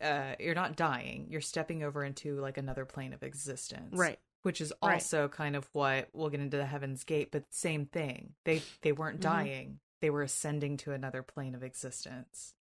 uh, 0.00 0.36
you're 0.38 0.54
not 0.54 0.76
dying. 0.76 1.26
You're 1.28 1.40
stepping 1.40 1.82
over 1.82 2.04
into 2.04 2.36
like 2.40 2.56
another 2.58 2.84
plane 2.84 3.12
of 3.12 3.22
existence, 3.24 3.96
Right. 3.96 4.20
Which 4.44 4.60
is 4.60 4.72
Right. 4.82 4.94
also 4.94 5.28
kind 5.28 5.56
of 5.56 5.68
what 5.74 6.08
we'll 6.12 6.30
get 6.30 6.38
into 6.40 6.56
the 6.56 6.66
Heaven's 6.66 7.02
Gate, 7.04 7.30
but 7.32 7.52
same 7.52 7.86
thing. 7.86 8.34
They 8.44 8.62
they 8.82 8.92
weren't 8.92 9.18
Mhm. 9.18 9.22
dying. 9.22 9.80
They 10.00 10.10
were 10.10 10.22
ascending 10.22 10.76
to 10.78 10.92
another 10.92 11.22
plane 11.22 11.54
of 11.54 11.62
existence. 11.62 12.54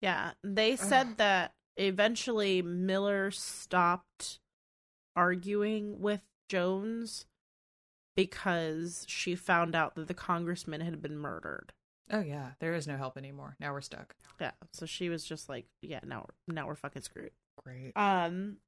Yeah, 0.00 0.32
they 0.42 0.74
said 0.76 1.16
that 1.18 1.54
eventually 1.76 2.62
Miller 2.62 3.30
stopped 3.30 4.40
arguing 5.14 6.00
with 6.00 6.22
Jones 6.48 7.26
because 8.16 9.04
she 9.08 9.34
found 9.36 9.74
out 9.74 9.94
that 9.94 10.08
the 10.08 10.14
congressman 10.14 10.80
had 10.80 11.00
been 11.00 11.16
murdered. 11.16 11.72
Oh 12.10 12.20
yeah, 12.20 12.54
there 12.58 12.74
is 12.74 12.86
no 12.86 12.96
help 12.96 13.16
anymore. 13.16 13.56
Now 13.60 13.72
we're 13.72 13.80
stuck. 13.80 14.16
Yeah, 14.40 14.50
so 14.72 14.84
she 14.86 15.08
was 15.08 15.24
just 15.24 15.48
like, 15.48 15.66
yeah, 15.80 16.00
now 16.02 16.26
now 16.48 16.66
we're 16.66 16.74
fucking 16.74 17.02
screwed. 17.02 17.32
Great. 17.62 17.92
Um 17.96 18.58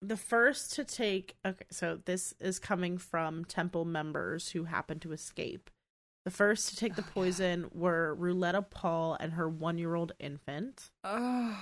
the 0.00 0.16
first 0.16 0.72
to 0.74 0.84
take 0.84 1.36
okay, 1.46 1.64
so 1.70 1.98
this 2.04 2.34
is 2.40 2.58
coming 2.58 2.98
from 2.98 3.44
temple 3.44 3.84
members 3.84 4.50
who 4.50 4.64
happened 4.64 5.02
to 5.02 5.12
escape. 5.12 5.70
The 6.24 6.30
first 6.30 6.68
to 6.70 6.76
take 6.76 6.94
the 6.94 7.02
Oh, 7.02 7.06
yeah. 7.08 7.12
poison 7.14 7.70
were 7.72 8.14
Rouletta 8.14 8.62
Paul 8.62 9.16
and 9.18 9.32
her 9.32 9.50
1-year-old 9.50 10.12
infant. 10.18 10.90
Oh, 11.02 11.58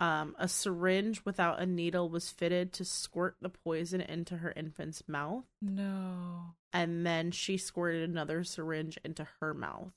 Um, 0.00 0.34
a 0.38 0.48
syringe 0.48 1.24
without 1.24 1.60
a 1.60 1.66
needle 1.66 2.08
was 2.08 2.30
fitted 2.30 2.72
to 2.74 2.84
squirt 2.84 3.36
the 3.40 3.48
poison 3.50 4.00
into 4.00 4.38
her 4.38 4.52
infant's 4.56 5.02
mouth, 5.08 5.44
no. 5.62 6.54
and 6.72 7.06
then 7.06 7.30
she 7.30 7.56
squirted 7.58 8.08
another 8.08 8.42
syringe 8.44 8.98
into 9.04 9.26
her 9.40 9.54
mouth. 9.54 9.92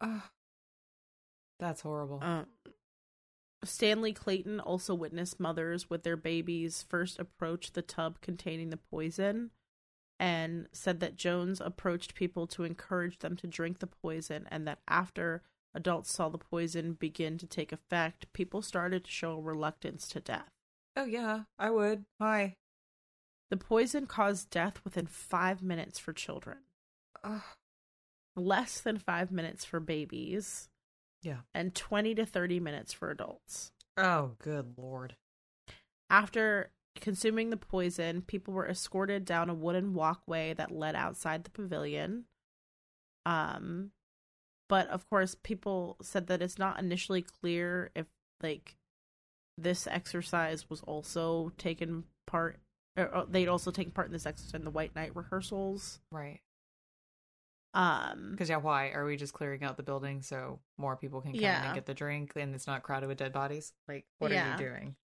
Oh, 0.00 0.22
that's 1.58 1.80
horrible. 1.80 2.20
Um, 2.22 2.46
Stanley 3.64 4.12
Clayton 4.12 4.58
also 4.60 4.94
witnessed 4.94 5.38
mothers 5.38 5.88
with 5.88 6.02
their 6.02 6.16
babies 6.16 6.84
first 6.88 7.18
approach 7.18 7.72
the 7.72 7.82
tub 7.82 8.20
containing 8.20 8.70
the 8.70 8.76
poison 8.76 9.50
and 10.18 10.68
said 10.72 11.00
that 11.00 11.16
Jones 11.16 11.60
approached 11.60 12.14
people 12.14 12.46
to 12.48 12.64
encourage 12.64 13.18
them 13.20 13.36
to 13.36 13.46
drink 13.46 13.78
the 13.78 13.86
poison 13.86 14.46
and 14.50 14.66
that 14.66 14.78
after 14.88 15.42
adults 15.74 16.12
saw 16.12 16.28
the 16.28 16.38
poison 16.38 16.92
begin 16.94 17.38
to 17.38 17.46
take 17.46 17.72
effect, 17.72 18.32
people 18.32 18.62
started 18.62 19.04
to 19.04 19.10
show 19.10 19.38
reluctance 19.38 20.08
to 20.08 20.20
death. 20.20 20.48
oh 20.96 21.04
yeah, 21.04 21.42
I 21.58 21.70
would. 21.70 22.04
Hi. 22.20 22.54
The 23.50 23.56
poison 23.56 24.06
caused 24.06 24.50
death 24.50 24.80
within 24.84 25.06
five 25.06 25.62
minutes 25.62 25.98
for 25.98 26.12
children, 26.12 26.58
Oh, 27.22 27.44
less 28.34 28.80
than 28.80 28.98
five 28.98 29.30
minutes 29.30 29.64
for 29.64 29.78
babies, 29.80 30.68
yeah. 31.22 31.38
and 31.54 31.74
20 31.74 32.14
to 32.16 32.26
30 32.26 32.60
minutes 32.60 32.92
for 32.92 33.10
adults. 33.10 33.72
Oh, 33.96 34.32
good 34.38 34.74
lord. 34.76 35.16
After 36.10 36.70
consuming 37.00 37.50
the 37.50 37.56
poison, 37.56 38.22
people 38.22 38.52
were 38.52 38.68
escorted 38.68 39.24
down 39.24 39.48
a 39.48 39.54
wooden 39.54 39.94
walkway 39.94 40.54
that 40.54 40.70
led 40.70 40.94
outside 40.94 41.44
the 41.44 41.50
pavilion. 41.50 42.24
Um, 43.24 43.92
but 44.68 44.88
of 44.88 45.08
course, 45.08 45.36
people 45.42 45.96
said 46.02 46.26
that 46.26 46.42
it's 46.42 46.58
not 46.58 46.78
initially 46.78 47.22
clear 47.22 47.90
if 47.94 48.06
like 48.42 48.76
this 49.58 49.86
exercise 49.86 50.68
was 50.68 50.80
also 50.82 51.52
taken 51.58 52.04
part. 52.26 52.58
Or 52.96 53.14
uh, 53.14 53.24
they'd 53.28 53.48
also 53.48 53.70
taken 53.70 53.92
part 53.92 54.08
in 54.08 54.12
this 54.12 54.26
exercise 54.26 54.54
in 54.54 54.64
the 54.64 54.70
White 54.70 54.94
Night 54.94 55.14
rehearsals. 55.14 56.00
Right. 56.10 56.40
Um, 57.74 58.32
Because 58.32 58.48
yeah, 58.50 58.56
why 58.58 58.90
are 58.90 59.04
we 59.04 59.16
just 59.16 59.32
clearing 59.32 59.62
out 59.64 59.76
the 59.76 59.82
building 59.82 60.20
so 60.22 60.58
more 60.76 60.96
people 60.96 61.20
can 61.22 61.32
come 61.32 61.40
in 61.40 61.46
and 61.64 61.74
get 61.74 61.86
the 61.86 61.94
drink 61.94 62.32
and 62.36 62.54
it's 62.54 62.66
not 62.66 62.82
crowded 62.82 63.08
with 63.08 63.18
dead 63.18 63.32
bodies? 63.32 63.72
Like, 63.88 64.04
what 64.18 64.30
Yeah. 64.30 64.48
are 64.48 64.52
you 64.52 64.68
doing? 64.68 64.96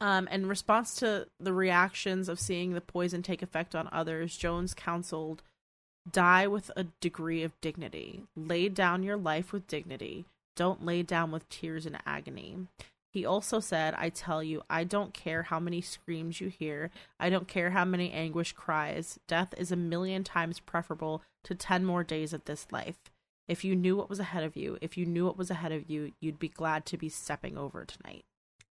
Um, 0.00 0.28
in 0.28 0.46
response 0.46 0.94
to 0.96 1.28
the 1.38 1.52
reactions 1.52 2.28
of 2.28 2.40
seeing 2.40 2.72
the 2.72 2.80
poison 2.80 3.22
take 3.22 3.42
effect 3.42 3.74
on 3.74 3.88
others, 3.92 4.36
Jones 4.36 4.74
counseled 4.74 5.42
die 6.10 6.46
with 6.46 6.70
a 6.76 6.84
degree 6.84 7.42
of 7.42 7.58
dignity. 7.60 8.24
Lay 8.34 8.68
down 8.68 9.02
your 9.02 9.16
life 9.18 9.52
with 9.52 9.66
dignity. 9.66 10.24
Don't 10.56 10.84
lay 10.84 11.02
down 11.02 11.30
with 11.30 11.48
tears 11.48 11.86
and 11.86 11.98
agony. 12.06 12.66
He 13.12 13.24
also 13.24 13.58
said, 13.58 13.94
I 13.96 14.08
tell 14.08 14.42
you, 14.42 14.62
I 14.70 14.84
don't 14.84 15.12
care 15.12 15.42
how 15.44 15.58
many 15.58 15.80
screams 15.80 16.40
you 16.40 16.48
hear. 16.48 16.90
I 17.18 17.28
don't 17.28 17.48
care 17.48 17.70
how 17.70 17.84
many 17.84 18.12
anguish 18.12 18.52
cries. 18.52 19.18
Death 19.26 19.52
is 19.58 19.72
a 19.72 19.76
million 19.76 20.22
times 20.22 20.60
preferable 20.60 21.22
to 21.44 21.54
10 21.54 21.84
more 21.84 22.04
days 22.04 22.32
of 22.32 22.44
this 22.44 22.68
life. 22.70 22.98
If 23.48 23.64
you 23.64 23.74
knew 23.74 23.96
what 23.96 24.08
was 24.08 24.20
ahead 24.20 24.44
of 24.44 24.54
you, 24.54 24.78
if 24.80 24.96
you 24.96 25.04
knew 25.04 25.26
what 25.26 25.36
was 25.36 25.50
ahead 25.50 25.72
of 25.72 25.90
you, 25.90 26.12
you'd 26.20 26.38
be 26.38 26.48
glad 26.48 26.86
to 26.86 26.96
be 26.96 27.08
stepping 27.08 27.58
over 27.58 27.84
tonight. 27.84 28.22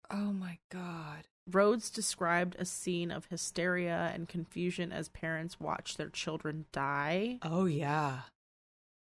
Oh 0.09 0.33
my 0.33 0.57
god. 0.71 1.27
Rhodes 1.51 1.89
described 1.89 2.55
a 2.57 2.65
scene 2.65 3.11
of 3.11 3.25
hysteria 3.25 4.11
and 4.13 4.27
confusion 4.27 4.91
as 4.91 5.09
parents 5.09 5.59
watched 5.59 5.97
their 5.97 6.09
children 6.09 6.65
die. 6.71 7.37
Oh 7.43 7.65
yeah. 7.65 8.21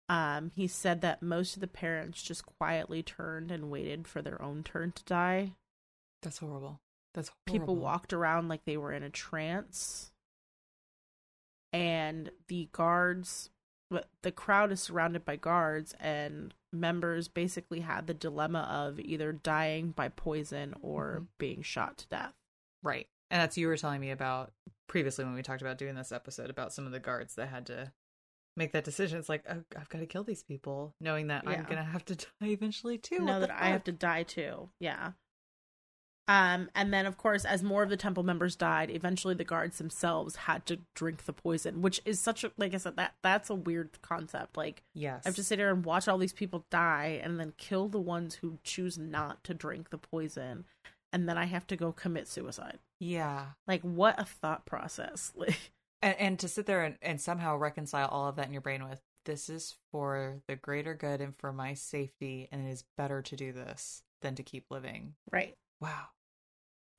Um, 0.10 0.52
he 0.56 0.68
said 0.68 1.02
that 1.02 1.22
most 1.22 1.56
of 1.56 1.62
the 1.62 1.68
parents 1.68 2.22
just 2.22 2.44
quietly 2.46 3.04
turned 3.04 3.52
and 3.52 3.70
waited 3.70 4.08
for 4.08 4.22
their 4.24 4.42
own 4.42 4.64
turn 4.64 4.92
to 4.94 5.04
die. 5.04 5.54
That's 6.24 6.40
horrible. 6.40 6.82
That's 7.14 7.30
horrible. 7.30 7.60
People 7.60 7.76
walked 7.76 8.12
around 8.12 8.48
like 8.48 8.66
they 8.66 8.76
were 8.78 8.92
in 8.92 9.04
a 9.04 9.10
trance. 9.12 10.12
And 11.72 12.32
the 12.48 12.70
guards, 12.72 13.52
the 14.24 14.32
crowd 14.32 14.72
is 14.72 14.82
surrounded 14.82 15.24
by 15.26 15.36
guards, 15.36 15.94
and 16.00 16.54
members 16.74 17.28
basically 17.28 17.82
had 17.82 18.08
the 18.08 18.14
dilemma 18.16 18.68
of 18.72 19.00
either 19.00 19.32
dying 19.32 19.92
by 19.92 20.10
poison 20.10 20.74
or 20.82 21.22
Mhm. 21.22 21.28
being 21.38 21.62
shot 21.62 21.98
to 22.00 22.08
death. 22.08 22.34
Right. 22.82 23.08
And 23.30 23.40
that's 23.42 23.58
you 23.58 23.68
were 23.68 23.78
telling 23.78 24.02
me 24.02 24.10
about 24.10 24.54
previously 24.88 25.24
when 25.24 25.36
we 25.36 25.44
talked 25.44 25.62
about 25.62 25.78
doing 25.78 25.94
this 25.94 26.12
episode 26.12 26.50
about 26.50 26.74
some 26.74 26.88
of 26.88 26.92
the 26.92 27.00
guards 27.00 27.36
that 27.36 27.50
had 27.50 27.68
to 27.68 27.94
make 28.58 28.72
that 28.74 28.84
decision. 28.84 29.20
It's 29.20 29.30
like, 29.30 29.44
oh, 29.50 29.64
I've 29.78 29.90
got 29.90 30.00
to 30.00 30.06
kill 30.06 30.24
these 30.24 30.44
people, 30.44 30.94
knowing 31.00 31.28
that 31.28 31.44
I'm 31.48 31.64
going 31.64 31.78
to 31.78 31.84
have 31.84 32.06
to 32.06 32.16
die 32.42 32.48
eventually 32.48 32.98
too. 32.98 33.20
know 33.20 33.40
that 33.40 33.52
I 33.52 33.68
have 33.70 33.84
to 33.86 33.92
die 33.92 34.24
too. 34.24 34.70
Yeah. 34.80 35.12
Um, 36.28 36.70
and 36.76 36.94
then 36.94 37.08
of 37.08 37.18
course, 37.18 37.44
as 37.44 37.64
more 37.64 37.82
of 37.82 37.90
the 37.90 37.98
temple 37.98 38.22
members 38.22 38.56
died, 38.56 38.92
eventually 38.92 39.34
the 39.34 39.44
guards 39.44 39.80
themselves 39.80 40.36
had 40.36 40.64
to 40.68 40.78
drink 40.94 41.26
the 41.26 41.34
poison, 41.34 41.82
which 41.82 42.00
is 42.06 42.20
such 42.20 42.44
a 42.44 42.52
like 42.56 42.76
I 42.76 42.78
said 42.78 42.98
that 42.98 43.16
that's 43.24 43.50
a 43.50 43.56
weird 43.56 44.00
concept. 44.04 44.56
Like 44.56 44.84
Yes. 44.94 45.24
I 45.26 45.30
have 45.30 45.36
to 45.38 45.44
sit 45.44 45.58
here 45.58 45.72
and 45.74 45.84
watch 45.84 46.08
all 46.08 46.20
these 46.20 46.34
people 46.34 46.66
die, 46.70 47.20
and 47.24 47.40
then 47.40 47.54
kill 47.58 47.88
the 47.88 48.00
ones 48.00 48.36
who 48.36 48.60
choose 48.64 48.96
not 48.96 49.44
to 49.46 49.56
drink 49.56 49.90
the 49.90 49.98
poison, 49.98 50.66
and 51.12 51.28
then 51.28 51.36
I 51.36 51.46
have 51.46 51.66
to 51.66 51.76
go 51.76 51.92
commit 51.92 52.28
suicide. 52.28 52.78
Yeah. 53.00 53.46
Like 53.68 53.82
what 53.82 54.20
a 54.20 54.26
thought 54.26 54.68
process! 54.68 55.34
Like 55.40 55.72
And, 56.02 56.16
and 56.18 56.40
to 56.40 56.48
sit 56.48 56.66
there 56.66 56.84
and, 56.84 56.96
and 57.02 57.20
somehow 57.20 57.58
reconcile 57.58 58.08
all 58.08 58.28
of 58.30 58.36
that 58.38 58.48
in 58.48 58.54
your 58.54 58.62
brain 58.62 58.88
with 58.88 59.02
this 59.26 59.50
is 59.50 59.76
for 59.92 60.42
the 60.48 60.56
greater 60.56 60.94
good 60.94 61.22
and 61.22 61.36
for 61.36 61.52
my 61.52 61.74
safety, 61.74 62.48
and 62.52 62.66
it 62.66 62.72
is 62.72 62.84
better 62.98 63.22
to 63.22 63.36
do 63.36 63.52
this 63.52 64.02
than 64.22 64.36
to 64.36 64.44
keep 64.44 64.66
living. 64.70 65.14
right. 65.32 65.56
Wow. 65.82 66.08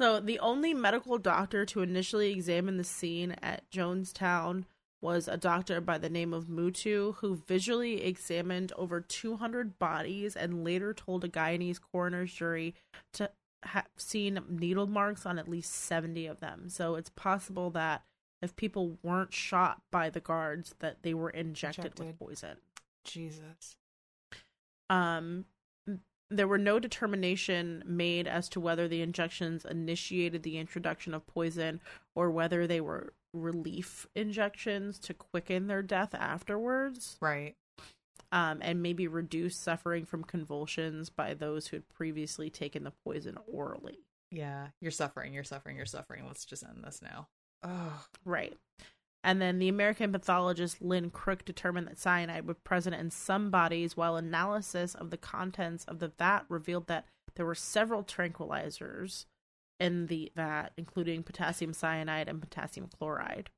So 0.01 0.21
the 0.21 0.39
only 0.39 0.73
medical 0.73 1.19
doctor 1.19 1.67
to 1.67 1.83
initially 1.83 2.33
examine 2.33 2.79
the 2.79 2.85
scene 2.85 3.37
at 3.43 3.71
Jonestown 3.71 4.65
was 5.03 5.29
a 5.29 5.37
doctor 5.37 5.81
by 5.81 5.99
the 5.99 6.09
name 6.09 6.33
of 6.33 6.47
Mootoo, 6.47 7.17
who 7.17 7.43
visually 7.47 8.03
examined 8.03 8.73
over 8.77 9.01
200 9.01 9.79
bodies 9.79 10.37
and 10.37 10.65
later 10.65 10.95
told 10.95 11.25
a 11.25 11.29
Guyanese 11.29 11.81
coroner's 11.81 12.33
jury 12.33 12.75
to 13.13 13.31
have 13.63 13.89
seen 13.99 14.41
needle 14.49 14.87
marks 14.87 15.27
on 15.27 15.39
at 15.39 15.49
least 15.49 15.73
70 15.73 16.27
of 16.27 16.41
them. 16.41 16.71
So 16.71 16.95
it's 16.95 17.11
possible 17.11 17.71
that 17.71 18.03
if 18.43 18.57
people 18.57 18.99
weren't 19.03 19.33
shot 19.33 19.83
by 19.91 20.11
the 20.11 20.21
guards, 20.21 20.75
that 20.81 21.03
they 21.03 21.15
were 21.15 21.31
injected, 21.31 21.99
with 21.99 22.19
poison. 22.19 22.57
Jesus. 23.05 23.77
Um, 24.89 25.45
there 26.31 26.49
were 26.49 26.59
no 26.59 26.79
determination 26.79 27.83
made 27.87 28.27
as 28.29 28.49
to 28.51 28.61
whether 28.61 28.87
the 28.89 29.03
injections 29.03 29.65
initiated 29.65 30.43
the 30.43 30.59
introduction 30.59 31.13
of 31.15 31.27
poison 31.27 31.81
or 32.15 32.31
whether 32.31 32.67
they 32.67 32.81
were 32.81 33.13
relief 33.33 34.07
injections 34.15 34.99
to 34.99 35.15
quicken 35.15 35.67
their 35.69 35.83
death 35.83 36.15
afterwards 36.15 37.17
Right. 37.21 37.55
um, 38.33 38.59
and 38.63 38.83
maybe 38.83 39.07
reduce 39.07 39.57
suffering 39.57 40.05
from 40.05 40.25
convulsions 40.25 41.11
by 41.11 41.35
those 41.35 41.69
who 41.69 41.77
had 41.77 41.89
previously 41.89 42.51
taken 42.51 42.83
the 42.85 42.93
poison 43.05 43.37
orally. 43.47 43.99
Yeah. 44.33 44.69
You're 44.81 44.91
suffering. 44.93 45.33
You're 45.35 45.45
suffering. 45.45 45.77
You're 45.77 45.87
suffering. 45.87 46.25
Let's 46.27 46.45
just 46.45 46.65
end 46.65 46.83
this 46.85 47.01
now. 47.03 47.29
Oh. 47.63 48.05
Right. 48.25 48.57
And 49.23 49.41
then 49.41 49.59
the 49.59 49.69
American 49.69 50.13
pathologist 50.13 50.81
Lynn 50.81 51.11
Crook 51.11 51.45
determined 51.45 51.87
that 51.89 51.99
cyanide 51.99 52.47
was 52.47 52.57
present 52.65 52.97
in 52.97 53.11
some 53.11 53.51
bodies, 53.51 53.97
while 53.97 54.17
analysis 54.17 54.95
of 54.95 55.11
the 55.11 55.19
contents 55.19 55.85
of 55.85 55.99
the 55.99 56.09
vat 56.19 56.45
revealed 56.49 56.87
that 56.87 57.05
there 57.35 57.45
were 57.45 57.55
several 57.55 58.03
tranquilizers 58.03 59.27
in 59.79 60.07
the 60.07 60.33
vat, 60.35 60.71
including 60.79 61.23
potassium 61.23 61.73
cyanide 61.75 62.29
and 62.29 62.41
potassium 62.41 62.89
chloride. 62.99 63.51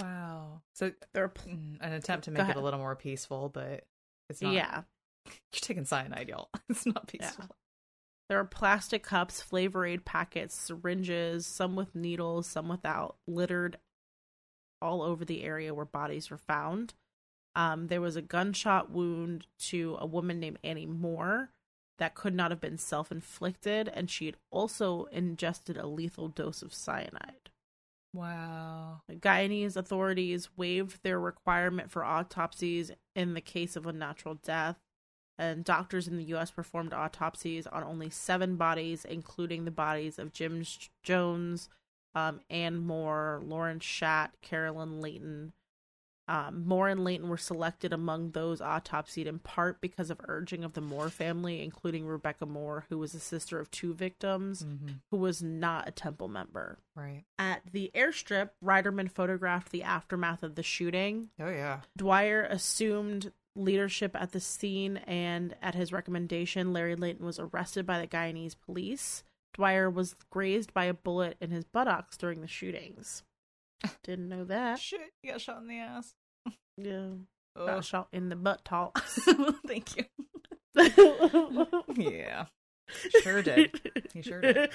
Wow. 0.00 0.62
So 0.74 0.92
There 1.12 1.24
are 1.24 1.28
pl- 1.28 1.52
mm, 1.52 1.76
an 1.80 1.92
attempt 1.92 2.24
to 2.26 2.30
make 2.30 2.48
it 2.48 2.56
a 2.56 2.60
little 2.60 2.80
more 2.80 2.96
peaceful, 2.96 3.48
but 3.48 3.84
it's 4.28 4.40
not. 4.42 4.52
yeah, 4.52 4.82
You're 5.26 5.60
taking 5.60 5.84
cyanide, 5.84 6.28
y'all. 6.28 6.48
It's 6.68 6.86
not 6.86 7.06
peaceful. 7.08 7.46
There 8.28 8.38
are 8.38 8.44
plastic 8.44 9.02
cups, 9.02 9.42
flavor 9.42 9.84
aid 9.84 10.04
packets, 10.04 10.54
syringes, 10.54 11.46
some 11.46 11.76
with 11.76 11.94
needles, 11.94 12.46
some 12.46 12.68
without, 12.68 13.16
littered 13.26 13.78
all 14.80 15.02
over 15.02 15.24
the 15.24 15.42
area 15.42 15.74
where 15.74 15.84
bodies 15.84 16.30
were 16.30 16.38
found. 16.38 16.94
Um, 17.56 17.86
there 17.86 18.00
was 18.00 18.16
a 18.16 18.22
gunshot 18.22 18.90
wound 18.90 19.46
to 19.70 19.96
a 20.00 20.06
woman 20.06 20.40
named 20.40 20.58
Annie 20.64 20.86
Moore 20.86 21.50
that 21.98 22.14
could 22.14 22.34
not 22.34 22.50
have 22.50 22.60
been 22.60 22.78
self 22.78 23.12
inflicted, 23.12 23.88
and 23.88 24.10
she 24.10 24.26
had 24.26 24.36
also 24.50 25.04
ingested 25.12 25.76
a 25.76 25.86
lethal 25.86 26.28
dose 26.28 26.62
of 26.62 26.74
cyanide. 26.74 27.50
Wow. 28.12 29.02
Guyanese 29.10 29.76
authorities 29.76 30.48
waived 30.56 31.02
their 31.02 31.18
requirement 31.18 31.90
for 31.90 32.04
autopsies 32.04 32.92
in 33.14 33.34
the 33.34 33.40
case 33.40 33.76
of 33.76 33.86
a 33.86 33.92
natural 33.92 34.34
death, 34.34 34.76
and 35.38 35.64
doctors 35.64 36.06
in 36.06 36.16
the 36.16 36.24
U.S. 36.24 36.50
performed 36.50 36.92
autopsies 36.92 37.66
on 37.66 37.82
only 37.82 38.10
seven 38.10 38.56
bodies, 38.56 39.04
including 39.04 39.64
the 39.64 39.70
bodies 39.70 40.18
of 40.18 40.32
Jim 40.32 40.64
Jones, 41.02 41.68
um, 42.14 42.40
Ann 42.50 42.78
Moore, 42.78 43.40
Lawrence 43.44 43.84
Schacht, 43.84 44.30
Carolyn 44.42 45.00
Layton. 45.00 45.52
Um, 46.26 46.64
Moore 46.66 46.88
and 46.88 47.04
Layton 47.04 47.28
were 47.28 47.36
selected 47.36 47.92
among 47.92 48.30
those 48.30 48.62
autopsied 48.62 49.26
in 49.26 49.40
part 49.40 49.82
because 49.82 50.08
of 50.08 50.22
urging 50.26 50.64
of 50.64 50.72
the 50.72 50.80
Moore 50.80 51.10
family, 51.10 51.62
including 51.62 52.06
Rebecca 52.06 52.46
Moore, 52.46 52.86
who 52.88 52.96
was 52.96 53.12
a 53.12 53.20
sister 53.20 53.60
of 53.60 53.70
two 53.70 53.92
victims, 53.92 54.62
hmm 54.62 54.92
who 55.10 55.18
was 55.18 55.42
not 55.42 55.86
a 55.86 55.90
temple 55.90 56.28
member. 56.28 56.78
Right. 56.96 57.24
At 57.38 57.60
the 57.70 57.90
airstrip, 57.94 58.50
Reiterman 58.64 59.10
photographed 59.10 59.70
the 59.70 59.82
aftermath 59.82 60.42
of 60.42 60.54
the 60.54 60.62
shooting. 60.62 61.28
Oh 61.38 61.50
yeah. 61.50 61.80
Dwyer 61.96 62.42
assumed 62.42 63.32
leadership 63.56 64.16
at 64.18 64.32
the 64.32 64.40
scene, 64.40 64.96
and 65.06 65.54
at 65.62 65.74
his 65.74 65.92
recommendation, 65.92 66.72
Larry 66.72 66.96
Layton 66.96 67.24
was 67.24 67.38
arrested 67.38 67.86
by 67.86 68.00
the 68.00 68.06
Guyanese 68.06 68.56
police. 68.64 69.22
Dwyer 69.54 69.88
was 69.88 70.16
grazed 70.30 70.74
by 70.74 70.84
a 70.86 70.94
bullet 70.94 71.36
in 71.40 71.50
his 71.50 71.64
buttocks 71.64 72.16
during 72.16 72.40
the 72.40 72.48
shootings. 72.48 73.22
Didn't 74.02 74.28
know 74.28 74.44
that. 74.44 74.78
Shit, 74.78 75.00
you 75.22 75.30
got 75.32 75.40
shot 75.40 75.60
in 75.62 75.68
the 75.68 75.78
ass. 75.78 76.14
Yeah, 76.76 77.10
Ugh. 77.56 77.66
got 77.66 77.84
shot 77.84 78.08
in 78.12 78.28
the 78.30 78.36
butt 78.36 78.64
talks. 78.64 79.18
Thank 79.66 79.96
you. 79.96 80.04
Yeah. 81.96 82.46
Sure 83.22 83.40
did. 83.42 83.80
He 84.12 84.20
sure 84.22 84.40
did. 84.40 84.70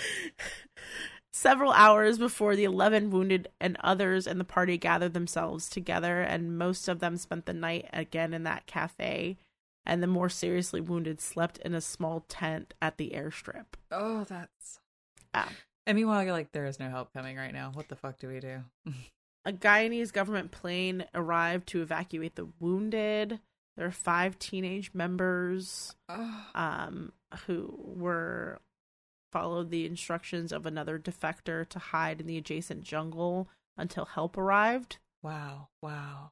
Several 1.32 1.72
hours 1.74 2.18
before 2.18 2.56
the 2.56 2.64
11 2.64 3.12
wounded 3.12 3.50
and 3.62 3.78
others 3.82 4.26
in 4.26 4.40
the 4.40 4.44
party 4.44 4.78
gathered 4.78 5.14
themselves 5.14 5.70
together, 5.70 6.22
and 6.22 6.58
most 6.58 6.88
of 6.88 7.00
them 7.00 7.18
spent 7.18 7.46
the 7.46 7.54
night 7.54 7.88
again 7.94 8.34
in 8.34 8.44
that 8.44 8.66
cafe. 8.66 9.38
And 9.86 10.04
the 10.04 10.08
more 10.08 10.30
seriously 10.30 10.82
wounded 10.82 11.22
slept 11.22 11.58
in 11.60 11.74
a 11.74 11.82
small 11.82 12.26
tent 12.28 12.74
at 12.82 12.98
the 12.98 13.12
airstrip. 13.16 13.66
Oh, 13.92 14.24
that's. 14.24 14.80
Ah. 15.34 15.52
And 15.88 15.96
meanwhile, 15.96 16.24
you're 16.24 16.34
like, 16.34 16.52
there 16.52 16.66
is 16.66 16.80
no 16.80 16.90
help 16.90 17.14
coming 17.14 17.38
right 17.38 17.54
now. 17.54 17.72
What 17.74 17.88
the 17.90 17.96
fuck 17.96 18.20
do 18.20 18.28
we 18.28 18.40
do? 18.40 18.64
A 19.46 19.54
Guyanese 19.54 20.12
government 20.12 20.52
plane 20.52 21.06
arrived 21.16 21.68
to 21.70 21.82
evacuate 21.82 22.36
the 22.36 22.50
wounded. 22.60 23.40
There 23.78 23.88
are 23.88 23.92
five 23.92 24.38
teenage 24.38 24.92
members 24.94 25.96
Oh, 26.10 26.46
um, 26.54 27.14
who 27.48 27.74
were 27.78 28.60
followed 29.32 29.70
the 29.70 29.86
instructions 29.86 30.52
of 30.52 30.66
another 30.66 30.98
defector 31.00 31.68
to 31.70 31.80
hide 31.80 32.20
in 32.22 32.28
the 32.28 32.38
adjacent 32.38 32.84
jungle 32.84 33.48
until 33.78 34.06
help 34.06 34.38
arrived. 34.38 34.98
wow. 35.24 35.68
Wow. 35.82 36.32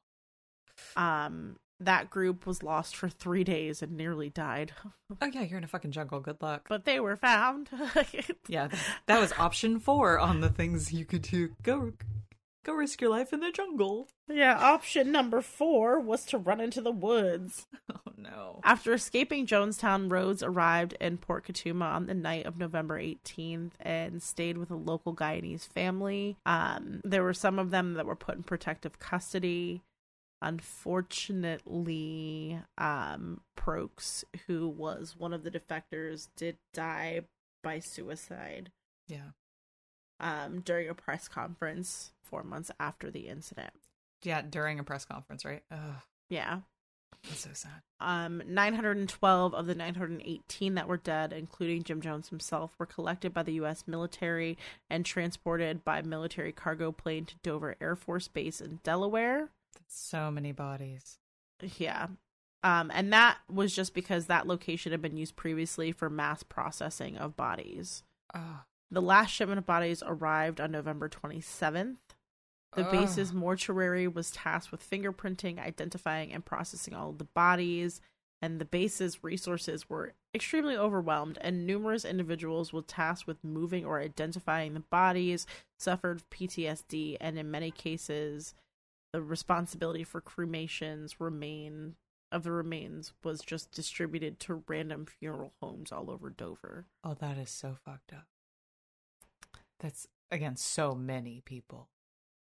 Um, 0.96 1.56
that 1.80 2.10
group 2.10 2.46
was 2.46 2.62
lost 2.62 2.96
for 2.96 3.08
three 3.08 3.44
days 3.44 3.82
and 3.82 3.96
nearly 3.96 4.30
died, 4.30 4.72
Oh, 5.22 5.26
yeah, 5.32 5.42
you're 5.42 5.58
in 5.58 5.64
a 5.64 5.68
fucking 5.68 5.92
jungle. 5.92 6.20
Good 6.20 6.40
luck. 6.42 6.66
but 6.68 6.84
they 6.84 7.00
were 7.00 7.16
found. 7.16 7.68
Yeah, 8.48 8.68
that, 8.68 8.78
that 9.06 9.20
was 9.20 9.32
option 9.38 9.78
four 9.78 10.18
on 10.18 10.40
the 10.40 10.48
things 10.48 10.92
you 10.92 11.04
could 11.04 11.22
do. 11.22 11.50
Go, 11.62 11.92
go 12.64 12.72
risk 12.74 13.00
your 13.00 13.10
life 13.10 13.32
in 13.32 13.40
the 13.40 13.50
jungle. 13.50 14.08
yeah. 14.28 14.56
Option 14.58 15.10
number 15.12 15.40
four 15.40 16.00
was 16.00 16.24
to 16.26 16.38
run 16.38 16.60
into 16.60 16.80
the 16.80 16.92
woods. 16.92 17.66
Oh 18.06 18.12
no. 18.16 18.60
After 18.64 18.92
escaping 18.92 19.46
Jonestown, 19.46 20.10
Rhodes 20.10 20.42
arrived 20.42 20.94
in 21.00 21.18
Port 21.18 21.46
Kaituma 21.46 21.84
on 21.94 22.06
the 22.06 22.14
night 22.14 22.46
of 22.46 22.58
November 22.58 23.00
18th 23.00 23.70
and 23.80 24.22
stayed 24.22 24.58
with 24.58 24.70
a 24.70 24.74
local 24.76 25.14
Guyanese 25.14 25.66
family. 25.66 26.36
Um, 26.44 27.00
there 27.04 27.22
were 27.22 27.32
some 27.32 27.58
of 27.58 27.70
them 27.70 27.94
that 27.94 28.06
were 28.06 28.16
put 28.16 28.36
in 28.36 28.42
protective 28.42 28.98
custody. 28.98 29.82
Unfortunately, 30.42 32.60
um, 32.76 33.40
Prokes, 33.56 34.24
who 34.46 34.68
was 34.68 35.14
one 35.16 35.32
of 35.32 35.44
the 35.44 35.50
defectors, 35.50 36.28
did 36.36 36.56
die 36.74 37.22
by 37.62 37.78
suicide 37.80 38.70
Yeah. 39.08 39.30
Um, 40.20 40.60
during 40.60 40.88
a 40.88 40.94
press 40.94 41.28
conference 41.28 42.12
four 42.22 42.42
months 42.42 42.70
after 42.80 43.10
the 43.10 43.28
incident. 43.28 43.72
Yeah, 44.22 44.42
during 44.42 44.78
a 44.78 44.84
press 44.84 45.04
conference, 45.04 45.44
right? 45.44 45.62
Ugh, 45.70 45.78
Yeah. 46.28 46.60
that's 47.24 47.40
so 47.40 47.50
sad. 47.52 47.82
Um, 48.00 48.42
912 48.46 49.54
of 49.54 49.66
the 49.66 49.74
918 49.74 50.74
that 50.74 50.88
were 50.88 50.96
dead, 50.96 51.32
including 51.32 51.82
Jim 51.84 52.00
Jones 52.00 52.28
himself, 52.28 52.74
were 52.78 52.86
collected 52.86 53.32
by 53.32 53.42
the 53.42 53.54
U.S. 53.54 53.84
military 53.86 54.58
and 54.90 55.04
transported 55.06 55.84
by 55.84 56.02
military 56.02 56.52
cargo 56.52 56.92
plane 56.92 57.24
to 57.26 57.34
Dover 57.42 57.76
Air 57.80 57.96
Force 57.96 58.28
Base 58.28 58.60
in 58.60 58.80
Delaware. 58.82 59.50
So 59.86 60.30
many 60.30 60.52
bodies. 60.52 61.18
Yeah. 61.76 62.08
Um, 62.64 62.90
and 62.92 63.12
that 63.12 63.38
was 63.48 63.74
just 63.74 63.94
because 63.94 64.26
that 64.26 64.46
location 64.48 64.90
had 64.92 65.00
been 65.00 65.16
used 65.16 65.36
previously 65.36 65.92
for 65.92 66.10
mass 66.10 66.42
processing 66.42 67.16
of 67.16 67.36
bodies. 67.36 68.02
Oh, 68.34 68.60
The 68.90 69.02
last 69.02 69.30
shipment 69.30 69.58
of 69.58 69.66
bodies 69.66 70.02
arrived 70.04 70.60
on 70.60 70.70
November 70.72 71.08
27th. 71.08 71.96
The 72.74 72.84
base's 72.84 73.32
mortuary 73.32 74.06
was 74.06 74.30
tasked 74.30 74.70
with 74.70 74.88
fingerprinting, 74.88 75.58
identifying, 75.58 76.32
and 76.32 76.44
processing 76.44 76.94
all 76.94 77.10
of 77.10 77.18
the 77.18 77.24
bodies. 77.24 78.00
And 78.40 78.60
the 78.60 78.64
base's 78.64 79.24
resources 79.24 79.90
were 79.90 80.12
extremely 80.34 80.76
overwhelmed, 80.76 81.38
and 81.40 81.66
numerous 81.66 82.04
individuals 82.04 82.72
were 82.72 82.82
tasked 82.82 83.26
with 83.26 83.42
moving 83.42 83.84
or 83.84 84.00
identifying 84.00 84.74
the 84.74 84.80
bodies, 84.80 85.44
suffered 85.78 86.22
PTSD, 86.30 87.16
and 87.20 87.36
in 87.36 87.50
many 87.50 87.70
cases, 87.72 88.54
the 89.12 89.22
responsibility 89.22 90.04
for 90.04 90.20
cremations 90.20 91.20
remain 91.20 91.96
of 92.30 92.44
the 92.44 92.52
remains 92.52 93.12
was 93.24 93.40
just 93.40 93.72
distributed 93.72 94.38
to 94.38 94.62
random 94.68 95.06
funeral 95.06 95.52
homes 95.60 95.90
all 95.90 96.10
over 96.10 96.30
Dover. 96.30 96.84
oh, 97.02 97.14
that 97.14 97.38
is 97.38 97.50
so 97.50 97.76
fucked 97.84 98.12
up. 98.12 98.26
That's 99.80 100.06
again 100.30 100.56
so 100.56 100.94
many 100.94 101.42
people. 101.44 101.88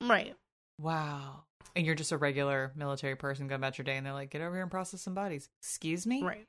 Right. 0.01 0.35
Wow. 0.79 1.43
And 1.75 1.85
you're 1.85 1.95
just 1.95 2.11
a 2.11 2.17
regular 2.17 2.71
military 2.75 3.15
person 3.15 3.47
going 3.47 3.59
about 3.59 3.77
your 3.77 3.85
day, 3.85 3.97
and 3.97 4.05
they're 4.05 4.13
like, 4.13 4.29
"Get 4.29 4.41
over 4.41 4.55
here 4.55 4.63
and 4.63 4.71
process 4.71 5.01
some 5.01 5.13
bodies." 5.13 5.49
Excuse 5.61 6.07
me. 6.07 6.23
Right. 6.23 6.47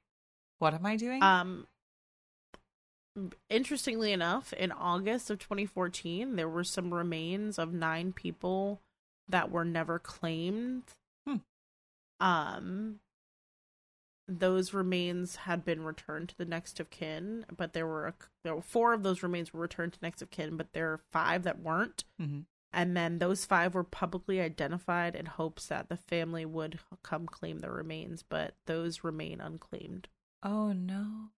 What 0.59 0.75
am 0.75 0.87
I 0.87 0.97
doing? 0.97 1.23
Um 1.23 1.67
interestingly 3.49 4.13
enough, 4.13 4.53
in 4.53 4.71
August 4.73 5.31
of 5.31 5.39
2014, 5.41 6.37
there 6.37 6.49
were 6.49 6.65
some 6.65 6.95
remains 6.95 7.59
of 7.59 7.73
nine 7.73 8.13
people 8.13 8.81
that 9.29 9.51
were 9.51 9.65
never 9.65 9.99
claimed. 9.99 10.85
Hmm. 11.27 11.37
Um 12.21 13.01
those 14.39 14.73
remains 14.73 15.37
had 15.37 15.65
been 15.65 15.83
returned 15.83 16.29
to 16.31 16.39
the 16.39 16.45
next 16.45 16.79
of 16.81 16.91
kin, 16.91 17.45
but 17.57 17.73
there 17.73 17.87
were 17.87 18.07
a, 18.07 18.15
there 18.45 18.55
were 18.55 18.63
four 18.63 18.93
of 18.93 19.03
those 19.03 19.23
remains 19.23 19.53
were 19.53 19.61
returned 19.61 19.93
to 19.95 19.99
next 20.03 20.23
of 20.23 20.31
kin, 20.31 20.57
but 20.57 20.73
there 20.73 20.93
are 20.93 20.99
five 21.11 21.43
that 21.43 21.59
weren't. 21.61 22.05
Mhm. 22.21 22.45
And 22.73 22.97
then 22.97 23.19
those 23.19 23.45
five 23.45 23.75
were 23.75 23.83
publicly 23.83 24.41
identified 24.41 25.17
in 25.17 25.27
hopes 25.27 25.67
that 25.67 25.89
the 25.89 25.97
family 25.97 26.45
would 26.47 26.79
come 27.03 27.27
claim 27.27 27.59
the 27.59 27.71
remains, 27.71 28.23
but 28.23 28.55
those 28.67 29.03
remain 29.03 29.41
unclaimed. 29.41 30.09
Oh 30.43 30.73
no. 30.73 31.31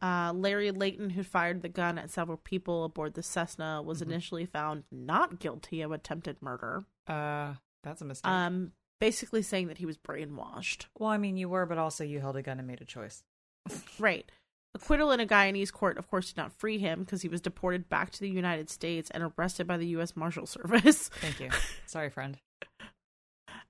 Uh, 0.00 0.32
Larry 0.32 0.70
Layton, 0.70 1.10
who 1.10 1.24
fired 1.24 1.62
the 1.62 1.68
gun 1.68 1.98
at 1.98 2.10
several 2.10 2.36
people 2.36 2.84
aboard 2.84 3.14
the 3.14 3.22
Cessna, 3.22 3.82
was 3.82 3.98
Mhm. 3.98 4.02
initially 4.02 4.46
found 4.46 4.84
not 4.92 5.40
guilty 5.40 5.80
of 5.80 5.90
attempted 5.90 6.40
murder. 6.40 6.84
Uh, 7.08 7.54
that's 7.82 8.00
a 8.00 8.04
mistake. 8.04 8.30
Um, 8.30 8.72
basically 9.00 9.42
saying 9.42 9.68
that 9.68 9.78
he 9.78 9.86
was 9.86 9.96
brainwashed. 9.96 10.86
well, 10.98 11.10
I 11.10 11.18
mean, 11.18 11.36
you 11.36 11.48
were, 11.48 11.66
but 11.66 11.78
also 11.78 12.04
you 12.04 12.20
held 12.20 12.36
a 12.36 12.42
gun 12.42 12.58
and 12.58 12.66
made 12.66 12.80
a 12.80 12.84
choice. 12.84 13.22
Right. 13.98 14.30
Acquittal 14.74 15.10
in 15.12 15.20
a 15.20 15.26
Guyanese 15.26 15.72
court, 15.72 15.98
of 15.98 16.08
course, 16.08 16.28
did 16.28 16.36
not 16.36 16.52
free 16.52 16.78
him 16.78 17.00
because 17.00 17.22
he 17.22 17.28
was 17.28 17.40
deported 17.40 17.88
back 17.88 18.10
to 18.10 18.20
the 18.20 18.28
United 18.28 18.70
States 18.70 19.10
and 19.10 19.32
arrested 19.36 19.66
by 19.66 19.76
the 19.76 19.86
U.S. 19.88 20.14
Marshal 20.14 20.46
Service. 20.46 21.08
Thank 21.20 21.40
you. 21.40 21.50
Sorry, 21.86 22.10
friend. 22.10 22.38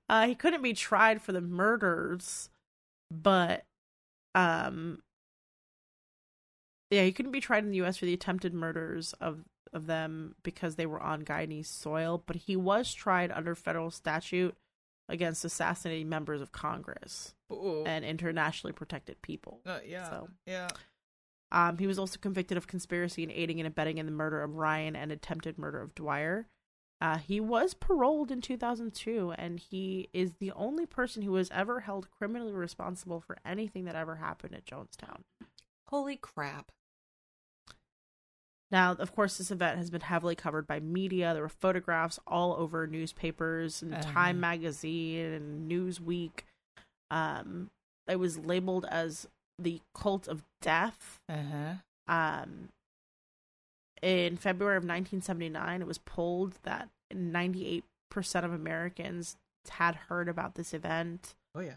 Uh, 0.09 0.25
he 0.25 0.33
couldn't 0.33 0.63
be 0.63 0.73
tried 0.73 1.21
for 1.21 1.31
the 1.31 1.41
murders, 1.41 2.49
but 3.11 3.63
um, 4.33 5.03
yeah, 6.89 7.03
he 7.03 7.11
couldn't 7.11 7.31
be 7.31 7.39
tried 7.39 7.63
in 7.63 7.69
the 7.69 7.77
U.S. 7.77 7.97
for 7.97 8.05
the 8.05 8.13
attempted 8.13 8.51
murders 8.51 9.13
of 9.21 9.43
of 9.71 9.85
them 9.85 10.33
because 10.41 10.75
they 10.75 10.87
were 10.87 10.99
on 10.99 11.23
Guyanese 11.23 11.67
soil. 11.67 12.23
But 12.25 12.37
he 12.37 12.55
was 12.55 12.91
tried 12.91 13.31
under 13.31 13.53
federal 13.53 13.91
statute 13.91 14.55
against 15.09 15.43
assassinating 15.43 16.07
members 16.07 16.41
of 16.41 16.51
Congress 16.51 17.33
Ooh. 17.51 17.83
and 17.85 18.05
internationally 18.05 18.73
protected 18.73 19.21
people. 19.21 19.61
Uh, 19.65 19.79
yeah. 19.85 20.09
So. 20.09 20.29
Yeah. 20.45 20.69
Um, 21.51 21.77
he 21.77 21.87
was 21.87 21.97
also 21.97 22.19
convicted 22.19 22.57
of 22.57 22.67
conspiracy 22.67 23.23
and 23.23 23.31
aiding 23.31 23.59
and 23.59 23.67
abetting 23.67 23.97
in 23.97 24.05
the 24.05 24.11
murder 24.11 24.43
of 24.43 24.55
Ryan 24.55 24.95
and 24.95 25.11
attempted 25.11 25.57
murder 25.57 25.81
of 25.81 25.95
Dwyer. 25.95 26.47
Uh, 27.01 27.17
he 27.17 27.39
was 27.39 27.73
paroled 27.73 28.29
in 28.29 28.41
2002, 28.41 29.33
and 29.37 29.59
he 29.59 30.09
is 30.13 30.33
the 30.33 30.51
only 30.51 30.85
person 30.85 31.23
who 31.23 31.31
was 31.31 31.49
ever 31.51 31.79
held 31.79 32.11
criminally 32.11 32.51
responsible 32.51 33.21
for 33.21 33.37
anything 33.45 33.85
that 33.85 33.95
ever 33.95 34.17
happened 34.17 34.53
at 34.53 34.65
Jonestown. 34.65 35.21
Holy 35.87 36.17
crap. 36.17 36.71
Now, 38.71 38.91
of 38.93 39.15
course, 39.15 39.37
this 39.37 39.49
event 39.51 39.77
has 39.79 39.89
been 39.89 40.01
heavily 40.01 40.35
covered 40.35 40.67
by 40.67 40.79
media. 40.79 41.33
There 41.33 41.41
were 41.41 41.49
photographs 41.49 42.19
all 42.27 42.53
over 42.55 42.85
newspapers 42.85 43.81
and 43.81 43.93
Uh-huh. 43.95 44.03
Time 44.03 44.39
magazine 44.39 45.25
and 45.33 45.71
Newsweek. 45.71 46.41
Um, 47.09 47.71
it 48.07 48.17
was 48.17 48.37
labeled 48.37 48.85
as 48.89 49.27
the 49.57 49.81
cult 49.95 50.27
of 50.27 50.43
death. 50.61 51.19
Uh 51.27 51.37
huh. 51.41 51.73
Um, 52.13 52.69
in 54.01 54.37
February 54.37 54.77
of 54.77 54.83
1979, 54.83 55.81
it 55.81 55.87
was 55.87 55.97
polled 55.97 56.53
that 56.63 56.89
98% 57.13 57.83
of 58.43 58.53
Americans 58.53 59.35
had 59.69 59.95
heard 59.95 60.29
about 60.29 60.55
this 60.55 60.73
event. 60.73 61.33
Oh 61.55 61.59
yeah. 61.59 61.75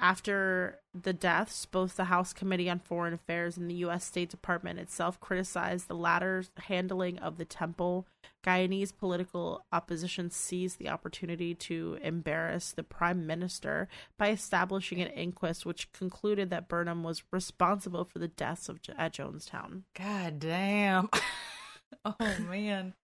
After 0.00 0.80
the 0.94 1.12
deaths, 1.12 1.64
both 1.66 1.96
the 1.96 2.04
House 2.04 2.32
Committee 2.32 2.68
on 2.68 2.78
Foreign 2.78 3.14
Affairs 3.14 3.56
and 3.56 3.70
the 3.70 3.74
U.S. 3.76 4.04
State 4.04 4.30
Department 4.30 4.78
itself 4.78 5.18
criticized 5.20 5.88
the 5.88 5.94
latter's 5.94 6.50
handling 6.56 7.18
of 7.18 7.38
the 7.38 7.44
temple. 7.44 8.06
Guyanese 8.44 8.96
political 8.96 9.64
opposition 9.72 10.30
seized 10.30 10.78
the 10.78 10.88
opportunity 10.88 11.54
to 11.54 11.98
embarrass 12.02 12.72
the 12.72 12.82
prime 12.82 13.26
minister 13.26 13.88
by 14.18 14.30
establishing 14.30 15.00
an 15.00 15.08
inquest 15.08 15.66
which 15.66 15.92
concluded 15.92 16.50
that 16.50 16.68
Burnham 16.68 17.02
was 17.02 17.24
responsible 17.32 18.04
for 18.04 18.18
the 18.18 18.28
deaths 18.28 18.68
of 18.68 18.80
at 18.96 19.14
Jonestown. 19.14 19.82
God 19.94 20.38
damn. 20.38 21.08
oh 22.04 22.14
man. 22.48 22.94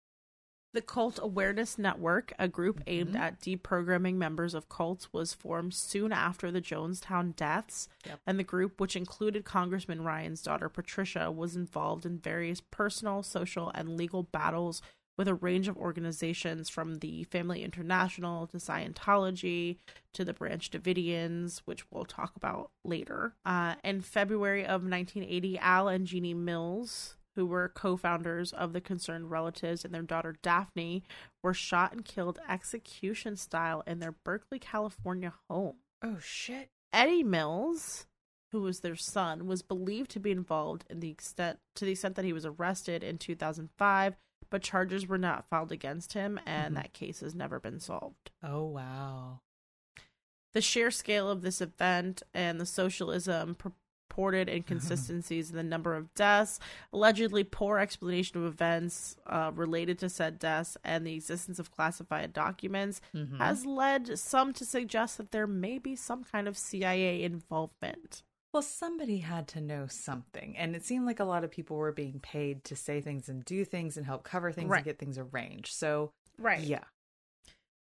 The 0.73 0.81
Cult 0.81 1.19
Awareness 1.23 1.79
Network, 1.79 2.33
a 2.39 2.49
group 2.49 2.83
aimed 2.87 3.15
Mhm. 3.15 3.19
at 3.19 3.41
deprogramming 3.41 4.15
members 4.15 4.55
of 4.55 4.71
cults, 4.71 5.13
was 5.13 5.35
formed 5.35 5.75
soon 5.75 6.13
after 6.13 6.51
the 6.51 6.63
Jonestown 6.63 7.37
deaths. 7.37 7.89
Yep. 8.07 8.21
And 8.27 8.39
the 8.39 8.45
group, 8.45 8.81
which 8.81 8.97
included 8.97 9.45
Congressman 9.45 10.03
Ryan's 10.03 10.43
daughter 10.43 10.71
Patricia, 10.71 11.31
was 11.31 11.57
involved 11.57 12.07
in 12.07 12.19
various 12.19 12.61
personal, 12.61 13.23
social, 13.23 13.71
and 13.75 13.97
legal 13.99 14.23
battles 14.23 14.81
with 15.19 15.29
a 15.29 15.35
range 15.35 15.69
of 15.69 15.77
organizations 15.77 16.71
from 16.71 17.01
the 17.01 17.25
Family 17.25 17.63
International 17.63 18.47
to 18.47 18.57
Scientology 18.57 19.77
to 20.15 20.25
the 20.25 20.33
Branch 20.33 20.71
Davidians, 20.71 21.59
which 21.67 21.91
we'll 21.91 22.07
talk 22.07 22.35
about 22.35 22.71
later. 22.83 23.35
Uh, 23.45 23.75
in 23.85 24.01
February 24.01 24.65
of 24.65 24.83
1980, 24.83 25.59
Al 25.59 25.89
and 25.89 26.07
Jeannie 26.07 26.33
Mills, 26.33 27.17
who 27.37 27.47
were 27.47 27.69
co 27.75 27.97
founders 27.97 28.53
of 28.53 28.73
the 28.73 28.81
Concerned 28.81 29.31
Relatives 29.31 29.85
and 29.85 29.95
their 29.95 30.03
daughter 30.03 30.37
Daphne, 30.43 31.03
were 31.43 31.55
shot 31.55 31.93
and 31.93 32.05
killed 32.05 32.39
execution 32.49 33.37
style 33.37 33.83
in 33.87 33.99
their 34.01 34.13
Berkeley, 34.13 34.59
California 34.59 35.33
home. 35.49 35.77
Oh 36.03 36.19
shit. 36.21 36.71
Eddie 36.93 37.23
Mills, 37.23 38.07
who 38.51 38.61
was 38.63 38.81
their 38.81 38.97
son, 38.97 39.47
was 39.47 39.63
believed 39.63 40.11
to 40.11 40.21
be 40.21 40.31
involved 40.31 40.85
in 40.91 41.01
the 41.01 41.11
extent 41.11 41.59
to 41.77 41.85
the 41.85 41.93
extent 41.93 42.17
that 42.17 42.25
he 42.25 42.33
was 42.35 42.45
arrested 42.45 43.03
in 43.03 43.17
2005, 43.19 44.15
but 44.51 44.63
charges 44.63 45.07
were 45.07 45.17
not 45.17 45.49
filed 45.49 45.73
against 45.73 46.13
him, 46.13 46.39
and 46.45 46.75
Mhm. 46.75 46.83
that 46.83 46.93
case 46.93 47.21
has 47.21 47.35
never 47.35 47.59
been 47.59 47.81
solved. 47.81 48.31
Oh 48.43 48.67
wow. 48.67 49.41
The 50.53 50.61
sheer 50.61 50.91
scale 50.91 51.31
of 51.31 51.41
this 51.41 51.63
event 51.63 52.23
and 52.35 52.61
the 52.61 52.67
socialism 52.67 53.55
purported 54.13 54.47
inconsistencies 54.49 55.49
in 55.51 55.57
the 55.57 55.63
number 55.63 55.95
of 55.97 56.13
deaths, 56.15 56.61
allegedly 56.93 57.43
poor 57.45 57.79
explanation 57.79 58.37
of 58.39 58.45
events 58.45 59.17
uh, 59.27 59.51
related 59.55 59.99
to 59.99 60.09
said 60.11 60.39
deaths, 60.39 60.77
and 60.85 61.07
the 61.07 61.15
existence 61.15 61.59
of 61.59 61.71
classified 61.71 62.33
documents 62.35 63.01
Mhm. 63.15 63.39
has 63.39 63.65
led 63.65 64.19
some 64.19 64.53
to 64.53 64.67
suggest 64.67 65.17
that 65.17 65.31
there 65.31 65.47
may 65.47 65.79
be 65.79 65.97
some 65.97 66.25
kind 66.25 66.47
of 66.47 66.59
CIA 66.59 67.23
involvement. 67.23 68.23
Well, 68.53 68.63
somebody 68.63 69.19
had 69.19 69.49
to 69.49 69.63
know 69.63 69.87
something. 69.87 70.59
And 70.59 70.77
it 70.77 70.85
seemed 70.85 71.07
like 71.07 71.19
a 71.21 71.25
lot 71.25 71.43
of 71.43 71.51
people 71.51 71.79
were 71.79 71.91
being 71.93 72.21
paid 72.21 72.65
to 72.65 72.77
say 72.77 73.01
things 73.01 73.31
and 73.31 73.43
do 73.47 73.65
things 73.65 73.97
and 73.97 74.05
help 74.05 74.25
cover 74.25 74.53
things 74.53 74.69
Right. 74.69 74.79
and 74.79 74.85
get 74.85 74.99
things 74.99 75.17
arranged. 75.17 75.73
So, 75.73 76.13
Right. 76.37 76.61
yeah. 76.61 76.85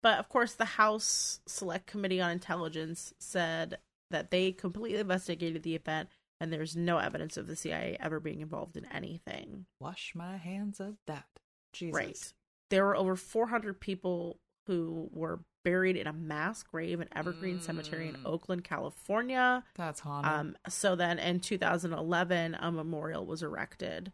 But 0.01 0.17
of 0.17 0.29
course, 0.29 0.53
the 0.53 0.63
House 0.79 1.41
Select 1.45 1.87
Committee 1.87 2.21
on 2.21 2.31
Intelligence 2.31 3.13
said 3.19 3.79
that 4.11 4.31
they 4.31 4.51
completely 4.53 4.99
investigated 4.99 5.63
the 5.63 5.75
event 5.75 6.09
and 6.41 6.51
there's 6.51 6.75
no 6.75 6.97
evidence 6.97 7.37
of 7.37 7.45
the 7.47 7.55
CIA 7.55 7.95
ever 7.99 8.19
being 8.19 8.41
involved 8.41 8.75
in 8.75 8.85
anything. 8.85 9.65
Wash 9.79 10.13
my 10.15 10.37
hands 10.37 10.79
of 10.79 10.95
that. 11.05 11.25
Jesus. 11.71 11.95
Right. 11.95 12.33
There 12.71 12.83
were 12.85 12.95
over 12.95 13.15
400 13.15 13.79
people 13.79 14.39
who 14.67 15.09
were 15.13 15.41
buried 15.63 15.95
in 15.95 16.07
a 16.07 16.13
mass 16.13 16.63
grave 16.63 16.99
in 16.99 17.07
Evergreen 17.15 17.61
Cemetery 17.61 18.07
in 18.07 18.15
Mm. 18.15 18.25
Oakland, 18.25 18.63
California. 18.63 19.63
That's 19.75 19.99
haunted. 19.99 20.31
Um, 20.31 20.57
so 20.67 20.95
then 20.95 21.19
in 21.19 21.39
2011, 21.41 22.55
a 22.55 22.71
memorial 22.71 23.25
was 23.25 23.43
erected. 23.43 24.11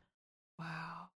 wow. 0.60 1.10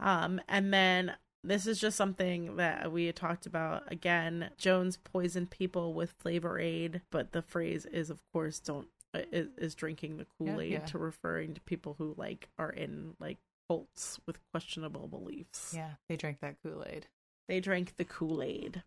Um, 0.00 0.40
and 0.48 0.72
then 0.74 1.14
this 1.44 1.66
is 1.66 1.78
just 1.80 1.96
something 1.96 2.56
that 2.56 2.90
we 2.92 3.06
had 3.06 3.16
talked 3.16 3.46
about 3.46 3.84
again. 3.90 4.50
Jones 4.58 4.96
poisoned 4.96 5.50
people 5.50 5.94
with 5.94 6.10
Flavor 6.18 6.58
Aid, 6.58 7.02
but 7.10 7.32
the 7.32 7.42
phrase 7.42 7.86
is, 7.86 8.10
of 8.10 8.20
course, 8.32 8.58
don't 8.58 8.88
is, 9.32 9.48
is 9.58 9.74
drinking 9.74 10.16
the 10.16 10.26
Kool 10.38 10.60
Aid 10.60 10.72
yeah. 10.72 10.78
to 10.80 10.98
referring 10.98 11.54
to 11.54 11.60
people 11.62 11.94
who 11.98 12.14
like 12.16 12.48
are 12.58 12.70
in 12.70 13.14
like 13.18 13.38
cults 13.68 14.20
with 14.26 14.38
questionable 14.52 15.08
beliefs. 15.08 15.72
Yeah. 15.74 15.90
They 16.08 16.16
drank 16.16 16.40
that 16.40 16.56
Kool 16.62 16.84
Aid. 16.86 17.06
They 17.48 17.60
drank 17.60 17.96
the 17.96 18.04
Kool 18.04 18.42
Aid. 18.42 18.82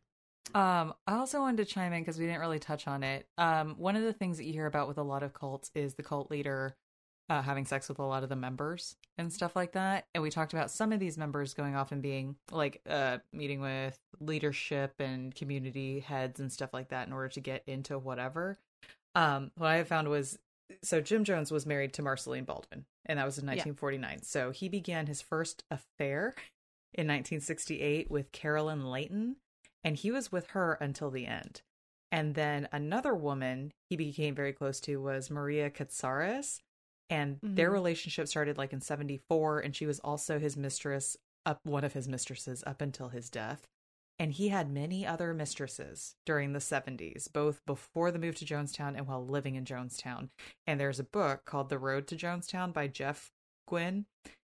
Um, 0.56 0.93
I 1.06 1.15
also 1.15 1.39
wanted 1.39 1.57
to 1.57 1.73
chime 1.73 1.93
in 1.93 2.01
because 2.01 2.18
we 2.18 2.26
didn't 2.26 2.41
really 2.41 2.60
touch 2.60 2.88
on 2.88 3.03
it. 3.03 3.27
Um, 3.38 3.76
one 3.77 3.95
of 3.95 4.03
the 4.03 4.14
things 4.14 4.38
that 4.38 4.45
you 4.45 4.53
hear 4.53 4.65
about 4.65 4.88
with 4.88 4.97
a 4.97 5.03
lot 5.03 5.23
of 5.23 5.34
cults 5.34 5.69
is 5.76 5.93
the 5.93 6.03
cult 6.03 6.31
leader 6.31 6.76
uh, 7.30 7.41
having 7.41 7.65
sex 7.65 7.88
with 7.88 7.99
a 7.99 8.03
lot 8.03 8.23
of 8.23 8.30
the 8.30 8.35
members 8.35 8.95
and 9.18 9.31
stuff 9.31 9.56
like 9.56 9.73
that. 9.73 10.07
And 10.14 10.23
we 10.23 10.31
talked 10.31 10.53
about 10.53 10.72
some 10.72 10.91
of 10.91 10.99
these 10.99 11.18
members 11.18 11.53
going 11.53 11.76
off 11.76 11.91
and 11.91 12.01
being 12.01 12.35
like 12.51 12.81
uh, 12.89 13.19
meeting 13.31 13.61
with 13.61 13.99
leadership 14.19 14.95
and 14.99 15.34
community 15.34 15.99
heads 15.99 16.39
and 16.39 16.51
stuff 16.51 16.73
like 16.73 16.89
that 16.89 17.07
in 17.07 17.14
order 17.14 17.30
to 17.30 17.39
get 17.39 17.64
into 17.68 17.99
whatever. 17.99 18.57
Um, 19.15 19.52
what 19.56 19.69
I 19.69 19.84
found 19.84 20.07
was 20.10 20.38
so 20.84 21.02
Jim 21.02 21.23
Jones 21.23 21.52
was 21.52 21.65
married 21.65 21.94
to 21.94 22.02
Marceline 22.02 22.44
Baldwin, 22.45 22.86
and 23.06 23.18
that 23.19 23.26
was 23.26 23.38
in 23.38 23.45
Yeah. 23.45 23.52
1949. 23.53 24.22
So 24.23 24.52
he 24.52 24.69
began 24.69 25.07
his 25.07 25.22
first 25.22 25.64
affair 25.72 26.36
in 26.94 27.07
1968 27.07 28.10
with 28.11 28.31
Carolyn 28.31 28.86
Layton, 28.90 29.38
and 29.84 29.95
he 29.95 30.11
was 30.11 30.31
with 30.31 30.48
her 30.52 30.73
until 30.73 31.10
the 31.10 31.26
end. 31.26 31.61
And 32.11 32.36
then 32.36 32.68
another 32.72 33.14
woman 33.15 33.72
he 33.90 33.95
became 33.95 34.36
very 34.36 34.53
close 34.53 34.80
to 34.81 34.98
was 35.02 35.30
Maria 35.31 35.69
Katsaris, 35.69 36.60
and 37.10 37.40
their 37.41 37.69
Mhm. 37.69 37.73
relationship 37.73 38.27
started 38.27 38.57
like 38.57 38.73
in 38.73 38.81
74, 38.81 39.60
and 39.60 39.76
she 39.76 39.86
was 39.88 39.99
also 39.99 40.38
his 40.40 40.56
mistress, 40.56 41.18
up 41.45 41.60
one 41.64 41.84
of 41.84 41.94
his 41.94 42.07
mistresses 42.07 42.64
up 42.68 42.81
until 42.81 43.10
his 43.10 43.30
death. 43.30 43.68
And 44.19 44.33
he 44.33 44.49
had 44.49 44.69
many 44.69 45.07
other 45.07 45.33
mistresses 45.33 46.15
during 46.25 46.51
the 46.51 46.59
70s, 46.59 47.31
both 47.31 47.65
before 47.65 48.11
the 48.11 48.19
move 48.19 48.35
to 48.35 48.45
Jonestown 48.45 48.97
and 48.97 49.07
while 49.07 49.25
living 49.25 49.55
in 49.55 49.63
Jonestown. 49.63 50.29
And 50.67 50.77
there's 50.77 50.99
a 50.99 51.05
book 51.05 51.45
called 51.45 51.69
The 51.69 51.79
Road 51.79 52.05
to 52.07 52.17
Jonestown 52.17 52.73
by 52.73 52.87
Jeff 52.87 53.31
Guinn. 53.69 54.05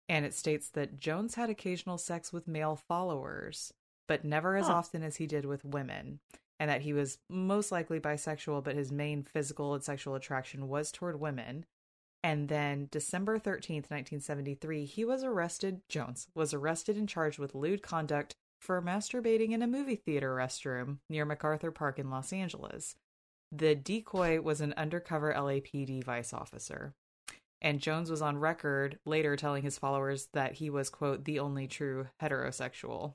And 0.08 0.24
it 0.24 0.32
states 0.32 0.70
that 0.70 0.98
Jones 0.98 1.34
had 1.34 1.50
occasional 1.50 1.98
sex 1.98 2.32
with 2.32 2.48
male 2.48 2.76
followers, 2.76 3.74
but 4.06 4.24
never 4.24 4.56
as 4.56 4.68
Huh. 4.68 4.72
often 4.74 5.02
as 5.02 5.16
he 5.16 5.26
did 5.26 5.44
with 5.44 5.66
women. 5.66 6.20
And 6.58 6.70
that 6.70 6.80
he 6.80 6.94
was 6.94 7.18
most 7.28 7.70
likely 7.70 8.00
bisexual, 8.00 8.64
but 8.64 8.74
his 8.74 8.90
main 8.90 9.22
physical 9.22 9.74
and 9.74 9.84
sexual 9.84 10.14
attraction 10.14 10.66
was 10.66 10.90
toward 10.90 11.20
women. 11.20 11.66
And 12.24 12.48
then 12.48 12.88
December 12.90 13.38
13th, 13.38 13.90
1973, 13.90 14.86
he 14.86 15.04
was 15.04 15.22
arrested. 15.22 15.82
Jones 15.90 16.26
was 16.34 16.54
arrested 16.54 16.96
and 16.96 17.08
charged 17.08 17.38
with 17.38 17.54
lewd 17.54 17.82
conduct 17.82 18.34
for 18.60 18.82
masturbating 18.82 19.52
in 19.52 19.62
a 19.62 19.66
movie 19.66 19.96
theater 19.96 20.34
restroom 20.34 20.98
near 21.08 21.24
MacArthur 21.24 21.70
Park 21.70 21.98
in 21.98 22.10
Los 22.10 22.32
Angeles. 22.32 22.96
The 23.50 23.74
decoy 23.74 24.40
was 24.40 24.60
an 24.60 24.74
undercover 24.76 25.32
LAPD 25.32 26.04
vice 26.04 26.32
officer. 26.32 26.92
And 27.60 27.80
Jones 27.80 28.10
was 28.10 28.22
on 28.22 28.38
record 28.38 28.98
later 29.04 29.36
telling 29.36 29.62
his 29.62 29.78
followers 29.78 30.28
that 30.32 30.54
he 30.54 30.70
was, 30.70 30.90
quote, 30.90 31.24
the 31.24 31.40
only 31.40 31.66
true 31.66 32.06
heterosexual. 32.22 33.14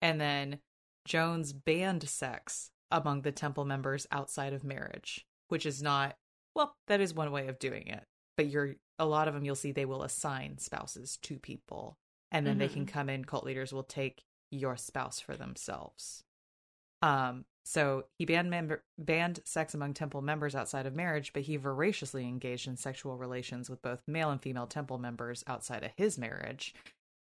And 0.00 0.20
then 0.20 0.58
Jones 1.06 1.52
banned 1.52 2.08
sex 2.08 2.70
among 2.90 3.22
the 3.22 3.32
temple 3.32 3.64
members 3.64 4.06
outside 4.12 4.52
of 4.52 4.62
marriage, 4.62 5.24
which 5.48 5.66
is 5.66 5.82
not, 5.82 6.14
well, 6.54 6.74
that 6.86 7.00
is 7.00 7.14
one 7.14 7.32
way 7.32 7.48
of 7.48 7.58
doing 7.58 7.88
it. 7.88 8.04
But 8.36 8.46
you're, 8.48 8.74
a 8.98 9.06
lot 9.06 9.28
of 9.28 9.34
them 9.34 9.44
you'll 9.44 9.54
see 9.54 9.72
they 9.72 9.86
will 9.86 10.02
assign 10.02 10.58
spouses 10.58 11.18
to 11.22 11.38
people. 11.38 11.96
And 12.32 12.46
then 12.46 12.54
mm-hmm. 12.54 12.60
they 12.60 12.68
can 12.68 12.86
come 12.86 13.08
in, 13.08 13.24
cult 13.24 13.44
leaders 13.44 13.72
will 13.72 13.84
take 13.84 14.24
your 14.50 14.76
spouse 14.76 15.20
for 15.20 15.36
themselves. 15.36 16.24
Um, 17.02 17.44
so 17.64 18.04
he 18.16 18.24
banned 18.24 18.48
member, 18.48 18.84
banned 18.98 19.40
sex 19.44 19.74
among 19.74 19.94
temple 19.94 20.22
members 20.22 20.54
outside 20.54 20.86
of 20.86 20.94
marriage, 20.94 21.32
but 21.32 21.42
he 21.42 21.56
voraciously 21.56 22.24
engaged 22.24 22.68
in 22.68 22.76
sexual 22.76 23.16
relations 23.16 23.68
with 23.68 23.82
both 23.82 24.02
male 24.06 24.30
and 24.30 24.40
female 24.40 24.66
temple 24.66 24.98
members 24.98 25.42
outside 25.46 25.82
of 25.82 25.90
his 25.96 26.16
marriage. 26.16 26.74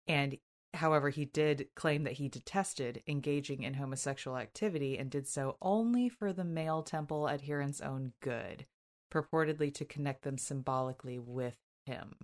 And 0.08 0.38
however, 0.74 1.10
he 1.10 1.26
did 1.26 1.70
claim 1.76 2.04
that 2.04 2.14
he 2.14 2.28
detested 2.28 3.02
engaging 3.08 3.64
in 3.64 3.76
homosexual 3.76 4.38
activity 4.38 4.98
and 4.98 5.10
did 5.10 5.28
so 5.28 5.58
only 5.62 6.10
for 6.10 6.34
the 6.34 6.44
male 6.44 6.84
temple 6.84 7.30
adherents' 7.30 7.82
own 7.82 8.12
good, 8.22 8.66
purportedly 9.14 9.74
to 9.74 9.86
connect 9.86 10.24
them 10.24 10.38
symbolically 10.38 11.18
with 11.18 11.58
him. 11.86 12.16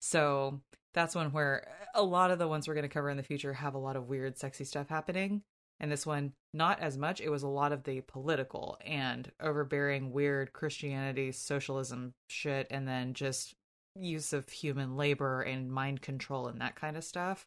So 0.00 0.60
that's 0.98 1.14
one 1.14 1.32
where 1.32 1.66
a 1.94 2.02
lot 2.02 2.30
of 2.30 2.38
the 2.38 2.48
ones 2.48 2.66
we're 2.66 2.74
going 2.74 2.82
to 2.82 2.88
cover 2.88 3.08
in 3.08 3.16
the 3.16 3.22
future 3.22 3.52
have 3.52 3.74
a 3.74 3.78
lot 3.78 3.96
of 3.96 4.08
weird, 4.08 4.38
sexy 4.38 4.64
stuff 4.64 4.88
happening 4.88 5.42
and 5.80 5.90
this 5.90 6.06
one 6.06 6.32
not 6.52 6.80
as 6.80 6.96
much 6.96 7.20
it 7.20 7.30
was 7.30 7.42
a 7.42 7.48
lot 7.48 7.72
of 7.72 7.84
the 7.84 8.00
political 8.02 8.78
and 8.84 9.30
overbearing 9.40 10.12
weird 10.12 10.52
christianity 10.52 11.32
socialism 11.32 12.14
shit 12.28 12.66
and 12.70 12.86
then 12.86 13.14
just 13.14 13.54
use 13.94 14.32
of 14.32 14.48
human 14.48 14.96
labor 14.96 15.42
and 15.42 15.70
mind 15.70 16.00
control 16.00 16.46
and 16.46 16.60
that 16.60 16.76
kind 16.76 16.96
of 16.96 17.04
stuff 17.04 17.46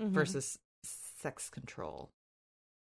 mm-hmm. 0.00 0.12
versus 0.12 0.58
sex 0.84 1.50
control 1.50 2.10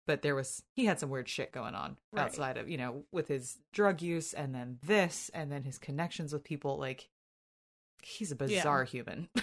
but 0.05 0.21
there 0.21 0.35
was 0.35 0.61
he 0.75 0.85
had 0.85 0.99
some 0.99 1.09
weird 1.09 1.27
shit 1.27 1.51
going 1.51 1.75
on 1.75 1.97
right. 2.13 2.23
outside 2.23 2.57
of 2.57 2.69
you 2.69 2.77
know 2.77 3.03
with 3.11 3.27
his 3.27 3.57
drug 3.73 4.01
use 4.01 4.33
and 4.33 4.53
then 4.53 4.77
this 4.85 5.31
and 5.33 5.51
then 5.51 5.63
his 5.63 5.77
connections 5.77 6.33
with 6.33 6.43
people 6.43 6.77
like 6.77 7.09
he's 8.01 8.31
a 8.31 8.35
bizarre 8.35 8.83
yeah. 8.83 8.89
human 8.89 9.29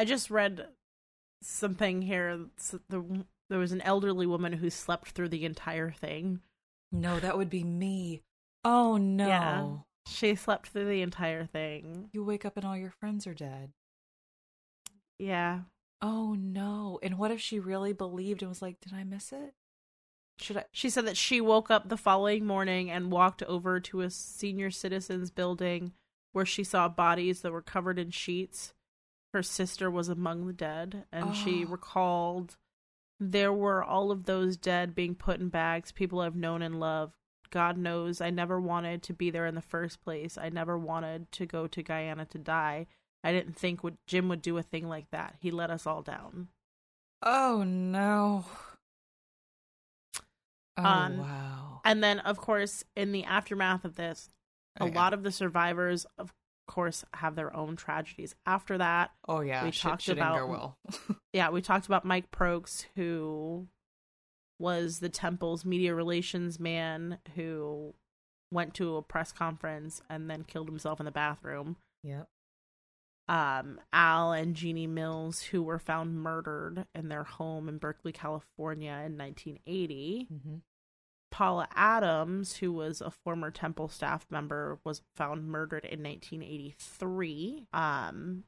i 0.00 0.04
just 0.04 0.30
read 0.30 0.66
something 1.42 2.02
here 2.02 2.46
the 2.88 3.24
there 3.50 3.58
was 3.58 3.72
an 3.72 3.82
elderly 3.82 4.26
woman 4.26 4.54
who 4.54 4.70
slept 4.70 5.10
through 5.10 5.28
the 5.28 5.44
entire 5.44 5.90
thing. 5.90 6.40
No, 6.92 7.18
that 7.18 7.36
would 7.36 7.50
be 7.50 7.64
me. 7.64 8.22
Oh 8.64 8.96
no. 8.96 9.26
Yeah. 9.26 9.68
She 10.06 10.34
slept 10.36 10.68
through 10.68 10.88
the 10.88 11.02
entire 11.02 11.44
thing. 11.44 12.08
You 12.12 12.24
wake 12.24 12.44
up 12.44 12.56
and 12.56 12.64
all 12.64 12.76
your 12.76 12.92
friends 12.92 13.26
are 13.26 13.34
dead. 13.34 13.72
Yeah. 15.18 15.62
Oh 16.00 16.34
no. 16.38 17.00
And 17.02 17.18
what 17.18 17.32
if 17.32 17.40
she 17.40 17.58
really 17.58 17.92
believed 17.92 18.42
and 18.42 18.48
was 18.48 18.62
like, 18.62 18.80
"Did 18.80 18.94
I 18.94 19.04
miss 19.04 19.32
it?" 19.32 19.54
Should 20.38 20.56
I 20.56 20.64
She 20.72 20.88
said 20.88 21.06
that 21.06 21.16
she 21.16 21.40
woke 21.40 21.70
up 21.70 21.88
the 21.88 21.96
following 21.96 22.46
morning 22.46 22.90
and 22.90 23.12
walked 23.12 23.42
over 23.42 23.80
to 23.80 24.00
a 24.00 24.10
senior 24.10 24.70
citizens 24.70 25.30
building 25.30 25.92
where 26.32 26.46
she 26.46 26.62
saw 26.62 26.88
bodies 26.88 27.42
that 27.42 27.52
were 27.52 27.62
covered 27.62 27.98
in 27.98 28.12
sheets. 28.12 28.74
Her 29.32 29.42
sister 29.42 29.90
was 29.90 30.08
among 30.08 30.46
the 30.46 30.52
dead 30.52 31.04
and 31.12 31.30
oh. 31.30 31.32
she 31.32 31.64
recalled 31.64 32.56
there 33.20 33.52
were 33.52 33.84
all 33.84 34.10
of 34.10 34.24
those 34.24 34.56
dead 34.56 34.94
being 34.94 35.14
put 35.14 35.40
in 35.40 35.50
bags, 35.50 35.92
people 35.92 36.20
I've 36.20 36.34
known 36.34 36.62
and 36.62 36.80
loved. 36.80 37.14
God 37.50 37.76
knows 37.76 38.20
I 38.20 38.30
never 38.30 38.60
wanted 38.60 39.02
to 39.04 39.12
be 39.12 39.30
there 39.30 39.46
in 39.46 39.54
the 39.54 39.60
first 39.60 40.02
place. 40.02 40.38
I 40.38 40.48
never 40.48 40.78
wanted 40.78 41.30
to 41.32 41.46
go 41.46 41.66
to 41.66 41.82
Guyana 41.82 42.24
to 42.26 42.38
die. 42.38 42.86
I 43.22 43.32
didn't 43.32 43.56
think 43.56 43.84
would 43.84 43.98
Jim 44.06 44.28
would 44.28 44.40
do 44.40 44.56
a 44.56 44.62
thing 44.62 44.88
like 44.88 45.10
that. 45.10 45.34
He 45.40 45.50
let 45.50 45.70
us 45.70 45.86
all 45.86 46.00
down. 46.00 46.48
Oh 47.22 47.62
no. 47.64 48.46
Oh 50.78 50.84
um, 50.84 51.18
wow. 51.18 51.80
And 51.84 52.02
then 52.02 52.20
of 52.20 52.38
course 52.38 52.84
in 52.96 53.12
the 53.12 53.24
aftermath 53.24 53.84
of 53.84 53.96
this, 53.96 54.30
a 54.80 54.86
lot 54.86 55.12
of 55.12 55.22
the 55.22 55.32
survivors 55.32 56.06
of 56.16 56.32
course 56.70 57.04
have 57.14 57.34
their 57.34 57.54
own 57.54 57.74
tragedies 57.74 58.34
after 58.46 58.78
that. 58.78 59.10
Oh 59.28 59.40
yeah, 59.40 59.64
we 59.64 59.72
talked 59.72 60.08
about 60.08 60.48
well. 60.48 60.78
yeah, 61.32 61.50
we 61.50 61.60
talked 61.60 61.86
about 61.86 62.04
Mike 62.04 62.30
Prokes, 62.30 62.86
who 62.94 63.66
was 64.58 65.00
the 65.00 65.08
temple's 65.08 65.64
media 65.64 65.94
relations 65.94 66.60
man 66.60 67.18
who 67.34 67.94
went 68.52 68.74
to 68.74 68.96
a 68.96 69.02
press 69.02 69.32
conference 69.32 70.00
and 70.08 70.30
then 70.30 70.44
killed 70.44 70.68
himself 70.68 71.00
in 71.00 71.06
the 71.06 71.12
bathroom. 71.12 71.76
Yep. 72.04 72.28
Um, 73.28 73.80
Al 73.92 74.32
and 74.32 74.54
Jeannie 74.54 74.86
Mills, 74.86 75.42
who 75.42 75.62
were 75.62 75.78
found 75.78 76.20
murdered 76.20 76.84
in 76.94 77.08
their 77.08 77.24
home 77.24 77.68
in 77.68 77.78
Berkeley, 77.78 78.12
California 78.12 78.92
in 78.92 79.16
1980. 79.16 80.28
Mm-hmm. 80.32 80.54
Paula 81.30 81.68
Adams, 81.74 82.56
who 82.56 82.72
was 82.72 83.00
a 83.00 83.10
former 83.10 83.50
Temple 83.50 83.88
staff 83.88 84.26
member, 84.30 84.78
was 84.84 85.02
found 85.14 85.48
murdered 85.48 85.84
in 85.84 86.02
1983. 86.02 87.66
Um, 87.72 88.44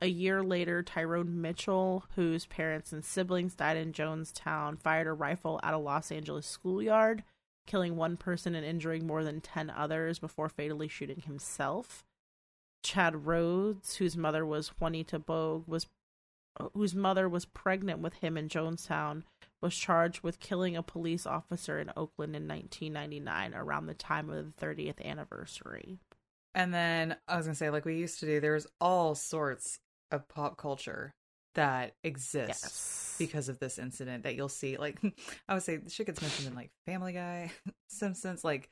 a 0.00 0.06
year 0.06 0.42
later, 0.42 0.82
Tyrone 0.82 1.40
Mitchell, 1.40 2.04
whose 2.16 2.46
parents 2.46 2.92
and 2.92 3.04
siblings 3.04 3.54
died 3.54 3.76
in 3.76 3.92
Jonestown, 3.92 4.78
fired 4.78 5.06
a 5.06 5.12
rifle 5.12 5.60
at 5.62 5.74
a 5.74 5.78
Los 5.78 6.10
Angeles 6.10 6.46
schoolyard, 6.46 7.22
killing 7.66 7.96
one 7.96 8.16
person 8.16 8.54
and 8.54 8.66
injuring 8.66 9.06
more 9.06 9.22
than 9.22 9.40
10 9.40 9.70
others 9.70 10.18
before 10.18 10.48
fatally 10.48 10.88
shooting 10.88 11.20
himself. 11.20 12.04
Chad 12.82 13.26
Rhodes, 13.26 13.96
whose 13.96 14.16
mother 14.16 14.44
was 14.44 14.72
Juanita 14.80 15.20
Bogue, 15.20 15.68
was 15.68 15.86
whose 16.74 16.94
mother 16.94 17.28
was 17.28 17.44
pregnant 17.44 18.00
with 18.00 18.14
him 18.14 18.36
in 18.36 18.48
Jonestown, 18.48 19.22
was 19.62 19.76
charged 19.76 20.22
with 20.22 20.40
killing 20.40 20.76
a 20.76 20.82
police 20.82 21.26
officer 21.26 21.78
in 21.78 21.90
Oakland 21.96 22.34
in 22.34 22.48
1999 22.48 23.54
around 23.54 23.86
the 23.86 23.94
time 23.94 24.28
of 24.28 24.56
the 24.56 24.66
30th 24.66 25.04
anniversary. 25.04 25.98
And 26.54 26.74
then 26.74 27.16
I 27.28 27.36
was 27.36 27.46
going 27.46 27.54
to 27.54 27.58
say, 27.58 27.70
like 27.70 27.84
we 27.84 27.96
used 27.96 28.20
to 28.20 28.26
do, 28.26 28.40
there's 28.40 28.66
all 28.80 29.14
sorts 29.14 29.78
of 30.10 30.28
pop 30.28 30.58
culture 30.58 31.14
that 31.54 31.94
exists 32.02 32.62
yes. 32.62 33.14
because 33.18 33.48
of 33.48 33.58
this 33.58 33.78
incident 33.78 34.24
that 34.24 34.34
you'll 34.34 34.48
see. 34.48 34.76
Like, 34.76 35.00
I 35.48 35.54
would 35.54 35.62
say 35.62 35.80
shit 35.88 36.06
gets 36.06 36.20
mentioned 36.20 36.48
in 36.48 36.54
like 36.54 36.70
Family 36.86 37.12
Guy, 37.12 37.52
Simpsons, 37.88 38.44
like, 38.44 38.68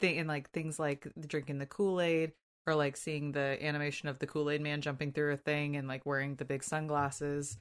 thing 0.00 0.16
in 0.16 0.26
like 0.26 0.50
things 0.50 0.78
like 0.78 1.08
drinking 1.26 1.58
the 1.58 1.66
Kool 1.66 2.00
Aid 2.00 2.32
or 2.66 2.74
like 2.74 2.96
seeing 2.96 3.32
the 3.32 3.58
animation 3.62 4.08
of 4.08 4.18
the 4.18 4.26
Kool 4.26 4.50
Aid 4.50 4.60
Man 4.60 4.80
jumping 4.80 5.12
through 5.12 5.32
a 5.32 5.38
thing 5.38 5.76
and 5.76 5.88
like 5.88 6.04
wearing 6.04 6.34
the 6.34 6.44
big 6.44 6.62
sunglasses 6.62 7.58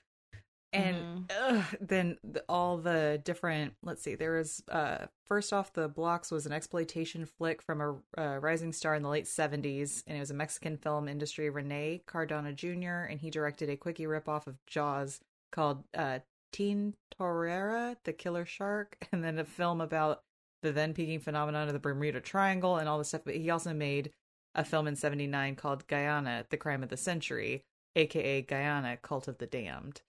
and 0.75 0.97
mm-hmm. 1.29 1.57
ugh, 1.57 1.63
then 1.79 2.17
the, 2.23 2.43
all 2.49 2.77
the 2.77 3.21
different 3.23 3.73
let's 3.83 4.01
see 4.01 4.15
there 4.15 4.33
was 4.33 4.61
uh 4.71 5.05
first 5.25 5.53
off 5.53 5.73
the 5.73 5.87
blocks 5.87 6.31
was 6.31 6.45
an 6.45 6.51
exploitation 6.51 7.25
flick 7.25 7.61
from 7.61 7.81
a 7.81 8.21
uh, 8.21 8.37
rising 8.37 8.73
star 8.73 8.95
in 8.95 9.03
the 9.03 9.09
late 9.09 9.25
70s 9.25 10.03
and 10.07 10.17
it 10.17 10.19
was 10.19 10.31
a 10.31 10.35
mexican 10.35 10.77
film 10.77 11.07
industry 11.07 11.49
rene 11.49 12.01
cardona 12.05 12.51
jr 12.53 13.05
and 13.09 13.21
he 13.21 13.29
directed 13.29 13.69
a 13.69 13.77
quickie 13.77 14.05
ripoff 14.05 14.47
of 14.47 14.57
jaws 14.65 15.19
called 15.51 15.83
uh 15.95 16.19
Tintorera 16.53 17.95
the 18.03 18.13
killer 18.13 18.45
shark 18.45 18.97
and 19.11 19.23
then 19.23 19.39
a 19.39 19.45
film 19.45 19.81
about 19.81 20.23
the 20.61 20.71
then 20.71 20.93
peaking 20.93 21.19
phenomenon 21.19 21.67
of 21.67 21.73
the 21.73 21.79
bermuda 21.79 22.19
triangle 22.19 22.77
and 22.77 22.89
all 22.89 22.97
this 22.97 23.09
stuff 23.09 23.21
but 23.25 23.35
he 23.35 23.49
also 23.49 23.73
made 23.73 24.11
a 24.53 24.63
film 24.63 24.87
in 24.87 24.95
79 24.95 25.55
called 25.55 25.87
guyana 25.87 26.45
the 26.49 26.57
crime 26.57 26.81
of 26.81 26.89
the 26.89 26.97
century 26.97 27.63
aka 27.95 28.41
guyana 28.41 28.97
cult 28.97 29.27
of 29.27 29.37
the 29.37 29.45
damned 29.45 30.01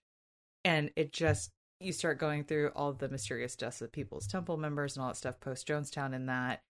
and 0.67 0.91
it 0.97 1.13
just 1.13 1.51
you 1.79 1.93
start 1.93 2.19
going 2.19 2.43
through 2.43 2.71
all 2.75 2.91
the 2.91 3.07
mysterious 3.07 3.55
deaths 3.55 3.81
of 3.81 3.91
people's 3.91 4.27
temple 4.27 4.57
members 4.57 4.95
and 4.95 5.03
all 5.03 5.09
that 5.09 5.15
stuff 5.15 5.39
post 5.39 5.67
Jonestown 5.67 6.13
and 6.13 6.27
that, 6.27 6.61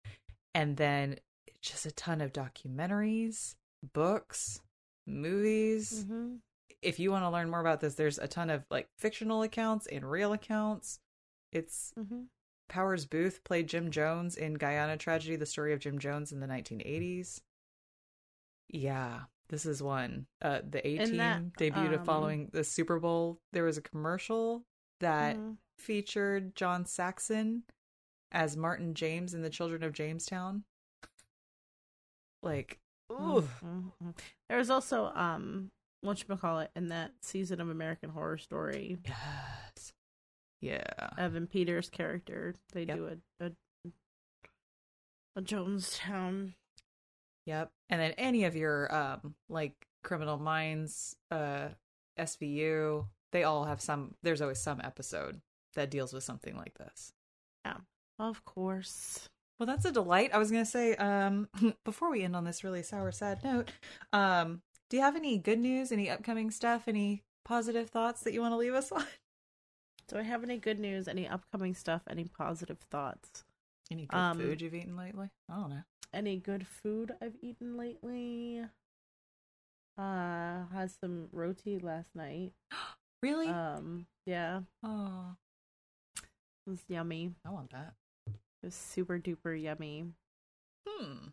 and 0.54 0.78
then 0.78 1.18
just 1.62 1.86
a 1.86 1.92
ton 1.92 2.22
of 2.22 2.32
documentaries, 2.32 3.56
books, 3.94 4.62
movies. 5.08 6.06
Mm-hmm. 6.06 6.36
If 6.84 7.00
you 7.00 7.12
want 7.12 7.24
to 7.24 7.30
learn 7.32 7.50
more 7.50 7.60
about 7.60 7.82
this, 7.82 7.96
there's 7.96 8.20
a 8.20 8.28
ton 8.28 8.52
of 8.52 8.64
like 8.70 8.88
fictional 9.00 9.42
accounts 9.42 9.88
and 9.88 10.10
real 10.10 10.32
accounts. 10.32 11.00
It's 11.52 11.92
mm-hmm. 11.98 12.24
Powers 12.70 13.08
Boothe 13.08 13.44
played 13.44 13.68
Jim 13.68 13.90
Jones 13.90 14.36
in 14.36 14.56
Guyana 14.56 14.98
Tragedy: 14.98 15.38
The 15.38 15.48
Story 15.48 15.74
of 15.74 15.80
Jim 15.80 15.98
Jones 15.98 16.32
in 16.32 16.40
the 16.40 16.48
1980s. 16.48 17.42
Yeah, 18.70 19.22
this 19.50 19.66
is 19.66 19.82
one. 19.82 20.26
Uh, 20.42 20.60
the 20.70 20.86
A 20.86 20.98
Team 21.06 21.52
debuted 21.60 22.00
um, 22.00 22.06
following 22.06 22.50
the 22.52 22.64
Super 22.64 23.00
Bowl. 23.00 23.40
There 23.54 23.64
was 23.64 23.78
a 23.78 23.82
commercial 23.82 24.64
that 25.00 25.36
mm-hmm. 25.36 25.52
featured 25.78 26.56
John 26.56 26.86
Saxon 26.86 27.64
as 28.32 28.58
Martin 28.58 28.94
James 28.94 29.34
in 29.34 29.42
The 29.42 29.50
Children 29.50 29.84
of 29.84 29.94
Jamestown. 29.94 30.64
Like, 32.44 32.80
ooh. 33.12 33.48
Mm-hmm. 33.64 34.10
There 34.50 34.58
was 34.58 34.70
also 34.70 35.12
um, 35.16 35.72
what 36.02 36.24
you 36.28 36.36
call 36.36 36.60
it 36.60 36.72
in 36.76 36.90
that 36.90 37.12
season 37.22 37.62
of 37.62 37.70
American 37.70 38.10
Horror 38.10 38.38
Story. 38.38 38.98
Yes. 39.06 39.94
Yeah. 40.60 41.10
Evan 41.18 41.48
Peters' 41.48 41.90
character. 41.90 42.56
They 42.74 42.84
yep. 42.84 42.98
do 42.98 43.18
a, 43.40 43.46
a 43.46 43.52
A 45.36 45.42
Jonestown. 45.42 46.56
Yep. 47.48 47.72
And 47.90 48.02
then 48.02 48.12
any 48.18 48.44
of 48.44 48.56
your 48.56 48.94
um 48.94 49.34
like 49.50 49.74
Criminal 50.04 50.38
Minds, 50.38 51.16
uh 51.32 51.70
SVU, 52.20 53.08
they 53.32 53.44
all 53.44 53.64
have 53.64 53.82
some 53.82 54.16
there's 54.22 54.42
always 54.42 54.60
some 54.60 54.82
episode 54.84 55.42
that 55.76 55.90
deals 55.90 56.14
with 56.14 56.24
something 56.24 56.56
like 56.56 56.78
this. 56.78 57.14
Yeah. 57.66 57.78
Of 58.20 58.44
course. 58.46 59.30
Well, 59.58 59.66
that's 59.66 59.86
a 59.86 59.92
delight. 59.92 60.32
I 60.34 60.38
was 60.38 60.52
going 60.52 60.66
to 60.66 60.70
say 60.70 60.96
um 60.98 61.48
before 61.86 62.12
we 62.12 62.24
end 62.24 62.36
on 62.36 62.44
this 62.44 62.64
really 62.64 62.84
sour 62.84 63.12
sad 63.12 63.44
note, 63.44 63.72
um 64.12 64.62
do 64.90 64.98
you 64.98 65.04
have 65.04 65.16
any 65.16 65.38
good 65.38 65.60
news, 65.60 65.92
any 65.92 66.10
upcoming 66.10 66.52
stuff, 66.52 66.84
any 66.88 67.24
positive 67.46 67.90
thoughts 67.90 68.22
that 68.22 68.34
you 68.34 68.42
want 68.42 68.52
to 68.52 68.58
leave 68.58 68.74
us 68.74 68.92
on? 68.92 69.06
Do 70.10 70.18
I 70.18 70.24
have 70.24 70.44
any 70.44 70.58
good 70.58 70.80
news, 70.80 71.08
any 71.08 71.28
upcoming 71.28 71.74
stuff, 71.76 72.02
any 72.10 72.26
positive 72.26 72.80
thoughts? 72.92 73.46
Any 73.92 74.06
good 74.06 74.18
Um, 74.18 74.38
food 74.38 74.62
you've 74.62 74.74
eaten 74.74 74.96
lately? 74.98 75.30
I 75.50 75.56
don't 75.56 75.70
know. 75.70 75.84
Any 76.14 76.36
good 76.38 76.68
food 76.68 77.16
I've 77.22 77.38
eaten 77.42 77.78
lately? 77.78 78.66
Uh 79.98 80.66
had 80.72 80.92
some 80.92 81.28
roti 81.32 81.80
last 81.80 82.16
night. 82.16 82.54
Really? 83.24 83.48
Um 83.48 84.06
yeah, 84.28 84.62
oh, 84.84 85.36
it 86.18 86.70
was 86.70 86.84
yummy. 86.88 87.34
I 87.46 87.50
want 87.50 87.72
that. 87.72 87.94
It 88.28 88.66
was 88.68 88.76
super 88.76 89.18
duper 89.20 89.60
yummy. 89.60 90.06
Hmm. 90.88 91.30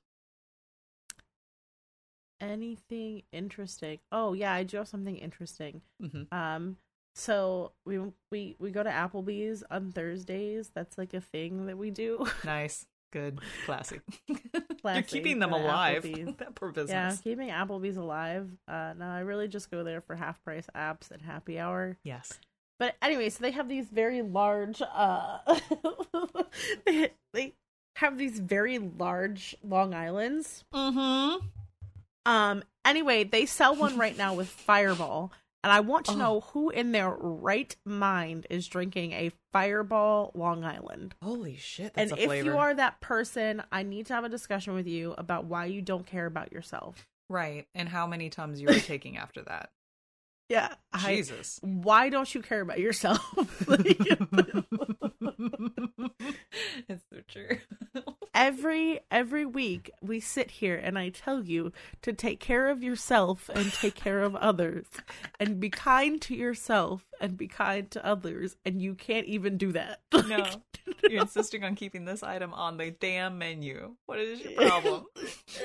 Anything 2.41 3.23
interesting? 3.33 4.01
Oh 4.13 4.33
yeah, 4.35 4.53
I 4.53 4.65
do 4.65 4.77
have 4.79 4.89
something 4.89 5.17
interesting. 5.17 5.83
Mm-hmm. 6.03 6.35
Um, 6.37 6.77
so 7.15 7.73
we 7.87 8.01
we 8.31 8.57
we 8.59 8.71
go 8.71 8.83
to 8.83 8.91
Applebee's 8.91 9.63
on 9.71 9.93
Thursdays. 9.93 10.71
That's 10.75 10.99
like 10.99 11.15
a 11.15 11.21
thing 11.21 11.67
that 11.67 11.79
we 11.79 11.91
do. 11.91 12.27
Nice. 12.45 12.87
Good. 13.13 13.39
Classy. 13.65 14.01
You're 14.85 15.03
keeping 15.03 15.39
them 15.39 15.53
alive. 15.53 16.05
That 16.39 16.57
poor 16.57 16.73
business. 16.73 16.91
Yeah, 16.91 17.17
keeping 17.23 17.49
Applebee's 17.49 17.97
alive. 17.97 18.51
Uh, 18.67 18.95
no, 18.99 19.07
I 19.07 19.21
really 19.21 19.47
just 19.47 19.71
go 19.71 19.85
there 19.85 20.01
for 20.01 20.17
half 20.17 20.43
price 20.43 20.67
apps 20.75 21.13
and 21.13 21.23
happy 21.23 21.61
hour. 21.61 21.97
Yes. 22.03 22.41
But 22.81 22.97
anyway, 23.01 23.31
so 23.31 23.39
they 23.41 23.53
have 23.53 23.69
these 23.69 23.87
very 23.87 24.21
large. 24.21 24.83
Uh, 24.83 25.39
they 26.85 27.13
they 27.33 27.55
have 27.97 28.19
these 28.19 28.41
very 28.41 28.79
large 28.79 29.55
Long 29.63 29.95
Islands. 29.95 30.65
Mm-hmm. 30.75 31.47
Um. 32.27 32.65
Anyway, 32.85 33.23
they 33.23 33.47
sell 33.47 33.77
one 33.77 33.97
right 33.97 34.19
now 34.19 34.35
with 34.35 34.49
Fireball, 34.49 35.33
and 35.65 35.73
I 35.73 35.81
want 35.81 36.07
to 36.07 36.13
Oh. 36.13 36.17
know 36.17 36.41
who 36.41 36.71
in 36.71 36.93
their 36.93 37.11
right 37.11 37.75
mind 37.85 38.47
is 38.51 38.69
drinking 38.69 39.11
a 39.13 39.33
Fireball 39.53 40.31
Long 40.35 40.63
Island. 40.65 41.15
Holy 41.23 41.57
shit, 41.57 41.95
that's 41.95 42.13
and 42.13 42.21
if 42.21 42.27
flavor. 42.27 42.51
you 42.53 42.59
are 42.59 42.75
that 42.75 43.01
person, 43.01 43.63
I 43.73 43.83
need 43.83 44.07
to 44.07 44.15
have 44.15 44.23
a 44.25 44.29
discussion 44.29 44.75
with 44.75 44.87
you 44.87 45.15
about 45.19 45.47
why 45.47 45.65
you 45.67 45.81
don't 45.83 46.07
care 46.07 46.27
about 46.27 46.53
yourself. 46.53 47.09
right, 47.29 47.67
and 47.75 47.89
how 47.89 48.07
many 48.07 48.29
tums 48.31 48.61
you 48.61 48.69
were 48.69 48.75
taking 48.75 49.17
after 49.17 49.43
that? 49.43 49.71
Yeah, 50.51 50.75
I, 50.93 51.17
Jesus. 51.17 51.59
why 51.63 52.11
don't 52.11 52.33
you 52.35 52.43
care 52.43 52.61
about 52.61 52.79
yourself? 52.79 53.19
Like, 53.67 53.87
it's 56.87 57.03
so 57.11 57.21
true. 57.29 57.57
Every 58.35 59.01
every 59.11 59.47
week 59.47 59.91
we 60.03 60.21
sit 60.21 60.51
here 60.51 60.75
and 60.77 60.99
I 60.99 61.11
tell 61.11 61.45
you 61.45 61.73
to 62.03 62.13
take 62.13 62.41
care 62.41 62.69
of 62.69 62.83
yourself 62.83 63.49
and 63.55 63.73
take 63.73 63.95
care 63.95 64.21
of 64.21 64.35
others 64.37 64.87
and 65.39 65.61
be 65.61 65.71
kind 65.71 66.21
to 66.23 66.35
yourself 66.35 67.05
and 67.21 67.37
be 67.37 67.47
kind 67.47 67.91
to 67.93 68.05
others 68.05 68.57
and 68.65 68.83
you 68.83 68.95
can't 68.95 69.27
even 69.27 69.57
do 69.57 69.73
that. 69.73 70.01
no. 70.29 70.47
You're 71.09 71.23
insisting 71.23 71.65
on 71.65 71.77
keeping 71.77 72.05
this 72.05 72.23
item 72.23 72.53
on 72.53 72.77
the 72.77 72.91
damn 72.91 73.39
menu. 73.39 73.95
What 74.07 74.19
is 74.19 74.41
your 74.41 74.53
problem? 74.53 75.05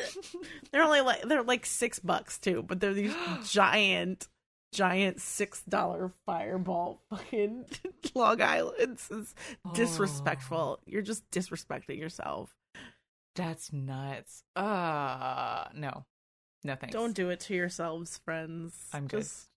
they're 0.71 0.83
only 0.83 1.01
like 1.01 1.23
they're 1.23 1.43
like 1.43 1.65
6 1.65 1.99
bucks 1.99 2.37
too, 2.37 2.63
but 2.63 2.79
they're 2.79 2.93
these 2.93 3.15
giant 3.49 4.27
giant 4.71 5.19
six 5.19 5.63
dollar 5.63 6.11
fireball 6.25 7.01
fucking 7.09 7.65
Long 8.15 8.41
Islands. 8.41 9.09
It's 9.11 9.35
disrespectful. 9.73 10.79
You're 10.85 11.01
just 11.01 11.29
disrespecting 11.31 11.99
yourself. 11.99 12.55
That's 13.35 13.71
nuts. 13.73 14.43
Uh 14.55 15.65
no. 15.73 16.05
No 16.63 16.75
thanks. 16.75 16.93
Don't 16.93 17.15
do 17.15 17.29
it 17.29 17.39
to 17.41 17.55
yourselves, 17.55 18.17
friends. 18.23 18.73
I'm 18.93 19.07
good. 19.07 19.21
Just 19.21 19.47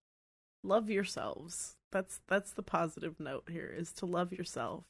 love 0.63 0.91
yourselves. 0.91 1.77
That's 1.91 2.21
that's 2.27 2.53
the 2.53 2.63
positive 2.63 3.21
note 3.21 3.45
here 3.51 3.73
is 3.77 3.93
to 3.95 4.07
love 4.07 4.33
yourself. 4.33 4.85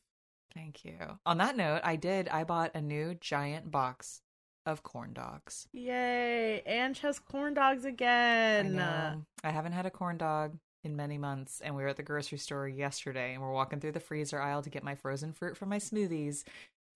Thank 0.55 0.85
you. 0.85 0.97
On 1.25 1.39
that 1.39 1.57
note, 1.57 1.81
I 1.83 1.97
did 1.97 2.29
I 2.29 2.45
bought 2.45 2.73
a 2.75 2.81
new 2.81 3.15
giant 3.15 3.71
box 3.71 4.22
of 4.67 4.83
corn 4.83 5.13
dogs. 5.13 5.67
Yay! 5.73 6.63
Ange 6.67 7.01
has 7.01 7.19
corn 7.19 7.55
dogs 7.55 7.85
I 7.85 7.91
again. 7.91 8.75
know. 8.77 9.25
I 9.45 9.51
haven't 9.51 9.73
had 9.73 9.87
a 9.87 9.91
corn 9.91 10.19
dog 10.19 10.57
in 10.85 10.97
many 10.97 11.19
months, 11.19 11.61
and 11.65 11.75
we 11.77 11.83
were 11.83 11.89
at 11.89 11.97
the 11.97 12.03
grocery 12.03 12.39
store 12.39 12.67
yesterday, 12.69 13.35
and 13.35 13.43
we're 13.43 13.53
walking 13.53 13.81
through 13.81 13.93
the 13.93 14.01
freezer 14.01 14.41
aisle 14.41 14.63
to 14.63 14.71
get 14.71 14.83
my 14.85 14.95
frozen 14.95 15.33
fruit 15.33 15.57
for 15.57 15.67
my 15.67 15.79
smoothies. 15.79 16.45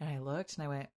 And 0.01 0.11
I 0.11 0.19
looked 0.19 0.55
and 0.57 0.65
I 0.65 0.69
went, 0.69 0.89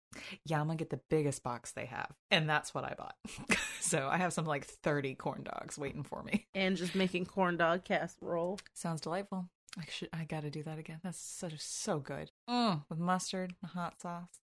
"Yeah, 0.45 0.61
I'm 0.61 0.67
gonna 0.67 0.77
get 0.77 0.91
the 0.91 1.01
biggest 1.09 1.43
box 1.45 1.71
they 1.73 1.87
have," 1.87 2.13
and 2.31 2.49
that's 2.49 2.75
what 2.75 2.85
I 2.85 2.95
bought. 2.99 3.17
so 3.81 4.09
I 4.09 4.17
have 4.17 4.33
some 4.33 4.45
like 4.47 4.65
30 4.65 5.15
corn 5.15 5.45
dogs 5.45 5.79
waiting 5.79 6.03
for 6.03 6.23
me. 6.23 6.49
And 6.55 6.77
just 6.77 6.95
making 6.97 7.27
corn 7.27 7.57
dog 7.57 7.85
casserole. 7.85 8.59
Sounds 8.75 9.01
delightful. 9.01 9.49
I 9.79 9.85
should. 9.89 10.09
I 10.13 10.25
got 10.25 10.43
to 10.43 10.51
do 10.51 10.63
that 10.65 10.79
again. 10.79 10.99
That's 11.05 11.21
such 11.21 11.61
so 11.61 12.01
good. 12.01 12.33
Mm, 12.51 12.85
with 12.89 12.99
mustard 12.99 13.55
and 13.63 13.71
hot 13.71 14.01
sauce. 14.01 14.41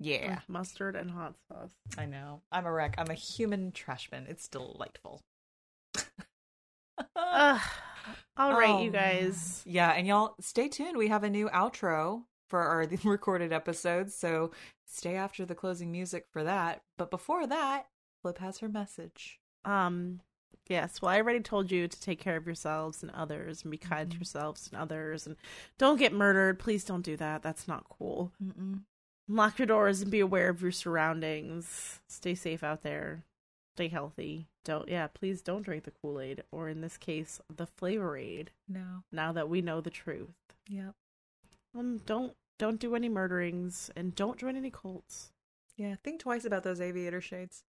Yeah, 0.00 0.34
with 0.34 0.48
mustard 0.48 0.96
and 0.96 1.10
hot 1.10 1.34
sauce. 1.48 1.70
I 1.96 2.06
know. 2.06 2.42
I'm 2.52 2.66
a 2.66 2.72
wreck. 2.72 2.94
I'm 2.98 3.10
a 3.10 3.14
human 3.14 3.72
trash 3.72 4.10
bin. 4.10 4.26
It's 4.28 4.48
delightful. 4.48 5.20
Ugh. 7.16 7.60
All 8.36 8.52
right, 8.58 8.70
Oh, 8.70 8.82
you 8.82 8.90
guys. 8.90 9.62
Yeah, 9.64 9.90
and 9.92 10.06
y'all 10.06 10.34
stay 10.40 10.68
tuned. 10.68 10.96
We 10.96 11.08
have 11.08 11.24
a 11.24 11.30
new 11.30 11.48
outro 11.48 12.24
for 12.48 12.60
our 12.60 12.86
recorded 13.04 13.52
episodes, 13.52 14.14
so 14.14 14.50
stay 14.86 15.14
after 15.16 15.44
the 15.46 15.54
closing 15.54 15.90
music 15.90 16.26
for 16.32 16.44
that. 16.44 16.82
But 16.98 17.10
before 17.10 17.46
that, 17.46 17.86
Flip 18.22 18.38
has 18.38 18.58
her 18.58 18.68
message. 18.68 19.38
Um 19.64 20.20
yes, 20.68 21.00
well 21.00 21.10
I 21.10 21.16
already 21.18 21.40
told 21.40 21.70
you 21.70 21.88
to 21.88 22.00
take 22.00 22.20
care 22.20 22.36
of 22.36 22.44
yourselves 22.46 23.02
and 23.02 23.10
others 23.12 23.62
and 23.62 23.70
be 23.70 23.78
kind 23.78 24.10
to 24.10 24.16
Mhm. 24.16 24.20
yourselves 24.20 24.68
and 24.70 24.80
others 24.80 25.26
and 25.26 25.36
don't 25.78 25.98
get 25.98 26.12
murdered. 26.12 26.58
Please 26.58 26.84
don't 26.84 27.02
do 27.02 27.16
that. 27.16 27.42
That's 27.42 27.66
not 27.66 27.86
cool. 27.88 28.32
Mm-mm. 28.42 28.82
Lock 29.28 29.58
your 29.58 29.66
doors 29.66 30.02
and 30.02 30.10
be 30.10 30.20
aware 30.20 30.50
of 30.50 30.60
your 30.60 30.72
surroundings. 30.72 32.00
Stay 32.08 32.34
safe 32.34 32.62
out 32.62 32.82
there. 32.82 33.24
Stay 33.74 33.88
healthy. 33.88 34.46
Don't 34.64 34.88
yeah, 34.88 35.08
please 35.08 35.42
don't 35.42 35.62
drink 35.62 35.84
the 35.84 35.90
Kool-Aid 35.90 36.42
or 36.52 36.68
in 36.68 36.80
this 36.80 36.96
case 36.96 37.40
the 37.54 37.66
Flavor 37.66 38.16
Aid. 38.16 38.50
No. 38.68 39.02
Now 39.10 39.32
that 39.32 39.48
we 39.48 39.62
know 39.62 39.80
the 39.80 39.90
truth. 39.90 40.34
Yep. 40.68 40.94
Um 41.76 42.00
don't 42.06 42.34
don't 42.58 42.78
do 42.78 42.94
any 42.94 43.08
murderings 43.08 43.90
and 43.96 44.14
don't 44.14 44.38
join 44.38 44.56
any 44.56 44.70
cults. 44.70 45.32
Yeah. 45.76 45.96
Think 46.02 46.20
twice 46.20 46.44
about 46.44 46.62
those 46.62 46.80
aviator 46.80 47.20
shades. 47.20 47.64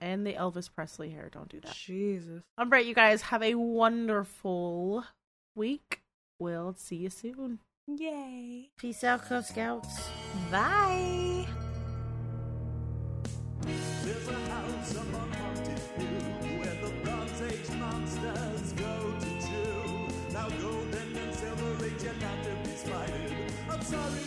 And 0.00 0.26
the 0.26 0.32
Elvis 0.32 0.68
Presley 0.72 1.10
hair, 1.10 1.28
don't 1.30 1.48
do 1.48 1.60
that. 1.60 1.74
Jesus. 1.74 2.42
All 2.58 2.66
right, 2.66 2.84
you 2.84 2.92
guys 2.94 3.22
have 3.22 3.40
a 3.40 3.54
wonderful 3.54 5.04
week. 5.54 6.02
We'll 6.40 6.74
see 6.74 6.96
you 6.96 7.10
soon. 7.10 7.60
Yay. 7.88 8.70
Peace 8.78 9.02
out, 9.02 9.24
Cub 9.24 9.44
Scouts. 9.44 10.08
Bye. 10.52 11.46
There's 14.04 14.28
a 14.28 14.32
house 14.32 14.96
up 14.96 15.06
Haunted 15.34 15.78
Hill 15.96 16.58
where 16.60 16.76
the 16.80 16.92
Bronze 17.02 17.42
Age 17.42 17.70
monsters 17.76 18.72
go 18.74 19.14
to 19.18 19.30
chill. 19.46 20.08
Now 20.32 20.48
golden 20.48 21.16
and 21.16 21.34
silver 21.34 21.84
age 21.84 22.04
are 22.04 22.14
not 22.20 22.44
to 22.44 22.54
be 22.68 22.76
spited. 22.76 23.52
I'm 23.68 23.82
sorry 23.82 24.20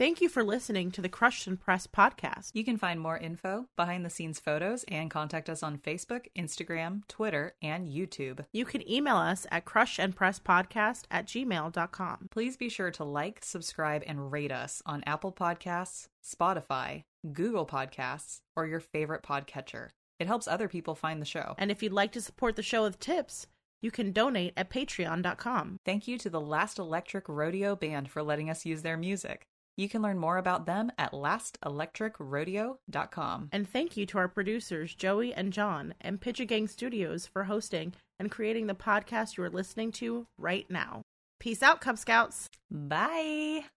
Thank 0.00 0.22
you 0.22 0.30
for 0.30 0.42
listening 0.42 0.90
to 0.92 1.02
the 1.02 1.10
Crush 1.10 1.46
and 1.46 1.60
Press 1.60 1.86
podcast. 1.86 2.52
You 2.54 2.64
can 2.64 2.78
find 2.78 2.98
more 2.98 3.18
info, 3.18 3.66
behind 3.76 4.02
the 4.02 4.08
scenes 4.08 4.40
photos, 4.40 4.82
and 4.88 5.10
contact 5.10 5.50
us 5.50 5.62
on 5.62 5.76
Facebook, 5.76 6.24
Instagram, 6.34 7.06
Twitter, 7.06 7.52
and 7.60 7.86
YouTube. 7.86 8.46
You 8.50 8.64
can 8.64 8.90
email 8.90 9.16
us 9.16 9.46
at 9.50 9.66
crushandpresspodcast 9.66 11.02
at 11.10 11.26
gmail.com. 11.26 12.28
Please 12.30 12.56
be 12.56 12.70
sure 12.70 12.90
to 12.92 13.04
like, 13.04 13.40
subscribe, 13.44 14.02
and 14.06 14.32
rate 14.32 14.50
us 14.50 14.80
on 14.86 15.04
Apple 15.06 15.34
Podcasts, 15.34 16.08
Spotify, 16.24 17.02
Google 17.30 17.66
Podcasts, 17.66 18.40
or 18.56 18.66
your 18.66 18.80
favorite 18.80 19.22
podcatcher. 19.22 19.88
It 20.18 20.26
helps 20.26 20.48
other 20.48 20.68
people 20.68 20.94
find 20.94 21.20
the 21.20 21.26
show. 21.26 21.54
And 21.58 21.70
if 21.70 21.82
you'd 21.82 21.92
like 21.92 22.12
to 22.12 22.22
support 22.22 22.56
the 22.56 22.62
show 22.62 22.84
with 22.84 23.00
tips, 23.00 23.48
you 23.82 23.90
can 23.90 24.12
donate 24.12 24.54
at 24.56 24.70
patreon.com. 24.70 25.76
Thank 25.84 26.08
you 26.08 26.16
to 26.16 26.30
the 26.30 26.40
Last 26.40 26.78
Electric 26.78 27.28
Rodeo 27.28 27.76
Band 27.76 28.10
for 28.10 28.22
letting 28.22 28.48
us 28.48 28.64
use 28.64 28.80
their 28.80 28.96
music. 28.96 29.46
You 29.80 29.88
can 29.88 30.02
learn 30.02 30.18
more 30.18 30.36
about 30.36 30.66
them 30.66 30.92
at 30.98 31.12
lastelectricrodeo.com. 31.12 33.48
And 33.50 33.66
thank 33.66 33.96
you 33.96 34.04
to 34.04 34.18
our 34.18 34.28
producers, 34.28 34.94
Joey 34.94 35.32
and 35.32 35.54
John, 35.54 35.94
and 36.02 36.20
Pitcha 36.20 36.46
Gang 36.46 36.68
Studios 36.68 37.26
for 37.26 37.44
hosting 37.44 37.94
and 38.18 38.30
creating 38.30 38.66
the 38.66 38.74
podcast 38.74 39.38
you 39.38 39.44
are 39.44 39.48
listening 39.48 39.90
to 39.92 40.26
right 40.36 40.70
now. 40.70 41.00
Peace 41.38 41.62
out, 41.62 41.80
Cub 41.80 41.96
Scouts. 41.96 42.50
Bye! 42.70 43.70